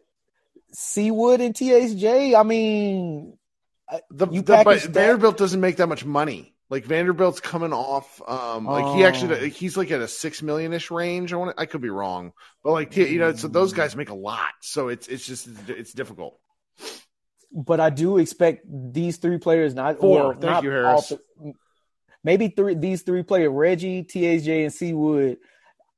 Seawood 0.74 1.44
and 1.44 1.54
THJ. 1.54 2.38
I 2.38 2.42
mean, 2.42 3.38
The, 4.10 4.26
the- 4.26 4.42
but 4.42 4.64
that- 4.82 4.90
Vanderbilt 4.90 5.36
doesn't 5.38 5.60
make 5.60 5.76
that 5.76 5.86
much 5.88 6.04
money. 6.04 6.54
Like 6.70 6.84
Vanderbilt's 6.84 7.40
coming 7.40 7.72
off, 7.72 8.20
um, 8.28 8.66
like 8.66 8.94
he 8.94 9.02
Oh. 9.02 9.06
actually 9.06 9.48
he's 9.48 9.78
like 9.78 9.90
at 9.90 10.02
a 10.02 10.08
six 10.08 10.42
million 10.42 10.74
ish 10.74 10.90
range. 10.90 11.32
I 11.32 11.36
want 11.36 11.54
I 11.56 11.64
could 11.64 11.80
be 11.80 11.88
wrong, 11.88 12.34
but 12.62 12.72
like 12.72 12.94
you 12.94 13.18
know, 13.18 13.34
so 13.34 13.48
those 13.48 13.72
guys 13.72 13.96
make 13.96 14.10
a 14.10 14.14
lot, 14.14 14.50
so 14.60 14.88
it's 14.88 15.08
it's 15.08 15.26
just 15.26 15.48
it's 15.68 15.94
difficult. 15.94 16.38
but 17.54 17.80
I 17.80 17.88
do 17.88 18.18
expect 18.18 18.66
these 18.68 19.16
three 19.16 19.38
players 19.38 19.74
not 19.74 19.98
Four. 19.98 20.14
well, 20.20 20.30
Thank 20.32 20.42
not 20.42 20.62
you, 20.64 20.70
all 20.70 20.84
Harris. 20.84 21.08
th- 21.08 21.20
maybe 22.24 22.48
three. 22.48 22.74
These 22.74 23.02
three 23.02 23.22
players, 23.22 23.50
Reggie, 23.50 24.04
THJ, 24.04 24.64
and 24.64 24.72
C 24.72 24.92
Wood. 24.92 25.38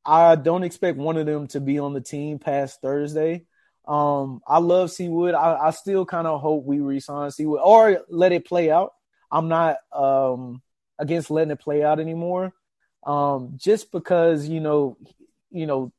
I 0.05 0.35
don't 0.35 0.65
expect 0.65 0.99
one 0.99 1.17
of 1.17 1.27
them 1.27 1.47
to 1.49 1.61
be 1.61 1.79
on 1.79 1.93
the 1.93 2.01
team 2.01 2.39
past 2.39 2.81
Thursday. 2.81 3.45
Um, 3.87 4.41
I 4.47 4.59
love 4.59 4.91
C 4.91 5.09
Wood. 5.09 5.35
I, 5.35 5.67
I 5.67 5.71
still 5.71 6.07
kind 6.07 6.27
of 6.27 6.41
hope 6.41 6.65
we 6.65 6.81
resign 6.81 7.31
C 7.31 7.47
Wood 7.47 7.61
or 7.63 8.03
let 8.09 8.33
it 8.33 8.47
play 8.47 8.71
out. 8.71 8.93
I'm 9.31 9.49
not 9.49 9.77
um 9.93 10.63
against 10.99 11.31
letting 11.31 11.51
it 11.51 11.61
play 11.61 11.83
out 11.83 12.01
anymore. 12.01 12.53
Um, 13.07 13.55
just 13.57 13.91
because 13.91 14.47
you 14.49 14.61
know, 14.61 14.97
you 15.51 15.67
know 15.67 15.93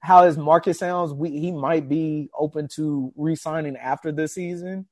how 0.00 0.24
his 0.24 0.36
market 0.36 0.74
sounds, 0.74 1.12
we 1.12 1.30
he 1.30 1.50
might 1.50 1.88
be 1.88 2.28
open 2.38 2.68
to 2.68 3.12
re-signing 3.16 3.76
after 3.76 4.12
the 4.12 4.28
season. 4.28 4.86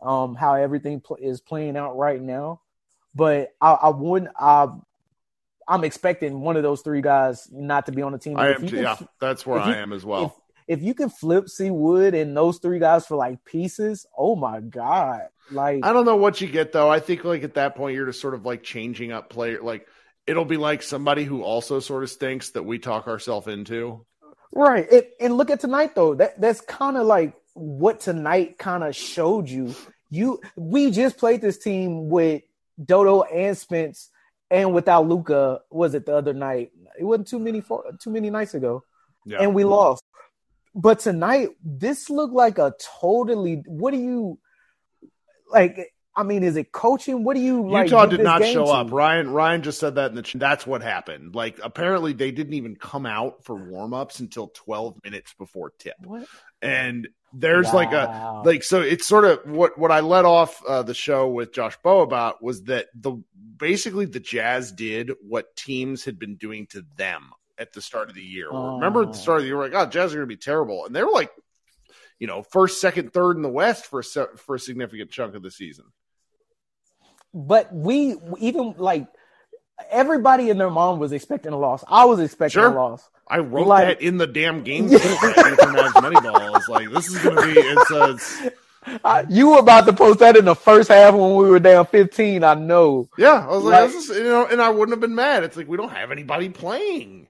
Um, 0.00 0.34
how 0.34 0.54
everything 0.54 1.00
pl- 1.00 1.18
is 1.20 1.40
playing 1.40 1.76
out 1.76 1.96
right 1.96 2.20
now, 2.20 2.60
but 3.16 3.54
I, 3.60 3.72
I 3.72 3.88
wouldn't. 3.88 4.30
I, 4.38 4.68
I'm 5.68 5.82
expecting 5.82 6.40
one 6.42 6.56
of 6.56 6.62
those 6.62 6.82
three 6.82 7.00
guys 7.00 7.48
not 7.50 7.86
to 7.86 7.92
be 7.92 8.02
on 8.02 8.12
the 8.12 8.18
team. 8.18 8.36
I 8.36 8.50
am, 8.50 8.68
can 8.68 8.82
yeah, 8.82 8.96
that's 9.20 9.44
where 9.46 9.58
if 9.60 9.66
you- 9.66 9.72
I 9.72 9.76
am 9.78 9.92
as 9.92 10.04
well. 10.04 10.24
if 10.68 10.78
if 10.78 10.82
you 10.82 10.94
can 10.94 11.08
flip 11.10 11.48
C 11.48 11.70
Wood 11.70 12.14
and 12.14 12.36
those 12.36 12.58
three 12.58 12.78
guys 12.78 13.06
for 13.06 13.16
like 13.16 13.44
pieces, 13.44 14.06
oh 14.16 14.36
my 14.36 14.60
god! 14.60 15.22
Like 15.50 15.84
I 15.84 15.92
don't 15.92 16.04
know 16.04 16.16
what 16.16 16.40
you 16.40 16.48
get 16.48 16.72
though. 16.72 16.90
I 16.90 17.00
think 17.00 17.24
like 17.24 17.42
at 17.42 17.54
that 17.54 17.74
point 17.76 17.94
you're 17.96 18.06
just 18.06 18.20
sort 18.20 18.34
of 18.34 18.44
like 18.44 18.62
changing 18.62 19.12
up 19.12 19.30
player. 19.30 19.60
Like 19.62 19.86
it'll 20.26 20.44
be 20.44 20.56
like 20.56 20.82
somebody 20.82 21.24
who 21.24 21.42
also 21.42 21.80
sort 21.80 22.02
of 22.02 22.10
stinks 22.10 22.50
that 22.50 22.64
we 22.64 22.78
talk 22.78 23.06
ourselves 23.08 23.46
into. 23.46 24.04
right. 24.52 24.86
It, 24.90 25.12
and 25.20 25.36
look 25.36 25.50
at 25.50 25.60
tonight 25.60 25.94
though. 25.94 26.14
That 26.16 26.40
that's 26.40 26.60
kind 26.60 26.96
of 26.96 27.06
like 27.06 27.34
what 27.54 28.00
tonight 28.00 28.58
kind 28.58 28.84
of 28.84 28.94
showed 28.96 29.48
you. 29.48 29.74
You 30.10 30.40
we 30.56 30.90
just 30.90 31.16
played 31.16 31.40
this 31.40 31.58
team 31.58 32.08
with 32.08 32.42
Dodo 32.82 33.22
and 33.22 33.56
Spence 33.56 34.10
and 34.50 34.74
without 34.74 35.08
Luka. 35.08 35.60
Was 35.70 35.94
it 35.94 36.06
the 36.06 36.16
other 36.16 36.34
night? 36.34 36.72
It 36.98 37.04
wasn't 37.04 37.28
too 37.28 37.38
many 37.38 37.60
for, 37.60 37.84
too 38.00 38.10
many 38.10 38.30
nights 38.30 38.54
ago. 38.54 38.82
Yeah. 39.24 39.38
and 39.42 39.54
we 39.54 39.64
lost. 39.64 40.04
But 40.74 41.00
tonight, 41.00 41.50
this 41.64 42.10
looked 42.10 42.34
like 42.34 42.58
a 42.58 42.74
totally. 43.00 43.62
What 43.66 43.92
do 43.92 43.98
you 43.98 44.38
like? 45.50 45.92
I 46.14 46.22
mean, 46.22 46.42
is 46.42 46.56
it 46.56 46.70
coaching? 46.70 47.24
What 47.24 47.34
do 47.34 47.40
you 47.40 47.68
like? 47.68 47.86
Utah 47.86 48.06
did 48.06 48.22
not 48.22 48.44
show 48.44 48.66
to? 48.66 48.70
up. 48.70 48.92
Ryan 48.92 49.30
Ryan 49.30 49.62
just 49.62 49.80
said 49.80 49.96
that 49.96 50.10
in 50.10 50.16
the 50.16 50.22
ch- 50.22 50.34
that's 50.34 50.66
what 50.66 50.82
happened. 50.82 51.34
Like 51.34 51.58
apparently 51.62 52.12
they 52.12 52.30
didn't 52.30 52.54
even 52.54 52.76
come 52.76 53.04
out 53.04 53.44
for 53.44 53.54
warm-ups 53.54 54.20
until 54.20 54.48
12 54.48 54.98
minutes 55.02 55.34
before 55.38 55.72
tip. 55.78 55.96
What? 56.04 56.26
And 56.62 57.08
there's 57.38 57.72
like 57.72 57.92
a 57.92 58.42
like 58.44 58.62
so 58.62 58.80
it's 58.80 59.06
sort 59.06 59.24
of 59.24 59.50
what 59.50 59.78
what 59.78 59.90
I 59.92 60.00
let 60.00 60.24
off 60.24 60.62
uh, 60.66 60.82
the 60.82 60.94
show 60.94 61.28
with 61.28 61.52
Josh 61.52 61.76
Bowe 61.82 62.00
about 62.00 62.42
was 62.42 62.64
that 62.64 62.86
the 62.94 63.22
basically 63.56 64.06
the 64.06 64.20
Jazz 64.20 64.72
did 64.72 65.12
what 65.20 65.54
teams 65.56 66.04
had 66.04 66.18
been 66.18 66.36
doing 66.36 66.66
to 66.68 66.84
them 66.96 67.30
at 67.58 67.72
the 67.72 67.80
start 67.82 68.08
of 68.08 68.14
the 68.14 68.22
year. 68.22 68.50
Remember 68.50 69.02
at 69.02 69.12
the 69.12 69.18
Oh. 69.18 69.20
start 69.22 69.38
of 69.38 69.42
the 69.42 69.48
year, 69.48 69.56
we're 69.56 69.68
like, 69.68 69.74
oh, 69.74 69.86
Jazz 69.88 70.12
are 70.12 70.16
going 70.16 70.28
to 70.28 70.34
be 70.34 70.40
terrible, 70.40 70.84
and 70.86 70.94
they 70.94 71.02
were 71.02 71.10
like, 71.12 71.30
you 72.18 72.26
know, 72.26 72.42
first, 72.42 72.80
second, 72.80 73.12
third 73.12 73.36
in 73.36 73.42
the 73.42 73.48
West 73.48 73.86
for 73.86 74.00
a 74.00 74.02
for 74.36 74.54
a 74.54 74.58
significant 74.58 75.10
chunk 75.10 75.34
of 75.34 75.42
the 75.42 75.50
season. 75.50 75.84
But 77.34 77.74
we 77.74 78.16
even 78.38 78.74
like 78.78 79.06
everybody 79.90 80.50
and 80.50 80.58
their 80.60 80.70
mom 80.70 80.98
was 80.98 81.12
expecting 81.12 81.52
a 81.52 81.58
loss. 81.58 81.84
I 81.88 82.04
was 82.04 82.20
expecting 82.20 82.60
Sure. 82.60 82.70
a 82.72 82.74
loss. 82.74 83.08
I 83.28 83.38
wrote 83.38 83.66
Like- 83.66 83.86
that 83.98 84.00
in 84.02 84.18
the 84.18 84.26
damn 84.26 84.62
game 84.62 84.88
script 84.88 85.02
for 85.04 85.42
Mavs 85.66 85.92
Moneyball. 85.94 86.36
I 86.38 86.72
like, 86.72 86.90
this 86.90 87.08
is 87.08 87.20
to 87.22 87.30
be 87.30 87.58
it's, 87.60 87.90
uh, 87.90 88.14
it's 88.14 88.42
I, 89.04 89.26
you 89.28 89.50
were 89.50 89.58
about 89.58 89.84
to 89.86 89.92
post 89.92 90.20
that 90.20 90.36
in 90.36 90.44
the 90.44 90.54
first 90.54 90.88
half 90.88 91.12
when 91.12 91.34
we 91.34 91.48
were 91.50 91.58
down 91.58 91.86
fifteen. 91.86 92.44
I 92.44 92.54
know. 92.54 93.08
yeah. 93.18 93.44
I 93.44 93.48
was 93.48 93.64
like, 93.64 93.80
Like- 93.82 93.90
this 93.90 94.10
is 94.10 94.16
you 94.16 94.24
know, 94.24 94.46
and 94.46 94.62
I 94.62 94.70
wouldn't 94.70 94.90
have 94.92 95.00
been 95.00 95.14
mad. 95.16 95.42
It's 95.42 95.56
like 95.56 95.66
we 95.68 95.76
don't 95.76 95.90
have 95.90 96.12
anybody 96.12 96.48
playing. 96.50 97.26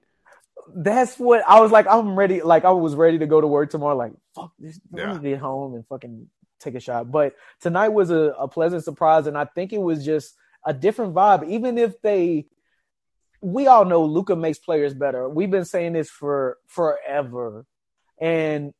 That's 0.75 1.17
what 1.17 1.43
I 1.47 1.59
was 1.61 1.71
like. 1.71 1.87
I'm 1.87 2.15
ready. 2.17 2.41
Like 2.41 2.63
I 2.65 2.71
was 2.71 2.93
ready 2.93 3.17
to 3.19 3.25
go 3.25 3.41
to 3.41 3.47
work 3.47 3.71
tomorrow. 3.71 3.95
Like 3.97 4.11
fuck 4.35 4.51
this. 4.59 4.79
Let 4.91 5.21
me 5.23 5.29
get 5.31 5.39
home 5.39 5.73
and 5.73 5.87
fucking 5.87 6.27
take 6.59 6.75
a 6.75 6.79
shot. 6.79 7.09
But 7.11 7.33
tonight 7.61 7.89
was 7.89 8.11
a, 8.11 8.35
a 8.37 8.47
pleasant 8.47 8.83
surprise, 8.83 9.25
and 9.27 9.37
I 9.37 9.45
think 9.45 9.73
it 9.73 9.81
was 9.81 10.05
just 10.05 10.35
a 10.67 10.73
different 10.73 11.15
vibe. 11.15 11.49
Even 11.49 11.77
if 11.77 11.99
they, 12.01 12.45
we 13.41 13.67
all 13.67 13.85
know 13.85 14.03
Luka 14.05 14.35
makes 14.35 14.59
players 14.59 14.93
better. 14.93 15.27
We've 15.29 15.49
been 15.49 15.65
saying 15.65 15.93
this 15.93 16.09
for 16.09 16.57
forever, 16.67 17.65
and 18.19 18.73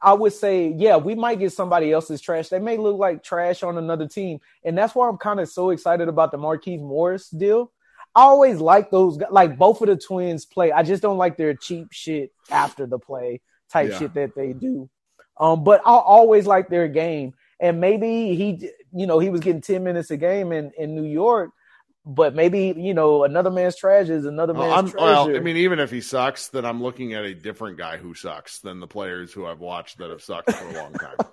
I 0.00 0.12
would 0.12 0.34
say, 0.34 0.72
yeah, 0.76 0.98
we 0.98 1.14
might 1.14 1.38
get 1.38 1.52
somebody 1.52 1.90
else's 1.90 2.20
trash. 2.20 2.48
They 2.48 2.58
may 2.58 2.76
look 2.76 2.98
like 2.98 3.24
trash 3.24 3.62
on 3.62 3.78
another 3.78 4.06
team, 4.06 4.40
and 4.64 4.78
that's 4.78 4.94
why 4.94 5.08
I'm 5.08 5.16
kind 5.16 5.40
of 5.40 5.48
so 5.48 5.70
excited 5.70 6.08
about 6.08 6.30
the 6.30 6.38
Markieff 6.38 6.80
Morris 6.80 7.28
deal. 7.28 7.72
I 8.14 8.20
always 8.22 8.60
like 8.60 8.90
those, 8.90 9.18
like 9.30 9.58
both 9.58 9.80
of 9.82 9.88
the 9.88 9.96
twins 9.96 10.46
play. 10.46 10.70
I 10.72 10.82
just 10.82 11.02
don't 11.02 11.18
like 11.18 11.36
their 11.36 11.54
cheap 11.54 11.88
shit 11.92 12.30
after 12.50 12.86
the 12.86 12.98
play 12.98 13.40
type 13.70 13.90
Yeah. 13.90 13.98
shit 13.98 14.14
that 14.14 14.34
they 14.34 14.52
do. 14.52 14.88
Um, 15.38 15.64
but 15.64 15.80
I 15.84 15.92
always 15.92 16.46
like 16.46 16.68
their 16.68 16.88
game, 16.88 17.34
and 17.58 17.80
maybe 17.80 18.36
he, 18.36 18.70
you 18.96 19.06
know, 19.06 19.18
he 19.18 19.30
was 19.30 19.40
getting 19.40 19.60
ten 19.60 19.84
minutes 19.84 20.10
a 20.10 20.16
game 20.16 20.52
in 20.52 20.72
in 20.78 20.94
New 20.94 21.04
York, 21.04 21.50
but 22.04 22.34
maybe 22.34 22.74
you 22.76 22.94
know 22.94 23.24
another 23.24 23.50
man's 23.50 23.76
trash 23.76 24.08
is 24.08 24.24
another 24.24 24.54
man's 24.54 24.94
well, 24.94 25.26
treasure. 25.26 25.38
I 25.38 25.42
mean, 25.42 25.56
even 25.56 25.78
if 25.78 25.90
he 25.90 26.00
sucks, 26.00 26.48
then 26.48 26.64
I'm 26.64 26.82
looking 26.82 27.14
at 27.14 27.24
a 27.24 27.34
different 27.34 27.78
guy 27.78 27.96
who 27.96 28.14
sucks 28.14 28.60
than 28.60 28.80
the 28.80 28.86
players 28.86 29.32
who 29.32 29.46
I've 29.46 29.60
watched 29.60 29.98
that 29.98 30.10
have 30.10 30.22
sucked 30.22 30.52
for 30.52 30.68
a 30.68 30.72
long 30.72 30.92
time. 30.94 31.16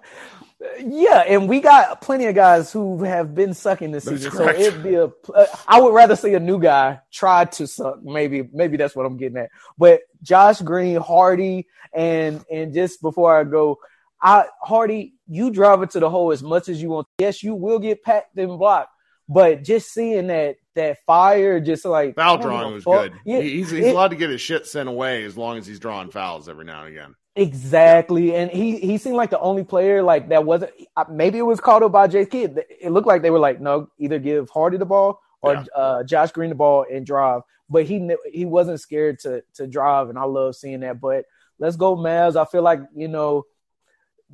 Yeah, 0.80 1.24
and 1.28 1.50
we 1.50 1.60
got 1.60 2.02
plenty 2.02 2.26
of 2.26 2.36
guys 2.36 2.72
who 2.72 3.04
have 3.04 3.36
been 3.36 3.54
sucking 3.54 3.92
this 3.92 4.06
That's 4.06 4.24
season. 4.24 4.32
correct. 4.32 4.60
So 4.60 4.66
it'd 4.66 4.84
be 4.84 4.96
a. 4.96 5.06
Uh, 5.06 5.46
I 5.68 5.82
would 5.82 5.94
rather 5.94 6.16
see 6.16 6.34
a 6.34 6.40
new 6.40 6.60
guy 6.60 7.00
try 7.12 7.46
to 7.46 7.68
suck. 7.68 8.02
Maybe, 8.04 8.48
maybe 8.54 8.78
that's 8.78 8.96
what 8.96 9.06
I'm 9.06 9.18
getting 9.18 9.38
at. 9.38 9.50
But 9.78 10.02
Josh 10.22 10.62
Green, 10.62 10.98
Hardy, 10.98 11.68
and 11.94 12.44
and 12.52 12.74
just 12.74 13.02
before 13.02 13.38
I 13.38 13.44
go, 13.44 13.80
I 14.22 14.46
Hardy, 14.62 15.13
you 15.28 15.50
drive 15.52 15.82
it 15.82 15.92
to 15.92 16.00
the 16.00 16.10
hole 16.10 16.32
as 16.32 16.44
much 16.44 16.70
as 16.70 16.82
you 16.82 16.90
want. 16.90 17.08
Yes, 17.20 17.44
you 17.44 17.56
will 17.56 17.80
get 17.80 18.04
packed 18.04 18.38
and 18.38 18.58
blocked, 18.60 18.90
but 19.30 19.64
just 19.64 19.94
seeing 19.94 20.28
that 20.28 20.56
that 20.76 20.98
fire, 21.06 21.60
just 21.60 21.86
like 21.86 22.16
Foul 22.16 22.24
I 22.26 22.28
don't 22.30 22.42
give 22.42 22.50
drawing 22.50 22.74
was 22.74 22.84
fuck. 22.84 23.02
good. 23.12 23.14
Yeah, 23.26 23.42
he's 23.42 23.70
he's 23.72 23.86
it- 23.86 23.92
allowed 23.94 24.10
to 24.10 24.16
get 24.16 24.30
his 24.30 24.42
shit 24.42 24.66
sent 24.68 24.90
away 24.90 25.24
as 25.24 25.38
long 25.38 25.58
as 25.58 25.66
he's 25.68 25.80
drawing 25.80 26.10
fouls 26.12 26.50
every 26.50 26.66
now 26.66 26.84
and 26.84 26.90
again. 26.96 27.16
Exactly, 27.36 28.36
and 28.36 28.52
he 28.52 28.78
he 28.78 28.98
seemed 28.98 29.16
like 29.16 29.30
the 29.30 29.40
only 29.40 29.64
player 29.64 30.04
like 30.04 30.30
that 30.30 30.46
wasn't. 30.46 30.72
Maybe 31.10 31.38
it 31.40 31.44
was 31.44 31.60
called 31.60 31.84
up 31.84 31.92
by 31.92 32.08
Jay 32.08 32.26
Kidd. 32.26 32.60
It 32.82 32.92
looked 32.92 33.08
like 33.08 33.22
they 33.22 33.32
were 33.32 33.40
like, 33.40 33.60
no, 33.62 33.88
either 33.98 34.20
give 34.20 34.50
Hardy 34.50 34.78
the 34.78 34.86
ball 34.86 35.20
or 35.42 35.54
Yeah. 35.54 35.64
uh, 35.76 36.04
Josh 36.04 36.32
Green 36.32 36.50
the 36.50 36.56
ball 36.56 36.86
and 36.92 37.06
drive. 37.06 37.42
But 37.70 37.86
he 37.86 38.08
he 38.32 38.46
wasn't 38.46 38.80
scared 38.82 39.20
to 39.20 39.44
to 39.56 39.66
drive, 39.68 40.10
and 40.10 40.20
I 40.20 40.26
love 40.26 40.56
seeing 40.56 40.82
that. 40.82 41.00
But 41.02 41.26
let's 41.60 41.76
go, 41.76 41.96
Mavs. 41.96 42.36
I 42.36 42.46
feel 42.46 42.62
like 42.62 42.82
you 42.96 43.08
know, 43.08 43.46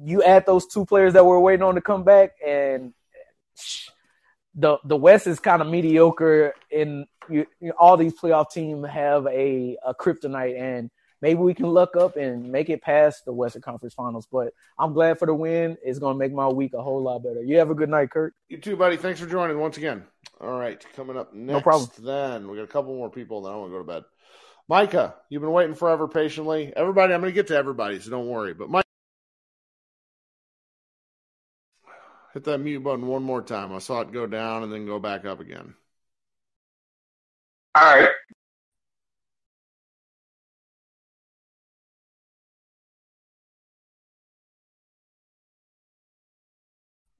you 0.04 0.24
add 0.24 0.46
those 0.46 0.68
two 0.68 0.86
players 0.86 1.14
that 1.14 1.26
we're 1.26 1.40
waiting 1.40 1.64
on 1.64 1.76
to 1.76 1.82
come 1.82 2.04
back, 2.04 2.32
and 2.46 2.94
the 4.56 4.78
the 4.84 4.96
West 4.96 5.28
is 5.28 5.40
kind 5.40 5.62
of 5.62 5.68
mediocre. 5.68 6.54
And 6.72 7.06
you, 7.30 7.46
you 7.60 7.70
know, 7.70 7.74
all 7.80 7.98
these 7.98 8.14
playoff 8.20 8.52
teams 8.52 8.88
have 8.88 9.26
a 9.28 9.78
a 9.86 9.94
kryptonite 9.94 10.60
and 10.60 10.90
maybe 11.22 11.40
we 11.40 11.54
can 11.54 11.68
luck 11.68 11.96
up 11.96 12.16
and 12.16 12.52
make 12.52 12.70
it 12.70 12.82
past 12.82 13.26
the 13.26 13.34
Western 13.34 13.62
Conference 13.62 13.94
Finals. 13.94 14.28
But 14.32 14.54
I'm 14.78 14.94
glad 14.94 15.20
for 15.20 15.26
the 15.26 15.34
win. 15.34 15.78
It's 15.84 16.00
going 16.00 16.16
to 16.16 16.20
make 16.20 16.34
my 16.34 16.48
week 16.48 16.74
a 16.74 16.82
whole 16.82 17.02
lot 17.02 17.24
better. 17.24 17.44
You 17.44 17.58
have 17.58 17.70
a 17.70 17.76
good 17.76 17.90
night, 17.90 18.12
Kirk. 18.12 18.34
You 18.48 18.58
too, 18.58 18.76
buddy. 18.76 18.98
Thanks 18.98 19.20
for 19.20 19.26
joining 19.26 19.60
once 19.60 19.78
again. 19.78 20.04
All 20.42 20.58
right, 20.58 20.84
coming 20.96 21.18
up 21.18 21.34
next. 21.34 21.54
No 21.54 21.62
problem. 21.62 21.90
Then 22.00 22.48
we 22.50 22.58
got 22.58 22.64
a 22.64 22.68
couple 22.68 22.96
more 22.96 23.10
people. 23.10 23.42
Then 23.42 23.54
I 23.54 23.56
want 23.58 23.72
to 23.72 23.78
go 23.78 23.80
to 23.80 23.84
bed. 23.84 24.04
Micah, 24.68 25.16
you've 25.30 25.42
been 25.42 25.52
waiting 25.52 25.76
forever 25.76 26.08
patiently. 26.08 26.72
Everybody, 26.76 27.14
I'm 27.14 27.22
going 27.22 27.32
to 27.32 27.36
get 27.36 27.48
to 27.48 27.58
everybody, 27.58 28.00
so 28.00 28.12
don't 28.12 28.28
worry. 28.28 28.54
But 28.54 28.70
Mike, 28.70 28.86
hit 32.34 32.44
that 32.46 32.60
mute 32.60 32.84
button 32.84 33.08
one 33.08 33.24
more 33.24 33.42
time. 33.42 33.74
I 33.74 33.80
saw 33.80 34.02
it 34.02 34.12
go 34.12 34.28
down 34.28 34.64
and 34.64 34.72
then 34.72 34.86
go 34.86 35.00
back 35.00 35.26
up 35.26 35.40
again. 35.40 35.74
All 37.76 37.84
right. 37.84 38.10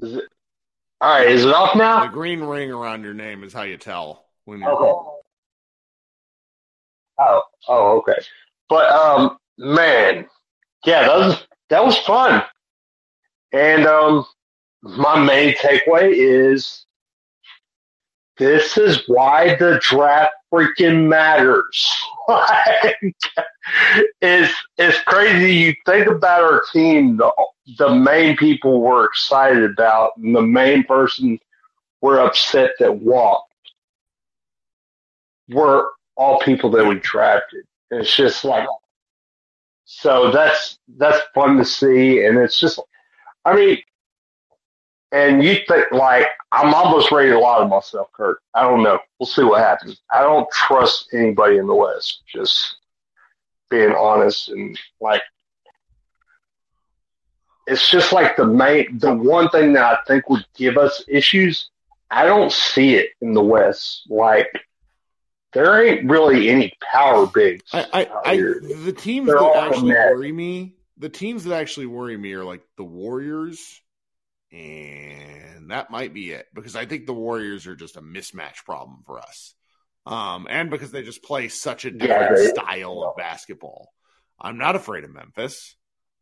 Is 0.02 0.14
it, 0.14 0.24
all 1.02 1.18
right, 1.18 1.28
is 1.30 1.46
it 1.46 1.54
off 1.54 1.76
now? 1.76 2.06
The 2.06 2.12
green 2.12 2.42
ring 2.42 2.72
around 2.72 3.04
your 3.04 3.14
name 3.14 3.44
is 3.44 3.54
how 3.54 3.64
you 3.64 3.78
tell 3.78 4.26
when 4.46 4.60
you're. 4.60 4.72
Okay. 4.72 5.10
Oh, 7.20 7.44
oh, 7.68 7.98
okay. 7.98 8.18
But 8.70 8.90
um, 8.92 9.38
man, 9.58 10.26
yeah, 10.86 11.02
that 11.02 11.18
was 11.18 11.48
that 11.70 11.84
was 11.84 11.98
fun. 12.00 12.44
And 13.52 13.86
um, 13.88 14.26
my 14.82 15.24
main 15.24 15.54
takeaway 15.56 16.12
is 16.14 16.86
this 18.38 18.78
is 18.78 19.04
why 19.08 19.56
the 19.56 19.80
draft 19.82 20.34
freaking 20.52 21.08
matters. 21.08 21.88
It's 24.22 24.54
it's 24.78 25.00
crazy. 25.04 25.54
You 25.54 25.76
think 25.86 26.08
about 26.08 26.42
our 26.42 26.64
team, 26.74 27.18
the 27.18 27.32
the 27.78 27.94
main 27.94 28.36
people 28.36 28.82
we're 28.82 29.06
excited 29.06 29.64
about, 29.64 30.14
and 30.18 30.36
the 30.36 30.42
main 30.42 30.84
person 30.84 31.40
we're 32.02 32.20
upset 32.20 32.72
that 32.80 32.96
walked 32.98 33.54
were 35.50 35.90
all 36.16 36.40
people 36.40 36.72
that 36.72 36.86
we 36.86 36.96
drafted. 36.96 37.66
It's 37.92 38.16
just 38.16 38.44
like 38.44 38.68
so 39.86 40.32
that's 40.32 40.80
that's 40.98 41.20
fun 41.36 41.58
to 41.58 41.66
see, 41.66 42.26
and 42.26 42.38
it's 42.38 42.60
just 42.60 42.80
I 43.46 43.56
mean, 43.56 43.78
and 45.12 45.44
you 45.44 45.58
think 45.68 45.92
like 45.92 46.28
I'm 46.52 46.74
almost 46.74 47.12
ready 47.12 47.30
to 47.30 47.40
lie 47.40 47.60
to 47.60 47.68
myself, 47.68 48.12
Kirk. 48.14 48.42
I 48.54 48.64
don't 48.64 48.84
know. 48.84 49.00
We'll 49.20 49.28
see 49.28 49.44
what 49.44 49.62
happens. 49.62 50.02
I 50.12 50.22
don't 50.22 50.50
trust 50.52 51.10
anybody 51.14 51.58
in 51.58 51.68
the 51.68 51.76
West. 51.76 52.22
Just 52.28 52.78
being 53.70 53.94
honest 53.94 54.50
and 54.50 54.78
like 55.00 55.22
it's 57.68 57.88
just 57.90 58.12
like 58.12 58.36
the 58.36 58.46
main 58.46 58.98
the 58.98 59.14
one 59.14 59.50
thing 59.50 59.74
that 59.74 59.84
I 59.84 60.00
think 60.08 60.30
would 60.30 60.46
give 60.56 60.78
us 60.78 61.04
issues. 61.08 61.70
I 62.10 62.26
don't 62.26 62.52
see 62.52 62.96
it 62.96 63.12
in 63.22 63.34
the 63.34 63.44
West. 63.44 64.08
Like 64.10 64.48
there 65.54 65.86
ain't 65.86 66.10
really 66.10 66.50
any 66.50 66.74
power 66.92 67.28
bigs. 67.28 67.64
I, 67.74 67.86
I, 67.94 68.06
out 68.06 68.28
I 68.28 68.38
the 68.38 68.96
teams 68.96 69.28
They're 69.28 69.40
that 69.40 69.56
actually 69.56 69.94
worry 69.94 70.32
me, 70.32 70.76
the 70.98 71.10
teams 71.10 71.44
that 71.44 71.56
actually 71.56 71.88
worry 71.88 72.18
me 72.18 72.34
are 72.34 72.46
like 72.46 72.62
the 72.78 72.84
Warriors, 72.84 73.82
and 74.52 75.72
that 75.72 75.92
might 75.92 76.14
be 76.14 76.32
it 76.32 76.48
because 76.54 76.76
I 76.76 76.86
think 76.86 77.06
the 77.06 77.14
Warriors 77.14 77.68
are 77.68 77.76
just 77.76 77.98
a 77.98 78.02
mismatch 78.02 78.66
problem 78.66 79.04
for 79.06 79.20
us, 79.20 79.54
um, 80.06 80.48
and 80.50 80.70
because 80.70 80.92
they 80.92 81.04
just 81.04 81.24
play 81.24 81.48
such 81.48 81.86
a 81.86 81.92
different 81.92 82.36
they- 82.38 82.48
style 82.48 83.04
of 83.04 83.18
basketball. 83.18 83.90
I'm 84.40 84.58
not 84.58 84.76
afraid 84.76 85.04
of 85.04 85.14
Memphis. 85.14 85.76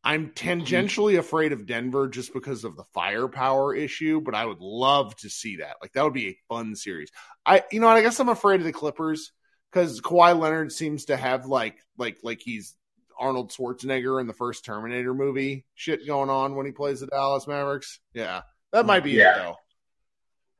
I'm 0.03 0.29
tangentially 0.29 1.19
afraid 1.19 1.51
of 1.51 1.65
Denver 1.65 2.07
just 2.07 2.33
because 2.33 2.63
of 2.63 2.77
the 2.77 2.85
firepower 2.93 3.75
issue, 3.75 4.21
but 4.21 4.35
I 4.35 4.45
would 4.45 4.61
love 4.61 5.15
to 5.17 5.29
see 5.29 5.57
that. 5.57 5.75
Like 5.81 5.91
that 5.93 6.03
would 6.03 6.13
be 6.13 6.29
a 6.29 6.37
fun 6.47 6.75
series. 6.75 7.11
I, 7.45 7.63
you 7.71 7.79
know, 7.81 7.89
I 7.89 8.01
guess 8.01 8.19
I'm 8.19 8.29
afraid 8.29 8.61
of 8.61 8.65
the 8.65 8.71
Clippers 8.71 9.33
because 9.71 9.99
Kawhi 9.99 10.39
Leonard 10.39 10.71
seems 10.71 11.05
to 11.05 11.17
have 11.17 11.45
like, 11.45 11.77
like, 11.97 12.19
like 12.23 12.39
he's 12.41 12.73
Arnold 13.19 13.51
Schwarzenegger 13.51 14.19
in 14.21 14.27
the 14.27 14.33
first 14.33 14.65
Terminator 14.65 15.13
movie 15.13 15.65
shit 15.75 16.05
going 16.05 16.29
on 16.29 16.55
when 16.55 16.65
he 16.65 16.71
plays 16.71 16.99
the 16.99 17.07
Dallas 17.07 17.47
Mavericks. 17.47 17.99
Yeah, 18.13 18.41
that 18.71 18.85
might 18.85 19.03
be 19.03 19.19
it 19.19 19.23
though. 19.35 19.55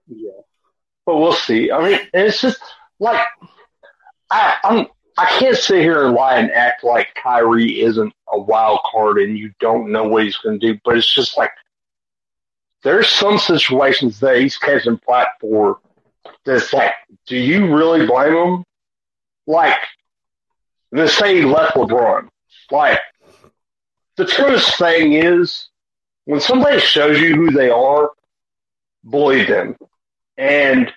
Yeah. 0.07 0.31
But 1.05 1.17
we'll 1.17 1.33
see. 1.33 1.71
I 1.71 1.89
mean, 1.89 1.99
it's 2.13 2.41
just 2.41 2.61
like 2.99 3.25
I, 4.29 4.55
I'm. 4.63 4.87
I 5.19 5.25
can't 5.39 5.57
sit 5.57 5.81
here 5.81 6.05
and 6.05 6.13
lie 6.13 6.37
and 6.37 6.51
act 6.51 6.83
like 6.83 7.07
Kyrie 7.15 7.81
isn't 7.81 8.13
a 8.31 8.39
wild 8.39 8.81
card 8.91 9.17
and 9.17 9.35
you 9.35 9.51
don't 9.59 9.91
know 9.91 10.07
what 10.07 10.23
he's 10.23 10.37
going 10.37 10.59
to 10.59 10.73
do. 10.73 10.79
But 10.85 10.97
it's 10.97 11.11
just 11.11 11.35
like 11.37 11.49
there's 12.83 13.09
some 13.09 13.39
situations 13.39 14.19
that 14.19 14.37
he's 14.37 14.57
catching 14.57 14.99
flat 14.99 15.29
for. 15.41 15.79
That's 16.45 16.71
like, 16.71 16.93
do 17.25 17.35
you 17.35 17.75
really 17.75 18.05
blame 18.05 18.33
him? 18.33 18.63
Like, 19.47 19.79
let's 20.91 21.17
say 21.17 21.37
he 21.37 21.45
left 21.45 21.75
LeBron. 21.75 22.27
Like, 22.71 22.99
the 24.17 24.25
truest 24.25 24.77
thing 24.77 25.13
is 25.13 25.69
when 26.25 26.39
somebody 26.39 26.79
shows 26.79 27.19
you 27.19 27.35
who 27.35 27.51
they 27.51 27.69
are, 27.69 28.11
believe 29.09 29.47
them. 29.47 29.77
And 30.37 30.91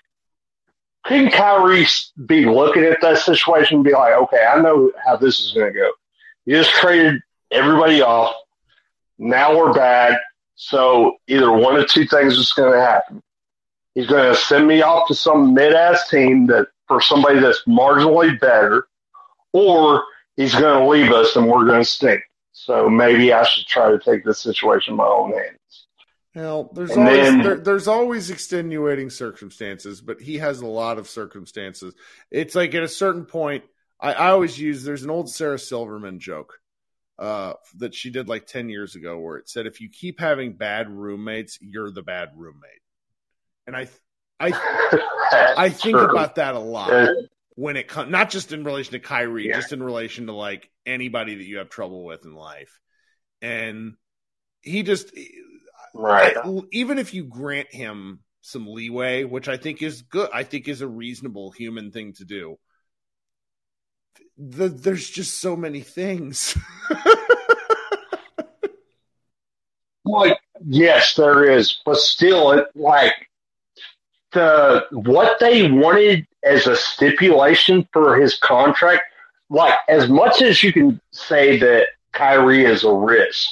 couldn't 1.04 1.30
Kyrie 1.30 1.86
be 2.26 2.44
looking 2.44 2.84
at 2.84 3.00
that 3.00 3.18
situation 3.18 3.76
and 3.76 3.84
be 3.84 3.92
like, 3.92 4.14
okay, 4.14 4.44
I 4.44 4.60
know 4.60 4.90
how 5.04 5.16
this 5.16 5.40
is 5.40 5.52
going 5.52 5.72
to 5.72 5.78
go. 5.78 5.90
You 6.44 6.56
just 6.56 6.74
traded 6.74 7.20
everybody 7.50 8.02
off. 8.02 8.34
Now 9.18 9.56
we're 9.56 9.72
bad. 9.72 10.18
So 10.56 11.16
either 11.26 11.50
one 11.52 11.76
of 11.76 11.88
two 11.88 12.06
things 12.06 12.36
is 12.36 12.52
going 12.52 12.72
to 12.72 12.80
happen. 12.80 13.22
He's 13.94 14.06
going 14.06 14.30
to 14.30 14.38
send 14.38 14.66
me 14.66 14.82
off 14.82 15.08
to 15.08 15.14
some 15.14 15.54
mid-ass 15.54 16.08
team 16.10 16.46
that 16.46 16.68
for 16.86 17.00
somebody 17.00 17.40
that's 17.40 17.62
marginally 17.66 18.38
better, 18.40 18.86
or 19.52 20.04
he's 20.36 20.54
going 20.54 20.80
to 20.82 20.88
leave 20.88 21.12
us 21.12 21.36
and 21.36 21.46
we're 21.48 21.64
going 21.66 21.80
to 21.80 21.84
stink. 21.84 22.22
So 22.52 22.88
maybe 22.90 23.32
I 23.32 23.42
should 23.44 23.66
try 23.66 23.90
to 23.90 23.98
take 23.98 24.24
this 24.24 24.40
situation 24.40 24.92
in 24.92 24.96
my 24.98 25.04
own 25.06 25.32
hands. 25.32 25.86
Hell, 26.34 26.70
there's 26.74 26.90
And 26.90 27.00
always 27.08 27.20
then- 27.22 27.42
there, 27.42 27.56
there's 27.56 27.88
always 27.88 28.30
extenuating 28.30 29.10
circumstances, 29.10 30.00
but 30.00 30.20
he 30.20 30.38
has 30.38 30.60
a 30.60 30.66
lot 30.66 30.98
of 30.98 31.08
circumstances. 31.08 31.94
It's 32.30 32.54
like 32.54 32.74
at 32.74 32.82
a 32.82 32.88
certain 32.88 33.24
point, 33.24 33.64
I, 34.00 34.12
I 34.12 34.30
always 34.30 34.58
use 34.58 34.84
there's 34.84 35.02
an 35.02 35.10
old 35.10 35.30
Sarah 35.30 35.58
Silverman 35.58 36.20
joke. 36.20 36.60
uh, 37.18 37.52
that 37.76 37.94
she 37.94 38.08
did 38.10 38.28
like 38.28 38.46
10 38.46 38.68
years 38.70 38.94
ago 38.94 39.18
where 39.18 39.36
it 39.36 39.48
said, 39.48 39.66
if 39.66 39.80
you 39.80 39.88
keep 39.90 40.18
having 40.20 40.52
bad 40.54 40.88
roommates, 40.88 41.58
you're 41.60 41.90
the 41.90 42.02
bad 42.02 42.30
roommate. 42.36 42.80
And 43.66 43.76
I, 43.76 43.88
I, 44.38 45.54
I 45.58 45.68
think 45.68 45.96
True. 45.98 46.06
about 46.08 46.36
that 46.36 46.54
a 46.54 46.58
lot 46.58 46.90
Uh, 46.92 47.08
when 47.56 47.76
it 47.76 47.88
comes, 47.88 48.10
not 48.10 48.30
just 48.30 48.52
in 48.52 48.64
relation 48.64 48.92
to 48.92 48.98
Kyrie, 49.00 49.48
Yeah. 49.48 49.56
just 49.60 49.72
in 49.72 49.82
relation 49.82 50.26
to 50.26 50.32
like 50.32 50.70
anybody 50.86 51.34
that 51.36 51.44
you 51.44 51.58
have 51.58 51.68
trouble 51.68 52.04
with 52.04 52.24
in 52.24 52.34
life. 52.34 52.78
And 53.42 53.94
he 54.62 54.82
just, 54.82 55.12
right. 55.94 56.36
I- 56.36 56.60
even 56.72 56.98
if 56.98 57.14
you 57.14 57.24
grant 57.24 57.72
him 57.72 58.20
some 58.42 58.66
leeway, 58.66 59.24
which 59.24 59.48
I 59.48 59.56
think 59.56 59.82
is 59.82 60.02
good, 60.02 60.30
I 60.32 60.44
think 60.44 60.68
is 60.68 60.80
a 60.80 60.88
reasonable 60.88 61.50
human 61.50 61.90
thing 61.90 62.14
to 62.14 62.24
do. 62.24 62.58
The, 64.38 64.68
there's 64.68 65.08
just 65.08 65.38
so 65.38 65.56
many 65.56 65.80
things. 65.80 66.56
Like, 70.04 70.38
yes, 70.66 71.14
there 71.14 71.44
is, 71.50 71.78
but 71.84 71.96
still, 71.98 72.52
it 72.52 72.66
like 72.74 73.12
the 74.32 74.86
what 74.90 75.38
they 75.38 75.70
wanted 75.70 76.26
as 76.44 76.66
a 76.66 76.76
stipulation 76.76 77.86
for 77.92 78.16
his 78.20 78.36
contract. 78.38 79.02
Like, 79.48 79.74
as 79.88 80.08
much 80.08 80.42
as 80.42 80.62
you 80.62 80.72
can 80.72 81.00
say 81.12 81.58
that 81.58 81.88
Kyrie 82.12 82.64
is 82.64 82.84
a 82.84 82.92
risk, 82.92 83.48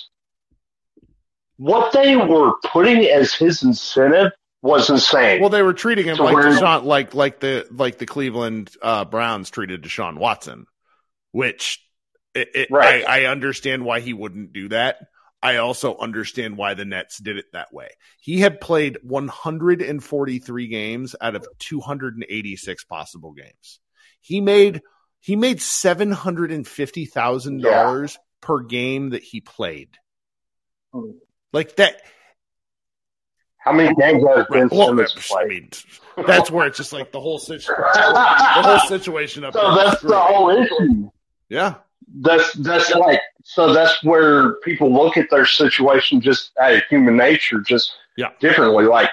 what 1.57 1.93
they 1.93 2.17
were 2.17 2.53
putting 2.65 3.05
as 3.07 3.35
his 3.35 3.63
incentive 3.63 4.33
was 4.63 4.91
insane. 4.91 5.41
well, 5.41 5.51
they 5.51 5.63
were 5.63 5.73
treating 5.73 6.05
him 6.07 6.17
So 6.17 6.25
like 6.25 6.35
we're- 6.37 6.53
Deshaun, 6.53 6.85
like 6.85 7.15
like 7.15 7.41
the 7.41 7.67
like 7.71 7.99
the 7.99 8.07
Cleveland 8.07 8.71
uh, 8.83 9.05
Browns 9.05 9.51
treated 9.51 9.83
Deshaun 9.83 10.19
Watson, 10.19 10.67
which 11.33 11.81
it, 12.35 12.49
it, 12.55 12.69
Right. 12.71 13.05
I, 13.07 13.23
I 13.25 13.31
understand 13.31 13.85
why 13.85 14.01
he 14.01 14.13
wouldn't 14.13 14.53
do 14.53 14.69
that. 14.69 14.99
I 15.43 15.57
also 15.57 15.97
understand 15.97 16.57
why 16.57 16.75
the 16.75 16.85
Nets 16.85 17.19
did 17.19 17.37
it 17.39 17.47
that 17.53 17.73
way. 17.73 17.91
He 18.21 18.41
had 18.41 18.61
played 18.61 18.99
143 19.03 20.67
games 20.69 21.15
out 21.21 21.37
of 21.37 21.47
286 21.61 22.85
possible 22.85 23.33
games. 23.33 23.81
He 24.21 24.41
made 24.41 24.83
he 25.21 25.37
made 25.37 25.61
seven 25.61 26.11
hundred 26.13 26.51
and 26.53 26.67
fifty 26.67 27.05
thousand 27.07 27.63
dollars 27.63 28.19
per 28.41 28.61
game 28.63 29.11
that 29.11 29.23
he 29.23 29.41
played. 29.41 29.91
Like 31.53 31.77
that. 31.77 32.01
How 33.59 33.73
many 33.73 33.95
games 33.95 34.25
has 34.27 34.47
Ben 34.51 34.69
Well, 34.71 34.99
I 35.01 35.07
played? 35.17 35.77
mean, 36.17 36.27
that's 36.27 36.51
where 36.51 36.67
it's 36.67 36.77
just 36.79 36.93
like 36.93 37.13
the 37.13 37.21
whole 37.21 37.39
situation. 37.39 37.75
The 37.85 38.63
whole 38.63 38.89
situation 38.89 39.45
up 39.45 39.53
so 39.55 39.61
there. 39.75 39.85
that's 39.85 40.03
the 40.03 40.19
whole 40.19 40.51
issue. 40.51 41.11
Yeah. 41.49 41.75
That's 42.17 42.53
that's 42.55 42.95
like 42.95 43.21
so 43.45 43.73
that's 43.73 44.03
where 44.03 44.55
people 44.61 44.93
look 44.93 45.17
at 45.17 45.31
their 45.31 45.47
situation 45.47 46.21
just 46.21 46.51
out 46.61 46.75
of 46.75 46.83
human 46.89 47.17
nature, 47.17 47.61
just 47.61 47.93
Yeah. 48.17 48.31
differently. 48.41 48.85
Like 48.85 49.11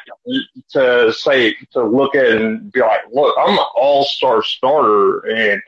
to 0.71 1.13
say 1.13 1.55
to 1.71 1.83
look 1.83 2.15
at 2.15 2.25
it 2.25 2.41
and 2.41 2.71
be 2.71 2.79
like, 2.81 3.01
look, 3.11 3.35
I'm 3.37 3.57
an 3.57 3.65
all 3.75 4.05
star 4.05 4.43
starter, 4.43 5.19
and 5.27 5.61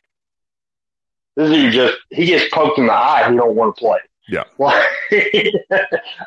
this 1.36 1.52
dude 1.52 1.74
just 1.74 1.98
he 2.10 2.26
gets 2.26 2.54
poked 2.54 2.80
in 2.80 2.88
the 2.88 2.94
eye. 2.94 3.30
He 3.30 3.36
don't 3.38 3.56
want 3.56 3.76
to 3.76 3.80
play. 3.80 4.00
Yeah. 4.28 4.44
Like, 4.60 4.84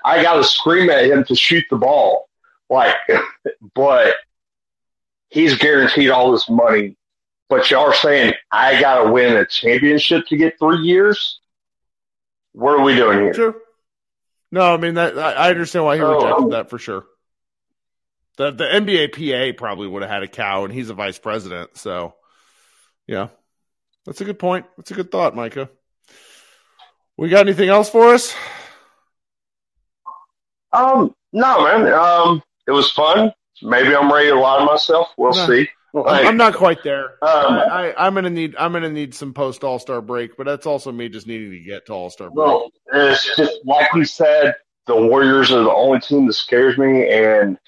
I 0.04 0.22
got 0.22 0.34
to 0.34 0.44
scream 0.44 0.88
at 0.90 1.04
him 1.04 1.24
to 1.24 1.34
shoot 1.34 1.64
the 1.70 1.76
ball. 1.76 2.28
Like, 2.70 2.94
but 3.74 4.14
he's 5.28 5.56
guaranteed 5.58 6.10
all 6.10 6.32
this 6.32 6.48
money. 6.48 6.96
But 7.50 7.68
y'all 7.70 7.80
are 7.82 7.94
saying 7.94 8.32
I 8.52 8.80
got 8.80 9.02
to 9.02 9.10
win 9.12 9.36
a 9.36 9.44
championship 9.44 10.24
to 10.28 10.36
get 10.36 10.58
three 10.58 10.78
years. 10.78 11.40
What 12.52 12.78
are 12.78 12.82
we 12.84 12.94
doing 12.94 13.18
here? 13.18 13.32
True. 13.34 13.54
No, 14.52 14.72
I 14.72 14.76
mean 14.76 14.94
that 14.94 15.18
I 15.18 15.50
understand 15.50 15.84
why 15.84 15.96
he 15.96 16.02
Oh. 16.02 16.14
rejected 16.14 16.50
that 16.50 16.70
for 16.70 16.78
sure. 16.78 17.04
The 18.36 18.52
the 18.52 18.64
NBA 18.64 19.08
PA 19.08 19.56
probably 19.58 19.88
would 19.88 20.02
have 20.02 20.10
had 20.10 20.22
a 20.22 20.28
cow, 20.28 20.64
and 20.64 20.72
he's 20.72 20.90
a 20.90 20.94
vice 20.94 21.18
president. 21.18 21.76
So, 21.76 22.14
yeah, 23.06 23.28
that's 24.06 24.20
a 24.20 24.24
good 24.24 24.38
point. 24.38 24.66
That's 24.76 24.92
a 24.92 24.94
good 24.94 25.10
thought, 25.10 25.34
Micah. 25.36 25.68
We 27.16 27.28
got 27.28 27.46
anything 27.46 27.68
else 27.68 27.90
for 27.90 28.14
us? 28.14 28.34
Um, 30.72 31.14
no, 31.32 31.64
man. 31.64 31.92
Um, 31.92 32.42
it 32.66 32.70
was 32.70 32.90
fun. 32.92 33.32
Maybe 33.62 33.94
I'm 33.94 34.10
ready 34.12 34.30
to 34.30 34.38
lie 34.38 34.58
to 34.60 34.64
myself. 34.64 35.08
We'll 35.16 35.34
No. 35.34 35.46
see. 35.46 35.68
I'm, 35.94 36.02
Like, 36.02 36.26
I'm 36.26 36.36
not 36.36 36.54
quite 36.54 36.82
there. 36.84 37.04
Um, 37.22 37.54
I, 37.54 37.92
I, 37.96 38.06
I'm 38.06 38.14
gonna 38.14 38.30
need 38.30 38.54
I'm 38.58 38.72
gonna 38.72 38.90
need 38.90 39.14
some 39.14 39.32
post 39.34 39.64
All 39.64 39.78
Star 39.78 40.00
break, 40.00 40.36
but 40.36 40.46
that's 40.46 40.66
also 40.66 40.92
me 40.92 41.08
just 41.08 41.26
needing 41.26 41.50
to 41.50 41.58
get 41.60 41.86
to 41.86 41.92
All 41.92 42.10
Star 42.10 42.28
break. 42.30 42.46
Well, 42.46 42.70
it's 42.92 43.36
just 43.36 43.58
like 43.64 43.92
we 43.92 44.04
said, 44.04 44.54
the 44.86 44.96
Warriors 44.96 45.50
are 45.50 45.62
the 45.62 45.72
only 45.72 46.00
team 46.00 46.26
that 46.26 46.34
scares 46.34 46.78
me, 46.78 47.08
and 47.10 47.58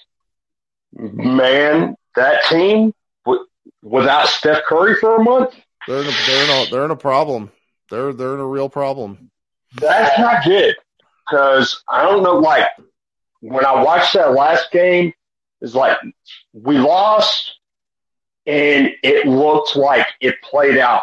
man, 0.92 1.96
that 2.16 2.44
team 2.48 2.92
w- 3.24 3.44
without 3.82 4.28
Steph 4.28 4.64
Curry 4.64 4.94
for 4.96 5.16
a 5.16 5.22
month, 5.24 5.54
They're 5.88 6.00
in 6.02 6.06
a, 6.06 6.12
they're 6.26 6.44
in 6.44 6.50
a 6.50 6.70
they're 6.70 6.84
in 6.84 6.90
a 6.90 6.96
problem. 6.96 7.50
They're 7.90 8.12
they're 8.12 8.34
in 8.34 8.40
a 8.40 8.46
real 8.46 8.68
problem. 8.68 9.30
that's 9.80 10.18
not 10.18 10.44
good. 10.44 10.76
Because 11.30 11.82
I 11.88 12.02
don't 12.02 12.22
know, 12.22 12.34
like 12.36 12.66
when 13.40 13.64
I 13.64 13.82
watched 13.82 14.14
that 14.14 14.32
last 14.32 14.70
game, 14.70 15.12
it's 15.60 15.74
like 15.74 15.96
we 16.52 16.76
lost, 16.78 17.58
and 18.46 18.90
it 19.02 19.26
looked 19.26 19.76
like 19.76 20.06
it 20.20 20.34
played 20.42 20.78
out 20.78 21.02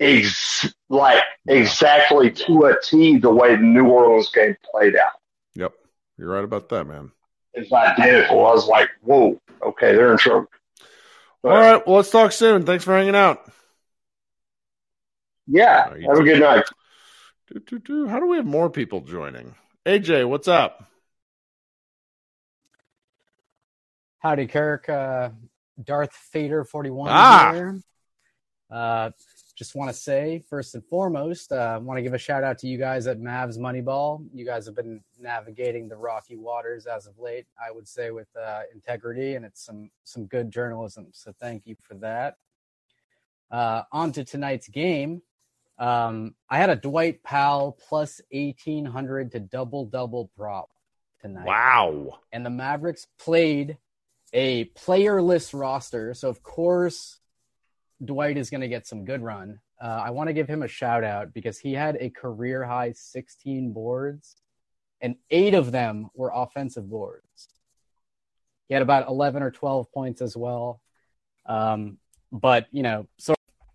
ex- 0.00 0.72
like 0.88 1.22
exactly 1.46 2.30
to 2.30 2.64
a 2.66 2.80
T 2.82 3.18
the 3.18 3.30
way 3.30 3.56
the 3.56 3.62
New 3.62 3.86
Orleans 3.86 4.30
game 4.30 4.56
played 4.70 4.96
out. 4.96 5.12
Yep, 5.54 5.72
you're 6.18 6.28
right 6.28 6.44
about 6.44 6.68
that, 6.70 6.84
man. 6.84 7.10
It's 7.54 7.72
identical. 7.72 8.46
I 8.46 8.52
was 8.52 8.68
like, 8.68 8.90
whoa, 9.00 9.40
okay, 9.62 9.94
they're 9.94 10.12
in 10.12 10.18
trouble. 10.18 10.48
All 11.42 11.50
right, 11.50 11.86
well, 11.86 11.96
let's 11.96 12.10
talk 12.10 12.32
soon. 12.32 12.64
Thanks 12.64 12.84
for 12.84 12.96
hanging 12.96 13.14
out. 13.14 13.40
Yeah, 15.46 15.84
All 15.84 15.90
right, 15.92 16.00
you 16.00 16.08
have 16.08 16.18
a 16.18 16.24
good 16.24 16.40
night. 16.40 16.64
Do, 17.52 17.60
do, 17.60 17.78
do. 17.78 18.06
How 18.08 18.18
do 18.18 18.26
we 18.26 18.36
have 18.36 18.46
more 18.46 18.68
people 18.68 19.00
joining? 19.00 19.54
AJ, 19.86 20.28
what's 20.28 20.48
up? 20.48 20.90
Howdy, 24.18 24.48
Kirk. 24.48 24.88
Uh, 24.88 25.30
Darth 25.82 26.16
Vader 26.32 26.64
41 26.64 27.08
Ah. 27.10 27.50
here. 27.52 27.80
Uh, 28.70 29.10
just 29.54 29.74
want 29.74 29.88
to 29.90 29.96
say, 29.96 30.42
first 30.50 30.74
and 30.74 30.84
foremost, 30.86 31.52
uh, 31.52 31.54
I 31.56 31.78
want 31.78 31.98
to 31.98 32.02
give 32.02 32.14
a 32.14 32.18
shout 32.18 32.42
out 32.44 32.58
to 32.58 32.66
you 32.66 32.76
guys 32.78 33.06
at 33.06 33.18
Mavs 33.18 33.56
Moneyball. 33.58 34.26
You 34.34 34.44
guys 34.44 34.66
have 34.66 34.74
been 34.74 35.02
navigating 35.18 35.88
the 35.88 35.96
rocky 35.96 36.36
waters 36.36 36.86
as 36.86 37.06
of 37.06 37.18
late, 37.18 37.46
I 37.58 37.70
would 37.70 37.86
say, 37.88 38.10
with 38.10 38.28
uh, 38.36 38.62
integrity, 38.74 39.34
and 39.34 39.44
it's 39.44 39.64
some 39.64 39.90
some 40.04 40.26
good 40.26 40.50
journalism. 40.50 41.08
So 41.12 41.32
thank 41.40 41.66
you 41.66 41.76
for 41.82 41.94
that. 41.96 42.36
Uh, 43.50 43.82
on 43.92 44.12
to 44.12 44.24
tonight's 44.24 44.68
game. 44.68 45.22
Um, 45.78 46.34
I 46.50 46.58
had 46.58 46.70
a 46.70 46.76
Dwight 46.76 47.22
Powell 47.22 47.78
plus 47.88 48.20
1800 48.32 49.30
to 49.32 49.40
double 49.40 49.84
double 49.86 50.30
prop 50.36 50.70
tonight 51.20 51.46
Wow. 51.46 52.18
and 52.32 52.44
the 52.44 52.50
Mavericks 52.50 53.06
played 53.18 53.76
a 54.36 54.66
playerless 54.76 55.58
roster. 55.58 56.12
So 56.12 56.28
of 56.28 56.42
course, 56.42 57.18
Dwight 58.04 58.36
is 58.36 58.50
going 58.50 58.60
to 58.60 58.68
get 58.68 58.86
some 58.86 59.06
good 59.06 59.22
run. 59.22 59.60
Uh, 59.82 60.02
I 60.04 60.10
want 60.10 60.28
to 60.28 60.34
give 60.34 60.46
him 60.46 60.62
a 60.62 60.68
shout 60.68 61.04
out 61.04 61.32
because 61.32 61.58
he 61.58 61.72
had 61.72 61.96
a 61.98 62.10
career 62.10 62.62
high 62.62 62.92
16 62.92 63.72
boards, 63.72 64.36
and 65.00 65.16
eight 65.30 65.54
of 65.54 65.72
them 65.72 66.10
were 66.14 66.30
offensive 66.34 66.88
boards. 66.88 67.48
He 68.68 68.74
had 68.74 68.82
about 68.82 69.08
11 69.08 69.42
or 69.42 69.50
12 69.50 69.90
points 69.90 70.20
as 70.20 70.36
well. 70.36 70.82
Um, 71.46 71.96
but 72.30 72.66
you 72.72 72.82
know, 72.82 73.08
sort 73.16 73.38
of 73.38 73.66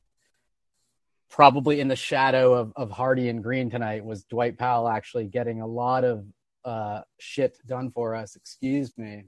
probably 1.31 1.79
in 1.79 1.87
the 1.87 1.95
shadow 1.95 2.53
of, 2.53 2.71
of 2.75 2.91
Hardy 2.91 3.29
and 3.29 3.41
Green 3.41 3.71
tonight 3.71 4.05
was 4.05 4.25
Dwight 4.25 4.59
Powell 4.59 4.87
actually 4.87 5.25
getting 5.25 5.61
a 5.61 5.67
lot 5.67 6.03
of 6.03 6.23
uh, 6.63 7.01
shit 7.17 7.57
done 7.65 7.89
for 7.89 8.13
us. 8.13 8.35
Excuse 8.35 8.95
me. 8.95 9.23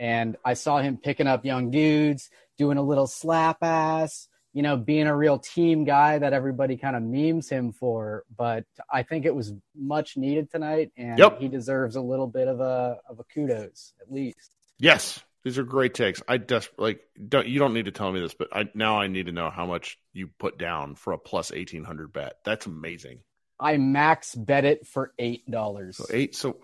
And 0.00 0.36
I 0.44 0.54
saw 0.54 0.78
him 0.78 0.96
picking 0.96 1.26
up 1.26 1.44
young 1.44 1.70
dudes, 1.70 2.30
doing 2.56 2.78
a 2.78 2.82
little 2.82 3.06
slap 3.06 3.58
ass, 3.62 4.28
you 4.54 4.62
know, 4.62 4.78
being 4.78 5.06
a 5.06 5.14
real 5.14 5.38
team 5.38 5.84
guy 5.84 6.18
that 6.18 6.32
everybody 6.32 6.78
kind 6.78 6.96
of 6.96 7.02
memes 7.02 7.50
him 7.50 7.72
for. 7.72 8.24
But 8.34 8.64
I 8.90 9.02
think 9.02 9.26
it 9.26 9.34
was 9.34 9.52
much 9.76 10.16
needed 10.16 10.50
tonight, 10.50 10.90
and 10.96 11.18
Yep. 11.18 11.40
he 11.40 11.48
deserves 11.48 11.96
a 11.96 12.00
little 12.00 12.26
bit 12.26 12.48
of 12.48 12.60
a 12.60 12.98
of 13.08 13.20
a 13.20 13.24
kudos 13.24 13.92
at 14.00 14.10
least. 14.10 14.56
Yes, 14.78 15.22
these 15.44 15.58
are 15.58 15.64
great 15.64 15.92
takes. 15.92 16.22
I 16.26 16.38
desperately 16.38 16.92
like. 16.92 17.00
Don't 17.28 17.46
you 17.46 17.58
don't 17.58 17.74
need 17.74 17.84
to 17.84 17.92
tell 17.92 18.10
me 18.10 18.20
this, 18.20 18.32
but 18.34 18.48
I 18.52 18.70
now 18.74 18.98
I 18.98 19.06
need 19.06 19.26
to 19.26 19.32
know 19.32 19.50
how 19.50 19.66
much 19.66 19.98
you 20.14 20.28
put 20.38 20.58
down 20.58 20.94
for 20.94 21.12
a 21.12 21.18
plus 21.18 21.52
eighteen 21.52 21.84
hundred 21.84 22.10
bet. 22.12 22.38
That's 22.44 22.64
amazing. 22.64 23.20
I 23.60 23.76
max 23.76 24.34
bet 24.34 24.64
it 24.64 24.86
for 24.86 25.12
eight 25.18 25.48
dollars. 25.50 25.98
So 25.98 26.06
eight. 26.10 26.34
So 26.34 26.56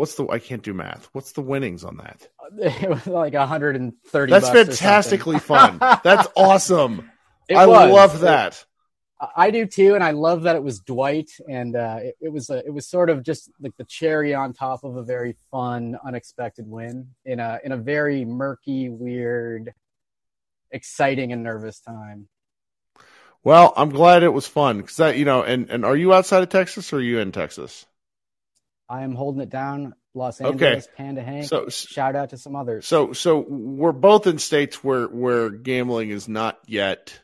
what's 0.00 0.14
the? 0.14 0.26
I 0.28 0.38
can't 0.38 0.62
do 0.62 0.72
math. 0.72 1.10
What's 1.12 1.32
the 1.32 1.42
winnings 1.42 1.84
on 1.84 1.98
that? 1.98 2.26
It 2.82 2.88
was 2.88 3.06
like 3.06 3.34
hundred 3.34 3.76
and 3.76 3.92
thirty. 4.08 4.32
That's 4.32 4.48
fantastically 4.48 5.38
fun. 5.38 5.78
That's 5.78 6.26
awesome. 6.36 7.08
It 7.48 7.54
I 7.54 7.66
was. 7.66 7.92
love 7.92 8.20
that. 8.20 8.64
I 9.36 9.50
do 9.50 9.66
too, 9.66 9.94
and 9.94 10.02
I 10.02 10.12
love 10.12 10.42
that 10.44 10.56
it 10.56 10.62
was 10.62 10.80
Dwight, 10.80 11.30
and 11.48 11.76
uh, 11.76 11.98
it, 12.00 12.16
it 12.22 12.32
was 12.32 12.48
a, 12.48 12.64
it 12.64 12.72
was 12.72 12.88
sort 12.88 13.10
of 13.10 13.22
just 13.22 13.50
like 13.60 13.76
the 13.76 13.84
cherry 13.84 14.34
on 14.34 14.54
top 14.54 14.82
of 14.82 14.96
a 14.96 15.02
very 15.02 15.36
fun, 15.50 15.96
unexpected 16.04 16.66
win 16.66 17.10
in 17.26 17.38
a 17.38 17.60
in 17.62 17.70
a 17.70 17.76
very 17.76 18.24
murky, 18.24 18.88
weird, 18.88 19.74
exciting, 20.70 21.32
and 21.32 21.44
nervous 21.44 21.78
time. 21.80 22.26
Well, 23.44 23.74
I'm 23.76 23.90
glad 23.90 24.22
it 24.22 24.32
was 24.32 24.46
fun 24.46 24.78
because 24.78 24.96
that 24.96 25.18
you 25.18 25.26
know, 25.26 25.42
and 25.42 25.70
and 25.70 25.84
are 25.84 25.96
you 25.96 26.14
outside 26.14 26.42
of 26.42 26.48
Texas 26.48 26.92
or 26.92 26.96
are 26.96 27.00
you 27.00 27.20
in 27.20 27.32
Texas? 27.32 27.86
I 28.90 29.02
am 29.04 29.14
holding 29.14 29.40
it 29.40 29.50
down, 29.50 29.94
Los 30.14 30.40
Okay. 30.40 30.48
Angeles, 30.66 30.88
Panda 30.96 31.22
Hank. 31.22 31.46
So- 31.46 31.68
shout 31.68 32.16
out 32.16 32.30
to 32.30 32.36
some 32.36 32.56
others. 32.56 32.86
So 32.86 33.12
so 33.12 33.38
we're 33.48 33.92
both 33.92 34.26
in 34.26 34.38
states 34.38 34.82
where 34.82 35.06
where 35.06 35.48
gambling 35.48 36.10
is 36.10 36.28
not 36.28 36.58
yet 36.66 37.18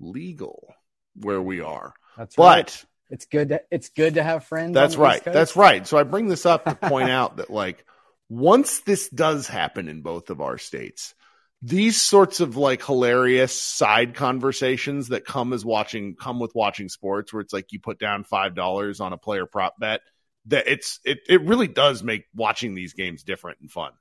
legal 0.00 0.74
where 1.14 1.40
we 1.40 1.60
are. 1.60 1.92
That's 2.16 2.34
but 2.34 2.42
right. 2.42 2.84
It's 3.10 3.26
good. 3.26 3.50
To, 3.50 3.60
it's 3.70 3.90
good 3.90 4.14
to 4.14 4.22
have 4.22 4.44
friends. 4.44 4.74
That's 4.74 4.96
on 4.96 5.02
the 5.02 5.14
East 5.14 5.26
right. 5.26 5.32
That's 5.34 5.54
right. 5.54 5.86
So 5.86 5.98
I 5.98 6.02
bring 6.02 6.28
this 6.28 6.46
up 6.46 6.64
to 6.64 6.74
point 6.88 7.10
out 7.10 7.36
that 7.36 7.50
like 7.50 7.84
once 8.28 8.80
this 8.80 9.08
does 9.10 9.46
happen 9.46 9.88
in 9.88 10.00
both 10.02 10.30
of 10.30 10.40
our 10.40 10.58
states, 10.58 11.14
these 11.62 12.00
sorts 12.00 12.40
of 12.40 12.56
like 12.56 12.84
hilarious 12.84 13.60
side 13.60 14.14
conversations 14.14 15.08
that 15.08 15.24
come 15.24 15.52
as 15.52 15.64
watching 15.64 16.16
come 16.16 16.40
with 16.40 16.54
watching 16.54 16.88
sports 16.88 17.32
where 17.32 17.42
it's 17.42 17.52
like 17.52 17.72
you 17.72 17.80
put 17.80 17.98
down 17.98 18.24
five 18.24 18.54
dollars 18.54 19.00
on 19.00 19.12
a 19.12 19.18
player 19.18 19.46
prop 19.46 19.74
bet 19.78 20.00
that 20.46 20.68
it's 20.68 21.00
it 21.04 21.18
it 21.28 21.42
really 21.42 21.68
does 21.68 22.02
make 22.02 22.24
watching 22.34 22.74
these 22.74 22.92
games 22.94 23.22
different 23.22 23.58
and 23.60 23.70
fun. 23.70 23.92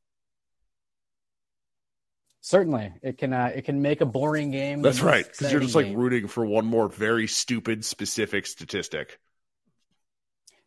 Certainly, 2.41 2.93
it 3.01 3.17
can. 3.17 3.34
Uh, 3.34 3.51
it 3.55 3.63
can 3.65 3.81
make 3.81 4.01
a 4.01 4.05
boring 4.05 4.51
game. 4.51 4.81
That's 4.84 5.01
right. 5.01 5.26
Because 5.26 5.51
you're 5.51 5.61
just 5.61 5.73
like 5.73 5.88
game. 5.88 5.97
rooting 5.97 6.27
for 6.27 6.45
one 6.45 6.65
more 6.65 6.88
very 6.88 7.26
stupid 7.27 7.84
specific 7.84 8.45
statistic. 8.45 9.19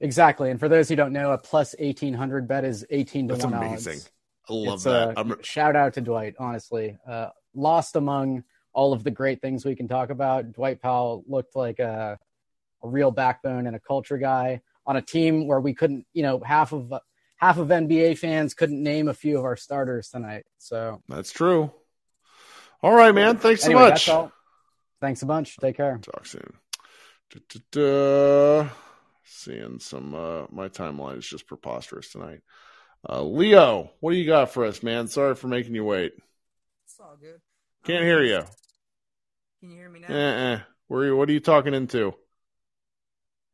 exactly. 0.01 0.51
And 0.51 0.59
for 0.59 0.69
those 0.69 0.89
who 0.89 0.97
don't 0.97 1.13
know, 1.13 1.31
a 1.33 1.39
plus 1.39 1.77
eighteen 1.79 2.15
hundred 2.15 2.49
bet 2.49 2.65
is 2.65 2.85
eighteen 2.91 3.29
to 3.29 3.35
That's 3.35 3.45
one 3.45 3.55
amazing. 3.55 3.99
odds. 3.99 4.11
I 4.51 4.53
love 4.55 4.75
It's, 4.75 4.85
that. 4.85 5.09
uh, 5.09 5.13
I'm 5.17 5.43
shout 5.45 5.77
out 5.77 5.95
to 5.95 6.01
Dwight. 6.01 6.35
Honestly, 6.41 6.97
uh, 7.07 7.29
lost 7.55 7.95
among 7.95 8.43
all 8.73 8.93
of 8.93 9.05
the 9.05 9.13
great 9.13 9.41
things 9.41 9.65
we 9.65 9.77
can 9.77 9.87
talk 9.87 10.11
about. 10.11 10.51
Dwight 10.53 10.83
Powell 10.83 11.23
looked 11.29 11.55
like 11.55 11.79
a, 11.79 12.19
a 12.83 12.89
real 12.89 13.13
backbone 13.13 13.69
and 13.69 13.77
a 13.77 13.81
culture 13.81 14.19
guy 14.19 14.63
on 14.89 14.97
a 14.97 15.03
team 15.03 15.47
where 15.47 15.61
we 15.61 15.75
couldn't, 15.75 16.07
you 16.15 16.23
know, 16.23 16.41
half 16.41 16.73
of 16.73 16.93
half 17.37 17.59
of 17.59 17.69
NBA 17.69 18.19
fans 18.19 18.55
couldn't 18.55 18.83
name 18.83 19.07
a 19.07 19.15
few 19.15 19.39
of 19.39 19.45
our 19.45 19.57
starters 19.57 20.09
tonight. 20.09 20.45
So 20.57 21.03
That's 21.09 21.31
true. 21.31 21.71
All 22.83 22.95
right, 22.95 23.15
man. 23.15 23.37
Thanks 23.37 23.63
so 23.63 23.73
much. 23.73 23.91
that's 23.91 24.09
all. 24.09 24.33
Thanks 25.01 25.23
a 25.23 25.27
bunch. 25.27 25.57
Take 25.59 25.77
care. 25.77 25.99
Talk 25.99 26.27
soon. 26.27 26.53
Da-da-da. 27.31 28.71
Seeing 29.25 29.79
some, 29.79 30.15
uh, 30.15 30.47
my 30.51 30.69
timeline 30.69 31.19
is 31.19 31.29
just 31.29 31.47
preposterous 31.47 32.11
tonight. 32.11 32.41
Uh, 33.09 33.23
Leo, 33.23 33.91
what 34.01 34.13
do 34.13 34.17
you 34.17 34.27
got 34.27 34.51
for 34.51 34.65
us, 34.65 34.83
man? 34.83 35.07
Sorry 35.07 35.35
for 35.35 35.49
making 35.49 35.75
you 35.75 35.85
wait. 35.85 36.15
It's 36.85 36.99
all 36.99 37.17
good. 37.21 37.41
Can't 37.85 38.05
hear 38.05 38.23
you. 38.23 38.43
Can 39.61 39.71
you 39.71 39.77
hear 39.77 39.91
me 39.91 40.01
now? 40.01 40.09
Uh-uh. 40.09 40.61
Where 40.89 41.03
are 41.03 41.07
you, 41.07 41.17
what 41.17 41.29
are 41.29 41.33
you 41.33 41.41
talking 41.41 41.75
into? 41.75 42.15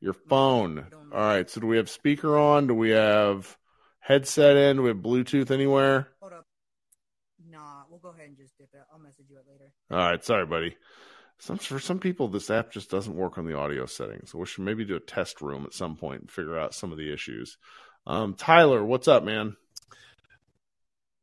Your 0.01 0.15
phone. 0.15 0.87
All 1.13 1.21
right. 1.21 1.49
So 1.49 1.61
do 1.61 1.67
we 1.67 1.77
have 1.79 1.89
speaker 1.89 2.37
on? 2.37 2.67
Do 2.67 2.75
we 2.75 2.91
have 2.91 3.57
headset 4.01 4.57
in? 4.57 4.77
Do 4.77 4.83
we 4.83 4.89
have 4.89 4.99
Bluetooth 4.99 5.51
anywhere? 5.51 6.09
Hold 6.21 6.33
up. 6.35 6.47
Nah, 7.49 7.85
we'll 7.89 8.01
go 8.01 8.11
ahead 8.11 8.29
and 8.29 8.37
just 8.37 8.57
dip 8.59 8.69
it. 8.75 8.81
I'll 8.93 8.99
message 8.99 9.27
you 9.31 9.37
it 9.37 9.45
later. 9.51 9.73
All 9.91 9.99
right, 9.99 10.25
sorry, 10.25 10.47
buddy. 10.47 10.77
Some 11.39 11.59
for 11.59 11.79
some 11.79 11.99
people, 11.99 12.29
this 12.29 12.51
app 12.51 12.71
just 12.71 12.91
doesn't 12.91 13.17
work 13.17 13.39
on 13.39 13.47
the 13.47 13.57
audio 13.57 13.87
settings. 13.87 14.31
So 14.31 14.39
we 14.39 14.47
should 14.47 14.65
maybe 14.65 14.85
do 14.85 14.97
a 14.97 15.01
test 15.01 15.41
room 15.41 15.65
at 15.65 15.75
some 15.75 15.97
point 15.97 16.23
and 16.23 16.31
figure 16.31 16.59
out 16.59 16.75
some 16.75 16.93
of 16.93 16.99
the 16.99 17.13
issues. 17.13 17.59
Um, 18.07 18.35
Tyler, 18.35 18.85
what's 18.85 19.09
up, 19.09 19.25
man? 19.25 19.57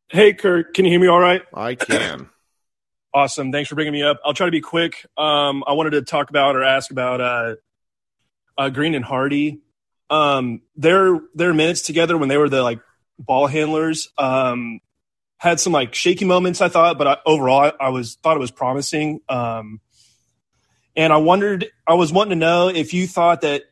Hey, 0.10 0.34
Kirk, 0.34 0.74
can 0.74 0.86
you 0.86 0.92
hear 0.92 1.00
me 1.00 1.08
all 1.08 1.20
right? 1.20 1.42
I 1.54 1.76
can. 1.76 2.30
Awesome. 3.14 3.52
Thanks 3.52 3.70
for 3.70 3.76
bringing 3.76 3.94
me 3.94 4.04
up. 4.04 4.20
I'll 4.26 4.34
try 4.34 4.46
to 4.46 4.52
be 4.52 4.62
quick. 4.62 5.06
Um, 5.18 5.64
I 5.66 5.74
wanted 5.74 5.92
to 5.92 6.02
talk 6.02 6.30
about 6.30 6.56
or 6.56 6.64
ask 6.64 6.92
about 6.92 7.22
uh, 7.22 7.56
uh, 8.58 8.70
Green 8.70 8.96
and 8.96 9.06
Hardy. 9.06 9.62
Um, 10.10 10.62
their 10.76 11.20
their 11.34 11.54
minutes 11.54 11.82
together 11.82 12.18
when 12.18 12.28
they 12.28 12.38
were 12.38 12.50
the 12.50 12.62
like 12.62 12.82
ball 13.18 13.48
handlers 13.48 14.10
um, 14.18 14.80
had 15.38 15.60
some 15.60 15.74
like 15.74 15.96
shaky 15.96 16.26
moments. 16.26 16.62
I 16.62 16.70
thought, 16.70 16.98
but 16.98 17.08
I, 17.08 17.18
overall, 17.26 17.62
I, 17.62 17.86
I 17.86 17.90
was 17.90 18.16
thought 18.16 18.36
it 18.36 18.40
was 18.42 18.52
promising. 18.52 19.22
Um, 19.30 19.80
and 20.96 21.14
I 21.14 21.18
wondered, 21.18 21.68
I 21.88 21.94
was 21.94 22.12
wanting 22.12 22.32
to 22.32 22.36
know 22.36 22.68
if 22.68 22.94
you 22.94 23.08
thought 23.08 23.42
that 23.42 23.64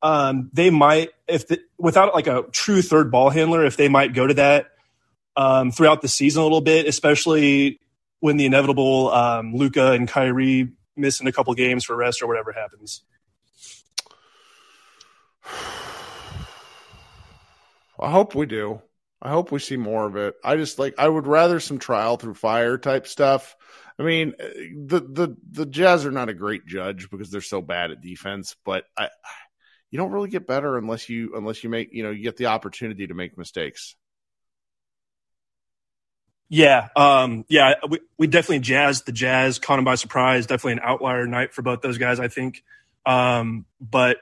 um, 0.00 0.50
they 0.52 0.70
might, 0.70 1.10
if 1.26 1.48
the, 1.48 1.60
without 1.76 2.14
like 2.14 2.26
a 2.26 2.44
true 2.50 2.82
third 2.82 3.10
ball 3.10 3.30
handler, 3.30 3.64
if 3.64 3.76
they 3.76 3.88
might 3.88 4.14
go 4.14 4.26
to 4.26 4.34
that 4.34 4.70
um, 5.36 5.70
throughout 5.70 6.02
the 6.02 6.08
season 6.08 6.40
a 6.40 6.44
little 6.44 6.60
bit, 6.60 6.86
especially 6.86 7.80
when 8.20 8.36
the 8.36 8.46
inevitable 8.46 9.12
um, 9.12 9.54
Luka 9.54 9.92
and 9.92 10.08
Kyrie 10.08 10.70
missing 10.96 11.26
a 11.26 11.32
couple 11.32 11.54
games 11.54 11.84
for 11.84 11.94
rest 11.94 12.22
or 12.22 12.26
whatever 12.26 12.52
happens. 12.52 13.02
I 18.00 18.10
hope 18.10 18.34
we 18.34 18.46
do. 18.46 18.82
I 19.20 19.30
hope 19.30 19.50
we 19.50 19.58
see 19.58 19.76
more 19.76 20.06
of 20.06 20.16
it. 20.16 20.36
I 20.44 20.56
just 20.56 20.78
like 20.78 20.94
I 20.98 21.08
would 21.08 21.26
rather 21.26 21.58
some 21.58 21.78
trial 21.78 22.16
through 22.16 22.34
fire 22.34 22.78
type 22.78 23.06
stuff. 23.06 23.56
I 23.98 24.04
mean, 24.04 24.34
uh, 24.40 24.46
the 24.86 25.00
the 25.00 25.36
the 25.50 25.66
Jazz 25.66 26.06
are 26.06 26.12
not 26.12 26.28
a 26.28 26.34
great 26.34 26.66
judge 26.66 27.10
because 27.10 27.30
they're 27.30 27.40
so 27.40 27.60
bad 27.60 27.90
at 27.90 28.00
defense, 28.00 28.54
but 28.64 28.84
I 28.96 29.08
you 29.90 29.98
don't 29.98 30.12
really 30.12 30.28
get 30.28 30.46
better 30.46 30.76
unless 30.76 31.08
you 31.08 31.32
unless 31.34 31.64
you 31.64 31.70
make, 31.70 31.92
you 31.92 32.04
know, 32.04 32.10
you 32.10 32.22
get 32.22 32.36
the 32.36 32.46
opportunity 32.46 33.06
to 33.06 33.14
make 33.14 33.36
mistakes. 33.36 33.96
Yeah, 36.50 36.88
um, 36.96 37.44
yeah, 37.48 37.74
we, 37.88 38.00
we 38.16 38.26
definitely 38.26 38.60
jazzed 38.60 39.04
the 39.04 39.12
Jazz, 39.12 39.58
caught 39.58 39.76
them 39.76 39.84
by 39.84 39.96
surprise. 39.96 40.46
Definitely 40.46 40.74
an 40.74 40.80
outlier 40.82 41.26
night 41.26 41.52
for 41.52 41.60
both 41.60 41.82
those 41.82 41.98
guys, 41.98 42.20
I 42.20 42.28
think. 42.28 42.62
Um, 43.04 43.66
but 43.80 44.18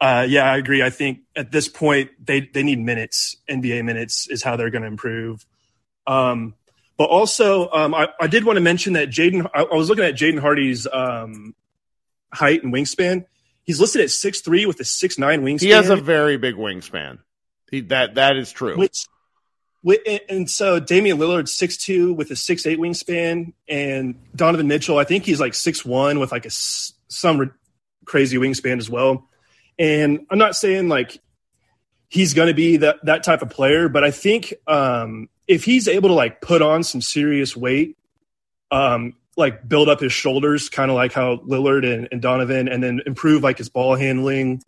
uh, 0.00 0.26
yeah, 0.28 0.50
I 0.50 0.56
agree. 0.56 0.82
I 0.82 0.90
think 0.90 1.20
at 1.36 1.52
this 1.52 1.68
point 1.68 2.10
they 2.24 2.40
they 2.40 2.62
need 2.62 2.78
minutes. 2.78 3.36
NBA 3.48 3.84
minutes 3.84 4.28
is 4.28 4.42
how 4.42 4.56
they're 4.56 4.70
going 4.70 4.82
to 4.82 4.88
improve. 4.88 5.44
Um, 6.06 6.54
but 6.96 7.04
also, 7.08 7.70
um, 7.70 7.94
I, 7.94 8.08
I 8.20 8.26
did 8.26 8.44
want 8.44 8.56
to 8.56 8.60
mention 8.60 8.94
that 8.94 9.08
Jaden. 9.10 9.48
I, 9.54 9.62
I 9.62 9.74
was 9.74 9.88
looking 9.88 10.04
at 10.04 10.14
Jaden 10.14 10.38
Hardy's 10.40 10.86
um, 10.90 11.54
height 12.32 12.62
and 12.62 12.72
wingspan. 12.72 13.26
He's 13.64 13.80
listed 13.80 14.02
at 14.02 14.10
six 14.10 14.40
three 14.40 14.66
with 14.66 14.80
a 14.80 14.84
six 14.84 15.18
nine 15.18 15.42
wingspan. 15.42 15.60
He 15.60 15.70
has 15.70 15.90
a 15.90 15.96
very 15.96 16.36
big 16.36 16.56
wingspan. 16.56 17.18
He, 17.70 17.82
that 17.82 18.16
that 18.16 18.36
is 18.36 18.50
true. 18.50 18.76
Which, 18.76 19.06
and- 20.28 20.50
so 20.50 20.80
Damian 20.80 21.18
Lillard's 21.18 21.54
six 21.54 21.76
two 21.76 22.12
with 22.12 22.30
a 22.30 22.36
six 22.36 22.66
eight 22.66 22.78
wingspan, 22.78 23.52
and 23.68 24.14
Donovan 24.34 24.66
Mitchell, 24.68 24.98
I 24.98 25.04
think 25.04 25.24
he's 25.24 25.40
like 25.40 25.54
six 25.54 25.84
one 25.84 26.18
with 26.18 26.32
like 26.32 26.46
a 26.46 26.50
some 26.50 27.52
crazy 28.04 28.38
wingspan 28.38 28.78
as 28.78 28.90
well. 28.90 29.28
And 29.80 30.26
I'm 30.30 30.38
not 30.38 30.54
saying 30.54 30.88
like 30.88 31.18
he's 32.08 32.34
going 32.34 32.48
to 32.48 32.54
be 32.54 32.76
that 32.76 32.96
that 33.04 33.22
type 33.24 33.40
of 33.40 33.48
player, 33.48 33.88
but 33.88 34.04
I 34.04 34.10
think 34.10 34.52
um, 34.66 35.30
if 35.48 35.64
he's 35.64 35.88
able 35.88 36.10
to 36.10 36.14
like 36.14 36.42
put 36.42 36.60
on 36.60 36.84
some 36.84 37.00
serious 37.00 37.56
weight, 37.56 37.96
um, 38.70 39.14
like 39.38 39.66
build 39.66 39.88
up 39.88 40.00
his 40.00 40.12
shoulders, 40.12 40.68
kind 40.68 40.90
of 40.90 40.96
like 40.96 41.14
how 41.14 41.36
Lillard 41.38 41.90
and, 41.90 42.08
and 42.12 42.20
Donovan, 42.20 42.68
and 42.68 42.82
then 42.82 43.00
improve 43.06 43.42
like 43.42 43.56
his 43.56 43.70
ball 43.70 43.94
handling 43.94 44.62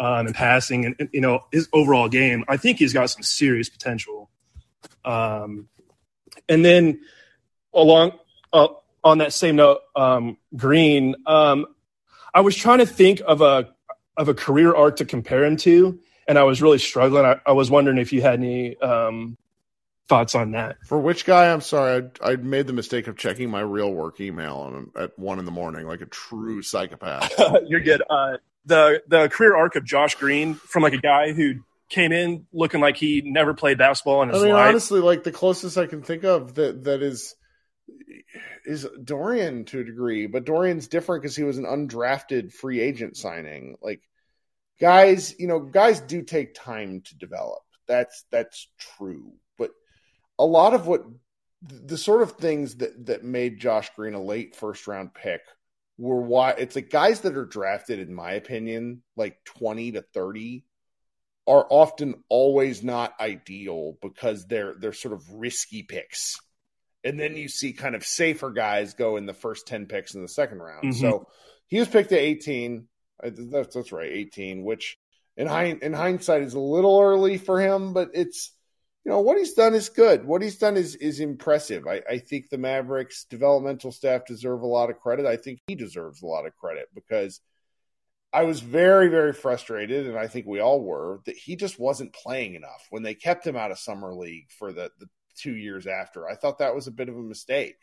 um, 0.00 0.26
and 0.26 0.34
passing, 0.34 0.84
and, 0.84 0.96
and, 0.98 1.08
you 1.12 1.20
know 1.20 1.44
his 1.52 1.68
overall 1.72 2.08
game. 2.08 2.44
I 2.48 2.56
think 2.56 2.78
he's 2.78 2.92
got 2.92 3.08
some 3.08 3.22
serious 3.22 3.68
potential. 3.68 4.30
Um, 5.04 5.68
and 6.48 6.64
then 6.64 7.02
along 7.72 8.18
uh, 8.52 8.66
on 9.04 9.18
that 9.18 9.32
same 9.32 9.56
note, 9.56 9.78
um, 9.94 10.38
Green, 10.56 11.14
um, 11.24 11.66
I 12.34 12.40
was 12.40 12.56
trying 12.56 12.78
to 12.78 12.86
think 12.86 13.22
of 13.24 13.42
a 13.42 13.68
of 14.20 14.28
a 14.28 14.34
career 14.34 14.74
arc 14.74 14.96
to 14.96 15.06
compare 15.06 15.44
him 15.44 15.56
to, 15.56 15.98
and 16.28 16.38
I 16.38 16.42
was 16.42 16.60
really 16.60 16.78
struggling. 16.78 17.24
I, 17.24 17.40
I 17.46 17.52
was 17.52 17.70
wondering 17.70 17.96
if 17.96 18.12
you 18.12 18.20
had 18.20 18.34
any 18.34 18.76
um, 18.76 19.38
thoughts 20.08 20.34
on 20.34 20.52
that. 20.52 20.76
For 20.84 20.98
which 20.98 21.24
guy? 21.24 21.50
I'm 21.50 21.62
sorry, 21.62 22.04
I, 22.22 22.32
I 22.32 22.36
made 22.36 22.66
the 22.66 22.74
mistake 22.74 23.06
of 23.06 23.16
checking 23.16 23.48
my 23.48 23.60
real 23.60 23.90
work 23.90 24.20
email 24.20 24.84
at 24.94 25.18
one 25.18 25.38
in 25.38 25.46
the 25.46 25.50
morning, 25.50 25.86
like 25.86 26.02
a 26.02 26.06
true 26.06 26.60
psychopath. 26.60 27.32
You're 27.66 27.80
good. 27.80 28.02
Uh, 28.10 28.36
the 28.66 29.02
the 29.08 29.30
career 29.30 29.56
arc 29.56 29.76
of 29.76 29.86
Josh 29.86 30.16
Green 30.16 30.52
from 30.54 30.82
like 30.82 30.92
a 30.92 30.98
guy 30.98 31.32
who 31.32 31.54
came 31.88 32.12
in 32.12 32.46
looking 32.52 32.80
like 32.80 32.98
he 32.98 33.22
never 33.24 33.54
played 33.54 33.78
basketball 33.78 34.22
in 34.22 34.28
his 34.28 34.36
life. 34.36 34.42
I 34.42 34.46
mean, 34.46 34.54
life. 34.54 34.68
honestly, 34.68 35.00
like 35.00 35.24
the 35.24 35.32
closest 35.32 35.78
I 35.78 35.86
can 35.86 36.02
think 36.02 36.24
of 36.24 36.56
that 36.56 36.84
that 36.84 37.02
is 37.02 37.34
is 38.66 38.86
Dorian 39.02 39.64
to 39.66 39.80
a 39.80 39.84
degree, 39.84 40.26
but 40.26 40.44
Dorian's 40.44 40.88
different 40.88 41.22
because 41.22 41.34
he 41.34 41.44
was 41.44 41.56
an 41.56 41.64
undrafted 41.64 42.52
free 42.52 42.80
agent 42.80 43.16
signing. 43.16 43.76
Like 43.82 44.02
guys, 44.80 45.34
you 45.38 45.46
know, 45.46 45.60
guys 45.60 46.00
do 46.00 46.22
take 46.22 46.54
time 46.54 47.02
to 47.02 47.16
develop. 47.16 47.62
That's 47.86 48.24
that's 48.30 48.68
true, 48.78 49.32
but 49.58 49.70
a 50.38 50.44
lot 50.44 50.74
of 50.74 50.86
what 50.86 51.04
the 51.62 51.98
sort 51.98 52.22
of 52.22 52.32
things 52.32 52.76
that 52.76 53.06
that 53.06 53.24
made 53.24 53.60
Josh 53.60 53.90
Green 53.94 54.14
a 54.14 54.22
late 54.22 54.56
first 54.56 54.86
round 54.86 55.14
pick 55.14 55.42
were 55.98 56.20
why 56.20 56.52
it's 56.52 56.74
like 56.74 56.88
guys 56.90 57.20
that 57.20 57.36
are 57.36 57.44
drafted, 57.44 57.98
in 57.98 58.14
my 58.14 58.32
opinion, 58.32 59.02
like 59.16 59.36
20 59.44 59.92
to 59.92 60.02
30 60.14 60.64
are 61.46 61.66
often 61.68 62.22
always 62.28 62.82
not 62.82 63.12
ideal 63.20 63.98
because 64.00 64.46
they're 64.46 64.74
they're 64.78 64.92
sort 64.92 65.14
of 65.14 65.22
risky 65.34 65.82
picks. 65.82 66.36
And 67.02 67.18
then 67.18 67.36
you 67.36 67.48
see 67.48 67.72
kind 67.72 67.94
of 67.94 68.04
safer 68.04 68.50
guys 68.50 68.94
go 68.94 69.16
in 69.16 69.26
the 69.26 69.34
first 69.34 69.66
10 69.66 69.86
picks 69.86 70.14
in 70.14 70.22
the 70.22 70.28
second 70.28 70.58
round. 70.58 70.92
Mhm. 70.92 71.00
So 71.00 71.26
he 71.66 71.78
was 71.78 71.88
picked 71.88 72.12
at 72.12 72.18
18. 72.18 72.88
That's, 73.22 73.74
that's 73.74 73.92
right, 73.92 74.10
18, 74.10 74.64
which 74.64 74.98
in, 75.36 75.46
hind, 75.46 75.82
in 75.82 75.92
hindsight 75.92 76.42
is 76.42 76.54
a 76.54 76.60
little 76.60 77.00
early 77.00 77.38
for 77.38 77.60
him, 77.60 77.92
but 77.92 78.10
it's, 78.14 78.52
you 79.04 79.10
know, 79.10 79.20
what 79.20 79.38
he's 79.38 79.54
done 79.54 79.74
is 79.74 79.88
good. 79.88 80.24
What 80.24 80.42
he's 80.42 80.58
done 80.58 80.76
is, 80.76 80.94
is 80.96 81.20
impressive. 81.20 81.86
I, 81.86 82.02
I 82.08 82.18
think 82.18 82.50
the 82.50 82.58
Mavericks 82.58 83.24
developmental 83.24 83.92
staff 83.92 84.26
deserve 84.26 84.62
a 84.62 84.66
lot 84.66 84.90
of 84.90 85.00
credit. 85.00 85.26
I 85.26 85.36
think 85.36 85.60
he 85.66 85.74
deserves 85.74 86.22
a 86.22 86.26
lot 86.26 86.46
of 86.46 86.56
credit 86.56 86.88
because 86.94 87.40
I 88.32 88.44
was 88.44 88.60
very, 88.60 89.08
very 89.08 89.32
frustrated, 89.32 90.06
and 90.06 90.18
I 90.18 90.28
think 90.28 90.46
we 90.46 90.60
all 90.60 90.82
were, 90.82 91.20
that 91.24 91.36
he 91.36 91.56
just 91.56 91.80
wasn't 91.80 92.12
playing 92.12 92.54
enough 92.54 92.86
when 92.90 93.02
they 93.02 93.14
kept 93.14 93.46
him 93.46 93.56
out 93.56 93.70
of 93.70 93.78
summer 93.78 94.14
league 94.14 94.50
for 94.58 94.72
the, 94.72 94.90
the 94.98 95.08
two 95.36 95.56
years 95.56 95.86
after. 95.86 96.28
I 96.28 96.36
thought 96.36 96.58
that 96.58 96.74
was 96.74 96.86
a 96.86 96.92
bit 96.92 97.08
of 97.08 97.16
a 97.16 97.22
mistake. 97.22 97.78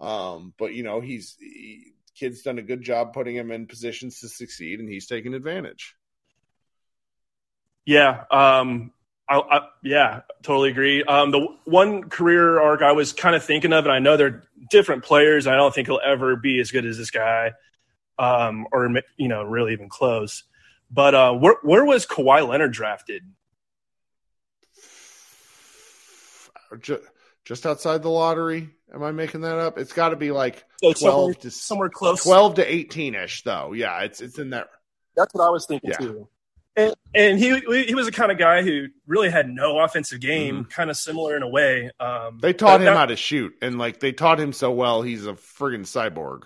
Um, 0.00 0.54
but 0.58 0.74
you 0.74 0.82
know, 0.82 1.00
he's 1.00 1.36
he, 1.38 1.92
kid's 2.18 2.42
done 2.42 2.58
a 2.58 2.62
good 2.62 2.82
job 2.82 3.12
putting 3.12 3.36
him 3.36 3.50
in 3.50 3.66
positions 3.66 4.20
to 4.20 4.28
succeed, 4.28 4.80
and 4.80 4.88
he's 4.88 5.06
taken 5.06 5.34
advantage. 5.34 5.94
Yeah, 7.84 8.24
um, 8.30 8.92
I, 9.28 9.38
I, 9.38 9.60
yeah, 9.82 10.20
totally 10.42 10.70
agree. 10.70 11.04
Um, 11.04 11.30
the 11.30 11.46
one 11.64 12.08
career 12.08 12.60
arc 12.60 12.82
I 12.82 12.92
was 12.92 13.12
kind 13.12 13.36
of 13.36 13.44
thinking 13.44 13.72
of, 13.72 13.84
and 13.84 13.92
I 13.92 13.98
know 13.98 14.16
they're 14.16 14.42
different 14.70 15.04
players. 15.04 15.46
I 15.46 15.56
don't 15.56 15.74
think 15.74 15.88
he'll 15.88 16.00
ever 16.04 16.36
be 16.36 16.60
as 16.60 16.70
good 16.70 16.86
as 16.86 16.98
this 16.98 17.10
guy, 17.10 17.52
um, 18.18 18.66
or 18.72 18.88
you 19.16 19.28
know, 19.28 19.42
really 19.42 19.72
even 19.72 19.88
close. 19.88 20.44
But 20.90 21.14
uh, 21.14 21.32
where 21.34 21.56
where 21.62 21.84
was 21.84 22.06
Kawhi 22.06 22.46
Leonard 22.46 22.72
drafted? 22.72 23.22
Just, 26.80 27.02
just 27.46 27.64
outside 27.64 28.02
the 28.02 28.10
lottery. 28.10 28.68
Am 28.92 29.02
I 29.02 29.12
making 29.12 29.40
that 29.40 29.56
up? 29.58 29.78
It's 29.78 29.94
got 29.94 30.10
to 30.10 30.16
be 30.16 30.30
like 30.30 30.64
So 30.82 30.92
twelve 30.92 30.98
somewhere, 30.98 31.34
to 31.34 31.50
somewhere 31.50 31.88
close. 31.88 32.22
twelve 32.22 32.56
to 32.56 32.70
eighteen 32.70 33.14
ish, 33.14 33.42
though. 33.42 33.72
Yeah, 33.72 34.00
it's 34.02 34.20
it's 34.20 34.38
in 34.38 34.50
that. 34.50 34.68
That's 35.16 35.32
what 35.34 35.46
I 35.46 35.48
was 35.50 35.64
thinking 35.66 35.90
Yeah. 35.90 35.96
too. 35.96 36.28
And, 36.78 36.94
and 37.14 37.38
he 37.38 37.58
he 37.86 37.94
was 37.94 38.04
the 38.04 38.12
kind 38.12 38.30
of 38.30 38.36
guy 38.36 38.60
who 38.62 38.88
really 39.06 39.30
had 39.30 39.48
no 39.48 39.78
offensive 39.78 40.20
game, 40.20 40.66
kind 40.66 40.90
of 40.90 40.96
similar 40.98 41.34
in 41.34 41.42
a 41.42 41.48
way. 41.48 41.90
Um, 41.98 42.08
Mm-hmm. 42.08 42.38
They 42.40 42.52
taught 42.52 42.80
him 42.80 42.84
that- 42.84 42.96
how 42.98 43.06
to 43.06 43.16
shoot, 43.16 43.54
and 43.62 43.78
like 43.78 43.98
they 44.00 44.12
taught 44.12 44.38
him 44.38 44.52
so 44.52 44.70
well, 44.72 45.00
he's 45.00 45.26
a 45.26 45.32
friggin' 45.32 45.86
cyborg. 45.86 46.42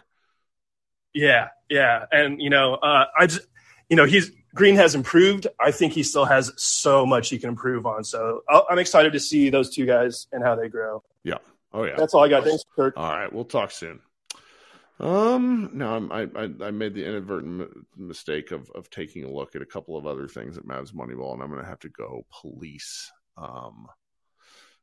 Yeah, 1.13 1.49
yeah, 1.69 2.05
and 2.13 2.41
you 2.41 2.51
know, 2.51 2.75
uh, 2.75 3.07
I 3.19 3.27
just, 3.27 3.41
you 3.89 3.97
know, 3.97 4.05
he's 4.05 4.31
Green 4.55 4.75
has 4.77 4.95
improved. 4.95 5.47
I 5.61 5.71
think 5.71 5.93
he 5.93 6.03
still 6.03 6.25
has 6.25 6.53
so 6.57 7.07
much 7.07 7.29
he 7.29 7.39
can 7.39 7.49
improve 7.49 7.87
on. 7.87 8.05
So 8.05 8.43
I'm 8.49 8.79
excited 8.79 9.13
to 9.13 9.21
see 9.21 9.51
those 9.51 9.71
two 9.71 9.87
guys 9.87 10.27
and 10.33 10.43
how 10.43 10.55
they 10.55 10.69
grow. 10.69 11.03
Yeah. 11.25 11.39
Oh 11.73 11.85
yeah. 11.85 11.95
That's 11.97 12.15
all 12.15 12.25
I 12.25 12.29
got. 12.29 12.45
Thanks, 12.45 12.65
Kirk. 12.75 12.95
All 12.97 13.11
right, 13.11 13.33
we'll 13.33 13.45
talk 13.45 13.71
soon. 13.71 14.01
Um, 14.99 15.71
no, 15.73 15.95
I'm, 15.97 16.13
I, 16.13 16.29
I 16.37 16.67
I 16.67 16.71
made 16.73 16.95
the 16.95 17.07
inadvertent 17.07 17.63
m- 17.63 17.87
mistake 17.97 18.51
of 18.51 18.71
of 18.73 18.91
taking 18.91 19.25
a 19.25 19.31
look 19.31 19.57
at 19.57 19.63
a 19.63 19.67
couple 19.67 19.97
of 19.97 20.07
other 20.07 20.29
things 20.29 20.59
at 20.59 20.67
Mavs 20.67 20.93
Moneyball, 20.93 21.33
and 21.33 21.43
I'm 21.43 21.49
going 21.49 21.63
to 21.63 21.69
have 21.69 21.81
to 21.81 21.89
go 21.89 22.27
police. 22.31 23.11
Um, 23.39 23.87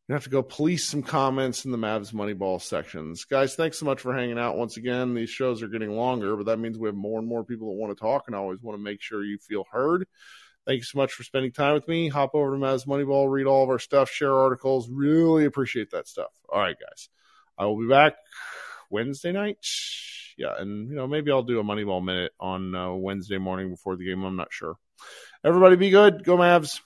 I'm 0.10 0.14
have 0.14 0.24
to 0.24 0.30
go 0.30 0.42
police 0.42 0.86
some 0.86 1.04
comments 1.04 1.66
in 1.66 1.72
the 1.72 1.78
Mavs 1.78 2.14
Moneyball 2.14 2.62
sections, 2.62 3.26
guys. 3.26 3.56
Thanks 3.56 3.78
so 3.78 3.86
much 3.86 4.00
for 4.00 4.14
hanging 4.14 4.40
out 4.40 4.58
once 4.58 4.78
again. 4.78 5.14
These 5.14 5.30
shows 5.30 5.62
are 5.62 5.68
getting 5.68 5.92
longer, 5.92 6.38
but 6.38 6.46
that 6.46 6.60
means 6.60 6.78
we 6.78 6.88
have 6.88 6.96
more 6.96 7.20
and 7.20 7.28
more 7.28 7.44
people 7.44 7.68
that 7.68 7.82
want 7.82 7.96
to 7.96 8.02
talk, 8.02 8.24
and 8.28 8.36
I 8.36 8.40
always 8.40 8.62
want 8.62 8.78
to 8.78 8.84
make 8.84 9.02
sure 9.02 9.22
you 9.22 9.38
feel 9.38 9.66
heard. 9.70 10.08
Thank 10.66 10.78
you 10.78 10.84
so 10.84 10.98
much 10.98 11.12
for 11.12 11.24
spending 11.24 11.52
time 11.52 11.74
with 11.74 11.90
me. 11.90 12.08
Hop 12.08 12.36
over 12.36 12.52
to 12.52 12.58
Mavs 12.58 12.88
Moneyball, 12.88 13.30
read 13.30 13.48
all 13.48 13.64
of 13.64 13.70
our 13.70 13.80
stuff, 13.80 14.10
share 14.10 14.34
articles. 14.34 14.90
Really 14.90 15.44
appreciate 15.44 15.92
that 15.92 16.08
stuff. 16.08 16.32
All 16.48 16.60
right, 16.60 16.78
guys. 16.80 17.10
I 17.58 17.66
will 17.66 17.78
be 17.78 17.90
back 17.90 18.14
Wednesday 18.90 19.34
night. 19.34 19.58
Yeah, 20.38 20.54
and 20.58 20.90
you 20.90 20.96
know 20.96 21.08
maybe 21.08 21.32
I'll 21.32 21.44
do 21.44 21.60
a 21.60 21.64
Moneyball 21.64 22.04
minute 22.04 22.32
on 22.40 22.74
uh, 22.74 22.94
Wednesday 22.94 23.40
morning 23.40 23.72
before 23.72 23.98
the 23.98 24.06
game. 24.06 24.24
I'm 24.24 24.38
not 24.38 24.54
sure. 24.54 24.76
Everybody, 25.44 25.76
be 25.76 25.90
good. 25.90 26.24
Go 26.24 26.38
Mavs. 26.38 26.80